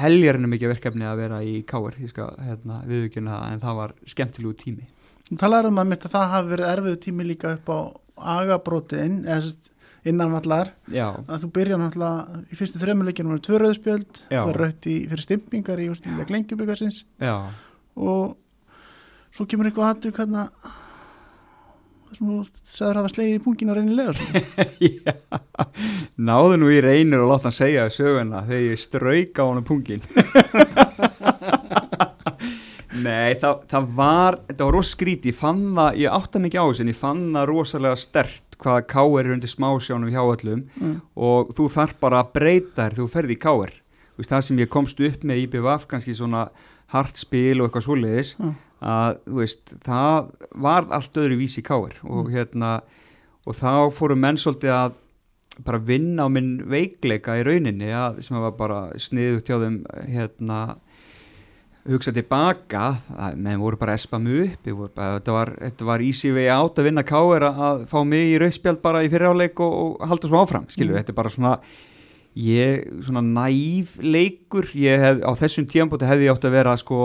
heljarinu 0.00 0.50
mikið 0.50 0.72
verkefni 0.74 1.06
að 1.06 1.20
vera 1.22 1.38
í 1.46 1.62
skal 2.10 2.26
hérna, 2.42 2.80
viðvíkjuna 2.90 3.36
það 3.36 3.52
en 3.54 3.62
það 3.62 3.78
var 3.78 3.94
skemmtilegu 4.04 4.56
tími. 4.64 4.88
Þú 5.30 5.38
talaður 5.44 5.70
um 5.70 5.78
að 5.78 5.88
mitt 5.92 6.04
að 6.08 6.14
það 6.16 6.32
hafi 6.34 6.48
verið 6.56 6.72
erfiðu 6.72 7.00
tími 7.06 7.28
líka 7.28 7.54
upp 7.54 7.70
á 7.70 7.78
agabrótiðin, 8.42 9.20
eða 9.28 9.40
sérst 9.46 9.70
innanvallar, 10.08 10.70
Já, 10.94 11.06
að 11.28 11.42
þú 11.44 11.48
byrja 11.54 11.78
náttúrulega 11.78 12.42
í 12.50 12.58
fyrstu 12.58 12.80
þremmuleikinu 12.82 13.32
var 13.34 13.40
tvö 13.44 13.58
rauðspjöld, 13.62 14.20
Já. 14.32 14.42
var 14.46 14.58
rautt 14.62 14.86
í 14.88 14.98
fyrir 15.10 15.24
stimpingar 15.24 15.82
í 15.82 15.88
úrstulega 15.92 16.32
lengjubikarsins 16.34 17.04
já, 17.20 17.34
og 17.98 18.36
svo 19.34 19.46
kemur 19.48 19.68
eitthvað 19.68 19.90
aðtöð 19.92 20.14
hvernig 20.18 20.44
að 20.44 20.76
þú 22.18 22.38
sagður 22.48 22.98
hafa 23.02 23.10
slegið 23.12 23.36
í 23.36 23.42
pungin 23.44 23.70
á 23.70 23.74
reynilega 23.76 24.12
já. 24.80 25.12
náðu 26.16 26.56
nú 26.60 26.70
í 26.72 26.78
reynir 26.82 27.20
og 27.22 27.28
láta 27.32 27.50
hann 27.50 27.58
segja 27.58 27.88
söguna 27.92 28.44
þegar 28.48 28.64
ég 28.64 28.80
strauk 28.80 29.34
á 29.38 29.44
hann 29.44 29.66
pungin. 29.68 30.02
Nei, 32.98 33.36
það, 33.38 33.60
það 33.70 33.90
var 33.94 34.38
þetta 34.48 34.64
var 34.66 34.74
rosa 34.74 34.94
skríti, 34.96 35.30
ég 35.30 35.36
fann 35.38 35.60
það 35.76 35.98
ég 36.02 36.14
átta 36.16 36.40
mikið 36.42 36.58
á 36.58 36.66
þessu 36.66 36.82
en 36.82 36.90
ég 36.90 36.98
fann 36.98 37.20
það 37.36 37.44
rosalega 37.52 38.00
stert 38.00 38.56
hvaða 38.58 38.86
káir 38.90 39.20
er 39.22 39.34
undir 39.36 39.52
smásjónum 39.52 40.10
hjá 40.10 40.22
öllum. 40.24 40.64
Mm. 40.80 40.96
og 41.14 41.52
þú 41.54 41.68
þarf 41.76 41.94
bara 42.02 42.24
að 42.24 42.32
breyta 42.34 42.88
þér 42.88 42.96
þú 42.98 43.04
ferði 43.12 43.36
í 43.36 43.42
káir 43.44 43.72
Þú 43.76 43.87
veist, 44.18 44.30
það 44.32 44.44
sem 44.48 44.58
ég 44.64 44.68
komst 44.74 45.00
upp 45.00 45.24
með 45.24 45.42
IBVF 45.46 45.86
kannski 45.90 46.14
svona 46.18 46.48
hart 46.92 47.16
spil 47.20 47.60
og 47.60 47.68
eitthvað 47.68 47.86
svoleiðis 47.88 48.34
Mm. 48.38 48.54
að 48.82 49.18
veist, 49.40 49.74
það 49.84 50.30
var 50.54 50.86
allt 50.94 51.16
öðru 51.18 51.38
vísi 51.40 51.60
í 51.62 51.66
káir 51.66 51.96
og 52.06 52.30
hérna 52.30 52.80
og 53.46 53.56
þá 53.58 53.90
fóru 53.94 54.16
menn 54.16 54.36
svolítið 54.38 54.74
að 54.74 54.92
bara 55.64 55.78
vinna 55.82 56.26
á 56.26 56.28
minn 56.30 56.58
veikleika 56.70 57.34
í 57.40 57.42
rauninni 57.46 57.88
að, 57.90 58.20
sem 58.22 58.36
var 58.38 58.52
bara 58.54 58.92
sniðugt 58.94 59.48
hjá 59.50 59.56
þeim 59.58 59.80
hérna 60.06 60.58
hugsa 61.88 62.12
tilbaka, 62.12 62.82
menn 63.40 63.58
voru 63.62 63.78
bara 63.80 63.94
að 63.94 64.02
espa 64.02 64.18
mig 64.20 64.42
upp, 64.52 64.66
bara, 64.94 65.14
þetta 65.18 65.32
var, 65.34 65.52
þetta 65.62 65.86
var 65.88 66.02
easy 66.04 66.30
way 66.36 66.50
out 66.52 66.76
að 66.78 66.90
vinna 66.90 67.04
káir 67.06 67.46
að, 67.48 67.60
að 67.64 67.84
fá 67.88 67.98
mig 68.04 68.34
í 68.34 68.38
rauðspjald 68.42 68.82
bara 68.84 69.00
í 69.06 69.08
fyriráleik 69.12 69.62
og, 69.64 69.76
og 70.02 70.08
halda 70.10 70.28
svo 70.28 70.42
áfram, 70.42 70.66
skilju, 70.68 70.92
Mm. 70.92 70.98
þetta 71.00 71.14
er 71.14 71.18
bara 71.22 71.32
svona 71.32 71.54
ég, 72.38 72.84
svona 73.02 73.22
næf 73.24 73.96
leikur, 74.04 74.68
ég 74.78 75.00
hef, 75.02 75.22
á 75.26 75.32
þessum 75.40 75.66
tíambóti 75.70 76.06
hefði 76.06 76.28
ég 76.28 76.34
átt 76.36 76.46
að 76.46 76.54
vera 76.58 76.76
sko 76.78 77.00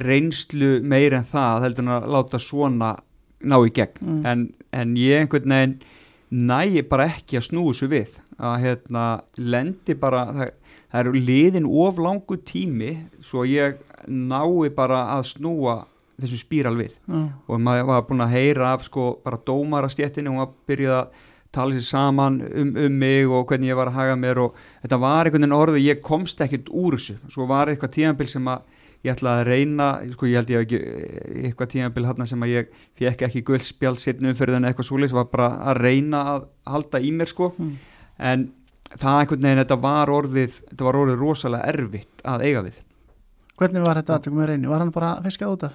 reynslu 0.00 0.78
meir 0.82 1.12
en 1.18 1.26
það 1.28 1.66
heldur 1.66 1.84
en 1.84 1.92
að 1.98 2.06
láta 2.14 2.40
svona 2.40 2.94
ná 3.44 3.58
í 3.60 3.72
gegn 3.76 4.00
Mm. 4.00 4.22
en, 4.26 4.44
en 4.72 4.94
ég 4.96 5.20
einhvern 5.20 5.52
veginn 5.52 5.74
næ 6.32 6.82
bara 6.88 7.10
ekki 7.12 7.36
að 7.38 7.48
snúi 7.50 7.74
svo 7.76 7.88
við 7.92 8.16
að 8.40 8.54
hérna 8.64 9.02
lendi 9.36 9.94
bara 9.94 10.24
það, 10.32 10.52
það 10.90 11.00
eru 11.04 11.12
liðin 11.28 11.68
of 11.68 11.98
langu 12.00 12.38
tími 12.40 12.94
svo 13.22 13.44
ég 13.46 13.76
nái 14.08 14.70
bara 14.74 15.02
að 15.18 15.28
snúa 15.34 15.76
þessu 16.20 16.38
spíral 16.40 16.76
við 16.78 16.94
Já. 17.10 17.20
og 17.48 17.60
maður 17.60 17.86
var 17.90 18.02
búin 18.08 18.24
að 18.24 18.34
heyra 18.38 18.72
af 18.74 18.84
sko 18.88 19.18
bara 19.24 19.38
dómarastjettinni 19.46 20.30
og 20.32 20.40
maður 20.40 20.56
byrjuði 20.70 20.96
að 20.96 21.22
tala 21.54 21.74
sér 21.76 21.86
saman 21.88 22.38
um, 22.50 22.70
um 22.84 22.96
mig 23.00 23.26
og 23.28 23.46
hvernig 23.50 23.70
ég 23.72 23.78
var 23.78 23.90
að 23.90 23.98
haga 24.00 24.16
mér 24.20 24.40
og 24.44 24.56
þetta 24.84 24.98
var 25.02 25.28
einhvern 25.28 25.44
veginn 25.46 25.56
orðið, 25.58 25.84
ég 25.88 26.00
komst 26.04 26.40
ekkert 26.44 26.70
úr 26.72 26.96
þessu, 26.98 27.16
svo 27.32 27.46
var 27.50 27.70
eitthvað 27.72 27.94
tíðanbíl 27.96 28.28
sem 28.30 28.50
að 28.52 28.64
ég 29.04 29.12
ætlaði 29.12 29.42
að 29.42 29.48
reyna, 29.50 29.86
sko 30.14 30.28
ég 30.30 30.38
held 30.40 30.52
ég 30.54 30.64
ekki 30.64 30.78
eitthvað 31.50 31.72
tíðanbíl 31.74 32.06
hann 32.08 32.28
sem 32.30 32.44
að 32.46 32.52
ég 32.54 32.70
fekk 33.00 33.26
ekki 33.28 33.42
guldspjald 33.50 34.00
sittnum 34.00 34.36
fyrir 34.38 34.56
þennan 34.56 34.70
eitthvað 34.70 34.88
súlis, 34.88 35.12
var 35.12 35.28
bara 35.32 35.50
að 35.70 35.82
reyna 35.84 36.22
að 36.34 36.46
halda 36.72 37.00
í 37.04 37.12
mér 37.12 37.28
sko, 37.32 37.52
Mm. 37.58 37.74
en 38.18 38.48
það 38.94 39.20
einhvern 39.20 39.44
veginn, 39.44 39.60
þetta 39.64 39.80
var 39.82 40.08
orðið 40.14 40.58
þetta 40.70 40.84
var 40.86 40.98
orðið 41.02 41.20
rosalega 41.20 41.68
erfitt 41.74 42.24
að 42.24 42.44
eiga 42.48 42.62
við 42.64 42.80
Hvernig 43.54 43.84
var 43.84 44.00
þetta 44.00 44.16
aðtökum 44.16 44.38
með 44.40 44.48
reyni? 44.50 44.66
Var 44.66 44.82
hann 44.82 44.90
bara 44.94 45.10
fiskað 45.22 45.52
út 45.54 45.64
af? 45.68 45.74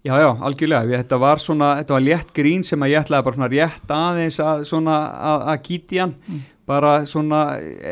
Já, 0.00 0.14
já, 0.16 0.30
algjörlega, 0.48 0.96
þetta 1.02 1.18
var 1.20 1.40
svona, 1.44 1.74
þetta 1.82 1.92
var 1.92 2.04
létt 2.06 2.30
grín 2.36 2.62
sem 2.64 2.80
að 2.80 2.92
ég 2.94 3.02
ætlaði 3.04 3.26
bara 3.26 3.36
svona 3.36 3.50
rétt 3.52 3.90
aðeins 3.92 4.38
að 4.40 4.62
svona 4.70 4.94
að, 5.32 5.42
að 5.52 5.58
kýti 5.66 6.00
hann, 6.00 6.14
Mm. 6.28 6.38
bara 6.70 6.92
svona 7.04 7.40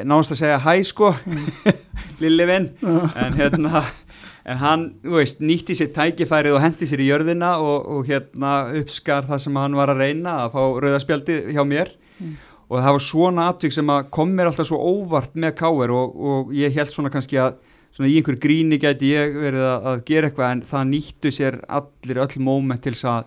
náðast 0.07 0.33
að 0.33 0.39
segja 0.41 0.59
hæ 0.65 0.75
sko, 0.87 1.11
lilli 2.23 2.47
vinn, 2.49 2.69
en 3.19 3.37
hérna, 3.37 3.83
en 4.49 4.61
hann, 4.63 4.85
þú 5.05 5.19
veist, 5.19 5.41
nýtti 5.45 5.77
sér 5.77 5.91
tækifærið 5.97 6.57
og 6.57 6.63
hendi 6.65 6.89
sér 6.89 7.03
í 7.05 7.09
jörðina 7.11 7.57
og, 7.61 7.89
og 7.99 8.09
hérna 8.09 8.53
uppskar 8.81 9.27
það 9.29 9.43
sem 9.45 9.59
hann 9.61 9.77
var 9.77 9.93
að 9.93 10.01
reyna 10.07 10.39
að 10.47 10.55
fá 10.57 10.63
rauðaspjaldi 10.87 11.41
hjá 11.53 11.65
mér. 11.69 11.93
Mm. 12.19 12.37
og 12.69 12.81
það 12.83 12.95
var 12.97 13.05
svona 13.05 13.45
atvik 13.53 13.73
sem 13.77 13.91
að 13.93 14.09
kom 14.17 14.33
mér 14.37 14.49
alltaf 14.51 14.67
svo 14.69 14.79
óvart 14.81 15.37
með 15.39 15.55
káir 15.61 15.93
og, 15.95 16.17
og 16.17 16.51
ég 16.57 16.73
held 16.75 16.91
svona 16.93 17.13
kannski 17.13 17.39
að 17.41 17.55
svona 17.95 18.11
í 18.11 18.17
einhver 18.21 18.39
gríni 18.43 18.79
gæti 18.83 19.13
ég 19.15 19.35
verið 19.39 19.65
að, 19.67 19.89
að 19.93 20.05
gera 20.11 20.29
eitthvað 20.31 20.53
en 20.55 20.63
það 20.69 20.87
nýttu 20.93 21.33
sér 21.35 21.61
allir 21.69 22.23
öll 22.25 22.41
móment 22.45 22.83
til 22.85 22.95
þess 22.95 23.09
að 23.11 23.27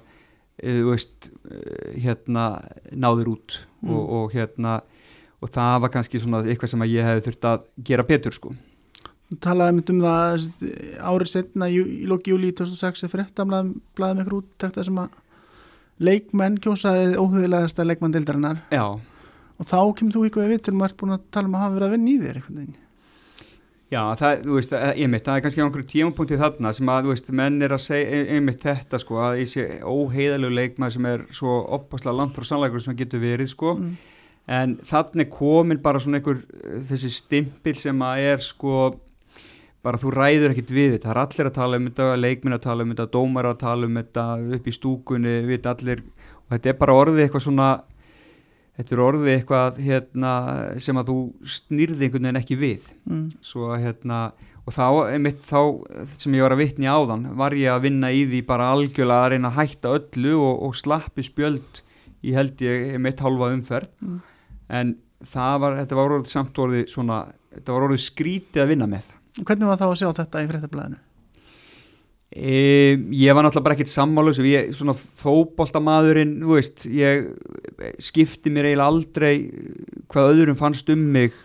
eh, 0.61 0.79
þú 0.81 0.89
veist, 0.93 1.29
eh, 1.51 1.99
hérna 2.05 2.47
náður 2.93 3.35
út 3.35 3.59
Mm. 3.81 3.95
og, 3.97 4.09
og 4.13 4.33
hérna 4.35 4.71
og 5.41 5.49
það 5.49 5.79
var 5.81 5.89
kannski 5.89 6.19
svona 6.21 6.43
eitthvað 6.45 6.69
sem 6.69 6.83
að 6.85 6.91
ég 6.93 7.07
hefði 7.07 7.23
þurft 7.25 7.45
að 7.49 7.63
gera 7.87 8.03
betur 8.05 8.35
sko 8.35 8.51
talaði 9.41 9.73
mynd 9.77 9.89
um 9.89 10.01
það 10.03 10.43
árið 11.01 11.31
setna 11.31 11.69
í, 11.71 11.79
í 11.81 12.05
loki 12.05 12.29
júli 12.29 12.51
2006 12.53 13.07
er 13.07 13.09
fréttamlaðum 13.09 13.71
blaðum 13.97 14.21
ykkur 14.21 14.35
út 14.37 14.51
tekta 14.61 14.83
sem 14.85 14.99
að 15.01 15.15
leikmenn 16.01 16.59
kjósaði 16.61 17.15
óhugilegasta 17.17 17.85
leikmann 17.87 18.13
dildarinnar 18.13 18.61
og 19.57 19.65
þá 19.65 19.79
kemur 19.97 20.13
þú 20.19 20.23
ykkur 20.29 20.53
við 20.53 20.61
til 20.67 20.75
og 20.77 20.85
ert 20.85 20.97
búin 21.01 21.15
að 21.17 21.25
tala 21.33 21.49
um 21.49 21.57
að 21.57 21.63
hafa 21.65 21.75
verið 21.79 21.87
að 21.87 21.95
vinna 21.95 22.11
í 22.11 22.19
þér 22.21 22.39
veginn. 22.47 22.75
Já, 23.91 24.01
það, 24.15 24.43
þú 24.45 24.53
veist, 24.55 24.73
eh, 24.77 24.93
einmitt, 25.03 25.25
það 25.27 25.35
er 25.37 25.41
kannski 25.43 25.61
einhverju 25.65 25.87
tímapunkti 25.91 26.37
þarna 26.39 26.69
sem 26.77 26.87
að, 26.93 27.01
þú 27.03 27.11
veist, 27.11 27.31
menn 27.35 27.57
er 27.65 27.73
að 27.75 27.81
segja 27.83 28.07
ein- 28.21 28.29
einmitt 28.37 28.61
þetta, 28.63 28.99
sko, 29.03 29.17
að 29.19 29.41
þessi 29.41 29.65
óheiðalegu 29.83 30.53
leikmaður 30.55 30.93
sem 30.95 31.05
er 31.11 31.25
svo 31.35 31.57
opaslega 31.75 32.15
langt 32.15 32.33
frá 32.39 32.45
sannleikur 32.47 32.81
sem 32.85 32.95
getur 32.95 33.19
verið, 33.19 33.49
sko, 33.51 33.75
Mm. 33.75 33.97
en 34.47 34.77
þannig 34.77 35.29
komin 35.29 35.81
bara 35.81 35.99
svona 35.99 36.21
einhver 36.21 36.39
eh, 36.53 36.79
þessi 36.87 37.11
stimpil 37.11 37.75
sem 37.75 37.99
að 37.99 38.17
er 38.31 38.37
sko 38.39 38.95
bara 39.83 39.97
þú 39.97 40.11
ræður 40.13 40.51
ekkit 40.55 40.71
við 40.71 40.91
þetta, 40.93 41.09
það 41.09 41.15
er 41.17 41.21
allir 41.25 41.49
að 41.49 41.53
tala 41.53 41.75
um 41.75 41.85
þetta 41.89 42.21
leikminn 42.21 42.53
að 42.53 42.61
tala 42.61 42.83
um 42.83 42.93
þetta, 42.93 43.11
dómar 43.11 43.45
að 43.49 43.59
tala 43.59 43.85
um 43.87 43.95
þetta 43.95 44.55
upp 44.55 44.65
í 44.67 44.71
stúkunni, 44.77 45.35
við 45.47 45.65
allir. 45.65 46.01
Og 46.47 46.49
þetta 46.59 46.69
er 46.69 46.73
bara 46.77 46.93
orðið 46.93 47.27
eitthvað 47.27 47.41
svona 47.47 47.81
þetta 48.77 48.95
er 48.95 49.03
orðið 49.03 49.33
eitthvað 49.35 49.81
hérna, 49.83 50.31
sem 50.81 50.99
að 51.01 51.11
þú 51.11 51.17
snýrði 51.57 52.07
einhvern 52.07 52.27
veginn 52.27 52.41
ekki 52.41 52.57
við 52.61 52.87
mm. 53.09 53.27
svo 53.45 53.69
hérna 53.75 54.21
og 54.61 54.75
þá, 54.75 54.85
einmitt 55.11 55.41
þá 55.49 55.61
sem 56.21 56.35
ég 56.37 56.45
var 56.45 56.55
að 56.55 56.63
vitni 56.63 56.89
áðan 56.89 57.29
var 57.39 57.55
ég 57.57 57.73
að 57.73 57.85
vinna 57.87 58.11
í 58.13 58.25
því 58.29 58.41
bara 58.49 58.71
algjörlega 58.75 59.27
að 59.27 59.31
reyna 59.33 59.51
að 59.51 59.59
hætta 59.59 59.93
öllu 59.97 60.35
og, 60.37 60.65
og 60.67 60.75
slappi 60.77 61.25
spjöld 61.25 61.81
í 62.21 62.35
held 62.37 62.61
ég 62.61 62.91
einmitt 62.95 63.23
halva 63.23 63.53
umferð 63.55 63.89
Mm. 64.01 64.19
en 64.71 64.95
það 65.29 65.55
var, 65.61 65.75
þetta 65.81 65.97
var 65.97 66.13
orðið 66.15 66.31
samt 66.31 66.59
orðið 66.61 66.85
svona, 66.89 67.17
þetta 67.53 67.73
var 67.75 67.87
orðið 67.87 68.03
skrítið 68.05 68.63
að 68.63 68.71
vinna 68.73 68.87
með 68.89 69.09
Hvernig 69.41 69.69
var 69.69 69.79
þá 69.79 69.85
að 69.87 69.97
sjá 69.99 70.07
þetta 70.17 70.41
í 70.43 70.47
fréttablaðinu? 70.49 70.97
E, 72.31 72.95
ég 73.11 73.35
var 73.35 73.45
náttúrulega 73.45 73.65
bara 73.67 73.77
ekkert 73.77 73.91
sammálu 73.91 74.33
sem 74.35 74.47
ég, 74.47 74.71
svona 74.75 74.95
fótboltamaðurinn 74.95 76.37
þú 76.41 76.57
veist, 76.57 76.85
ég 76.87 77.31
skipti 78.01 78.53
mér 78.53 78.71
eiginlega 78.71 78.87
aldrei 78.87 79.33
hvað 80.11 80.33
öðrum 80.35 80.59
fannst 80.59 80.89
um 80.93 81.03
mig 81.11 81.35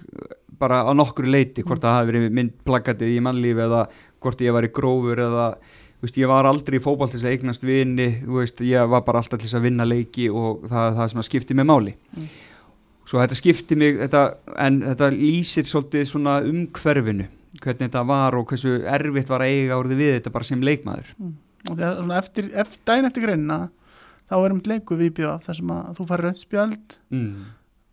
bara 0.56 0.84
á 0.86 0.92
nokkru 0.96 1.28
leiti, 1.28 1.64
hvort 1.66 1.82
það 1.82 1.98
hafi 1.98 2.12
verið 2.12 2.36
mynd 2.38 2.54
plakatið 2.64 3.16
í 3.16 3.24
mannlífi 3.24 3.66
eða 3.66 3.82
hvort 4.22 4.40
ég 4.44 4.54
var 4.56 4.66
í 4.66 4.72
grófur 4.72 5.20
eða 5.26 5.48
þú 5.96 6.06
veist, 6.06 6.18
ég 6.20 6.30
var 6.30 6.48
aldrei 6.48 6.78
í 6.78 6.82
fótboll 6.84 7.10
til 7.10 7.18
þess 7.18 7.28
að 7.28 7.36
eignast 7.36 7.66
vini 7.66 8.08
þú 8.22 8.40
veist, 8.40 8.60
ég 8.64 8.90
var 8.92 9.04
bara 9.06 9.22
alltaf 9.22 9.40
til 9.40 9.48
þess 9.48 9.58
að 9.58 9.68
vinna 9.68 9.86
leiki 9.88 10.28
og 10.30 10.66
það 10.70 10.90
er 10.90 10.98
það 11.00 11.12
sem 11.12 11.24
skipti 11.28 11.56
mig 11.56 11.68
máli. 11.68 11.96
Mm. 12.16 12.28
svo 13.06 13.20
þetta 13.22 13.38
skipti 13.38 13.76
mig 13.78 13.98
þetta, 14.00 14.22
en 14.66 14.80
þetta 14.82 15.10
lýsir 15.14 15.68
svolítið 15.68 16.08
svona 16.10 16.40
umhverfinu 16.46 17.28
hvernig 17.62 17.88
þetta 17.88 18.04
var 18.08 18.36
og 18.38 18.46
hversu 18.50 18.76
erfitt 18.92 19.32
var 19.32 19.44
að 19.44 19.56
eiga 19.56 19.80
orðið 19.80 20.02
við 20.02 20.14
þetta 20.18 20.32
bara 20.36 20.48
sem 20.48 20.64
leikmaður 20.64 21.12
Og 21.66 21.74
þegar 21.74 21.96
svona 21.98 22.18
eftir, 22.20 22.48
eftir, 22.54 22.82
daginn 22.86 23.08
eftir 23.08 23.26
greinina 23.26 23.60
þá 24.26 24.36
er 24.38 24.54
um 24.54 24.62
leiku 24.70 24.98
við 24.98 25.12
bjóð 25.18 25.46
þar 25.46 25.58
sem 25.60 25.72
að 25.74 25.88
þú 25.98 26.08
farir 26.10 26.28
raut 26.28 26.40
spjöld 26.40 26.96
mm. 27.14 27.32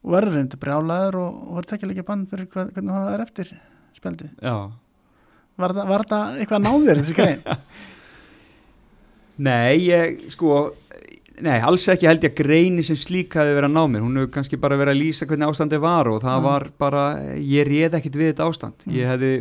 og 0.04 0.16
verður 0.16 0.38
reyndi 0.38 0.62
brjálaður 0.62 1.20
og, 1.24 1.42
og 1.48 1.58
verður 1.58 1.72
tekja 1.74 1.90
líka 1.90 2.06
bann 2.08 2.24
fyrir 2.30 2.50
hvað, 2.54 2.72
hvernig 2.76 2.98
það 2.98 3.12
er 3.14 3.26
eftir 3.26 3.54
spjöldið. 3.98 4.32
Já 4.42 4.56
Var 5.54 5.74
það, 5.78 5.90
var 5.92 6.04
það 6.10 6.38
eitthvað 6.42 6.64
náður 6.64 7.00
þessi 7.00 7.16
grein? 7.18 7.42
Nei, 9.48 9.74
ég 9.86 10.24
sko 10.34 10.56
Nei, 11.42 11.58
alls 11.66 11.88
ekki 11.90 12.06
held 12.06 12.22
ég 12.24 12.34
að 12.36 12.44
greini 12.46 12.84
sem 12.86 12.96
slík 12.96 13.34
hafi 13.34 13.56
verið 13.58 13.66
að 13.66 13.74
ná 13.74 13.84
mér, 13.90 14.04
hún 14.06 14.18
hefur 14.20 14.32
kannski 14.36 14.58
bara 14.62 14.78
verið 14.78 14.94
að 14.94 15.00
lýsa 15.02 15.26
hvernig 15.26 15.50
ástandi 15.50 15.80
var 15.82 16.08
og 16.08 16.22
það 16.22 16.38
Mm. 16.40 16.44
var 16.44 16.66
bara 16.78 17.04
ég 17.42 17.66
réð 17.68 17.96
ekkit 17.98 18.14
við 18.20 18.34
þetta 18.34 18.46
ástand 18.50 18.74
Mm. 18.86 18.94
ég 18.94 19.08
hefði 19.10 19.32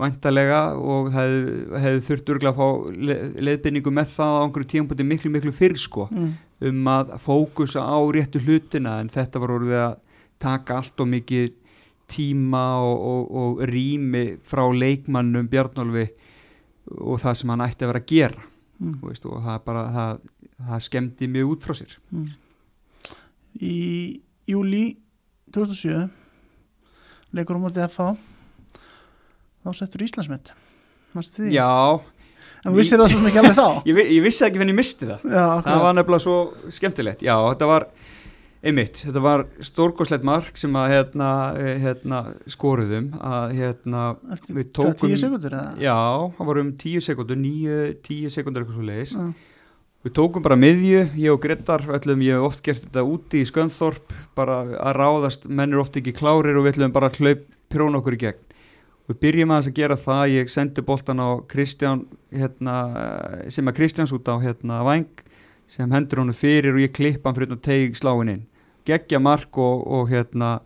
væntalega 0.00 0.60
og 0.80 1.10
hefði, 1.12 1.80
hefði 1.82 2.00
þurft 2.08 2.30
örgulega 2.32 2.52
að 2.54 2.60
fá 2.60 2.68
le, 2.96 3.16
leiðbynningu 3.46 3.92
með 3.92 4.14
það 4.16 4.32
á 4.32 4.42
einhverju 4.46 4.70
tímpúti 4.72 5.04
miklu 5.04 5.30
miklu 5.34 5.52
fyrr 5.52 5.76
sko 5.76 6.08
Mm. 6.10 6.32
um 6.62 6.84
að 6.88 7.12
fókusa 7.20 7.84
á 7.84 7.98
réttu 8.12 8.40
hlutina 8.40 9.00
en 9.00 9.08
þetta 9.12 9.40
var 9.40 9.48
orðið 9.58 9.76
að 9.84 9.96
taka 10.40 10.76
allt 10.80 11.00
og 11.00 11.06
mikið 11.08 11.52
tíma 12.08 12.64
og, 12.80 12.98
og, 13.00 13.30
og 13.36 13.60
rými 13.68 14.38
frá 14.42 14.64
leikmannum 14.72 15.48
Bjarnólfi 15.52 16.08
og 16.98 17.20
það 17.20 17.34
sem 17.36 17.50
hann 17.52 17.60
ætti 17.68 17.84
að 17.84 17.92
vera 17.92 18.00
að 18.00 18.06
gera 18.06 18.46
Mm. 18.80 18.94
veist, 19.04 19.26
og 19.28 19.42
það 19.44 19.58
bara 19.66 19.82
það, 19.92 20.20
það 20.68 20.84
skemmdi 20.86 21.28
mjög 21.32 21.52
út 21.56 21.66
frá 21.68 21.74
sér 21.80 21.96
Mm. 22.12 22.28
Í 23.60 24.20
júli 24.50 24.84
2007 25.54 26.08
leikur 27.34 27.58
á 27.58 27.62
mótið 27.62 27.86
FH 27.88 28.14
þá 29.64 29.70
settur 29.76 30.04
Íslandsmet? 30.06 30.52
Já, 31.50 32.00
En 32.60 32.74
þú 32.74 32.76
vissir 32.76 33.00
það 33.00 33.10
svo 33.14 33.20
mikið 33.24 33.40
alveg 33.40 33.56
þá? 33.58 33.68
ég, 33.88 33.98
ég 34.14 34.22
vissi 34.24 34.44
ekki 34.46 34.60
hvernig 34.60 34.74
ég 34.76 34.80
misti 34.82 35.08
það 35.08 35.24
Já, 35.32 35.44
það 35.64 35.82
var 35.86 35.94
nefnilega 35.98 36.24
svo 36.26 36.36
skemmtilegt 36.76 37.22
já, 37.24 37.34
þetta 37.48 37.68
var 37.70 37.86
einmitt, 38.60 38.98
þetta 39.06 39.22
var 39.24 39.44
stórkoslegt 39.64 40.26
mark 40.28 40.58
sem 40.60 40.74
að 40.76 40.90
hérna, 40.92 41.28
hérna 41.80 42.18
skoruðum 42.52 43.06
að 43.24 43.54
hérna 43.56 44.02
Eftir 44.36 44.58
við 44.60 44.68
tókum 44.76 45.08
tíu 45.08 45.16
sekundur 45.22 45.56
eða? 45.56 45.70
já, 45.80 45.96
það 46.36 46.50
var 46.52 46.60
um 46.60 46.72
tíu 46.82 47.00
sekundur, 47.04 47.40
níu, 47.40 47.78
tíu 48.04 48.28
sekundur 48.32 48.66
eitthvað 48.66 48.76
svo 48.76 48.88
leiðis. 48.90 49.14
Við 50.00 50.14
tókum 50.16 50.40
bara 50.40 50.56
miðju, 50.56 51.00
ég 51.20 51.28
og 51.28 51.42
Gretar, 51.42 51.82
öllum 51.92 52.22
ég 52.24 52.38
hef 52.38 52.46
oft 52.46 52.60
gert 52.64 52.86
þetta 52.86 53.02
úti 53.04 53.42
í 53.42 53.48
Skönþorp, 53.48 54.14
bara 54.32 54.62
að 54.80 54.94
ráðast, 54.96 55.42
menn 55.44 55.74
er 55.74 55.82
oft 55.82 55.98
ekki 56.00 56.14
klárir 56.16 56.56
og 56.56 56.64
við 56.64 56.78
ætlum 56.78 56.94
bara 56.94 57.10
að 57.10 57.18
hlaup 57.20 57.42
prjóna 57.68 58.00
okkur 58.00 58.16
í 58.16 58.20
gegn. 58.22 58.38
Við 59.10 59.18
byrjum 59.26 59.52
aðeins 59.52 59.68
að 59.68 59.76
gera 59.76 59.98
það, 60.00 60.22
ég 60.38 60.54
sendi 60.54 60.84
boltan 60.88 61.20
á 61.20 61.28
Kristján, 61.52 62.06
hérna, 62.32 62.76
sem 63.52 63.68
að 63.68 63.76
Kristjáns 63.76 64.14
út 64.16 64.32
á 64.32 64.40
hérna 64.40 64.80
Væng, 64.88 65.20
sem 65.68 65.92
hendur 65.92 66.22
honum 66.22 66.38
fyrir 66.38 66.72
og 66.72 66.80
ég 66.80 66.96
klippa 66.96 67.28
hann 67.28 67.36
fyrir 67.36 67.52
að 67.52 67.62
tegi 67.68 67.92
sláin 68.00 68.32
inn. 68.38 68.42
Geggja 68.88 69.20
mark 69.20 69.60
og, 69.60 69.84
og 69.84 70.08
hérna, 70.14 70.62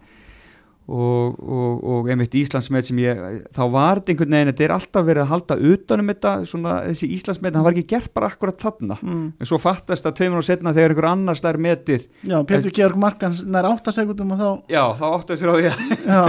og, 0.84 1.38
og, 1.40 1.84
og 1.94 2.08
einmitt 2.12 2.34
Íslandsmet 2.36 2.88
sem 2.88 2.98
ég, 3.00 3.20
þá 3.56 3.62
var 3.72 4.00
þetta 4.00 4.12
einhvern 4.12 4.36
veginn, 4.36 4.50
þetta 4.52 4.66
er 4.66 4.74
alltaf 4.76 5.06
verið 5.06 5.24
að 5.24 5.30
halda 5.32 5.58
utanum 5.72 6.12
þetta, 6.12 6.32
svona 6.50 6.74
þessi 6.90 7.10
Íslandsmet, 7.16 7.56
það 7.56 7.66
var 7.68 7.76
ekki 7.76 7.94
gert 7.94 8.14
bara 8.16 8.30
akkurat 8.32 8.64
þarna. 8.66 8.98
Mm. 9.00 9.26
en 9.40 9.50
svo 9.50 9.60
fattast 9.62 10.08
að 10.08 10.18
tveimur 10.20 10.42
og 10.42 10.48
setna 10.48 10.74
þegar 10.76 10.94
einhver 10.94 11.10
annars 11.12 11.44
lær 11.44 11.60
metið. 11.60 12.08
Já, 12.22 12.38
Pétur 12.48 12.74
Georg 12.76 13.00
Markans 13.00 13.44
nær 13.48 13.70
8 13.70 13.94
sekundum 13.96 14.34
og 14.36 14.42
þá 14.42 14.74
já, 14.74 14.82
þá 15.00 15.06
áttu 15.12 15.38
sér 15.40 15.52
á 15.52 15.56
því 15.56 15.70
að 15.70 15.78
já, 16.04 16.20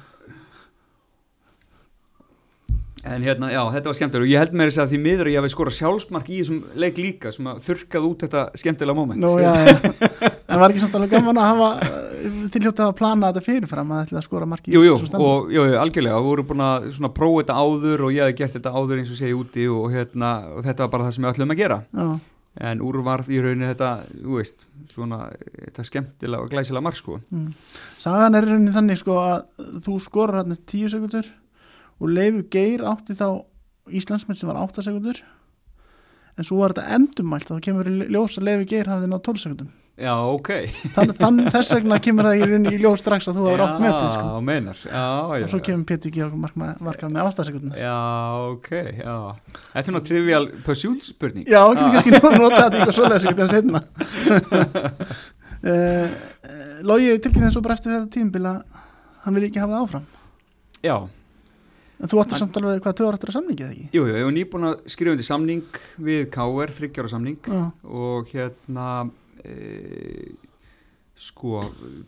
en 3.02 3.24
hérna, 3.26 3.48
já, 3.50 3.60
þetta 3.74 3.90
var 3.90 3.96
skemmtilega 3.98 4.26
og 4.26 4.30
ég 4.30 4.42
held 4.42 4.52
með 4.54 4.68
þess 4.68 4.80
að 4.82 4.92
því 4.92 4.98
miður 5.02 5.28
að 5.28 5.32
ég 5.32 5.42
hafi 5.42 5.52
skorað 5.52 5.74
sjálfsmark 5.78 6.28
í 6.30 6.36
þessum 6.38 6.60
leik 6.78 7.00
líka 7.02 7.32
sem 7.34 7.48
að 7.50 7.60
þurkað 7.64 8.06
út 8.06 8.24
þetta 8.26 8.42
skemmtilega 8.62 8.98
moment. 8.98 9.22
Nú, 9.22 9.32
já, 9.42 9.50
já. 9.66 10.30
En 10.52 10.60
var 10.60 10.70
ekki 10.70 10.82
samt 10.84 10.94
alveg 10.98 11.14
gaman 11.16 11.40
að 11.40 11.48
hafa 11.50 11.68
tilhjótt 12.54 12.82
að 12.84 12.92
plana 12.98 13.30
þetta 13.32 13.44
fyrirfram 13.46 13.94
að 13.96 14.02
ætla 14.04 14.20
að 14.20 14.26
skora 14.28 14.48
marki 14.52 14.74
Jú, 14.74 14.82
jú, 14.86 14.98
og 15.18 15.50
jú, 15.50 15.64
jú, 15.66 15.78
algjörlega, 15.80 16.20
við 16.20 16.28
vorum 16.28 16.50
búin 16.52 16.64
að 16.66 17.08
prófa 17.16 17.40
þetta 17.42 17.58
áður 17.58 18.04
og 18.06 18.14
ég 18.14 18.28
hef 18.28 18.38
gert 18.38 18.56
þetta 18.58 18.74
áður 18.76 19.02
eins 19.02 19.14
og 19.14 19.18
segja 19.18 19.38
úti 19.38 19.66
og, 19.72 19.88
hérna, 19.94 20.34
og 20.52 20.68
þetta 20.68 20.86
var 20.86 20.92
bara 20.94 21.08
það 21.08 21.16
sem 21.16 21.26
við 21.26 21.32
ætlum 21.32 21.56
að 21.56 21.62
gera. 21.64 21.80
Já, 21.90 22.08
en 22.68 22.82
úr 22.84 23.02
var 23.02 23.24
í 23.26 23.42
rauninni 23.42 23.70
þetta, 23.72 23.92
þú 24.12 24.38
veist, 24.38 24.66
svona 24.92 25.22
þetta 25.56 25.86
skemmtilega 25.88 26.44
og 26.44 26.52
glæsilega 26.52 26.84
mark 26.84 27.00
sko. 27.00 27.18
Mm. 27.32 27.52
Sagan 28.02 28.36
er 28.36 28.46
í 28.46 28.52
rauninni 28.52 28.74
þannig 28.76 29.00
sko 29.00 29.18
að 29.22 29.70
þú 29.86 29.98
skorar 30.04 30.42
hann 30.42 30.58
10 30.58 30.92
sekundur 30.92 31.32
og 32.02 32.10
Leifur 32.10 32.48
Geir 32.52 32.82
átti 32.90 33.16
þá 33.18 33.28
Íslandsmynd 33.92 34.38
sem 34.38 34.50
var 34.50 34.60
8 34.62 34.84
sekundur 34.86 35.20
en 36.38 36.48
svo 36.48 36.58
var 36.62 36.74
þetta 36.74 36.96
endumælt 36.96 37.50
þá 37.50 37.62
kemur 37.62 37.88
ljós 38.10 38.38
að 38.40 38.48
Leifur 38.48 38.68
Geir 38.72 38.90
hafði 38.90 39.12
náð 39.12 39.24
12 39.30 39.44
sekundum 39.46 39.70
Já, 40.00 40.14
ok. 40.24 40.48
Þann, 40.94 41.10
þann, 41.18 41.40
þess 41.52 41.74
vegna 41.76 41.98
kemur 42.00 42.24
það 42.24 42.38
í 42.38 42.46
rauninni 42.46 42.70
í 42.72 42.78
ljós 42.80 43.02
strax 43.04 43.28
að 43.28 43.36
þú 43.36 43.42
hafði 43.44 43.58
rátt 43.60 43.82
metið 43.82 44.06
sko. 44.14 44.22
Já, 44.24 44.44
meinar, 44.48 44.78
já, 44.88 45.02
já 45.36 45.44
og 45.44 45.50
svo 45.52 45.60
kemur 45.66 45.84
Pétur 45.90 46.14
Georg 46.14 46.38
Markans 46.40 47.12
með 47.12 47.28
8 47.28 47.44
sekundum 47.50 47.76
Já, 47.76 47.98
ok, 48.54 48.70
já. 48.72 49.16
Þetta 49.52 49.82
er 49.82 49.88
svona 49.90 50.02
trivial 50.08 50.48
pursuit 50.64 51.04
spurning. 51.04 51.44
Já, 51.44 51.60
getur 51.68 51.92
kannski 51.92 52.14
nú 52.16 52.22
notað 52.24 52.64
þetta 52.64 52.80
eitthvað 52.80 52.96
svoleiðis 52.96 53.28
ekki 53.28 53.40
það 53.42 53.52
setna 53.52 53.82
uh, 55.68 56.08
Lógi 56.88 57.12
tilkynna 57.20 57.50
eins 57.50 57.60
og 57.60 57.68
bara 57.68 57.76
eftir 57.76 57.92
þetta 57.92 58.12
tímbil 58.16 58.48
að 58.48 58.80
hann 59.26 59.36
vil 59.36 59.44
ekki 59.50 59.60
hafa 59.60 59.76
það 59.76 59.84
áfram? 59.84 60.08
Já, 60.82 60.96
en 62.02 62.10
þú 62.10 62.18
áttir 62.22 62.40
samt 62.42 62.56
alveg 62.58 62.80
hvað 62.82 62.96
tvö 62.98 63.06
ára 63.08 63.18
eftir 63.18 63.30
að 63.30 63.36
samningi 63.38 63.62
eða 63.64 63.74
ekki? 63.76 63.88
Jú, 63.94 64.04
jú, 64.08 64.14
ég 64.18 64.24
var 64.26 64.34
nýbúin 64.36 64.68
að 64.68 64.80
skrifa 64.90 65.12
undir 65.14 65.28
samning 65.28 65.80
við 66.02 66.22
KR, 66.34 66.72
þryggjára 66.78 67.12
samning. 67.12 67.38
Já, 67.46 67.60
og 67.86 68.32
hérna 68.34 68.86
e, 69.44 70.34
sko 71.22 71.60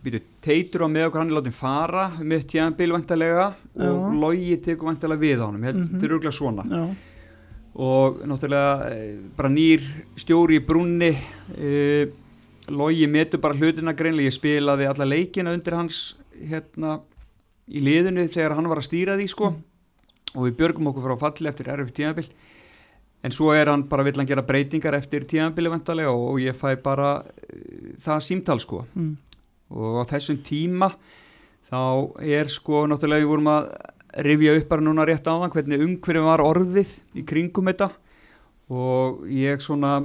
býtu, 0.03 0.19
teitur 0.43 0.83
á 0.83 0.87
með 0.91 1.07
okkur 1.07 1.21
hann 1.21 1.31
er 1.31 1.37
látið 1.39 1.55
fara 1.55 2.05
með 2.19 2.45
tjæðanbíl 2.51 2.91
vantarlega 2.95 3.45
og 3.77 3.85
Já. 3.85 4.19
logi 4.25 4.57
tekur 4.65 4.89
vantarlega 4.89 5.21
við 5.21 5.39
á 5.39 5.45
hann 5.47 5.61
Mhm. 5.61 5.89
þetta 5.93 6.03
er 6.09 6.15
örgulega 6.17 6.35
svona. 6.35 6.63
Já, 6.67 6.95
og 7.75 8.19
náttúrulega 8.25 8.91
e, 8.91 9.19
bara 9.37 9.49
nýr 9.49 9.81
stjóri 10.15 10.59
í 10.59 10.65
brúnni. 10.65 11.11
E, 11.57 12.07
logi 12.69 13.07
metur 13.07 13.37
bara 13.39 13.53
hlutina 13.53 13.93
greinlega, 13.93 14.27
ég 14.31 14.33
spilaði 14.39 14.87
alla 14.89 15.05
leikina 15.05 15.53
undir 15.53 15.73
hans 15.75 16.15
hérna 16.35 16.99
í 17.69 17.79
liðinu 17.81 18.27
þegar 18.27 18.55
hann 18.55 18.67
var 18.67 18.77
að 18.81 18.87
stýra 18.89 19.15
því 19.17 19.27
sko 19.29 19.53
og 20.35 20.47
við 20.49 20.57
björgum 20.59 20.91
okkur 20.91 21.07
frá 21.07 21.17
falli 21.25 21.49
eftir 21.49 21.71
erfið 21.71 21.97
tímabil. 21.99 22.29
En 23.25 23.33
svo 23.33 23.49
er 23.55 23.71
hann 23.71 23.87
bara 23.89 24.03
vill 24.05 24.19
hann 24.19 24.27
gera 24.29 24.45
breytingar 24.45 24.93
eftir 24.99 25.25
tímabili 25.25 25.71
vantarlega 25.73 26.11
og 26.13 26.37
ég 26.43 26.57
fæ 26.57 26.75
bara 26.83 27.23
e, 27.41 27.95
það 28.03 28.25
símtal 28.27 28.59
sko. 28.61 28.83
Mm, 28.93 29.15
og 29.73 30.01
á 30.01 30.13
þessum 30.13 30.43
tíma 30.45 30.91
þá 31.71 31.81
er 32.21 32.51
sko 32.53 32.83
náttúrulega 32.85 33.23
við 33.23 33.31
vorum 33.31 33.49
að 33.49 33.71
rifja 34.25 34.53
upp 34.59 34.67
bara 34.69 34.85
núna 34.85 35.07
rétt 35.09 35.25
áðan 35.25 35.53
hvernig 35.55 35.81
umhverfum 35.87 36.27
var 36.29 36.43
orðið 36.45 36.91
í 37.17 37.25
kringum 37.25 37.71
þetta. 37.71 37.89
Og 38.69 39.25
ég 39.33 39.63
svona 39.63 39.97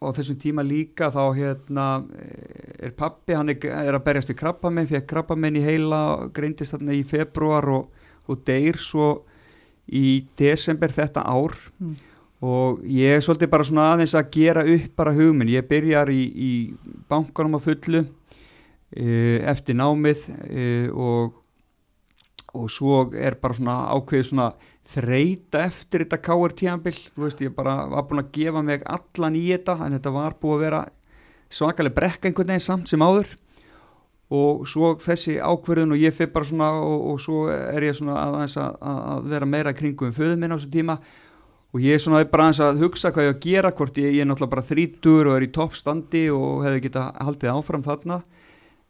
á 0.00 0.08
þessum 0.16 0.38
tíma 0.40 0.62
líka 0.64 1.10
þá 1.10 1.24
hérna 1.36 1.86
e, 2.14 2.28
er 2.86 2.94
pappi, 2.94 3.34
hann 3.34 3.50
er, 3.50 3.58
er 3.66 3.98
að 3.98 4.06
berjast 4.06 4.30
við 4.30 4.38
krabbamenn, 4.44 4.88
fekk 4.88 5.10
krabbamenn 5.10 5.58
í 5.58 5.64
heila 5.64 6.30
greindist 6.32 6.76
þarna 6.76 6.94
í 6.94 7.02
februar 7.02 7.66
og, 7.74 8.06
og 8.30 8.46
deyr 8.46 8.78
svo 8.78 9.10
í 9.90 10.22
desember 10.38 10.92
þetta 10.94 11.24
ár. 11.26 11.56
Mm. 11.80 11.98
og 12.40 12.78
ég 12.88 13.18
er 13.18 13.20
svolítið 13.20 13.50
bara 13.52 13.64
svona 13.68 13.90
aðeins 13.92 14.14
að 14.16 14.30
gera 14.32 14.62
upp 14.64 14.94
bara 14.96 15.12
hugminn, 15.12 15.50
ég 15.52 15.66
byrjar 15.68 16.08
í, 16.08 16.22
í 16.24 16.52
bankanum 17.10 17.58
á 17.58 17.60
fullu 17.60 18.00
uh, 18.00 19.38
eftir 19.52 19.76
námið 19.76 20.24
uh, 20.30 20.88
og 20.96 21.36
og 22.56 22.70
svo 22.72 23.04
er 23.14 23.36
bara 23.38 23.54
svona 23.54 23.76
ákveðið 23.94 24.28
svona 24.30 24.48
þreita 24.90 25.62
eftir 25.68 26.04
þetta 26.04 26.18
káir 26.24 26.54
tíanbill, 26.58 26.96
þú 26.96 27.26
veist 27.26 27.42
ég 27.44 27.52
bara 27.54 27.76
var 27.90 28.08
búin 28.08 28.24
að 28.24 28.32
gefa 28.34 28.62
mig 28.66 28.82
allan 28.90 29.36
í 29.38 29.44
þetta 29.52 29.76
en 29.84 29.94
þetta 29.98 30.14
var 30.14 30.36
búið 30.40 30.56
að 30.56 30.64
vera 30.64 30.80
svakalega 31.50 31.98
brekka 31.98 32.30
einhvern 32.30 32.52
veginn 32.52 32.66
samt 32.66 32.90
sem 32.90 33.04
áður 33.04 33.36
og 34.30 34.62
svo 34.70 34.92
þessi 35.02 35.40
ákverðun 35.42 35.96
og 35.96 35.98
ég 35.98 36.14
fyrir 36.14 36.30
bara 36.34 36.46
svona 36.46 36.70
og, 36.78 37.06
og 37.12 37.22
svo 37.22 37.48
er 37.50 37.82
ég 37.82 37.96
svona 37.98 38.14
aðeins 38.28 38.54
að, 38.62 38.76
að 38.78 39.24
vera 39.32 39.48
meira 39.50 39.74
kringum 39.74 40.14
föðu 40.14 40.36
minn 40.38 40.54
á 40.54 40.56
þessu 40.56 40.70
tíma. 40.70 41.00
Og 41.70 41.82
ég 41.82 41.94
er 41.94 42.02
svona 42.02 42.22
bara 42.30 42.46
aðeins 42.46 42.62
að 42.62 42.84
hugsa 42.84 43.10
hvað 43.14 43.26
ég 43.26 43.34
að 43.34 43.40
gera 43.46 43.72
hvort 43.74 43.98
ég, 43.98 44.14
ég 44.14 44.22
er 44.22 44.30
náttúrulega 44.30 44.54
bara 44.54 44.66
þrítur 44.66 45.30
og 45.30 45.36
er 45.36 45.46
í 45.46 45.50
toppstandi 45.54 46.24
og 46.34 46.62
hefði 46.66 46.84
geta 46.86 47.08
haldið 47.18 47.52
áfram 47.56 47.86
þarna. 47.86 48.20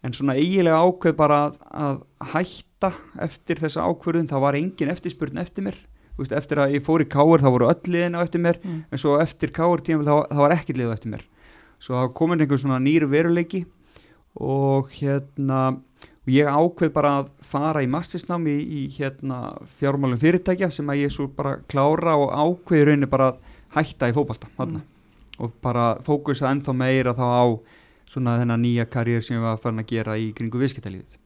En 0.05 0.17
svona 0.17 0.37
eiginlega 0.37 0.81
ákveð 0.81 1.17
bara 1.17 1.41
að, 1.49 1.57
að 1.73 1.99
hætta 2.35 2.93
eftir 3.25 3.61
þessa 3.61 3.89
ákverðun, 3.89 4.29
það 4.29 4.45
var 4.45 4.61
engin 4.61 4.93
eftirspurn 4.93 5.41
eftir 5.41 5.67
mér, 5.67 5.77
veist, 6.21 6.33
eftir 6.37 6.61
að 6.61 6.79
ég 6.79 6.87
fór 6.87 7.05
í 7.05 7.09
káur 7.09 7.45
þá 7.45 7.51
voru 7.53 7.69
öll 7.69 7.93
liðin 7.93 8.17
á 8.17 8.25
eftir 8.25 8.41
mér. 8.45 8.61
Mm. 8.65 8.81
en 8.89 9.01
svo 9.01 9.19
eftir 9.21 9.53
káur 9.57 9.85
tíma 9.85 10.05
þá, 10.05 10.33
þá 10.33 10.41
var 10.41 10.57
ekkert 10.57 10.81
liðu 10.81 10.97
eftir 10.97 11.13
mér. 11.17 11.27
Svo 11.81 11.97
það 11.97 12.17
komin 12.17 12.41
og 14.39 14.91
hérna 14.95 15.81
og 16.21 16.33
ég 16.35 16.47
ákveð 16.47 16.93
bara 16.95 17.13
að 17.21 17.31
fara 17.43 17.83
í 17.83 17.89
mastersnámi 17.91 18.53
í, 18.53 18.63
í 18.63 18.83
hérna 18.95 19.57
fjármálum 19.81 20.21
fyrirtækja 20.21 20.69
sem 20.71 20.91
að 20.93 21.05
ég 21.05 21.15
svo 21.15 21.27
bara 21.35 21.57
klára 21.71 22.17
og 22.21 22.31
ákveði 22.31 22.91
rauninni 22.91 23.11
bara 23.11 23.33
að 23.33 23.41
hætta 23.79 24.11
í 24.11 24.15
fótbalta 24.15 24.51
þarna. 24.59 24.83
Og 25.41 25.55
bara 25.65 25.95
fókusa 26.05 26.51
ennþá 26.51 26.75
meira 26.77 27.17
þá 27.17 27.25
á 27.25 27.45
svona 28.11 28.37
þennan 28.41 28.63
nýja 28.63 28.87
karriér 28.91 29.25
sem 29.25 29.39
ég 29.39 29.47
var 29.47 29.59
farin 29.63 29.83
að 29.83 29.91
gera 29.95 30.19
í 30.19 30.31
kringu 30.37 30.61
viðskiptalífið. 30.61 31.17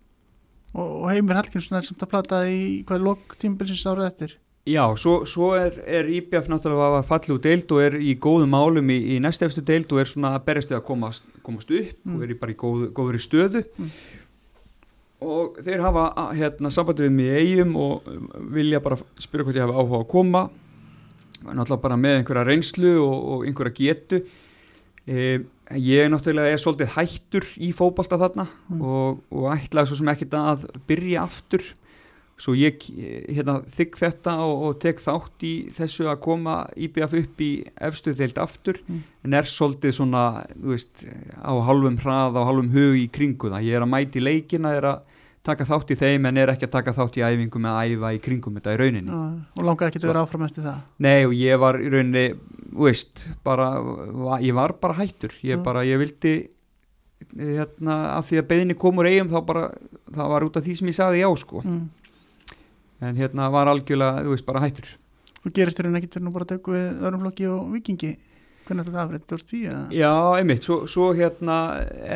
og, 0.75 0.89
og 1.03 1.11
Heimir 1.11 1.41
Hallgrímsson 1.41 1.79
er 1.79 1.87
samt 1.87 2.03
að 2.03 2.13
plata 2.15 2.41
í 2.49 2.85
hvað 2.87 2.99
er 2.99 3.07
lok 3.09 3.37
tímbilsins 3.41 3.87
árið 3.91 4.09
eftir 4.09 4.39
Já, 4.65 4.85
svo, 4.97 5.27
svo 5.29 5.51
er, 5.61 5.75
er 5.85 6.07
IBF 6.09 6.47
náttúrulega 6.49 7.01
að 7.03 7.09
fallu 7.11 7.35
deild 7.45 7.73
og 7.77 7.83
er 7.85 7.99
í 8.01 8.15
góðum 8.17 8.49
málum 8.55 8.89
í, 8.89 8.97
í 9.13 9.19
næstefstu 9.21 9.61
deild 9.61 9.91
og 9.93 10.01
er 10.01 10.09
svona 10.09 10.31
að 10.39 10.47
berjast 10.47 10.71
við 10.73 10.79
að 10.79 10.87
komast, 10.89 11.27
komast 11.45 11.69
upp 11.71 11.91
Mm. 12.07 12.15
og 12.17 12.23
er 12.25 12.33
í 12.33 12.39
bara 12.41 12.55
í 12.55 12.57
góð, 12.57 12.87
góður 12.97 13.19
í 13.19 13.21
stöðu 13.21 13.65
Mm. 13.77 13.91
og 15.25 15.59
þeir 15.65 15.81
hafa 15.85 16.07
hérna, 16.37 16.71
sambandi 16.73 17.05
við 17.07 17.13
mig 17.19 17.29
í 17.29 17.43
eigum 17.43 17.77
og 17.81 18.09
um, 18.09 18.25
vilja 18.57 18.81
bara 18.85 18.97
spyrja 19.21 19.45
hvort 19.45 19.57
ég 19.61 19.67
hafa 19.67 19.77
áhuga 19.85 20.01
að 20.01 20.09
koma 20.15 20.43
náttúrulega 21.45 21.83
bara 21.85 22.01
með 22.01 22.19
einhverja 22.23 22.47
reynslu 22.49 22.95
og, 23.05 23.15
og 23.35 23.45
einhverja 23.49 23.77
getu 23.79 24.23
e, 25.05 25.45
ég 25.77 26.09
náttúrulega 26.13 26.57
er 26.57 26.61
svolítið 26.65 26.93
hættur 26.97 27.49
í 27.61 27.73
fótbalta 27.77 28.17
þarna 28.21 28.49
Mm. 28.73 28.81
og, 28.81 29.21
og 29.29 29.51
ætlaði 29.59 29.93
svo 29.93 30.01
sem 30.01 30.09
ekkert 30.17 30.41
að 30.41 30.65
byrja 30.89 31.29
aftur 31.29 31.69
svo 32.41 32.55
ég 32.59 32.83
hérna, 33.31 33.61
þykk 33.71 33.99
þetta 34.01 34.33
og, 34.43 34.63
og 34.67 34.79
tek 34.83 34.99
þátt 35.05 35.45
í 35.47 35.53
þessu 35.77 36.09
að 36.11 36.21
koma 36.25 36.57
IBF 36.75 37.13
upp 37.21 37.43
í 37.47 37.51
efstu 37.87 38.15
þeilt 38.19 38.41
aftur 38.43 38.81
Mm. 38.89 39.03
en 39.25 39.35
er 39.39 39.47
svolítið 39.49 39.93
svona 39.97 40.23
veist, 40.59 41.05
á 41.39 41.53
halvum 41.65 41.97
hrað 42.03 42.35
á 42.37 42.43
halvum 42.45 42.73
hug 42.75 42.97
í 42.99 43.07
kringu 43.09 43.49
það 43.53 43.69
ég 43.69 43.77
er 43.79 43.85
að 43.87 43.93
mæti 43.95 44.21
leikina, 44.25 44.75
er 44.75 44.89
að 44.91 45.13
taka 45.45 45.65
þátt 45.69 45.91
í 45.93 45.97
þeim 46.01 46.27
en 46.27 46.41
er 46.41 46.49
ekki 46.55 46.67
að 46.67 46.73
taka 46.75 46.93
þátt 46.97 47.17
í 47.21 47.25
æfingum 47.25 47.67
eða 47.69 47.85
æfa 47.87 48.11
í 48.17 48.21
kringum 48.25 48.55
þetta 48.59 48.75
í 48.75 48.79
rauninni 48.81 49.13
Já, 49.13 49.23
og 49.61 49.65
langaði 49.69 49.93
ekki 49.93 50.03
að 50.03 50.11
vera 50.11 50.23
áfram 50.27 50.45
eftir 50.49 50.65
það 50.65 50.79
Nei 51.07 51.25
og 51.29 51.35
ég 51.39 51.61
var 51.61 51.79
í 51.79 51.91
rauninni, 51.93 52.27
veist, 52.75 53.27
bara, 53.45 53.71
ég 54.43 54.57
var 54.57 54.75
bara 54.81 54.97
hættur, 54.99 55.35
ég 55.45 55.59
Já. 55.59 55.63
bara, 55.65 55.85
ég 55.85 56.01
vildi, 56.01 56.35
hérna, 57.37 57.99
að 58.19 58.31
því 58.31 58.41
að 58.41 58.49
beðinni 58.53 58.77
kom 58.81 58.99
úr 59.03 59.09
eigum 59.11 59.31
þá 59.33 59.39
bara, 59.47 59.67
það 60.15 60.33
var 60.35 60.47
út 60.49 60.57
af 60.61 60.65
því 60.67 60.77
sem 60.81 60.91
ég 60.91 60.97
sagði 60.99 61.23
já 61.23 61.29
sko, 61.45 61.63
mm. 61.65 61.85
En 63.01 63.19
hérna 63.19 63.49
var 63.53 63.71
algjörlega, 63.71 64.23
þú 64.25 64.37
veist, 64.37 64.47
bara 64.47 64.63
hættur. 64.65 64.95
og 65.45 65.53
gerist 65.53 65.79
þér 65.79 65.91
en 65.91 65.99
ekkert 65.99 66.17
fyrir 66.17 66.25
nú 66.25 66.33
bara 66.33 66.47
að 66.47 66.55
tegja 66.55 66.75
við 66.75 67.03
öðrum 67.05 67.25
flokki 67.25 67.51
og 67.53 67.67
vikingi 67.75 68.13
hvernig 68.65 68.85
er 68.85 68.89
þetta 68.89 69.03
afrið, 69.05 69.25
2010 69.29 69.65
eða? 69.69 69.81
Já, 69.93 70.13
einmitt, 70.39 70.65
svo, 70.65 70.79
svo 70.89 71.11
hérna 71.17 71.57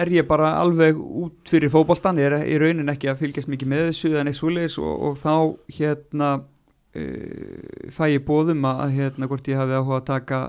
er 0.00 0.10
ég 0.12 0.28
bara 0.28 0.54
alveg 0.62 0.96
út 0.96 1.50
fyrir 1.50 1.72
fótboltan, 1.72 2.20
ég 2.22 2.32
er 2.32 2.46
í 2.48 2.56
raunin 2.60 2.92
ekki 2.92 3.10
að 3.12 3.20
fylgjast 3.22 3.50
mikið 3.52 3.72
með 3.72 3.84
þessu 3.90 4.12
eða 4.14 4.24
neitt 4.28 4.38
svoleiðis 4.38 4.78
og, 4.80 4.94
og 5.08 5.18
þá 5.20 5.34
hérna 5.78 6.30
uh, 6.40 7.90
fæ 7.92 8.04
ég 8.14 8.24
bóðum 8.28 8.64
að 8.70 8.96
hérna 8.96 9.28
hvort 9.28 9.50
ég 9.50 9.60
hafi 9.60 9.76
áhuga 9.76 10.00
að 10.00 10.08
taka 10.08 10.42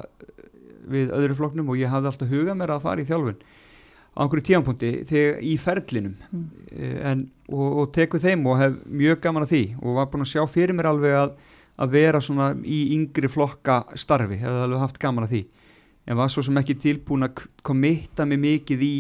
við 0.90 1.12
öðru 1.14 1.38
flokknum 1.38 1.74
og 1.74 1.82
ég 1.82 1.92
hafði 1.92 2.14
alltaf 2.14 2.32
hugað 2.32 2.60
mér 2.62 2.76
að 2.78 2.86
fara 2.86 3.04
í 3.04 3.10
þjálfun 3.10 3.42
á 4.20 4.22
einhverju 4.26 4.44
tíanpunkti 4.50 4.90
í 5.48 5.54
ferlinum 5.64 6.16
Mm. 6.32 6.42
mm. 6.76 6.98
en, 7.12 7.22
og, 7.50 7.78
og 7.82 7.92
tek 7.96 8.12
við 8.18 8.26
þeim 8.28 8.44
og 8.52 8.58
hef 8.60 8.76
mjög 8.86 9.22
gaman 9.24 9.46
að 9.48 9.54
því 9.56 9.62
og 9.80 9.96
var 9.96 10.10
búin 10.12 10.26
að 10.26 10.34
sjá 10.34 10.44
fyrir 10.52 10.76
mér 10.76 10.90
alveg 10.92 11.16
að, 11.22 11.32
að 11.80 11.94
vera 11.96 12.20
svona 12.22 12.50
í 12.64 12.82
yngri 12.98 13.32
flokka 13.32 13.80
starfi, 13.96 14.38
hefði 14.42 14.66
alveg 14.68 14.84
haft 14.84 15.00
gaman 15.02 15.26
að 15.26 15.34
því 15.38 15.42
en 16.10 16.18
var 16.20 16.30
svo 16.34 16.44
sem 16.44 16.58
ekki 16.60 16.76
tilbúin 16.84 17.24
að 17.28 17.46
komitta 17.64 18.26
mig 18.28 18.40
mikið 18.44 18.84
í 18.86 18.94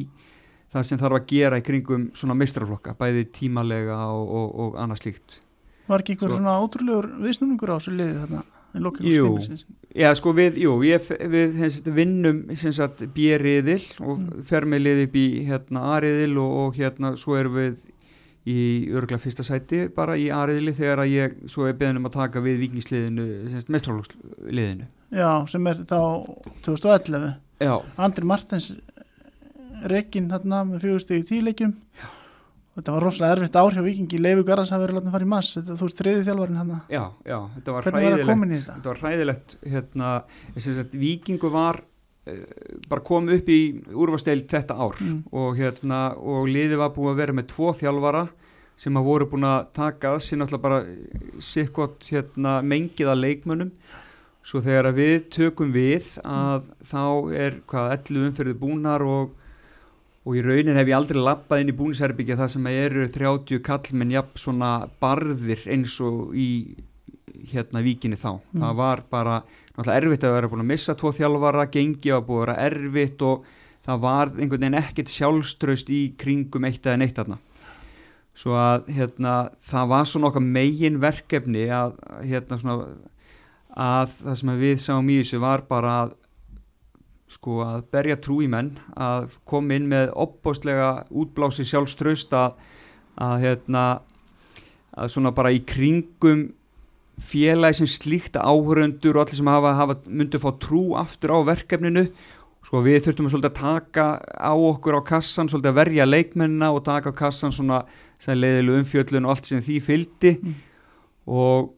það 0.70 0.84
sem 0.86 1.00
þarf 1.02 1.18
að 1.20 1.28
gera 1.32 1.58
í 1.58 1.64
kringum 1.66 2.10
svona 2.14 2.36
mistraflokka, 2.38 2.94
bæði 3.00 3.24
tímalega 3.34 3.96
og, 4.14 4.28
og, 4.30 4.50
og 4.66 4.76
annað 4.82 5.00
slíkt. 5.04 5.40
var 5.90 6.04
ekki 6.04 6.14
einhver 6.16 6.30
Svo- 6.30 6.38
svona 6.38 6.58
ótrúlegur 6.62 7.08
viðsnúningur 7.24 7.72
á 7.74 7.78
þessu 7.80 7.96
liði 7.98 8.20
þarna 8.24 8.44
í 8.76 8.82
loka 8.84 9.04
Jú. 9.04 9.32
Já, 9.98 10.12
sko 10.16 10.34
við, 10.38 10.60
jú, 10.62 10.76
ég, 10.86 11.08
við 11.32 11.56
hens, 11.58 11.80
vinnum 11.86 12.44
sagt 12.58 13.02
B-riðil 13.16 13.82
og 14.06 14.20
Mm. 14.20 14.44
fer 14.46 14.66
með 14.70 14.84
lið 14.86 15.00
upp 15.08 15.16
í 15.18 15.26
hérna 15.48 15.86
A-riðil 15.96 16.36
og, 16.38 16.52
og 16.68 16.76
hérna 16.78 17.16
svo 17.18 17.36
erum 17.40 17.56
við 17.58 17.80
í 18.50 18.60
örgulega 18.94 19.20
fyrsta 19.22 19.44
sæti 19.44 19.88
bara 19.94 20.16
í 20.18 20.30
A-riðili 20.34 20.72
þegar 20.78 21.02
að 21.04 21.12
ég 21.16 21.34
svo 21.50 21.66
er 21.68 21.74
beðin 21.74 21.98
um 22.00 22.06
að 22.08 22.16
taka 22.20 22.40
við 22.46 22.60
vikingsliðinu, 22.64 23.26
sem 23.50 23.60
sagt 23.60 23.70
mestraflokksliðinu. 23.74 24.86
já, 25.12 25.32
sem 25.50 25.68
er 25.68 25.82
þá 25.90 26.00
2011 26.66 27.34
Já, 27.60 27.74
Andri 27.98 28.26
Martens 28.26 28.70
Rekin 29.90 30.30
þarna 30.32 30.64
með 30.68 30.82
fjögustegi 30.86 31.26
tíleikjum 31.30 31.74
þetta 32.80 32.96
var 32.96 33.06
rosalega 33.06 33.36
erfitt 33.38 33.60
ár 33.60 33.76
hjá 33.78 33.84
vikingi 33.86 34.20
Leifu 34.24 34.46
Garðars 34.48 34.72
hafi 34.74 34.86
verið 34.88 34.98
látið 35.00 35.12
að 35.12 35.16
fara 35.18 35.28
í 35.28 35.32
mass 35.36 35.54
þetta, 35.60 35.78
þú 35.80 35.88
veist 35.90 36.02
þriði 36.02 36.26
þjálfarinn 36.30 36.60
þarna. 36.62 36.80
Já, 36.96 37.04
já, 37.30 37.38
þetta 37.58 37.76
var 37.76 37.88
að 37.92 38.00
hræðilegt, 38.00 38.66
þetta? 38.66 38.90
var 38.90 39.02
hræðilegt, 39.04 39.56
hérna, 39.76 40.12
vikingu 41.04 41.52
var 41.54 41.82
uh, 41.84 42.44
bara 42.90 43.06
komið 43.12 43.40
upp 43.42 43.50
í 43.54 43.60
úrvasteild 43.94 44.48
þetta 44.52 44.78
ár 44.80 45.00
Mm. 45.00 45.24
og 45.32 45.58
hérna, 45.60 46.02
og 46.18 46.48
liðið 46.50 46.78
var 46.82 46.94
búið 46.96 47.14
að 47.14 47.22
vera 47.24 47.34
með 47.40 47.48
tvo 47.54 47.74
þjálfara 47.80 48.28
sem 48.80 48.96
að 48.96 49.08
voru 49.10 49.26
búin 49.28 49.44
að 49.44 49.66
taka 49.76 50.14
að 50.16 50.22
sér 50.24 50.40
náttúrulega 50.40 50.64
bara 50.64 50.84
sikkot 51.44 52.06
hérna 52.14 52.62
mengið 52.64 53.10
að 53.12 53.22
leikmönnum. 53.26 53.72
Svo 54.40 54.62
þegar 54.64 54.88
að 54.94 55.00
við 55.02 55.18
tökum 55.36 55.74
við 55.76 56.06
að 56.24 56.70
þá 56.88 57.02
er 57.36 57.58
hvað 57.68 57.92
11 57.98 58.30
umferði 58.30 58.54
búnar 58.62 59.04
og 59.04 59.34
og 60.30 60.36
í 60.38 60.44
raunin 60.46 60.78
hef 60.78 60.86
ég 60.92 60.94
aldrei 60.94 61.18
lappað 61.26 61.64
inn 61.64 61.72
í 61.72 61.78
búnisherbyggja 61.80 62.38
það 62.38 62.52
sem 62.54 62.68
eru 62.70 63.08
30 63.10 63.64
kallmenn 63.66 64.14
jafn 64.14 64.38
svona 64.38 64.74
barðir 65.02 65.64
eins 65.74 65.96
og 66.06 66.36
í 66.38 66.50
hérna 67.50 67.82
víkinni 67.82 68.20
þá. 68.20 68.36
Mm. 68.38 68.62
Það 68.62 68.78
var 68.78 69.02
bara 69.10 69.40
náttúrulega 69.74 69.98
erfitt 70.04 70.28
að 70.28 70.36
vera 70.36 70.52
búin 70.52 70.64
að 70.66 70.70
missa 70.70 70.96
tvo 71.00 71.14
þjálfara, 71.18 71.66
gengi 71.74 72.14
að 72.14 72.26
búið 72.28 72.42
að 72.42 72.46
vera 72.46 72.58
erfitt 72.68 73.26
og 73.26 73.50
það 73.88 74.02
var 74.06 74.34
einhvern 74.36 74.66
veginn 74.68 74.80
ekkert 74.84 75.14
sjálfströst 75.16 75.90
í 75.90 76.02
kringum 76.20 76.70
eitt 76.70 76.86
eða 76.86 77.00
neitt 77.02 77.18
þarna. 77.18 77.40
Svo 78.38 78.54
að 78.54 78.92
hérna 78.94 79.36
það 79.66 79.94
var 79.96 80.10
svona 80.12 80.30
okkar 80.30 80.46
megin 80.46 81.02
verkefni 81.02 81.66
að 81.74 81.98
hérna 82.22 82.62
svona 82.62 82.78
að 83.80 84.14
það 84.20 84.40
sem 84.42 84.56
við 84.62 84.82
sáum 84.84 85.10
í 85.10 85.20
þessu 85.24 85.42
var 85.42 85.66
bara 85.70 85.96
að 86.04 86.16
sko 87.30 87.60
að 87.66 87.84
berja 87.94 88.18
trú 88.18 88.40
í 88.42 88.48
menn 88.50 88.72
að 88.98 89.36
koma 89.48 89.78
inn 89.78 89.90
með 89.92 90.14
opbóstlega 90.18 91.06
útblási 91.14 91.66
sjálfströst 91.70 92.34
að, 92.34 92.56
að 93.22 93.36
hérna 93.46 93.84
að 94.98 95.12
svona 95.14 95.32
bara 95.36 95.52
í 95.54 95.62
kringum 95.70 96.48
félagi 97.20 97.82
sem 97.82 97.90
slíkt 97.92 98.40
áhöröndur 98.40 99.18
og 99.18 99.26
allir 99.26 99.40
sem 99.40 99.52
hafa, 99.52 99.74
hafa 99.76 99.98
myndi 100.08 100.40
fá 100.42 100.50
trú 100.58 100.96
aftur 100.98 101.36
á 101.36 101.40
verkefninu 101.52 102.08
sko 102.66 102.82
við 102.84 103.06
þurftum 103.06 103.28
að 103.28 103.34
svolítið 103.34 103.50
að 103.50 103.60
taka 103.60 104.06
á 104.20 104.54
okkur 104.56 104.98
á 105.00 105.02
kassan, 105.08 105.50
svolítið 105.52 105.72
að 105.72 105.80
verja 105.80 106.08
leikmennina 106.08 106.72
og 106.76 106.84
taka 106.88 107.14
á 107.14 107.20
kassan 107.22 107.54
svona 107.56 107.84
leiðilu 108.20 108.80
umfjöllun 108.82 109.28
og 109.28 109.36
allt 109.36 109.52
sem 109.52 109.62
því 109.64 109.78
fylgdi 109.86 110.34
Mm. 110.40 110.56
og 111.30 111.70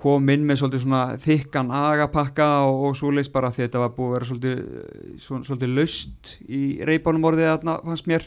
kom 0.00 0.30
inn 0.32 0.46
með 0.48 0.62
svolítið 0.62 0.84
svona 0.86 1.02
þykkan 1.20 1.72
agapakka 1.76 2.48
og, 2.68 2.86
og 2.88 2.96
svo 2.96 3.10
leist 3.12 3.32
bara 3.34 3.50
því 3.52 3.66
þetta 3.66 3.82
var 3.82 3.92
búið 3.96 4.08
að 4.08 4.16
vera 4.16 4.30
svolítið, 4.30 4.62
svo, 5.20 5.40
svolítið 5.44 5.74
laust 5.76 6.32
í 6.48 6.62
reybánum 6.88 7.28
orðið 7.28 7.50
þarna 7.50 7.76
fannst 7.84 8.08
mér 8.08 8.26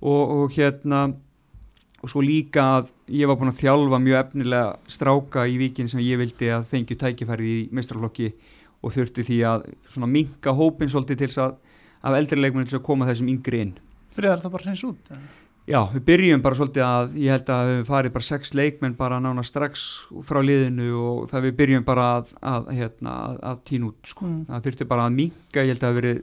og, 0.00 0.22
og 0.22 0.56
hérna 0.56 1.04
og 2.04 2.12
svo 2.12 2.24
líka 2.24 2.64
að 2.78 2.90
ég 3.16 3.28
var 3.28 3.38
búin 3.40 3.52
að 3.52 3.60
þjálfa 3.62 4.00
mjög 4.06 4.18
efnilega 4.20 4.96
stráka 4.96 5.46
í 5.48 5.56
vikin 5.60 5.88
sem 5.92 6.02
ég 6.04 6.20
vildi 6.20 6.50
að 6.52 6.66
fengju 6.72 6.98
tækifæri 7.00 7.52
í 7.52 7.62
mestrarflokki 7.76 8.32
og 8.84 8.92
þurfti 8.96 9.24
því 9.28 9.38
að 9.48 9.70
svona 9.88 10.10
minka 10.10 10.52
hópin 10.56 10.92
svolítið 10.92 11.22
til 11.22 11.30
þess 11.30 11.44
að 11.46 11.56
af 12.04 12.18
eldri 12.18 12.40
leikmennin 12.40 12.68
til 12.68 12.80
að 12.80 12.86
koma 12.88 13.08
þessum 13.08 13.32
yngri 13.32 13.64
inn 13.64 13.72
Byrjar 14.14 14.44
það 14.44 14.54
bara 14.56 14.68
hreins 14.68 14.84
út? 14.86 15.08
eða? 15.10 15.43
Já, 15.64 15.78
við 15.94 16.02
byrjum 16.04 16.42
bara 16.44 16.56
svolítið 16.58 16.82
að 16.84 17.14
ég 17.22 17.32
held 17.32 17.50
að 17.54 17.68
við 17.70 17.78
farið 17.88 18.12
bara 18.12 18.26
sex 18.26 18.50
leikmenn 18.52 18.96
bara 18.98 19.16
nána 19.24 19.40
strax 19.48 19.84
frá 20.28 20.42
liðinu 20.44 20.90
og 21.00 21.22
það 21.30 21.46
við 21.46 21.54
byrjum 21.60 21.86
bara 21.86 22.04
að, 22.18 22.34
að, 22.50 22.66
hérna, 22.76 23.14
að, 23.30 23.38
að 23.48 23.62
tína 23.70 23.88
út 23.88 24.10
sko. 24.12 24.28
Mm. 24.28 24.42
það 24.50 24.66
þurfti 24.66 24.86
bara 24.90 25.06
að 25.08 25.16
minka, 25.16 25.64
ég 25.64 25.72
held 25.72 25.86
að 25.88 25.96
verið, 26.02 26.20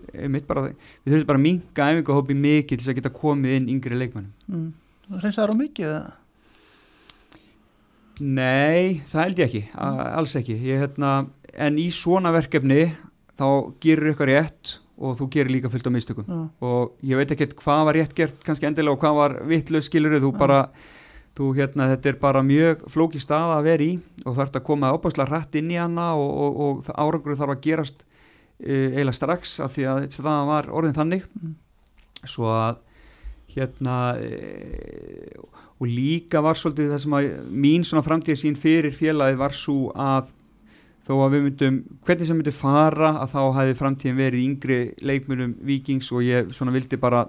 bara, 0.51 0.63
við 0.69 1.15
þurftum 1.15 1.31
bara 1.31 1.41
að 1.41 1.45
minka 1.47 1.87
æfingahópi 1.89 2.37
mikið 2.43 2.75
til 2.75 2.83
þess 2.83 2.93
að 2.93 2.99
geta 2.99 3.13
komið 3.17 3.55
inn 3.57 3.69
yngri 3.73 3.97
leikmennum. 3.97 4.33
Mm. 4.45 4.69
Það 5.09 5.29
er 5.31 5.55
á 5.55 5.55
mikið? 5.63 5.89
eða? 5.89 6.11
Nei, 8.21 9.01
það 9.09 9.23
held 9.25 9.41
ég 9.41 9.47
ekki, 9.49 9.63
a- 9.73 10.09
alls 10.21 10.37
ekki, 10.37 10.59
ég, 10.69 10.85
hérna, 10.85 11.15
en 11.57 11.81
í 11.81 11.89
svona 11.89 12.29
verkefni 12.35 12.91
þá 13.41 13.47
gerir 13.81 14.13
ykkur 14.13 14.29
rétt 14.29 14.77
og 15.01 15.17
þú 15.19 15.27
gerir 15.33 15.51
líka 15.55 15.69
fullt 15.73 15.89
á 15.89 15.91
mistökum. 15.91 16.25
Já. 16.29 16.39
og 16.61 16.91
ég 17.03 17.17
veit 17.19 17.31
ekki 17.33 17.47
hvað 17.57 17.85
var 17.89 17.97
rétt 17.97 18.13
gert 18.17 18.43
kannski 18.45 18.67
endilega 18.69 18.93
og 18.95 19.01
hvað 19.01 19.17
var 19.17 19.35
vittlaus 19.49 19.89
skilur 19.89 20.13
þú 20.21 20.29
Já. 20.31 20.37
bara, 20.37 20.59
þú 21.37 21.49
hérna 21.57 21.87
þetta 21.95 22.09
er 22.13 22.19
bara 22.21 22.43
mjög 22.45 22.85
flóki 22.91 23.19
stað 23.23 23.55
að 23.57 23.65
vera 23.71 23.87
í 23.87 23.91
og 24.25 24.37
þarf 24.37 24.55
að 24.59 24.65
koma 24.69 24.91
ábærslega 24.93 25.31
rætt 25.31 25.55
inn 25.61 25.71
í 25.73 25.79
hana 25.81 26.11
og, 26.19 26.31
og, 26.45 26.61
og 26.67 26.93
árangur 26.93 27.37
þarf 27.39 27.55
að 27.55 27.63
gerast 27.65 28.05
uh, 28.05 28.87
eiginlega 28.93 29.17
strax 29.17 29.57
af 29.65 29.73
því 29.75 29.87
að 29.89 30.07
staðan 30.13 30.49
var 30.53 30.71
orðin 30.71 30.97
þannig 30.99 31.27
Mm. 31.41 31.55
svo 32.29 32.51
að 32.53 32.77
hérna 33.55 33.95
e, 34.21 35.35
og 35.81 35.87
líka 35.89 36.41
var 36.45 36.55
svolítið 36.59 36.91
það 36.93 37.01
sem 37.03 37.15
að 37.17 37.29
mín 37.63 37.83
svona 37.87 38.03
framtíð 38.05 38.37
sín 38.39 38.57
fyrir 38.59 38.93
félagið 38.95 39.39
var 39.41 39.55
svo 39.57 39.89
að 39.97 40.29
þó 41.07 41.13
að 41.25 41.33
við 41.35 41.45
myndum, 41.47 41.79
hvernig 42.05 42.29
sem 42.29 42.37
myndum 42.37 42.57
fara 42.57 43.13
að 43.23 43.33
þá 43.33 43.41
hefði 43.57 43.77
framtíðin 43.79 44.19
verið 44.19 44.45
yngri 44.45 44.79
leikmjörnum 45.01 45.55
vikings 45.65 46.11
og 46.13 46.25
ég 46.25 46.53
svona 46.55 46.75
vildi 46.75 46.99
bara 47.01 47.25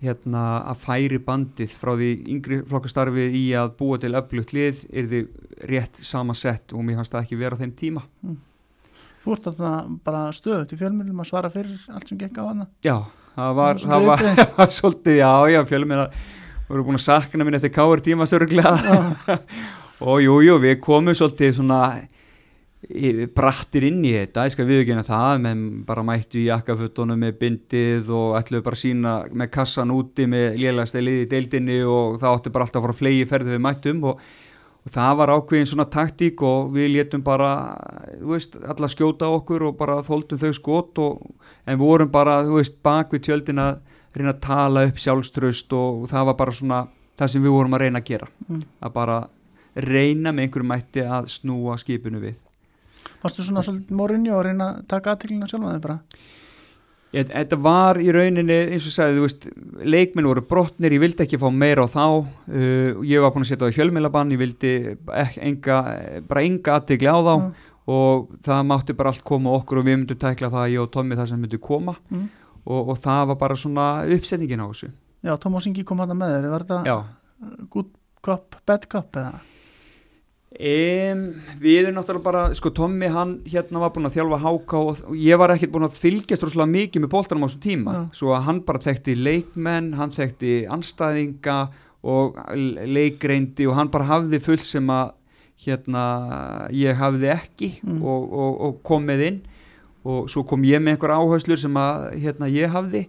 hérna 0.00 0.44
að 0.70 0.80
færi 0.80 1.18
bandið 1.22 1.74
frá 1.76 1.92
því 1.92 2.10
yngri 2.34 2.60
flokkastarfi 2.68 3.26
í 3.36 3.44
að 3.60 3.74
búa 3.78 3.98
til 4.00 4.14
öflugt 4.16 4.54
lið 4.56 4.84
er 4.88 5.10
þið 5.10 5.66
rétt 5.70 6.00
samansett 6.08 6.72
og 6.72 6.86
mér 6.86 7.00
fannst 7.00 7.14
það 7.14 7.26
ekki 7.26 7.40
vera 7.40 7.58
á 7.58 7.60
þeim 7.60 7.74
tíma. 7.76 8.04
Þú 9.20 9.34
ert 9.34 9.48
þarna 9.50 9.72
bara 10.06 10.22
stöðut 10.32 10.72
í 10.72 10.78
fjölmjölum 10.80 11.20
að 11.20 11.28
svara 11.28 11.50
fyrir 11.52 11.82
allt 11.92 12.08
sem 12.08 12.20
gekk 12.20 12.38
á 12.40 12.44
hana 12.48 12.64
Já, 12.80 12.96
það 13.34 13.58
var, 13.58 13.82
Það 13.82 14.06
var 14.06 14.22
það 14.38 14.54
var 14.56 14.72
svolítið, 14.72 15.18
já, 15.20 15.32
já, 15.52 15.60
að 15.60 16.14
voru 16.70 16.86
búin 16.86 16.96
að 16.96 17.04
sakna 17.04 17.44
minn 17.44 17.58
eftir 17.58 17.72
káur 17.74 18.00
tíma 18.00 18.28
störglega 18.30 18.72
og 20.08 20.22
jú, 20.24 20.38
jú, 20.46 20.56
við 20.62 20.78
komum 20.80 21.16
svolítið 21.18 21.58
svona 21.58 21.82
brattir 23.36 23.84
inn 23.90 24.00
í 24.08 24.14
þetta, 24.14 24.46
ég 24.48 24.54
skal 24.54 24.64
viðkynna 24.64 25.02
það 25.04 25.42
menn 25.44 25.64
bara 25.84 26.04
mættu 26.06 26.38
í 26.40 26.46
jakkafötunum 26.46 27.20
með 27.20 27.34
bindið 27.42 28.08
og 28.16 28.38
ætluðu 28.38 28.64
bara 28.64 28.80
sína 28.80 29.12
með 29.36 29.50
kassan 29.52 29.92
úti 29.92 30.24
með 30.30 30.56
lélægsta 30.62 31.02
liði 31.02 31.26
í 31.26 31.28
deildinni 31.28 31.76
og 31.84 32.16
það 32.22 32.38
átti 32.38 32.54
bara 32.54 32.64
alltaf 32.64 32.80
að 32.80 32.86
fara 32.88 33.00
flegi 33.02 33.26
ferðu 33.28 33.52
við 33.52 33.62
mættum 33.66 34.00
og, 34.08 34.24
og 34.80 34.94
það 34.96 35.20
var 35.20 35.34
ákveðin 35.36 35.70
svona 35.74 35.88
taktík 35.92 36.46
og 36.48 36.72
við 36.72 36.90
létum 36.96 37.24
bara, 37.26 37.52
þú 38.16 38.32
veist, 38.32 38.56
alla 38.64 38.92
skjóta 38.96 39.28
okkur 39.36 39.68
og 39.68 39.76
bara 39.76 40.00
þóldum 40.06 40.40
þau 40.40 40.56
skot 40.56 41.04
og, 41.04 41.20
en 41.68 41.80
vorum 41.82 42.08
bara, 42.10 42.40
þú 42.48 42.62
veist, 42.62 42.80
bak 42.80 43.12
við 43.12 43.28
tjöldin 43.28 43.60
að 43.60 43.82
reyna 44.16 44.32
að 44.32 44.44
tala 44.48 44.88
upp 44.88 44.98
sjálfströst 44.98 45.76
og 45.76 46.08
það 46.10 46.30
var 46.32 46.40
bara 46.40 46.56
svona 46.56 46.84
það 47.20 47.34
sem 47.34 47.44
við 47.44 47.58
vorum 47.60 47.76
að 47.76 47.84
reyna 47.84 48.00
að 48.00 48.08
gera. 48.08 48.34
Mm. 48.48 48.68
að 48.80 48.94
bara 48.96 49.24
reyna 49.76 50.32
með 50.32 50.46
einhverjum 50.46 50.72
mætti 50.72 51.04
að 51.04 51.28
snúa 51.36 51.76
skipinu 51.78 52.24
við 52.24 52.40
Varstu 53.22 53.44
svona 53.44 53.62
svolítið 53.66 53.96
morinni 53.98 54.30
og 54.32 54.44
reyna 54.46 54.70
að 54.74 54.84
taka 54.88 55.12
aðteglina 55.14 55.48
sjálfa 55.50 55.74
þig 55.74 55.82
bara? 55.84 55.98
Ég, 57.10 57.26
þetta 57.26 57.56
var 57.58 57.98
í 57.98 58.06
rauninni 58.14 58.56
eins 58.70 58.84
og 58.86 58.92
sagði, 58.94 59.16
þú 59.18 59.22
veist, 59.24 59.46
leikminn 59.82 60.28
voru 60.30 60.44
brotnir, 60.46 60.92
ég 60.94 61.00
vildi 61.02 61.24
ekki 61.24 61.40
fá 61.42 61.48
meira 61.50 61.82
á 61.82 61.88
þá 61.90 62.04
uh, 62.22 63.00
ég 63.02 63.18
var 63.24 63.32
búin 63.34 63.42
að 63.42 63.50
setja 63.50 63.66
á 63.66 63.72
í 63.72 63.74
fjölmiðlabann 63.74 64.30
ég 64.30 64.38
vildi 64.44 64.70
enga, 65.42 65.80
bara 66.30 66.44
enga 66.46 66.76
aðtegli 66.78 67.10
á 67.10 67.18
þá 67.18 67.32
Mm. 67.40 67.50
og 67.90 68.28
það 68.46 68.60
mátti 68.70 68.94
bara 68.94 69.10
allt 69.10 69.24
koma 69.26 69.50
okkur 69.58 69.80
og 69.80 69.86
við 69.88 69.96
myndum 69.98 70.18
tækla 70.22 70.50
það 70.52 70.68
ég 70.76 70.82
og 70.84 70.90
Tommi 70.94 71.16
það 71.18 71.28
sem 71.32 71.40
myndi 71.42 71.58
koma 71.58 71.96
Mm. 72.12 72.28
og, 72.64 72.88
og 72.94 72.98
það 73.02 73.26
var 73.32 73.36
bara 73.42 73.56
svona 73.58 73.86
uppsetningin 74.06 74.62
á 74.62 74.70
þessu 74.70 74.92
Já, 75.26 75.34
Tómas 75.36 75.66
Ingi 75.66 75.82
kom 75.84 75.98
hana 75.98 76.14
með 76.14 76.36
þér, 76.36 76.50
var 76.54 76.62
þetta 76.68 77.04
good 77.74 77.90
cop, 78.22 78.54
bad 78.64 78.86
cop 78.88 79.16
eða? 79.18 79.40
Um, 80.60 81.20
við 81.62 81.78
erum 81.86 81.94
náttúrulega 81.96 82.24
bara, 82.26 82.40
sko 82.58 82.68
Tommi 82.76 83.08
hann 83.08 83.30
hérna 83.48 83.80
var 83.80 83.92
búinn 83.94 84.08
að 84.10 84.18
þjálfa 84.18 84.38
háká 84.42 84.80
og, 84.80 84.98
og 85.08 85.14
ég 85.16 85.38
var 85.40 85.54
ekkert 85.54 85.72
búinn 85.72 85.86
að 85.86 85.96
fylgjast 85.96 86.44
rosalega 86.44 86.68
mikið 86.74 87.04
með 87.06 87.12
boltanum 87.14 87.46
á 87.46 87.48
þessu 87.48 87.62
tíma, 87.64 87.94
Já. 87.96 88.02
svo 88.18 88.34
að 88.36 88.44
hann 88.48 88.58
bara 88.68 88.82
þekkti 88.84 89.14
leikmenn, 89.16 89.88
hann 89.96 90.12
þekkti 90.12 90.50
anstæðinga 90.76 91.56
og 92.04 92.36
leikreindi 92.92 93.66
og 93.70 93.78
hann 93.78 93.90
bara 93.92 94.08
hafði 94.10 94.40
full 94.44 94.60
sem 94.64 94.92
að 94.92 95.14
hérna 95.64 96.04
ég 96.76 96.96
hafði 96.96 97.32
ekki 97.34 97.70
Mm. 97.84 98.02
og, 98.04 98.28
og, 98.32 98.60
og 98.68 98.78
kom 98.84 99.04
með 99.08 99.24
inn 99.26 99.40
og 100.04 100.28
svo 100.32 100.44
kom 100.48 100.62
ég 100.64 100.80
með 100.80 100.94
einhver 100.98 101.12
áherslur 101.16 101.60
sem 101.60 101.76
að 101.76 102.06
hérna 102.22 102.48
ég 102.52 102.72
hafði 102.72 103.06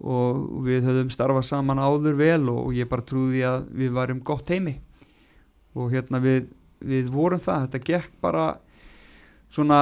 og 0.00 0.62
við 0.66 0.86
höfðum 0.86 1.10
starfað 1.12 1.46
saman 1.48 1.78
áður 1.82 2.14
vel 2.18 2.48
og 2.50 2.70
ég 2.74 2.88
bara 2.90 3.02
trúði 3.06 3.42
að 3.46 3.66
við 3.78 3.90
varum 3.98 4.22
gott 4.22 4.48
heimi 4.54 4.76
og 5.74 5.90
hérna 5.94 6.18
við, 6.22 6.46
við 6.80 7.08
vorum 7.12 7.40
það, 7.42 7.68
þetta 7.68 7.86
gekk 7.90 8.18
bara 8.24 8.44
svona 9.50 9.80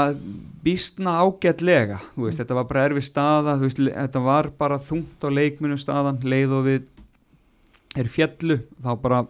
býstna 0.64 1.18
ágætlega, 1.20 1.98
þú 2.14 2.28
veist, 2.28 2.40
þetta 2.40 2.56
var 2.56 2.68
bara 2.70 2.84
erfi 2.88 3.02
staða, 3.04 3.58
þú 3.58 3.68
veist, 3.68 3.82
þetta 3.88 4.22
var 4.24 4.48
bara 4.58 4.78
þungt 4.80 5.26
á 5.26 5.28
leikmunum 5.28 5.80
staðan, 5.80 6.22
leið 6.24 6.54
og 6.56 6.64
við 6.68 6.86
er 7.98 8.08
fjallu, 8.08 8.58
þá 8.80 8.90
bara 9.02 9.20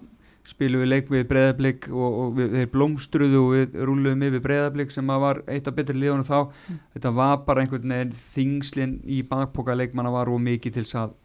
spilum 0.48 0.82
við 0.82 0.90
leik 0.92 1.10
við 1.12 1.26
breyðablík 1.28 1.88
og, 1.90 2.18
og 2.22 2.36
við, 2.38 2.54
þeir 2.56 2.70
blómstruðu 2.72 3.40
og 3.42 3.50
við 3.52 3.78
rúluðum 3.88 4.24
yfir 4.28 4.44
breyðablík 4.46 4.94
sem 4.94 5.12
var 5.24 5.42
eitt 5.50 5.68
af 5.68 5.76
betri 5.76 5.98
liðunum 5.98 6.24
þá. 6.24 6.70
Þetta 6.96 7.12
var 7.18 7.42
bara 7.44 7.64
einhvern 7.64 7.92
veginn 7.92 8.14
þingslinn 8.16 8.94
í 9.04 9.20
bakpoka 9.28 9.76
leikmanna 9.76 10.12
var 10.14 10.32
og 10.32 10.40
mikið 10.44 10.78
til 10.78 10.86
þess 10.86 11.00
að 11.02 11.16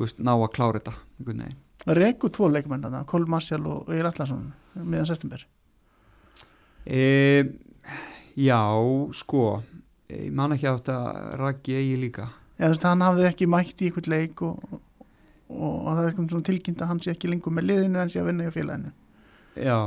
veist, 0.00 0.22
ná 0.22 0.32
að 0.32 0.48
klára 0.56 0.80
þetta 0.80 0.96
einhvern 0.96 1.44
veginn. 1.44 1.60
Reku 2.00 2.32
tvo 2.32 2.50
leikmenn 2.52 2.84
þarna, 2.84 3.06
Kól 3.08 3.24
Marcial 3.28 3.62
og 3.68 3.92
Eir 3.92 4.08
Allarsson 4.08 4.50
miðan 4.80 5.08
september 5.08 5.44
E, 6.86 7.44
já, 8.40 8.60
sko 9.14 9.62
ég 10.10 10.30
man 10.34 10.54
ekki 10.56 10.66
að 10.70 10.78
þetta 10.80 11.00
raki 11.38 11.74
eigi 11.78 11.98
líka 12.00 12.28
Já, 12.60 12.68
þess 12.70 12.84
að 12.84 12.88
hann 12.90 13.04
hafði 13.06 13.26
ekki 13.30 13.46
mætt 13.48 13.82
í 13.84 13.88
einhvern 13.90 14.10
leik 14.12 14.40
og, 14.42 14.62
og, 14.70 14.80
og 15.50 15.90
það 15.90 16.00
er 16.02 16.08
eitthvað 16.10 16.30
svona 16.34 16.48
tilkynnt 16.48 16.82
að 16.84 16.90
hann 16.92 17.02
sé 17.04 17.12
ekki 17.14 17.30
lengur 17.30 17.54
með 17.56 17.68
liðinu 17.70 18.00
en 18.02 18.10
sé 18.12 18.20
að 18.22 18.30
vinna 18.30 18.48
í 18.48 18.54
félaginu 18.54 18.90
já, 19.60 19.78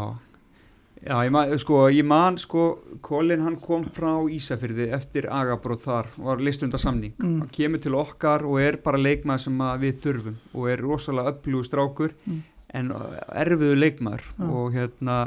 já 1.03 1.15
ég 1.27 1.33
man, 1.35 1.53
sko, 1.59 1.81
ég 1.91 2.07
man 2.07 2.37
sko, 2.41 2.63
Colin 3.05 3.43
hann 3.45 3.57
kom 3.63 3.85
frá 3.95 4.13
Ísafyrði 4.37 4.89
eftir 4.95 5.27
agabróð 5.33 5.83
þar 5.85 6.11
var 6.29 6.43
listundar 6.45 6.79
samning, 6.83 7.13
Mm. 7.19 7.39
hann 7.43 7.49
kemur 7.53 7.81
til 7.83 7.95
okkar 7.99 8.45
og 8.47 8.59
er 8.61 8.77
bara 8.85 8.97
leikmaður 9.01 9.47
sem 9.49 9.57
að 9.65 9.79
við 9.87 10.01
þurfum 10.05 10.37
og 10.53 10.69
er 10.71 10.83
rosalega 10.85 11.33
öflugur 11.35 11.67
strákur 11.67 12.13
Mm. 12.25 12.43
en 12.73 12.93
erfiðu 13.43 13.75
leikmaður 13.81 14.23
Já. 14.37 14.45
og 14.49 14.71
hérna 14.73 15.17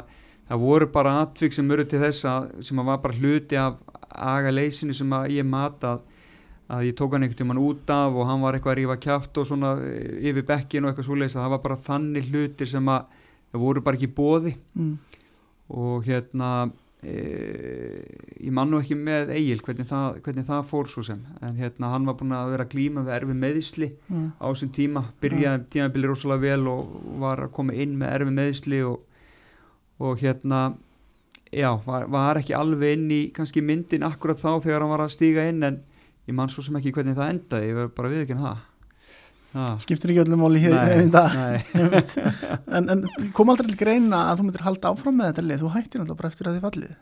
það 0.47 0.63
voru 0.63 0.89
bara 0.91 1.17
atvik 1.23 1.55
sem 1.55 1.71
eru 1.71 1.85
til 1.85 2.01
þess 2.03 2.27
að 2.29 2.49
sem 2.67 2.79
að 2.79 2.89
var 2.91 3.01
bara 3.03 3.19
hluti 3.19 3.59
af 3.59 3.81
aga 4.17 4.53
leysinu 4.53 4.95
sem 4.95 5.11
að 5.13 5.35
ég 5.37 5.47
mat 5.47 5.83
að 5.87 6.87
ég 6.87 6.95
tók 6.99 7.13
hann 7.15 7.23
einhvern 7.23 7.39
tímann 7.39 7.61
út 7.63 7.91
af 7.93 8.15
og 8.15 8.27
hann 8.27 8.41
var 8.43 8.57
eitthvað 8.57 8.73
að 8.73 8.79
rífa 8.81 8.97
kjátt 9.03 9.39
og 9.39 9.47
svona 9.47 9.75
eh, 9.83 10.17
yfir 10.31 10.47
bekkin 10.47 10.83
og 10.83 10.91
eitthvað 10.91 11.07
svoleiðis 11.07 11.37
að 11.37 11.45
það 11.45 11.53
var 11.55 11.63
bara 11.63 11.79
þannig 11.85 12.27
hlutir 12.31 12.71
sem 12.71 12.91
að 12.91 13.05
það 13.53 13.63
voru 13.63 13.83
bara 13.85 13.99
ekki 13.99 14.09
bóði 14.17 14.51
mm. 14.75 14.91
og 15.79 16.07
hérna 16.07 16.49
e, 16.99 17.13
ég 18.43 18.51
man 18.51 18.67
nú 18.71 18.81
ekki 18.81 18.97
með 18.99 19.31
Egil 19.37 19.61
hvernig 19.63 19.87
það, 19.87 20.19
hvernig 20.25 20.47
það 20.49 20.67
fór 20.71 20.91
svo 20.91 21.05
sem 21.07 21.21
en 21.39 21.55
hérna 21.61 21.93
hann 21.93 22.07
var 22.09 22.17
búin 22.19 22.35
að 22.35 22.51
vera 22.55 22.67
að 22.67 22.73
glíma 22.75 23.05
við 23.07 23.15
erfi 23.19 23.37
meðisli 23.45 23.91
Mm. 24.07 24.29
á 24.39 24.45
þessum 24.47 24.73
tíma 24.75 25.01
byrjaði 25.23 25.65
tímabili 25.71 26.07
rosalega 26.07 26.43
vel 26.43 26.67
og 26.71 26.93
var 27.23 27.41
að 27.43 27.53
koma 27.55 27.75
inn 27.75 27.95
með 27.99 28.13
erfi 28.17 28.35
meðisli 28.41 28.83
og, 28.87 29.01
og 29.99 30.21
hérna 30.21 30.61
já, 31.51 31.71
var, 31.85 32.07
var 32.11 32.39
ekki 32.41 32.55
alveg 32.57 32.97
inn 32.97 33.11
í 33.13 33.21
kannski 33.35 33.63
myndin 33.65 34.05
akkurat 34.07 34.39
þá 34.39 34.59
þegar 34.63 34.83
hann 34.83 34.93
var 34.93 35.05
að 35.05 35.13
stíga 35.15 35.45
inn 35.49 35.63
en 35.65 35.81
ég 36.27 36.35
man 36.35 36.51
svo 36.51 36.65
sem 36.65 36.77
ekki 36.79 36.93
hvernig 36.95 37.17
það 37.17 37.33
endaði 37.33 37.71
ég 37.71 37.79
verð 37.79 37.93
bara 37.97 38.11
við 38.13 38.25
ekki 38.25 38.37
en 38.37 38.43
það. 38.45 38.65
Ha. 39.57 39.67
skiptur 39.81 40.11
ekki 40.11 40.21
öllum 40.25 40.41
máli 40.43 40.59
hér 40.59 40.75
í 40.99 41.05
dag 41.09 41.33
en, 42.75 42.89
en 42.91 43.05
kom 43.33 43.49
aldrei 43.49 43.71
til 43.71 43.79
greina 43.79 44.25
að 44.27 44.41
þú 44.41 44.47
myndir 44.47 44.65
halda 44.67 44.91
áfram 44.91 45.15
með 45.17 45.31
þetta 45.31 45.45
lið? 45.45 45.61
Þú 45.63 45.71
hættir 45.73 46.01
náttúrulega 46.01 46.19
bara 46.21 46.33
eftir 46.33 46.49
að 46.49 46.57
þið 46.57 46.65
fallið. 46.67 46.97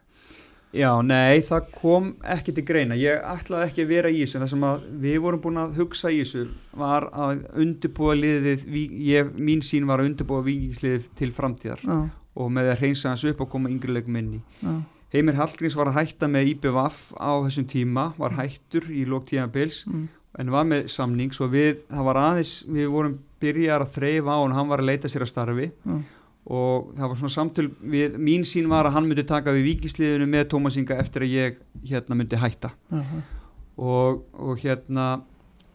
Já, 0.75 0.89
nei, 1.07 1.39
það 1.47 1.67
kom 1.71 2.07
ekki 2.35 2.51
til 2.55 2.65
greina. 2.67 2.97
Ég 2.99 3.21
ætlaði 3.31 3.69
ekki 3.69 3.83
að 3.85 3.91
vera 3.93 4.09
í 4.11 4.17
þessu, 4.21 4.35
en 4.35 4.43
það 4.43 4.49
sem 4.51 4.65
við 5.05 5.17
vorum 5.23 5.41
búin 5.45 5.59
að 5.61 5.77
hugsa 5.79 6.11
í 6.11 6.17
þessu 6.19 6.43
var 6.75 7.07
að 7.15 7.45
undirbúa 7.63 8.15
liðið, 8.19 8.65
ég, 9.07 9.29
mín 9.39 9.63
sín 9.63 9.87
var 9.87 10.03
að 10.03 10.09
undirbúa 10.11 10.43
vikingsliðið 10.43 11.07
til 11.15 11.29
framtíðar. 11.37 11.85
Já, 11.85 11.95
og 12.35 12.51
með 12.51 12.73
að 12.73 12.83
reynsa 12.83 13.11
hans 13.11 13.23
upp 13.29 13.41
og 13.45 13.49
koma 13.51 13.71
yngri 13.71 14.01
í. 14.01 14.41
já, 14.61 14.75
Heimir 15.15 15.37
Hallgrins 15.39 15.75
var 15.77 15.87
að 15.87 15.99
hætta 16.01 16.27
með 16.27 16.49
IBVF 16.55 17.13
á 17.15 17.31
þessum 17.45 17.67
tíma, 17.71 18.09
var 18.17 18.35
hættur 18.35 18.89
í 18.91 19.05
lók 19.07 19.29
tíma 19.29 19.47
bils 19.47 19.85
mm, 19.87 20.07
en 20.41 20.51
var 20.51 20.65
með 20.67 20.89
samning 20.91 21.31
svo 21.31 21.47
við, 21.47 21.85
það 21.87 22.07
var 22.09 22.19
aðeins, 22.19 22.55
við 22.67 22.89
vorum 22.91 23.15
byrjar 23.39 23.85
að 23.85 23.93
þreyfa 23.95 24.35
á 24.35 24.39
hann, 24.41 24.55
hann 24.57 24.71
var 24.71 24.83
að 24.83 24.89
leita 24.89 25.11
sér 25.11 25.23
að 25.23 25.31
starfi. 25.31 25.69
Já, 25.85 25.95
og 26.45 26.91
það 26.93 27.09
var 27.09 27.17
svona 27.19 27.33
samtöl 27.33 27.69
við, 27.81 28.17
mín 28.21 28.43
sín 28.45 28.67
var 28.69 28.85
að 28.85 28.97
hann 28.99 29.07
myndi 29.09 29.23
taka 29.25 29.53
við 29.55 29.71
vikisliðinu 29.71 30.27
með 30.29 30.49
Tómas 30.51 30.75
Inga 30.77 30.99
eftir 31.01 31.25
að 31.25 31.31
ég 31.33 31.63
hérna 31.89 32.17
myndi 32.19 32.37
hætta. 32.37 32.69
Já, 32.91 32.99
já, 33.01 33.23
og, 33.75 34.21
og 34.33 34.61
hérna 34.61 35.07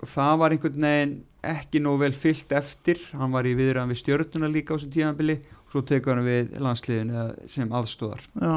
það 0.06 0.36
var 0.40 0.54
einhvern 0.54 0.86
veginn 0.86 1.16
ekki 1.50 1.80
nóg 1.80 2.02
vel 2.02 2.12
fyllt 2.16 2.52
eftir, 2.52 3.00
hann 3.16 3.32
var 3.32 3.48
í 3.48 3.56
viðræðan 3.56 3.90
við 3.94 4.00
stjörnuna 4.02 4.50
líka 4.52 4.76
á 4.76 4.76
þessum 4.76 4.92
tímanbili 4.94 5.36
og 5.40 5.59
svo 5.70 5.82
tekur 5.86 6.18
hann 6.18 6.26
við 6.26 6.54
landsliðinu 6.62 7.24
sem 7.50 7.72
aðstóðar 7.78 8.24
já, 8.26 8.54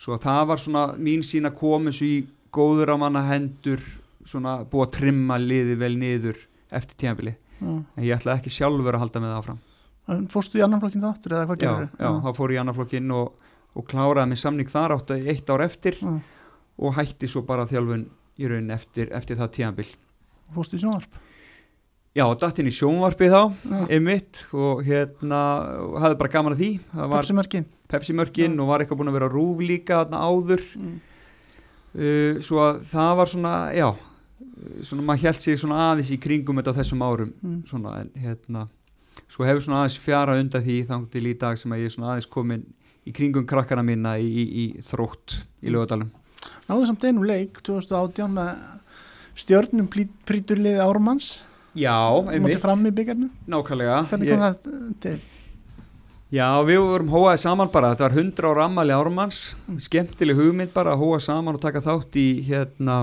svo 0.00 0.18
það 0.22 0.42
var 0.50 0.62
svona 0.62 0.84
mín 0.98 1.24
sín 1.26 1.48
að 1.48 1.58
koma 1.60 1.92
þessu 1.92 2.08
í 2.08 2.18
góður 2.56 2.94
á 2.94 2.96
manna 3.00 3.24
hendur 3.28 3.82
svona 4.26 4.58
búið 4.68 4.86
að 4.86 4.94
trimma 4.98 5.38
liði 5.40 5.76
vel 5.80 5.94
niður 6.00 6.40
eftir 6.74 6.98
tímanbili 7.02 7.34
já. 7.36 7.72
en 7.72 8.04
ég 8.04 8.14
ætla 8.16 8.38
ekki 8.38 8.52
sjálfur 8.52 8.96
að 8.96 9.04
halda 9.04 9.22
með 9.22 9.32
það 9.32 9.40
áfram. 9.42 9.60
En 10.06 10.26
Fórstu 10.30 10.60
í 10.60 10.62
annan 10.62 10.82
flokkin 10.82 11.02
það 11.02 11.12
aftur 11.16 11.34
eða 11.34 11.46
hvað 11.50 11.60
já, 11.60 11.66
gerir 11.66 11.88
já, 11.98 12.10
þá 12.22 12.30
fór 12.38 12.52
ég 12.52 12.58
í 12.58 12.62
annarflokkinn 12.62 13.14
og, 13.16 13.52
og 13.74 13.86
kláraði 13.90 14.30
með 14.32 14.42
samning 14.42 14.70
þar 14.70 14.96
áttu 14.96 15.18
eitt 15.18 15.50
ár 15.50 15.64
eftir 15.66 15.98
Já. 15.98 16.12
og 16.78 16.98
hætti 16.98 17.30
svo 17.30 17.42
bara 17.48 17.66
þjálfun 17.66 18.04
í 18.38 18.50
raunin 18.50 18.74
eftir, 18.76 19.10
eftir 19.16 19.40
það 19.40 19.54
tíðanbill 19.58 19.88
Fórstu 20.54 20.78
í 20.78 20.84
sjónvarp 20.84 21.18
Já, 22.16 22.24
datt 22.40 22.58
inn 22.62 22.70
í 22.70 22.72
sjónvarpi 22.72 23.26
þá, 23.28 23.40
Já. 23.68 23.80
einmitt 23.92 24.46
og 24.56 24.80
hérna, 24.86 25.40
hafði 26.00 26.16
bara 26.22 26.32
gaman 26.32 26.54
að 26.56 26.62
því 26.62 26.68
það 26.94 27.10
var 27.12 27.20
Pepsi-merkin 27.26 27.66
Pepsi-mörkin 27.92 28.54
Já. 28.56 28.60
og 28.62 28.70
var 28.70 28.82
eitthvað 28.84 29.00
búin 29.02 29.10
að 29.12 29.18
vera 29.18 29.28
rúf 29.32 29.60
líka 29.60 29.98
þarna 30.00 30.22
áður 30.24 30.62
mm. 30.80 30.94
uh, 32.00 32.38
svo 32.46 32.62
að 32.64 32.80
það 32.88 33.12
var 33.20 33.32
svona, 33.34 33.54
já 33.76 33.88
svona 34.86 35.04
maður 35.10 35.26
held 35.26 35.42
sig 35.44 35.60
svona 35.60 35.82
aðeins 35.90 36.10
í 36.14 36.18
kringum 36.22 36.56
þetta 36.62 36.72
á 36.72 36.78
þessum 36.80 37.04
árum, 37.04 37.32
Mm. 37.42 37.58
svona 37.68 37.92
en 38.00 38.10
hérna, 38.22 38.64
svo 39.28 39.44
hefur 39.44 39.64
svona 39.66 39.82
aðeins 39.84 39.98
fjara 40.00 40.38
undan 40.40 40.64
því 40.64 40.78
þangt 40.88 41.10
til 41.12 41.26
í 41.28 41.34
dag 41.38 41.58
sem 41.60 41.72
að 41.76 41.82
ég 41.84 41.90
er 41.90 41.94
svona 41.98 42.14
aðeins 42.14 42.30
komin 42.32 42.64
í 43.06 43.12
kringum 43.14 43.44
krakkana 43.46 43.84
mína 43.86 44.16
í, 44.18 44.26
í, 44.26 44.44
í 44.64 44.64
þrótt 44.82 45.42
í 45.62 45.68
lögadalum 45.74 46.08
Náðu 46.66 46.86
samt 46.88 47.04
einum 47.04 47.26
leik 47.26 47.60
2018 47.66 48.32
með 48.34 48.56
stjörnum 49.36 49.88
príturliði 49.90 50.80
Ármanns 50.80 51.36
Já, 51.76 51.96
Móti 52.40 52.60
fram 52.60 52.84
í 52.88 52.92
byggarnu 52.94 53.30
nákvæmlega. 53.52 54.04
Hvernig 54.10 54.30
kom 54.32 54.44
það 54.44 54.94
til? 55.04 55.16
Já, 56.34 56.46
við 56.66 56.80
vorum 56.82 57.10
hóaði 57.12 57.38
saman 57.38 57.68
bara, 57.70 57.92
þetta 57.92 58.08
var 58.08 58.16
100 58.18 58.48
ára 58.50 58.64
ammali 58.66 58.94
Ármanns, 58.96 59.40
skemmtileg 59.84 60.38
hugmynd 60.40 60.72
bara 60.74 60.96
að 60.96 61.04
hóa 61.04 61.20
saman 61.22 61.54
og 61.54 61.62
taka 61.62 61.84
þátt 61.84 62.16
í 62.18 62.26
hérna, 62.48 62.96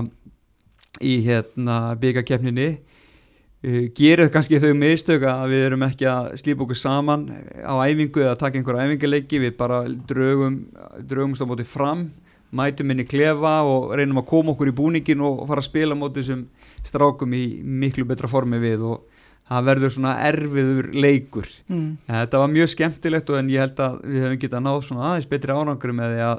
í 1.00 1.14
hérna 1.24 1.78
byggarkeppninni 2.02 2.66
uh, 2.74 3.80
gerið 3.96 4.28
kannski 4.34 4.60
þau 4.60 4.74
mistök 4.76 5.24
að 5.30 5.54
við 5.54 5.64
erum 5.70 5.86
ekki 5.88 6.10
að 6.10 6.34
slípa 6.42 6.66
okkur 6.66 6.80
saman 6.82 7.24
á 7.64 7.72
æfingu 7.86 8.26
eða 8.26 8.36
taka 8.42 8.60
einhverja 8.60 8.90
æfingarleiki, 8.90 9.40
við 9.46 9.56
bara 9.56 9.80
draugum, 10.10 10.60
draugumst 11.00 11.40
á 11.40 11.48
móti 11.48 11.64
fram 11.64 12.10
mætum 12.56 12.92
inn 12.92 13.02
í 13.02 13.08
klefa 13.08 13.56
og 13.68 13.94
reynum 13.98 14.20
að 14.22 14.28
koma 14.30 14.54
okkur 14.54 14.70
í 14.70 14.76
búningin 14.76 15.24
og 15.24 15.44
fara 15.48 15.62
að 15.62 15.68
spila 15.70 15.98
móti 15.98 16.22
þessum 16.22 16.46
strákum 16.84 17.34
í 17.36 17.44
miklu 17.64 18.06
betra 18.08 18.30
formi 18.30 18.60
við 18.62 18.84
og 18.92 19.02
það 19.48 19.66
verður 19.68 19.94
svona 19.96 20.14
erfiður 20.24 20.92
leikur 20.94 21.50
Mm. 21.68 21.96
Þetta 22.08 22.40
var 22.40 22.52
mjög 22.52 22.70
skemmtilegt 22.74 23.30
og 23.30 23.38
en 23.38 23.50
ég 23.52 23.64
held 23.64 23.80
að 23.80 23.98
við 24.04 24.24
hefum 24.24 24.40
getað 24.44 24.64
náð 24.64 24.80
svona 24.88 25.08
aðeins 25.10 25.28
betri 25.30 25.52
árangur 25.52 25.92
með 25.96 26.14
því 26.14 26.24
að 26.28 26.38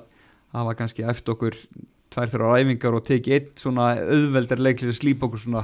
það 0.55 0.67
var 0.69 0.77
kannski 0.79 1.05
eftir 1.05 1.33
okkur 1.35 1.57
tvær 2.13 2.31
þrjá 2.31 2.49
ræfingar 2.51 2.97
og 2.97 3.05
tekið 3.05 3.37
einn 3.37 3.47
svona 3.59 3.87
auðveldar 3.99 4.61
leiklis 4.61 4.93
að 4.93 4.99
slípa 5.01 5.27
okkur 5.27 5.41
svona 5.43 5.63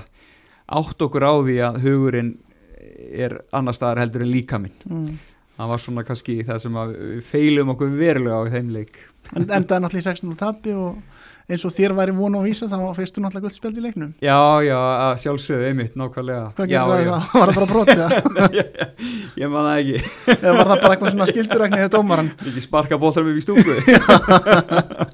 átt 0.72 1.06
okkur 1.06 1.26
á 1.28 1.34
því 1.46 1.58
að 1.68 1.80
hugurinn 1.86 2.32
er 3.12 3.38
annar 3.56 3.76
staðar 3.76 4.04
heldur 4.06 4.26
en 4.26 4.32
líka 4.32 4.60
minn. 4.62 4.76
Mm. 4.88 5.20
Það 5.58 5.72
var 5.72 5.84
svona 5.84 6.04
kannski 6.08 6.38
það 6.48 6.62
sem 6.64 6.78
við 6.92 7.24
feilum 7.28 7.74
okkur 7.76 7.92
verulega 7.94 8.40
á 8.42 8.52
þeim 8.56 8.72
leik. 8.74 9.00
En 9.36 9.48
endaði 9.48 9.84
náttúrulega 9.86 10.14
í 10.14 10.20
6-0 10.22 10.40
tapi 10.40 10.74
og 10.76 10.98
eins 11.52 11.66
og 11.68 11.74
þér 11.76 11.96
væri 11.98 12.16
von 12.16 12.36
á 12.36 12.40
að 12.40 12.48
vísa 12.48 12.70
þá 12.72 12.78
fyrstu 12.98 13.24
náttúrulega 13.24 13.46
guldspjald 13.48 13.80
í 13.80 13.84
leiknum 13.86 14.12
Já, 14.24 14.38
já, 14.66 14.78
sjálfsögðu 15.22 15.68
einmitt, 15.70 15.98
nákvæmlega. 16.00 16.46
Hvað 16.58 16.72
gerir 16.72 16.92
það 16.92 17.08
þá? 17.12 17.34
Var 17.36 17.52
það 17.52 17.60
bara 17.60 17.70
brotið 17.72 18.02
það? 18.02 18.12
Ég 19.42 19.52
man 19.52 19.68
það 19.68 19.80
ekki. 19.82 19.98
Eða 20.36 20.54
var 20.58 20.70
það 20.72 20.82
bara 20.84 20.96
eitthvað 20.96 21.14
svona 21.16 21.28
skildurækni 21.32 21.80
eða 21.82 21.92
dómaran? 21.96 22.32
Ekki 22.52 22.64
sparka 22.66 23.00
bóttar 23.02 23.26
með 23.28 23.40
í 23.40 23.46
stúku. 23.46 23.78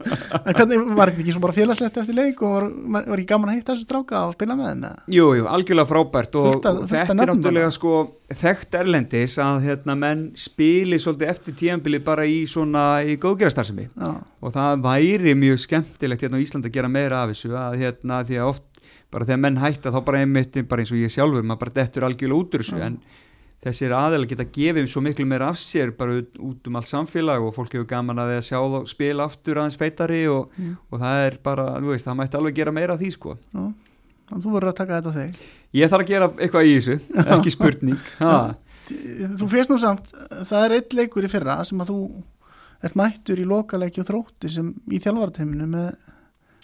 En 0.47 0.55
hvernig 0.55 0.84
var 0.95 1.11
þetta 1.11 1.23
ekki 1.23 1.34
svo 1.35 1.41
bara 1.43 1.55
félagslegt 1.55 1.97
eftir 2.01 2.15
leik 2.15 2.41
og 2.45 2.53
var, 2.55 2.68
var 2.95 3.19
ekki 3.19 3.27
gaman 3.27 3.51
að 3.51 3.57
hitta 3.57 3.73
þessu 3.73 3.88
stráka 3.88 4.22
og 4.30 4.35
spila 4.38 4.55
með 4.55 4.69
þeim? 4.69 5.01
Jú, 5.11 5.26
jú, 5.35 5.47
algjörlega 5.51 5.89
frábært 5.89 6.38
og 6.39 6.59
þetta 6.88 7.03
er 7.11 7.19
náttúrulega 7.19 7.72
sko 7.76 7.95
þekkt 8.38 8.77
erlendis 8.81 9.38
að 9.43 9.68
hérna, 9.68 9.95
menn 9.99 10.23
spili 10.39 10.99
svolítið 10.99 11.31
eftir 11.34 11.57
tíðanbili 11.61 12.01
bara 12.03 12.26
í 12.27 12.41
svona 12.49 12.85
í 13.07 13.15
góðgerastarðsemi 13.23 13.88
Já, 13.88 14.09
og 14.41 14.53
það 14.53 14.81
væri 14.85 15.35
mjög 15.38 15.61
skemmtilegt 15.64 16.26
hérna 16.26 16.39
á 16.39 16.43
Íslandi 16.43 16.69
að 16.69 16.76
gera 16.77 16.91
meira 16.91 17.22
af 17.23 17.31
þessu 17.34 17.53
að 17.57 17.77
hérna 17.81 18.19
því 18.27 18.41
að 18.41 18.51
oft 18.51 18.81
bara 19.11 19.27
þegar 19.27 19.43
menn 19.45 19.61
hætta 19.61 19.93
þá 19.93 20.01
bara 20.05 20.19
einmitt 20.23 20.59
bara 20.68 20.84
eins 20.84 20.91
og 20.93 20.99
ég 21.01 21.14
sjálfur 21.14 21.45
maður 21.45 21.64
bara 21.64 21.76
dettur 21.80 22.05
algjörlega 22.07 22.43
út 22.43 22.57
úr 22.57 22.65
þessu 22.65 22.84
en 22.84 22.99
þessir 23.64 23.95
aðeila 23.97 24.30
geta 24.30 24.45
gefið 24.53 24.89
svo 24.91 25.01
miklu 25.03 25.26
meira 25.27 25.49
af 25.51 25.57
sér 25.59 25.91
bara 25.97 26.19
út, 26.22 26.69
um 26.69 26.77
allt 26.77 26.91
samfélag 26.91 27.43
og 27.43 27.55
fólk 27.55 27.73
hefur 27.73 27.89
gaman 27.89 28.22
að 28.22 28.31
því 28.31 28.38
að 28.38 28.47
sjá 28.51 28.59
þá 28.61 28.91
spila 28.91 29.26
aftur 29.26 29.61
aðeins 29.61 29.80
feitari 29.81 30.22
og, 30.30 30.53
og 30.91 31.01
það 31.01 31.23
er 31.26 31.39
bara, 31.43 31.68
þú 31.81 31.91
veist, 31.95 32.07
það 32.07 32.19
mætti 32.22 32.39
alveg 32.39 32.59
gera 32.61 32.76
meira 32.76 32.93
af 32.97 33.01
því 33.01 33.11
sko 33.15 33.35
já. 33.38 33.65
Þannig 34.27 34.43
þú 34.43 34.53
voru 34.53 34.68
að 34.68 34.76
taka 34.76 34.97
þetta 34.97 35.11
á 35.15 35.18
þig. 35.18 35.43
Ég 35.77 35.91
þarf 35.91 36.03
að 36.03 36.09
gera 36.11 36.26
eitthvað 36.35 36.65
í 36.68 36.72
þessu, 36.76 36.95
ekki 37.23 37.51
spurning. 37.53 37.99
Þú 39.39 39.47
fyrst 39.51 39.72
nú 39.72 39.77
samt, 39.80 40.09
það 40.49 40.65
er 40.65 40.76
eitt 40.77 40.95
leikur 40.97 41.27
í 41.27 41.30
fyrra 41.31 41.55
sem 41.68 41.80
að 41.84 41.93
þú 41.93 41.99
ert 42.84 42.98
mættur 42.99 43.41
í 43.41 43.48
lokaleiki 43.48 44.04
og 44.04 44.10
þrótti 44.10 44.52
sem 44.52 44.72
í 44.91 45.02
þjálfarateiminu 45.04 45.68
með, 45.72 45.91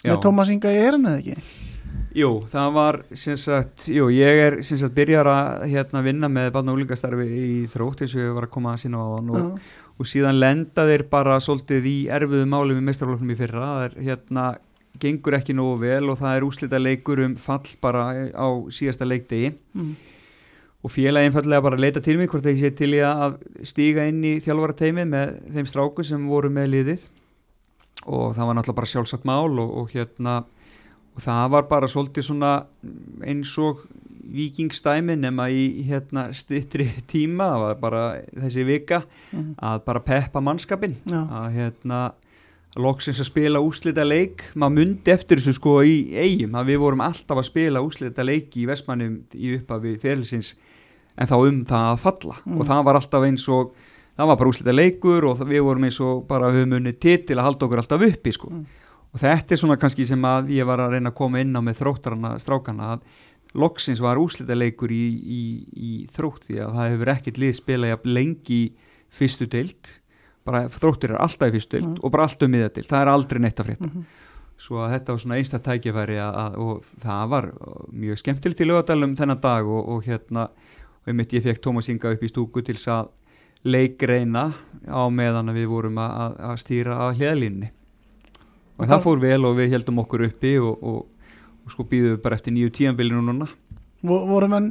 með 0.04 0.18
Tómas 0.24 0.52
Inga 0.54 0.72
í 0.72 0.82
erinu 0.82 1.10
eða 1.10 1.22
ekki? 1.22 1.62
Jú, 2.14 2.28
það 2.46 2.74
var 2.76 2.96
sem 3.18 3.38
sagt, 3.38 3.88
jú, 3.90 4.06
ég 4.14 4.40
er 4.44 4.56
sem 4.66 4.78
sagt 4.78 4.94
byrjar 4.94 5.26
að 5.26 5.64
hérna 5.72 6.02
vinna 6.06 6.28
með 6.30 6.52
barna 6.54 6.70
og 6.70 6.78
úlingastarfi 6.78 7.26
í 7.26 7.48
þrótt 7.70 8.04
eins 8.04 8.14
og 8.14 8.22
ég 8.22 8.36
var 8.36 8.46
að 8.46 8.52
koma 8.54 8.74
að 8.76 8.84
sína 8.84 9.02
á 9.02 9.06
þann 9.16 9.32
og, 9.34 9.72
og 9.98 10.10
síðan 10.10 10.38
lenda 10.38 10.84
þeir 10.86 11.04
bara 11.10 11.40
svolítið 11.42 11.88
í 11.90 11.96
erfiðu 12.14 12.46
máli 12.50 12.76
við 12.76 12.86
mestrarloknum 12.86 13.34
í 13.34 13.38
fyrra, 13.40 13.64
það 13.66 13.86
er 13.88 13.98
hérna 14.06 14.46
gengur 15.02 15.34
ekki 15.40 15.56
nógu 15.58 15.80
vel 15.82 16.12
og 16.12 16.20
það 16.20 16.36
er 16.36 16.46
úslita 16.46 16.78
leikur 16.78 17.24
um 17.24 17.34
fall 17.40 17.74
bara 17.82 18.06
á 18.30 18.48
síðasta 18.70 19.08
leikdegi. 19.08 19.50
Mm, 19.74 19.94
og 20.84 20.92
félagi 20.92 21.30
einfallega 21.30 21.64
bara 21.64 21.80
leita 21.80 22.02
til 22.04 22.18
mig 22.20 22.28
hvort 22.28 22.44
ég 22.44 22.58
sé 22.60 22.70
til 22.76 22.92
í 22.92 23.00
að 23.00 23.38
stíga 23.64 24.04
inn 24.10 24.20
í 24.24 24.34
þjálfarateimi 24.44 25.06
með 25.08 25.38
þeim 25.54 25.68
stráku 25.70 26.04
sem 26.04 26.26
voru 26.28 26.50
með 26.52 26.70
liðið. 26.74 27.06
Og 28.04 28.34
það 28.36 28.50
var 28.50 28.58
náttúrulega 28.58 28.80
bara 28.82 28.90
sjálfsagt 28.92 29.24
mál 29.24 29.60
og, 29.62 29.70
og 29.80 29.94
hérna 29.94 30.42
og 31.14 31.22
það 31.24 31.44
var 31.54 31.68
bara 31.70 31.88
svolítið 31.88 32.26
svona 32.26 32.50
eins 33.24 33.54
og 33.62 33.86
vikingstæmi 34.34 35.16
nema 35.20 35.46
í 35.52 35.86
hérna 35.88 36.26
stittri 36.36 36.90
tíma. 37.08 37.48
Það 37.54 37.64
var 37.64 37.80
bara 37.80 38.04
þessi 38.42 38.66
vika 38.68 39.00
mm, 39.06 39.54
að 39.64 39.80
bara 39.88 40.04
peppa 40.04 40.44
mannskapin 40.44 40.98
já, 41.08 41.22
að 41.22 41.48
hérna 41.56 42.02
loksins 42.76 43.22
að 43.22 43.30
spila 43.30 43.62
úslita 43.62 44.04
leik 44.04 44.42
maður 44.58 44.80
myndi 44.80 45.12
eftir 45.14 45.40
þessu 45.40 45.56
sko 45.60 45.78
í 45.86 45.96
eigum 46.18 46.56
að 46.58 46.72
við 46.72 46.80
vorum 46.82 47.04
alltaf 47.06 47.40
að 47.40 47.48
spila 47.48 47.82
úslita 47.84 48.24
leik 48.26 48.56
í 48.58 48.66
Vestmannum 48.66 49.20
í 49.38 49.54
uppafi 49.60 49.94
fyrirlisins 50.02 50.56
en 51.18 51.28
þá 51.30 51.34
um 51.48 51.64
það 51.64 51.90
að 51.92 51.98
falla 52.04 52.36
Mm. 52.44 52.60
og 52.60 52.66
það 52.66 52.84
var 52.84 52.94
alltaf 53.00 53.22
eins 53.28 53.48
og 53.48 53.74
það 54.18 54.26
var 54.30 54.36
bara 54.40 54.50
úslita 54.50 54.74
leikur 54.74 55.24
og 55.30 55.38
við 55.46 55.62
vorum 55.66 55.84
eins 55.88 56.00
og 56.00 56.24
bara 56.28 56.50
höfum 56.54 56.76
unni 56.78 56.92
titil 56.92 57.36
að 57.38 57.44
halda 57.48 57.66
okkur 57.66 57.82
alltaf 57.82 58.02
uppi 58.08 58.32
sko 58.32 58.50
Mm. 58.50 58.64
og 59.14 59.20
þetta 59.20 59.52
er 59.52 59.56
svona 59.62 59.76
kannski 59.78 60.06
sem 60.06 60.22
að 60.22 60.48
ég 60.54 60.66
var 60.66 60.78
að 60.78 60.90
reyna 60.96 61.10
að 61.10 61.14
koma 61.20 61.40
inn 61.40 61.54
á 61.54 61.60
með 61.62 61.78
þróttarana 61.82 62.34
strákana 62.42 62.92
að 62.96 63.00
loksins 63.54 64.00
var 64.02 64.16
úslita 64.18 64.54
leikur 64.58 64.90
í, 64.90 65.04
í, 65.22 65.42
í 65.76 66.06
þrótt 66.10 66.48
því 66.48 66.56
að 66.64 66.72
það 66.74 66.90
hefur 66.90 67.12
ekkert 67.14 67.38
lið 67.38 67.54
spila 67.54 67.86
jafn 67.92 68.10
lengi 68.14 68.62
fyrstu 69.14 69.46
deild 69.46 69.92
bara 70.44 70.64
þróttir 70.68 71.14
er 71.14 71.20
alltaf 71.22 71.48
í 71.48 71.54
fyrstu 71.54 71.78
deild 71.78 71.92
Mm. 71.94 72.00
og 72.04 72.10
bara 72.12 72.22
alltaf 72.26 72.42
um 72.48 72.50
miðadeild, 72.50 72.88
það 72.90 73.00
er 73.02 73.08
aldrei 73.14 73.38
neitt 73.40 73.60
að 73.62 73.66
frétta 73.70 73.86
mhm, 73.86 74.04
svo 74.58 74.76
að 74.82 74.90
þetta 74.94 75.12
var 75.14 75.18
svona 75.22 75.36
einsta 75.38 75.58
tækifæri 75.58 76.18
að, 76.18 76.34
að, 76.42 76.58
og 76.58 76.84
það 77.02 77.28
var 77.30 77.46
mjög 77.92 78.18
skemmtilegt 78.22 78.60
í 78.60 78.66
lögadalum 78.68 79.14
þennan 79.18 79.40
dag 79.40 79.66
og, 79.66 79.88
og 79.88 80.02
hérna 80.04 80.48
og 81.04 81.12
einmitt 81.12 81.32
ég 81.36 81.44
fekk 81.44 81.60
Tómas 81.64 81.88
Inga 81.92 82.12
upp 82.16 82.22
í 82.24 82.30
stúku 82.32 82.62
til 82.64 82.76
að 82.90 83.10
leikreina 83.64 84.50
á 84.88 85.02
meðan 85.12 85.52
við 85.56 85.66
vorum 85.70 85.98
að, 86.02 86.36
að- 86.36 86.60
stýra 86.60 86.96
að 87.06 87.18
hliðalínni 87.20 87.70
og 88.78 88.88
það 88.90 89.02
fór 89.04 89.20
vel 89.22 89.44
og 89.48 89.56
við 89.56 89.70
heldum 89.76 90.00
okkur 90.02 90.24
uppi 90.28 90.54
og, 90.58 90.80
og, 90.82 91.28
og 91.64 91.72
sko 91.72 91.86
býðum 91.88 92.16
við 92.16 92.22
bara 92.24 92.36
eftir 92.40 92.52
nýju 92.56 92.72
tíanbílinu 92.80 93.22
núna 93.24 93.48
Vo- 94.04 94.24
Voru, 94.28 94.48
menn, 94.52 94.66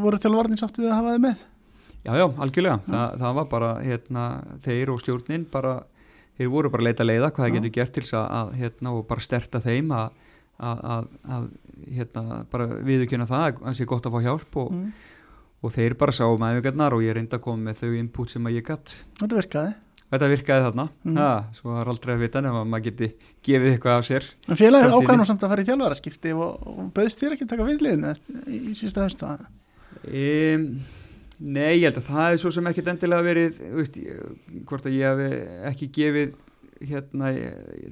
voru 0.00 0.16
þjálfarnir 0.22 0.60
sáttu 0.62 0.80
við 0.84 0.92
að 0.92 0.96
hafa 1.00 1.16
þið 1.16 1.24
með? 1.26 1.40
Já, 2.02 2.12
já, 2.18 2.24
algjörlega, 2.42 2.78
Þa, 2.86 3.00
það 3.20 3.34
var 3.36 3.48
bara 3.52 3.72
hérna, 3.84 4.22
þeir 4.64 4.90
og 4.94 5.02
stjórnin 5.02 5.44
bara, 5.52 5.74
þeir 6.38 6.48
voru 6.54 6.70
bara 6.72 6.82
að 6.82 6.88
leita 6.88 7.04
leiða 7.06 7.28
hvað 7.30 7.44
það 7.44 7.50
Já. 7.52 7.56
getur 7.58 7.74
gert 7.76 7.92
til 7.98 8.04
að, 8.16 8.24
að 8.38 8.54
hérna, 8.62 8.94
og 8.96 9.04
bara 9.10 9.22
sterta 9.26 9.60
þeim 9.62 9.92
að, 9.94 10.16
að, 10.72 10.80
að, 11.36 11.44
hérna, 11.98 12.24
bara 12.50 12.66
viðurkynna 12.88 13.28
það 13.28 13.44
að 13.50 13.60
það 13.66 13.76
sé 13.82 13.86
gott 13.92 14.08
að 14.08 14.16
fá 14.16 14.20
hjálp 14.30 14.58
og, 14.64 14.72
Mm. 14.72 14.88
Og 15.62 15.72
þeir 15.74 15.94
bara 15.98 16.12
sáum 16.16 16.42
æfingarnar 16.42 16.96
og 16.96 17.02
ég 17.06 17.14
reyndi 17.16 17.36
að 17.38 17.44
koma 17.44 17.70
með 17.70 17.82
þau 17.84 17.92
input 18.00 18.30
sem 18.34 18.46
að 18.50 18.56
ég 18.58 18.64
gatt 18.66 18.94
Þetta 19.20 19.38
virkaði. 19.38 19.74
þetta 20.12 20.28
virkaði 20.32 20.64
þarna, 20.66 20.88
Mm. 21.06 21.16
ha, 21.16 21.28
svo 21.56 21.70
það 21.72 21.80
er 21.84 21.90
aldrei 21.94 22.14
að 22.16 22.22
vita 22.26 22.40
nema 22.44 22.62
að 22.62 22.68
maður 22.72 22.84
geti 22.90 23.08
gefið 23.46 23.70
eitthvað 23.76 23.98
af 23.98 24.04
sér. 24.08 24.26
En 24.48 24.56
félagi 24.60 24.90
ákvæðan 24.92 25.26
samt 25.30 25.42
að 25.46 25.52
fara 25.54 25.62
í 25.62 25.68
þjálfaraskipti 25.70 26.32
og, 26.36 26.66
og 26.66 26.90
bauðst 26.92 27.22
þér 27.22 27.32
ekki 27.36 27.46
að 27.46 27.52
taka 27.54 27.68
viðliðinu 27.70 28.14
í, 28.46 28.74
sísta 28.76 29.06
höstu 29.06 29.30
Um, 30.02 30.62
nei, 31.38 31.78
ég 31.78 31.84
held 31.86 31.98
að 32.00 32.06
það 32.08 32.32
er 32.32 32.40
svo 32.42 32.50
sem 32.50 32.66
ekkert 32.66 32.88
endilega 32.90 33.22
verið, 33.22 33.58
veist, 33.76 33.98
hvort 34.66 34.86
að 34.88 34.96
ég 34.96 35.20
hef 35.20 35.68
ekki 35.70 35.88
gefið, 35.94 36.32
hérna, 36.82 37.28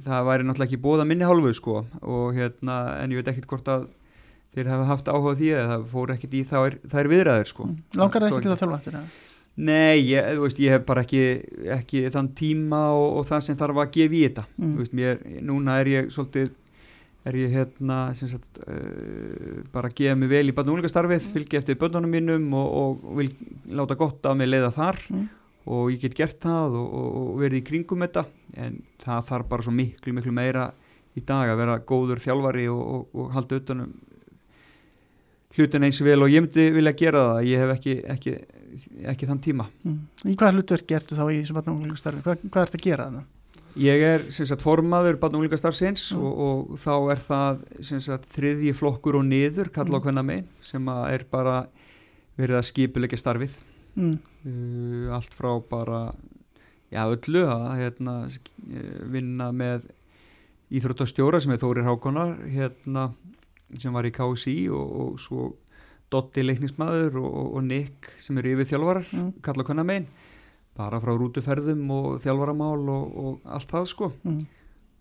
það 0.02 0.24
væri 0.26 0.46
náttúrulega 0.48 0.66
ekki 0.72 0.80
bóða 0.82 1.04
minni 1.06 1.28
hálfu, 1.28 1.52
sko, 1.54 1.76
og 2.02 2.34
hérna, 2.34 2.78
en 3.04 3.12
ég 3.14 3.20
veit 3.20 3.30
ekkert 3.30 3.46
hvort 3.52 3.70
að 3.70 3.84
þeir 4.54 4.70
hafa 4.72 4.86
haft 4.90 5.10
áhuga 5.10 5.34
því 5.38 5.50
eða 5.54 5.66
það 5.72 5.88
fór 5.92 6.12
ekkert 6.14 6.36
í 6.36 6.44
þær, 6.48 6.78
þær 6.92 7.10
viðræður, 7.12 7.50
sko. 7.50 7.66
Langar 7.98 8.24
það 8.24 8.30
ekki 8.30 8.46
til 8.46 8.54
að 8.54 8.62
þjálfa 8.62 8.78
eftir 8.80 8.96
það? 8.98 9.18
Nei, 9.60 9.98
ég, 10.06 10.28
þú 10.36 10.44
veist, 10.46 10.60
ég 10.62 10.72
hef 10.76 10.86
bara 10.88 11.02
ekki, 11.04 11.22
ekki 11.74 12.02
þann 12.14 12.30
tíma 12.38 12.80
og, 12.96 13.06
og 13.20 13.28
það 13.28 13.44
sem 13.44 13.58
þarf 13.60 13.80
að 13.82 13.92
gefa 13.96 14.16
í 14.16 14.22
þetta. 14.24 14.44
Mm. 14.56 14.72
Þú 14.72 14.84
veist, 14.84 14.94
mér, 14.96 15.22
núna 15.50 15.76
er 15.82 15.90
ég 15.90 16.12
svolítið, 16.14 16.52
er 17.28 17.36
ég 17.36 17.56
hérna, 17.58 17.98
sem 18.16 18.30
sagt, 18.30 18.62
uh, 18.64 19.58
bara 19.74 19.90
að 19.90 19.98
gefa 20.00 20.16
mig 20.16 20.30
vel 20.32 20.46
í 20.48 20.54
barn 20.56 20.70
og 20.70 20.78
úlingastarfið, 20.78 21.28
fylgja 21.34 21.60
eftir 21.60 21.78
bönnunum 21.82 22.14
mínum 22.14 22.46
og, 22.56 22.70
og, 22.80 23.10
vil 23.18 23.28
láta 23.76 23.98
gott 24.00 24.30
af 24.30 24.38
mig 24.40 24.48
leiða 24.48 24.72
þar 24.78 25.02
Mm. 25.10 25.28
og 25.70 25.90
ég 25.92 26.00
get 26.00 26.14
gert 26.16 26.38
það 26.40 26.78
og, 26.80 26.94
og, 27.20 27.32
verið 27.42 27.60
í 27.60 27.66
kringum 27.66 28.06
þetta, 28.06 28.24
en 28.56 28.78
það 29.02 29.26
þarf 29.28 29.50
bara 29.50 29.66
svo 29.66 29.74
miklu, 29.76 30.14
miklu 30.16 30.32
meira 30.32 30.70
í 31.18 31.20
dag 31.26 31.50
að 31.52 31.60
vera 31.60 31.74
góður 31.84 32.22
þjálfari 32.22 32.64
og, 32.72 32.80
og, 32.80 33.04
og 33.12 33.34
halda 33.34 33.58
utanum 33.60 33.92
hlutin 35.56 35.82
eins 35.86 35.98
vel 36.04 36.22
og 36.22 36.30
ég 36.30 36.44
myndi 36.44 36.68
vilja 36.74 36.92
gera 36.96 37.22
það, 37.32 37.42
ég 37.50 37.58
hef 37.64 37.72
ekki, 37.74 37.94
ekki, 38.14 38.34
ekki 39.12 39.26
þann 39.30 39.40
tíma. 39.42 39.66
Mm. 39.84 39.98
Í 40.30 40.36
hvað 40.38 40.54
hlutverk 40.58 40.94
ertu 41.00 41.18
þá 41.18 41.24
í 41.32 41.40
þessu 41.40 41.56
barna 41.58 41.96
starfi? 41.98 42.22
Hvað, 42.26 42.44
hvað 42.50 42.66
ertu 42.68 42.78
að 42.80 42.84
gera 42.86 43.08
það? 43.10 43.28
Ég 43.80 44.02
er 44.02 44.24
sagt 44.34 44.62
formaður 44.66 45.18
barn 45.22 45.34
og 45.38 45.42
úlingastarfsins 45.44 46.08
Mm. 46.14 46.22
og, 46.26 46.38
og 46.70 46.78
þá 46.78 46.94
er 47.12 47.20
það 47.26 47.60
sagt 48.02 48.26
þriðji 48.34 48.72
flokkur 48.74 49.16
og 49.20 49.24
niður 49.30 49.70
kalla 49.70 49.98
á 49.98 50.00
Mm. 50.00 50.04
hvenna 50.06 50.22
megin 50.26 50.48
sem 50.62 50.86
að 50.90 51.04
er 51.14 51.24
bara 51.30 51.66
verið 52.38 52.58
að 52.58 52.68
skipulegja 52.70 53.18
starfið 53.18 53.58
Mm. 53.96 54.18
uh, 54.46 55.14
allt 55.14 55.34
frá 55.34 55.60
bara 55.68 56.12
já 56.90 57.04
öllu 57.10 57.42
að 57.46 57.78
hérna, 57.78 58.14
eh, 58.26 59.02
vinna 59.06 59.50
með 59.52 59.82
íþróttastjóra 60.70 61.40
sem 61.42 61.52
er 61.52 61.58
Þórir 61.58 61.86
Hákonar 61.86 62.36
hérna, 62.50 63.12
sem 63.78 63.92
var 63.94 64.08
í 64.08 64.12
KSI 64.14 64.56
og, 64.74 64.94
og 65.04 65.20
svo 65.22 65.50
Dotti 66.10 66.42
leiknismæður 66.42 67.20
og, 67.20 67.26
og, 67.30 67.50
og 67.60 67.64
Nick 67.68 68.08
sem 68.18 68.38
eru 68.40 68.56
yfir 68.56 68.66
þjálfarar 68.72 69.06
Mm. 69.14 69.28
kalla 69.46 69.62
hvenna 69.68 69.84
megin 69.86 70.08
bara 70.76 70.98
frá 71.02 71.12
rútuferðum 71.14 71.84
og 71.94 72.20
þjálfaramál 72.24 72.88
og, 72.90 73.16
og 73.24 73.40
allt 73.46 73.70
það 73.70 73.86
sko 73.92 74.12
Mm. 74.24 74.40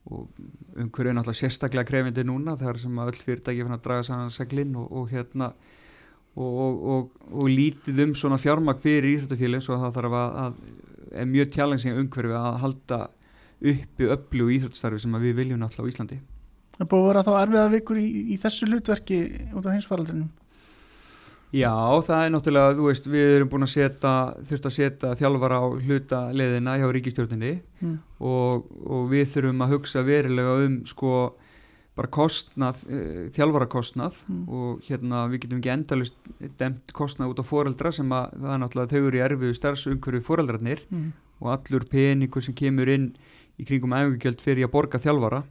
og 0.09 0.27
umhverju 0.77 1.09
er 1.11 1.17
náttúrulega 1.17 1.41
sérstaklega 1.41 1.85
krefindi 1.89 2.23
núna 2.25 2.55
þegar 2.57 2.77
sem 2.81 2.95
öll 3.03 3.17
fyrirtæki 3.25 3.63
fann 3.65 3.77
að 3.77 3.83
draga 3.87 4.03
saman 4.07 4.29
seglinn 4.33 4.75
og, 4.75 4.87
og 4.91 5.09
hérna 5.11 5.51
og, 6.35 6.51
og, 6.53 6.83
og, 6.93 7.11
og 7.31 7.49
lítið 7.49 8.03
um 8.05 8.13
svona 8.15 8.37
fjármagn 8.37 8.81
fyrir 8.81 9.17
íþróttafélagin 9.17 9.65
svo 9.65 9.75
að 9.75 9.87
það 9.87 9.95
þarf 9.97 10.17
að, 10.19 10.37
að 10.45 10.53
er 11.19 11.25
mjög 11.25 11.51
tjálensing 11.55 11.97
umhverju 12.03 12.35
að 12.37 12.59
halda 12.63 12.99
uppi 13.59 14.07
öllu 14.13 14.49
íþróttastarfi 14.55 15.01
sem 15.03 15.17
við 15.25 15.35
viljum 15.41 15.59
náttúrulega 15.61 15.89
á 15.89 15.91
Íslandi 15.91 16.19
Það 16.79 16.85
er 16.85 16.89
búið 16.93 17.01
að 17.03 17.07
vera 17.11 17.23
þá 17.27 17.31
erfiða 17.43 17.69
vikur 17.75 17.97
í, 17.99 18.05
í 18.33 18.35
þessu 18.39 18.67
hlutverki 18.69 19.17
út 19.51 19.65
af 19.67 19.73
heimsfaraldrinum. 19.75 20.29
Já, 21.49 21.73
það 22.05 22.23
er 22.23 22.31
náttúrulega, 22.35 22.73
þú 22.77 22.83
veist, 22.85 23.07
við 23.09 23.31
erum 23.39 23.49
búin 23.49 23.65
að 23.65 23.71
setja, 23.73 24.11
þurft 24.45 24.67
að 24.69 24.73
setja 24.75 25.13
þjálfara 25.17 25.57
á 25.57 25.65
hluta 25.81 26.19
leðina 26.37 26.75
hjá 26.77 26.87
ríkistjórninni 26.93 27.53
Mm. 27.81 27.95
og, 28.19 28.65
og 28.85 29.05
við 29.09 29.25
þurfum 29.31 29.61
að 29.65 29.71
hugsa 29.73 30.03
verulega 30.03 30.55
um 30.67 30.73
sko 30.85 31.11
bara 31.97 32.07
kostnað, 32.11 32.83
uh, 32.85 33.29
þjálfarakostnað 33.33 34.21
Mm. 34.29 34.43
og 34.47 34.81
hérna 34.87 35.23
við 35.31 35.39
getum 35.47 35.59
ekki 35.63 35.73
endalust 35.73 36.13
demt 36.59 36.93
kostnað 36.93 37.33
út 37.33 37.41
á 37.41 37.45
foreldra 37.49 37.91
sem 37.91 38.09
að 38.13 38.35
það 38.39 38.53
er 38.53 38.61
náttúrulega 38.63 38.91
þau 38.93 39.07
eru 39.09 39.17
í 39.17 39.25
erfiðu 39.25 39.55
starfsumhverju 39.57 40.21
foreldrarnir 40.21 40.79
Mm. 40.91 41.11
og 41.41 41.47
allur 41.57 41.85
peningur 41.89 42.43
sem 42.45 42.53
kemur 42.53 42.87
inn 42.93 43.15
í 43.57 43.65
kringum 43.65 43.91
æfingugjöld 43.97 44.39
fyrir 44.43 44.67
að 44.69 44.71
borga 44.77 44.99
þjálfara 45.01 45.43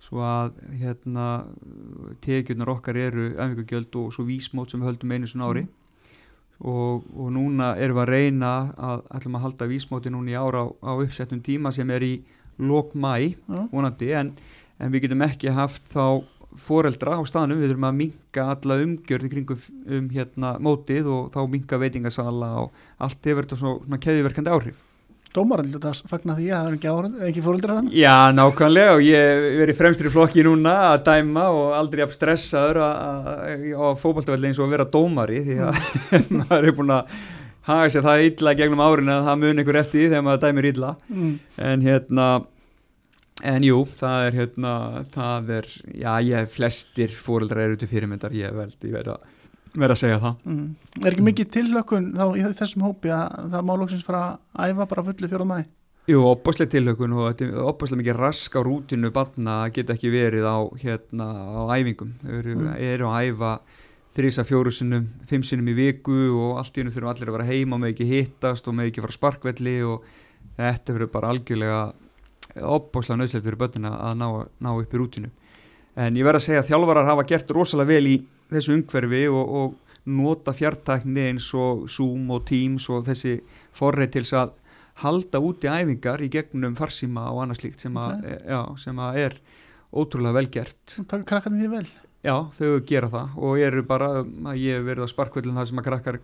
svo 0.00 0.22
að 0.24 0.56
hérna 0.80 1.26
tekjurnar 2.24 2.72
okkar 2.72 2.96
eru 2.96 3.28
æfingugjöld 3.36 3.96
og 4.00 4.14
svo 4.14 4.24
vísmót 4.28 4.72
sem 4.72 4.80
við 4.80 4.92
höldum 4.92 5.14
einu 5.14 5.28
svona 5.28 5.50
ári. 5.50 5.66
Og, 6.60 7.06
og 7.16 7.30
núna 7.32 7.72
erum 7.80 7.96
við 7.96 8.02
að 8.02 8.10
reyna 8.12 8.50
að 8.76 9.06
ætlum 9.16 9.38
að 9.38 9.44
halda 9.46 9.68
vísmóti 9.70 10.12
núna 10.12 10.32
í 10.32 10.36
ára 10.36 10.64
á, 10.64 10.66
á 10.68 10.92
uppsettum 11.00 11.40
tíma 11.44 11.72
sem 11.72 11.88
er 11.92 12.04
í 12.04 12.14
lok 12.60 12.92
mæ 12.92 13.32
Já. 13.32 13.62
vonandi 13.72 14.10
en, 14.12 14.34
en 14.76 14.92
við 14.92 15.06
getum 15.06 15.24
ekki 15.24 15.54
haft 15.56 15.88
þá 15.92 16.20
foreldra 16.60 17.16
á 17.16 17.22
staðnum, 17.24 17.62
við 17.62 17.72
þurfum 17.72 17.88
að 17.88 17.98
minka 18.00 18.46
alla 18.52 18.76
umgjörð 18.82 19.28
í 19.28 19.32
kringum 19.32 19.66
um 19.96 20.12
hérna 20.12 20.52
mótið 20.60 21.08
og 21.08 21.32
þá 21.32 21.40
minka 21.48 21.78
veitingasala 21.80 22.50
og 22.64 22.80
allt 22.98 23.28
hefur 23.30 23.46
þetta 23.46 23.60
svona, 23.60 23.84
svona 23.86 24.00
keðiverkandi 24.04 24.52
áhrif 24.52 24.80
Dómaran 25.36 25.68
ljóta 25.70 25.92
að 25.92 26.00
fagna 26.10 26.34
því 26.34 26.46
að 26.50 26.64
það 26.82 26.94
er 27.20 27.28
ekki, 27.30 27.42
fóreldrar 27.44 27.76
hann. 27.78 27.90
Já, 27.94 28.14
nákvæmlega 28.34 28.94
og 28.96 29.02
ég 29.06 29.44
verið 29.60 29.76
fremstur 29.78 30.08
í 30.10 30.14
flokki 30.14 30.42
núna 30.46 30.72
að 30.90 31.04
dæma 31.06 31.44
og 31.54 31.68
aldrei 31.78 32.02
að 32.02 32.14
stressaður 32.16 32.80
að- 32.82 33.28
að- 33.34 33.68
á 33.78 33.86
fótballtafelli 34.00 34.50
eins 34.50 34.58
og 34.58 34.66
að 34.66 34.74
vera 34.74 34.88
dómari 34.96 35.42
því 35.46 35.58
að 35.68 35.78
maður 36.40 36.66
er 36.72 36.76
búin 36.80 36.94
að 36.96 37.14
haga 37.70 37.90
sér 37.94 38.02
það 38.08 38.24
illa 38.26 38.54
gegnum 38.58 38.82
árin 38.82 39.12
að 39.14 39.26
það 39.28 39.40
mun 39.44 39.62
einhver 39.62 39.78
eftir 39.84 40.00
því 40.00 40.08
þegar 40.10 40.26
maður 40.26 40.42
dæmir 40.48 40.70
illa 40.72 40.92
Mm. 41.10 41.34
en 41.70 41.84
hérna 41.86 42.28
en 43.54 43.62
jú, 43.64 43.78
það 43.96 44.26
er 44.26 44.34
hérna 44.42 44.72
það 45.14 45.52
er, 45.60 45.68
já, 45.96 46.10
ég 46.26 46.50
flestir 46.52 47.14
fóreldrar 47.14 47.62
eru 47.70 47.78
til 47.80 47.88
fyrirmyndar, 47.88 48.34
ég 48.36 48.50
hef 48.50 48.58
veldi 48.58 48.90
verið 48.92 49.14
að 49.14 49.28
vera 49.74 49.94
að 49.94 50.00
segja 50.02 50.20
það 50.22 50.36
Mm. 50.46 50.74
Er 51.04 51.12
ekki 51.12 51.26
mikið 51.26 51.50
tillökun 51.56 52.12
þá 52.16 52.24
í 52.36 52.42
þessum 52.58 52.82
hópi 52.86 53.12
að 53.14 53.50
það 53.52 53.66
má 53.68 53.74
loksins 53.78 54.04
fara 54.06 54.38
að 54.56 54.70
æfa 54.74 54.88
bara 54.88 55.04
fullu 55.04 55.28
fjóra 55.28 55.46
mæ? 55.46 55.58
Jú, 56.08 56.22
opaslega 56.26 56.70
tilhökun 56.72 57.12
og 57.14 57.26
þetta 57.28 57.44
er 57.46 57.58
opaslega 57.70 58.00
mikið 58.02 58.16
rask 58.18 58.56
á 58.56 58.60
rútinu 58.66 59.10
barna 59.14 59.58
að 59.66 59.74
geta 59.76 59.94
ekki 59.94 60.10
verið 60.10 60.42
á, 60.48 60.58
hérna, 60.80 61.26
á 61.54 61.62
æfingum. 61.76 62.12
Eru, 62.26 62.56
Mm. 62.56 62.74
eru 62.80 63.04
að 63.06 63.28
æfa 63.30 63.60
þrísa 64.16 64.42
fjóru 64.42 64.72
sinnum, 64.74 65.06
fimm 65.28 65.42
sinnum 65.42 65.68
í 65.70 65.74
viku 65.76 66.34
og 66.34 66.58
allt 66.58 66.74
í 66.74 66.80
hennu 66.82 66.90
þurfum 66.90 67.12
allir 67.12 67.28
að 67.28 67.36
vera 67.38 67.46
heima 67.52 67.78
með 67.78 67.92
ekki 67.94 68.08
hittast 68.10 68.66
og 68.66 68.74
með 68.74 68.90
ekki 68.90 69.02
fara 69.04 69.12
sparkvelli 69.12 69.76
og 69.86 70.02
þetta 70.58 70.94
verður 70.96 71.12
bara 71.12 71.28
algjörlega 71.30 71.92
opaslega 72.66 73.20
nöðslegt 73.20 73.44
fyrir 73.46 73.60
börnina 73.60 73.92
að 74.10 74.16
ná, 74.18 74.26
ná 74.60 74.70
upp 74.74 74.92
í 74.94 74.98
rútinu. 74.98 75.30
En 75.96 76.16
ég 76.16 76.24
verð 76.26 76.40
að 76.40 76.46
segja 76.48 76.62
að 76.64 76.70
þjálfarar 76.72 77.06
hafa 77.06 77.26
gert 77.28 77.50
rosalega 77.54 77.86
vel 77.94 78.06
í 78.06 78.16
þessu 78.50 78.74
umhverfi 78.78 79.22
og, 79.30 79.54
og 79.60 80.10
nota 80.10 80.52
fjartækni 80.56 81.26
eins 81.30 81.46
og 81.54 81.86
Zoom 81.92 82.30
og 82.34 82.44
Teams 82.48 82.88
og 82.90 83.04
þessi 83.08 83.36
forrið 83.76 84.12
til 84.16 84.24
að 84.40 84.54
halda 85.00 85.40
út 85.40 85.64
í 85.64 85.70
æfingar 85.70 86.20
í 86.24 86.28
gegnum 86.32 86.74
farsíma 86.76 87.28
og 87.32 87.42
annað 87.44 87.62
slíkt 87.62 87.80
sem, 87.86 87.96
að, 87.96 88.18
Ok. 88.20 88.44
já, 88.50 88.60
sem 88.84 88.98
að 89.00 89.18
er 89.24 89.36
ótrúlega 89.96 90.36
vel 90.36 90.48
gert. 90.52 90.96
Takk 91.08 91.24
krakkarnir 91.28 91.64
því 91.66 91.70
vel. 91.72 91.86
Já, 92.20 92.34
þau 92.52 92.80
gera 92.84 93.08
það 93.08 93.38
og 93.40 93.58
eru 93.64 93.82
bara, 93.88 94.10
ég 94.52 94.76
hef 94.76 94.84
verið 94.84 95.06
á 95.08 95.12
sparkvöldin 95.14 95.56
það 95.56 95.70
sem 95.70 95.80
að 95.80 95.86
krakkar 95.88 96.18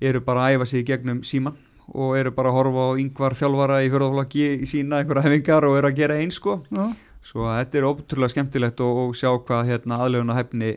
eru 0.00 0.20
bara 0.24 0.46
að 0.46 0.54
æfa 0.56 0.66
sig 0.70 0.80
í 0.84 0.86
gegnum 0.88 1.20
síman 1.26 1.58
og 1.92 2.14
eru 2.16 2.30
bara 2.32 2.48
að 2.48 2.56
horfa 2.56 2.84
á 2.88 3.00
yngvar 3.02 3.36
þjálfara 3.36 3.82
í 3.84 3.90
fjörðaflokki 3.92 4.46
í 4.64 4.68
sína 4.70 5.02
einhverja 5.02 5.26
hefingar 5.26 5.66
og 5.68 5.76
eru 5.76 5.90
að 5.90 5.98
gera 6.00 6.16
eins 6.16 6.38
sko. 6.40 6.62
Já. 6.72 6.86
Svo 7.24 7.44
að 7.48 7.58
þetta 7.60 7.78
er 7.82 7.86
ótrúlega 7.90 8.32
skemmtilegt 8.32 8.80
og, 8.84 9.02
og 9.04 9.14
sjá 9.16 9.28
hvað 9.36 9.68
hérna, 9.68 10.00
aðleguna 10.00 10.38
hefni 10.38 10.72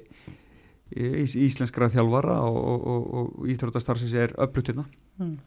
íslenskra 0.91 1.89
þjálfara 1.93 2.39
og, 2.47 2.57
og, 2.57 2.87
og, 2.93 3.07
og 3.21 3.49
íþróttastarfsins 3.53 4.15
er 4.17 4.35
upplutt 4.37 4.71
hérna. 4.71 4.87
Mm. 5.21 5.37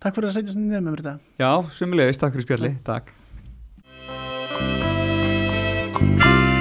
Takk 0.00 0.16
fyrir 0.16 0.30
að 0.30 0.38
setja 0.38 0.54
svona 0.54 0.68
niður 0.68 0.86
með 0.86 0.94
mér 0.94 1.02
þetta. 1.04 1.34
Já, 1.42 1.52
sumulegis, 1.76 2.22
takk 2.22 2.36
fyrir 2.36 2.48
spjalli, 2.48 2.72
takk. 2.86 3.16
Thank 6.00 6.59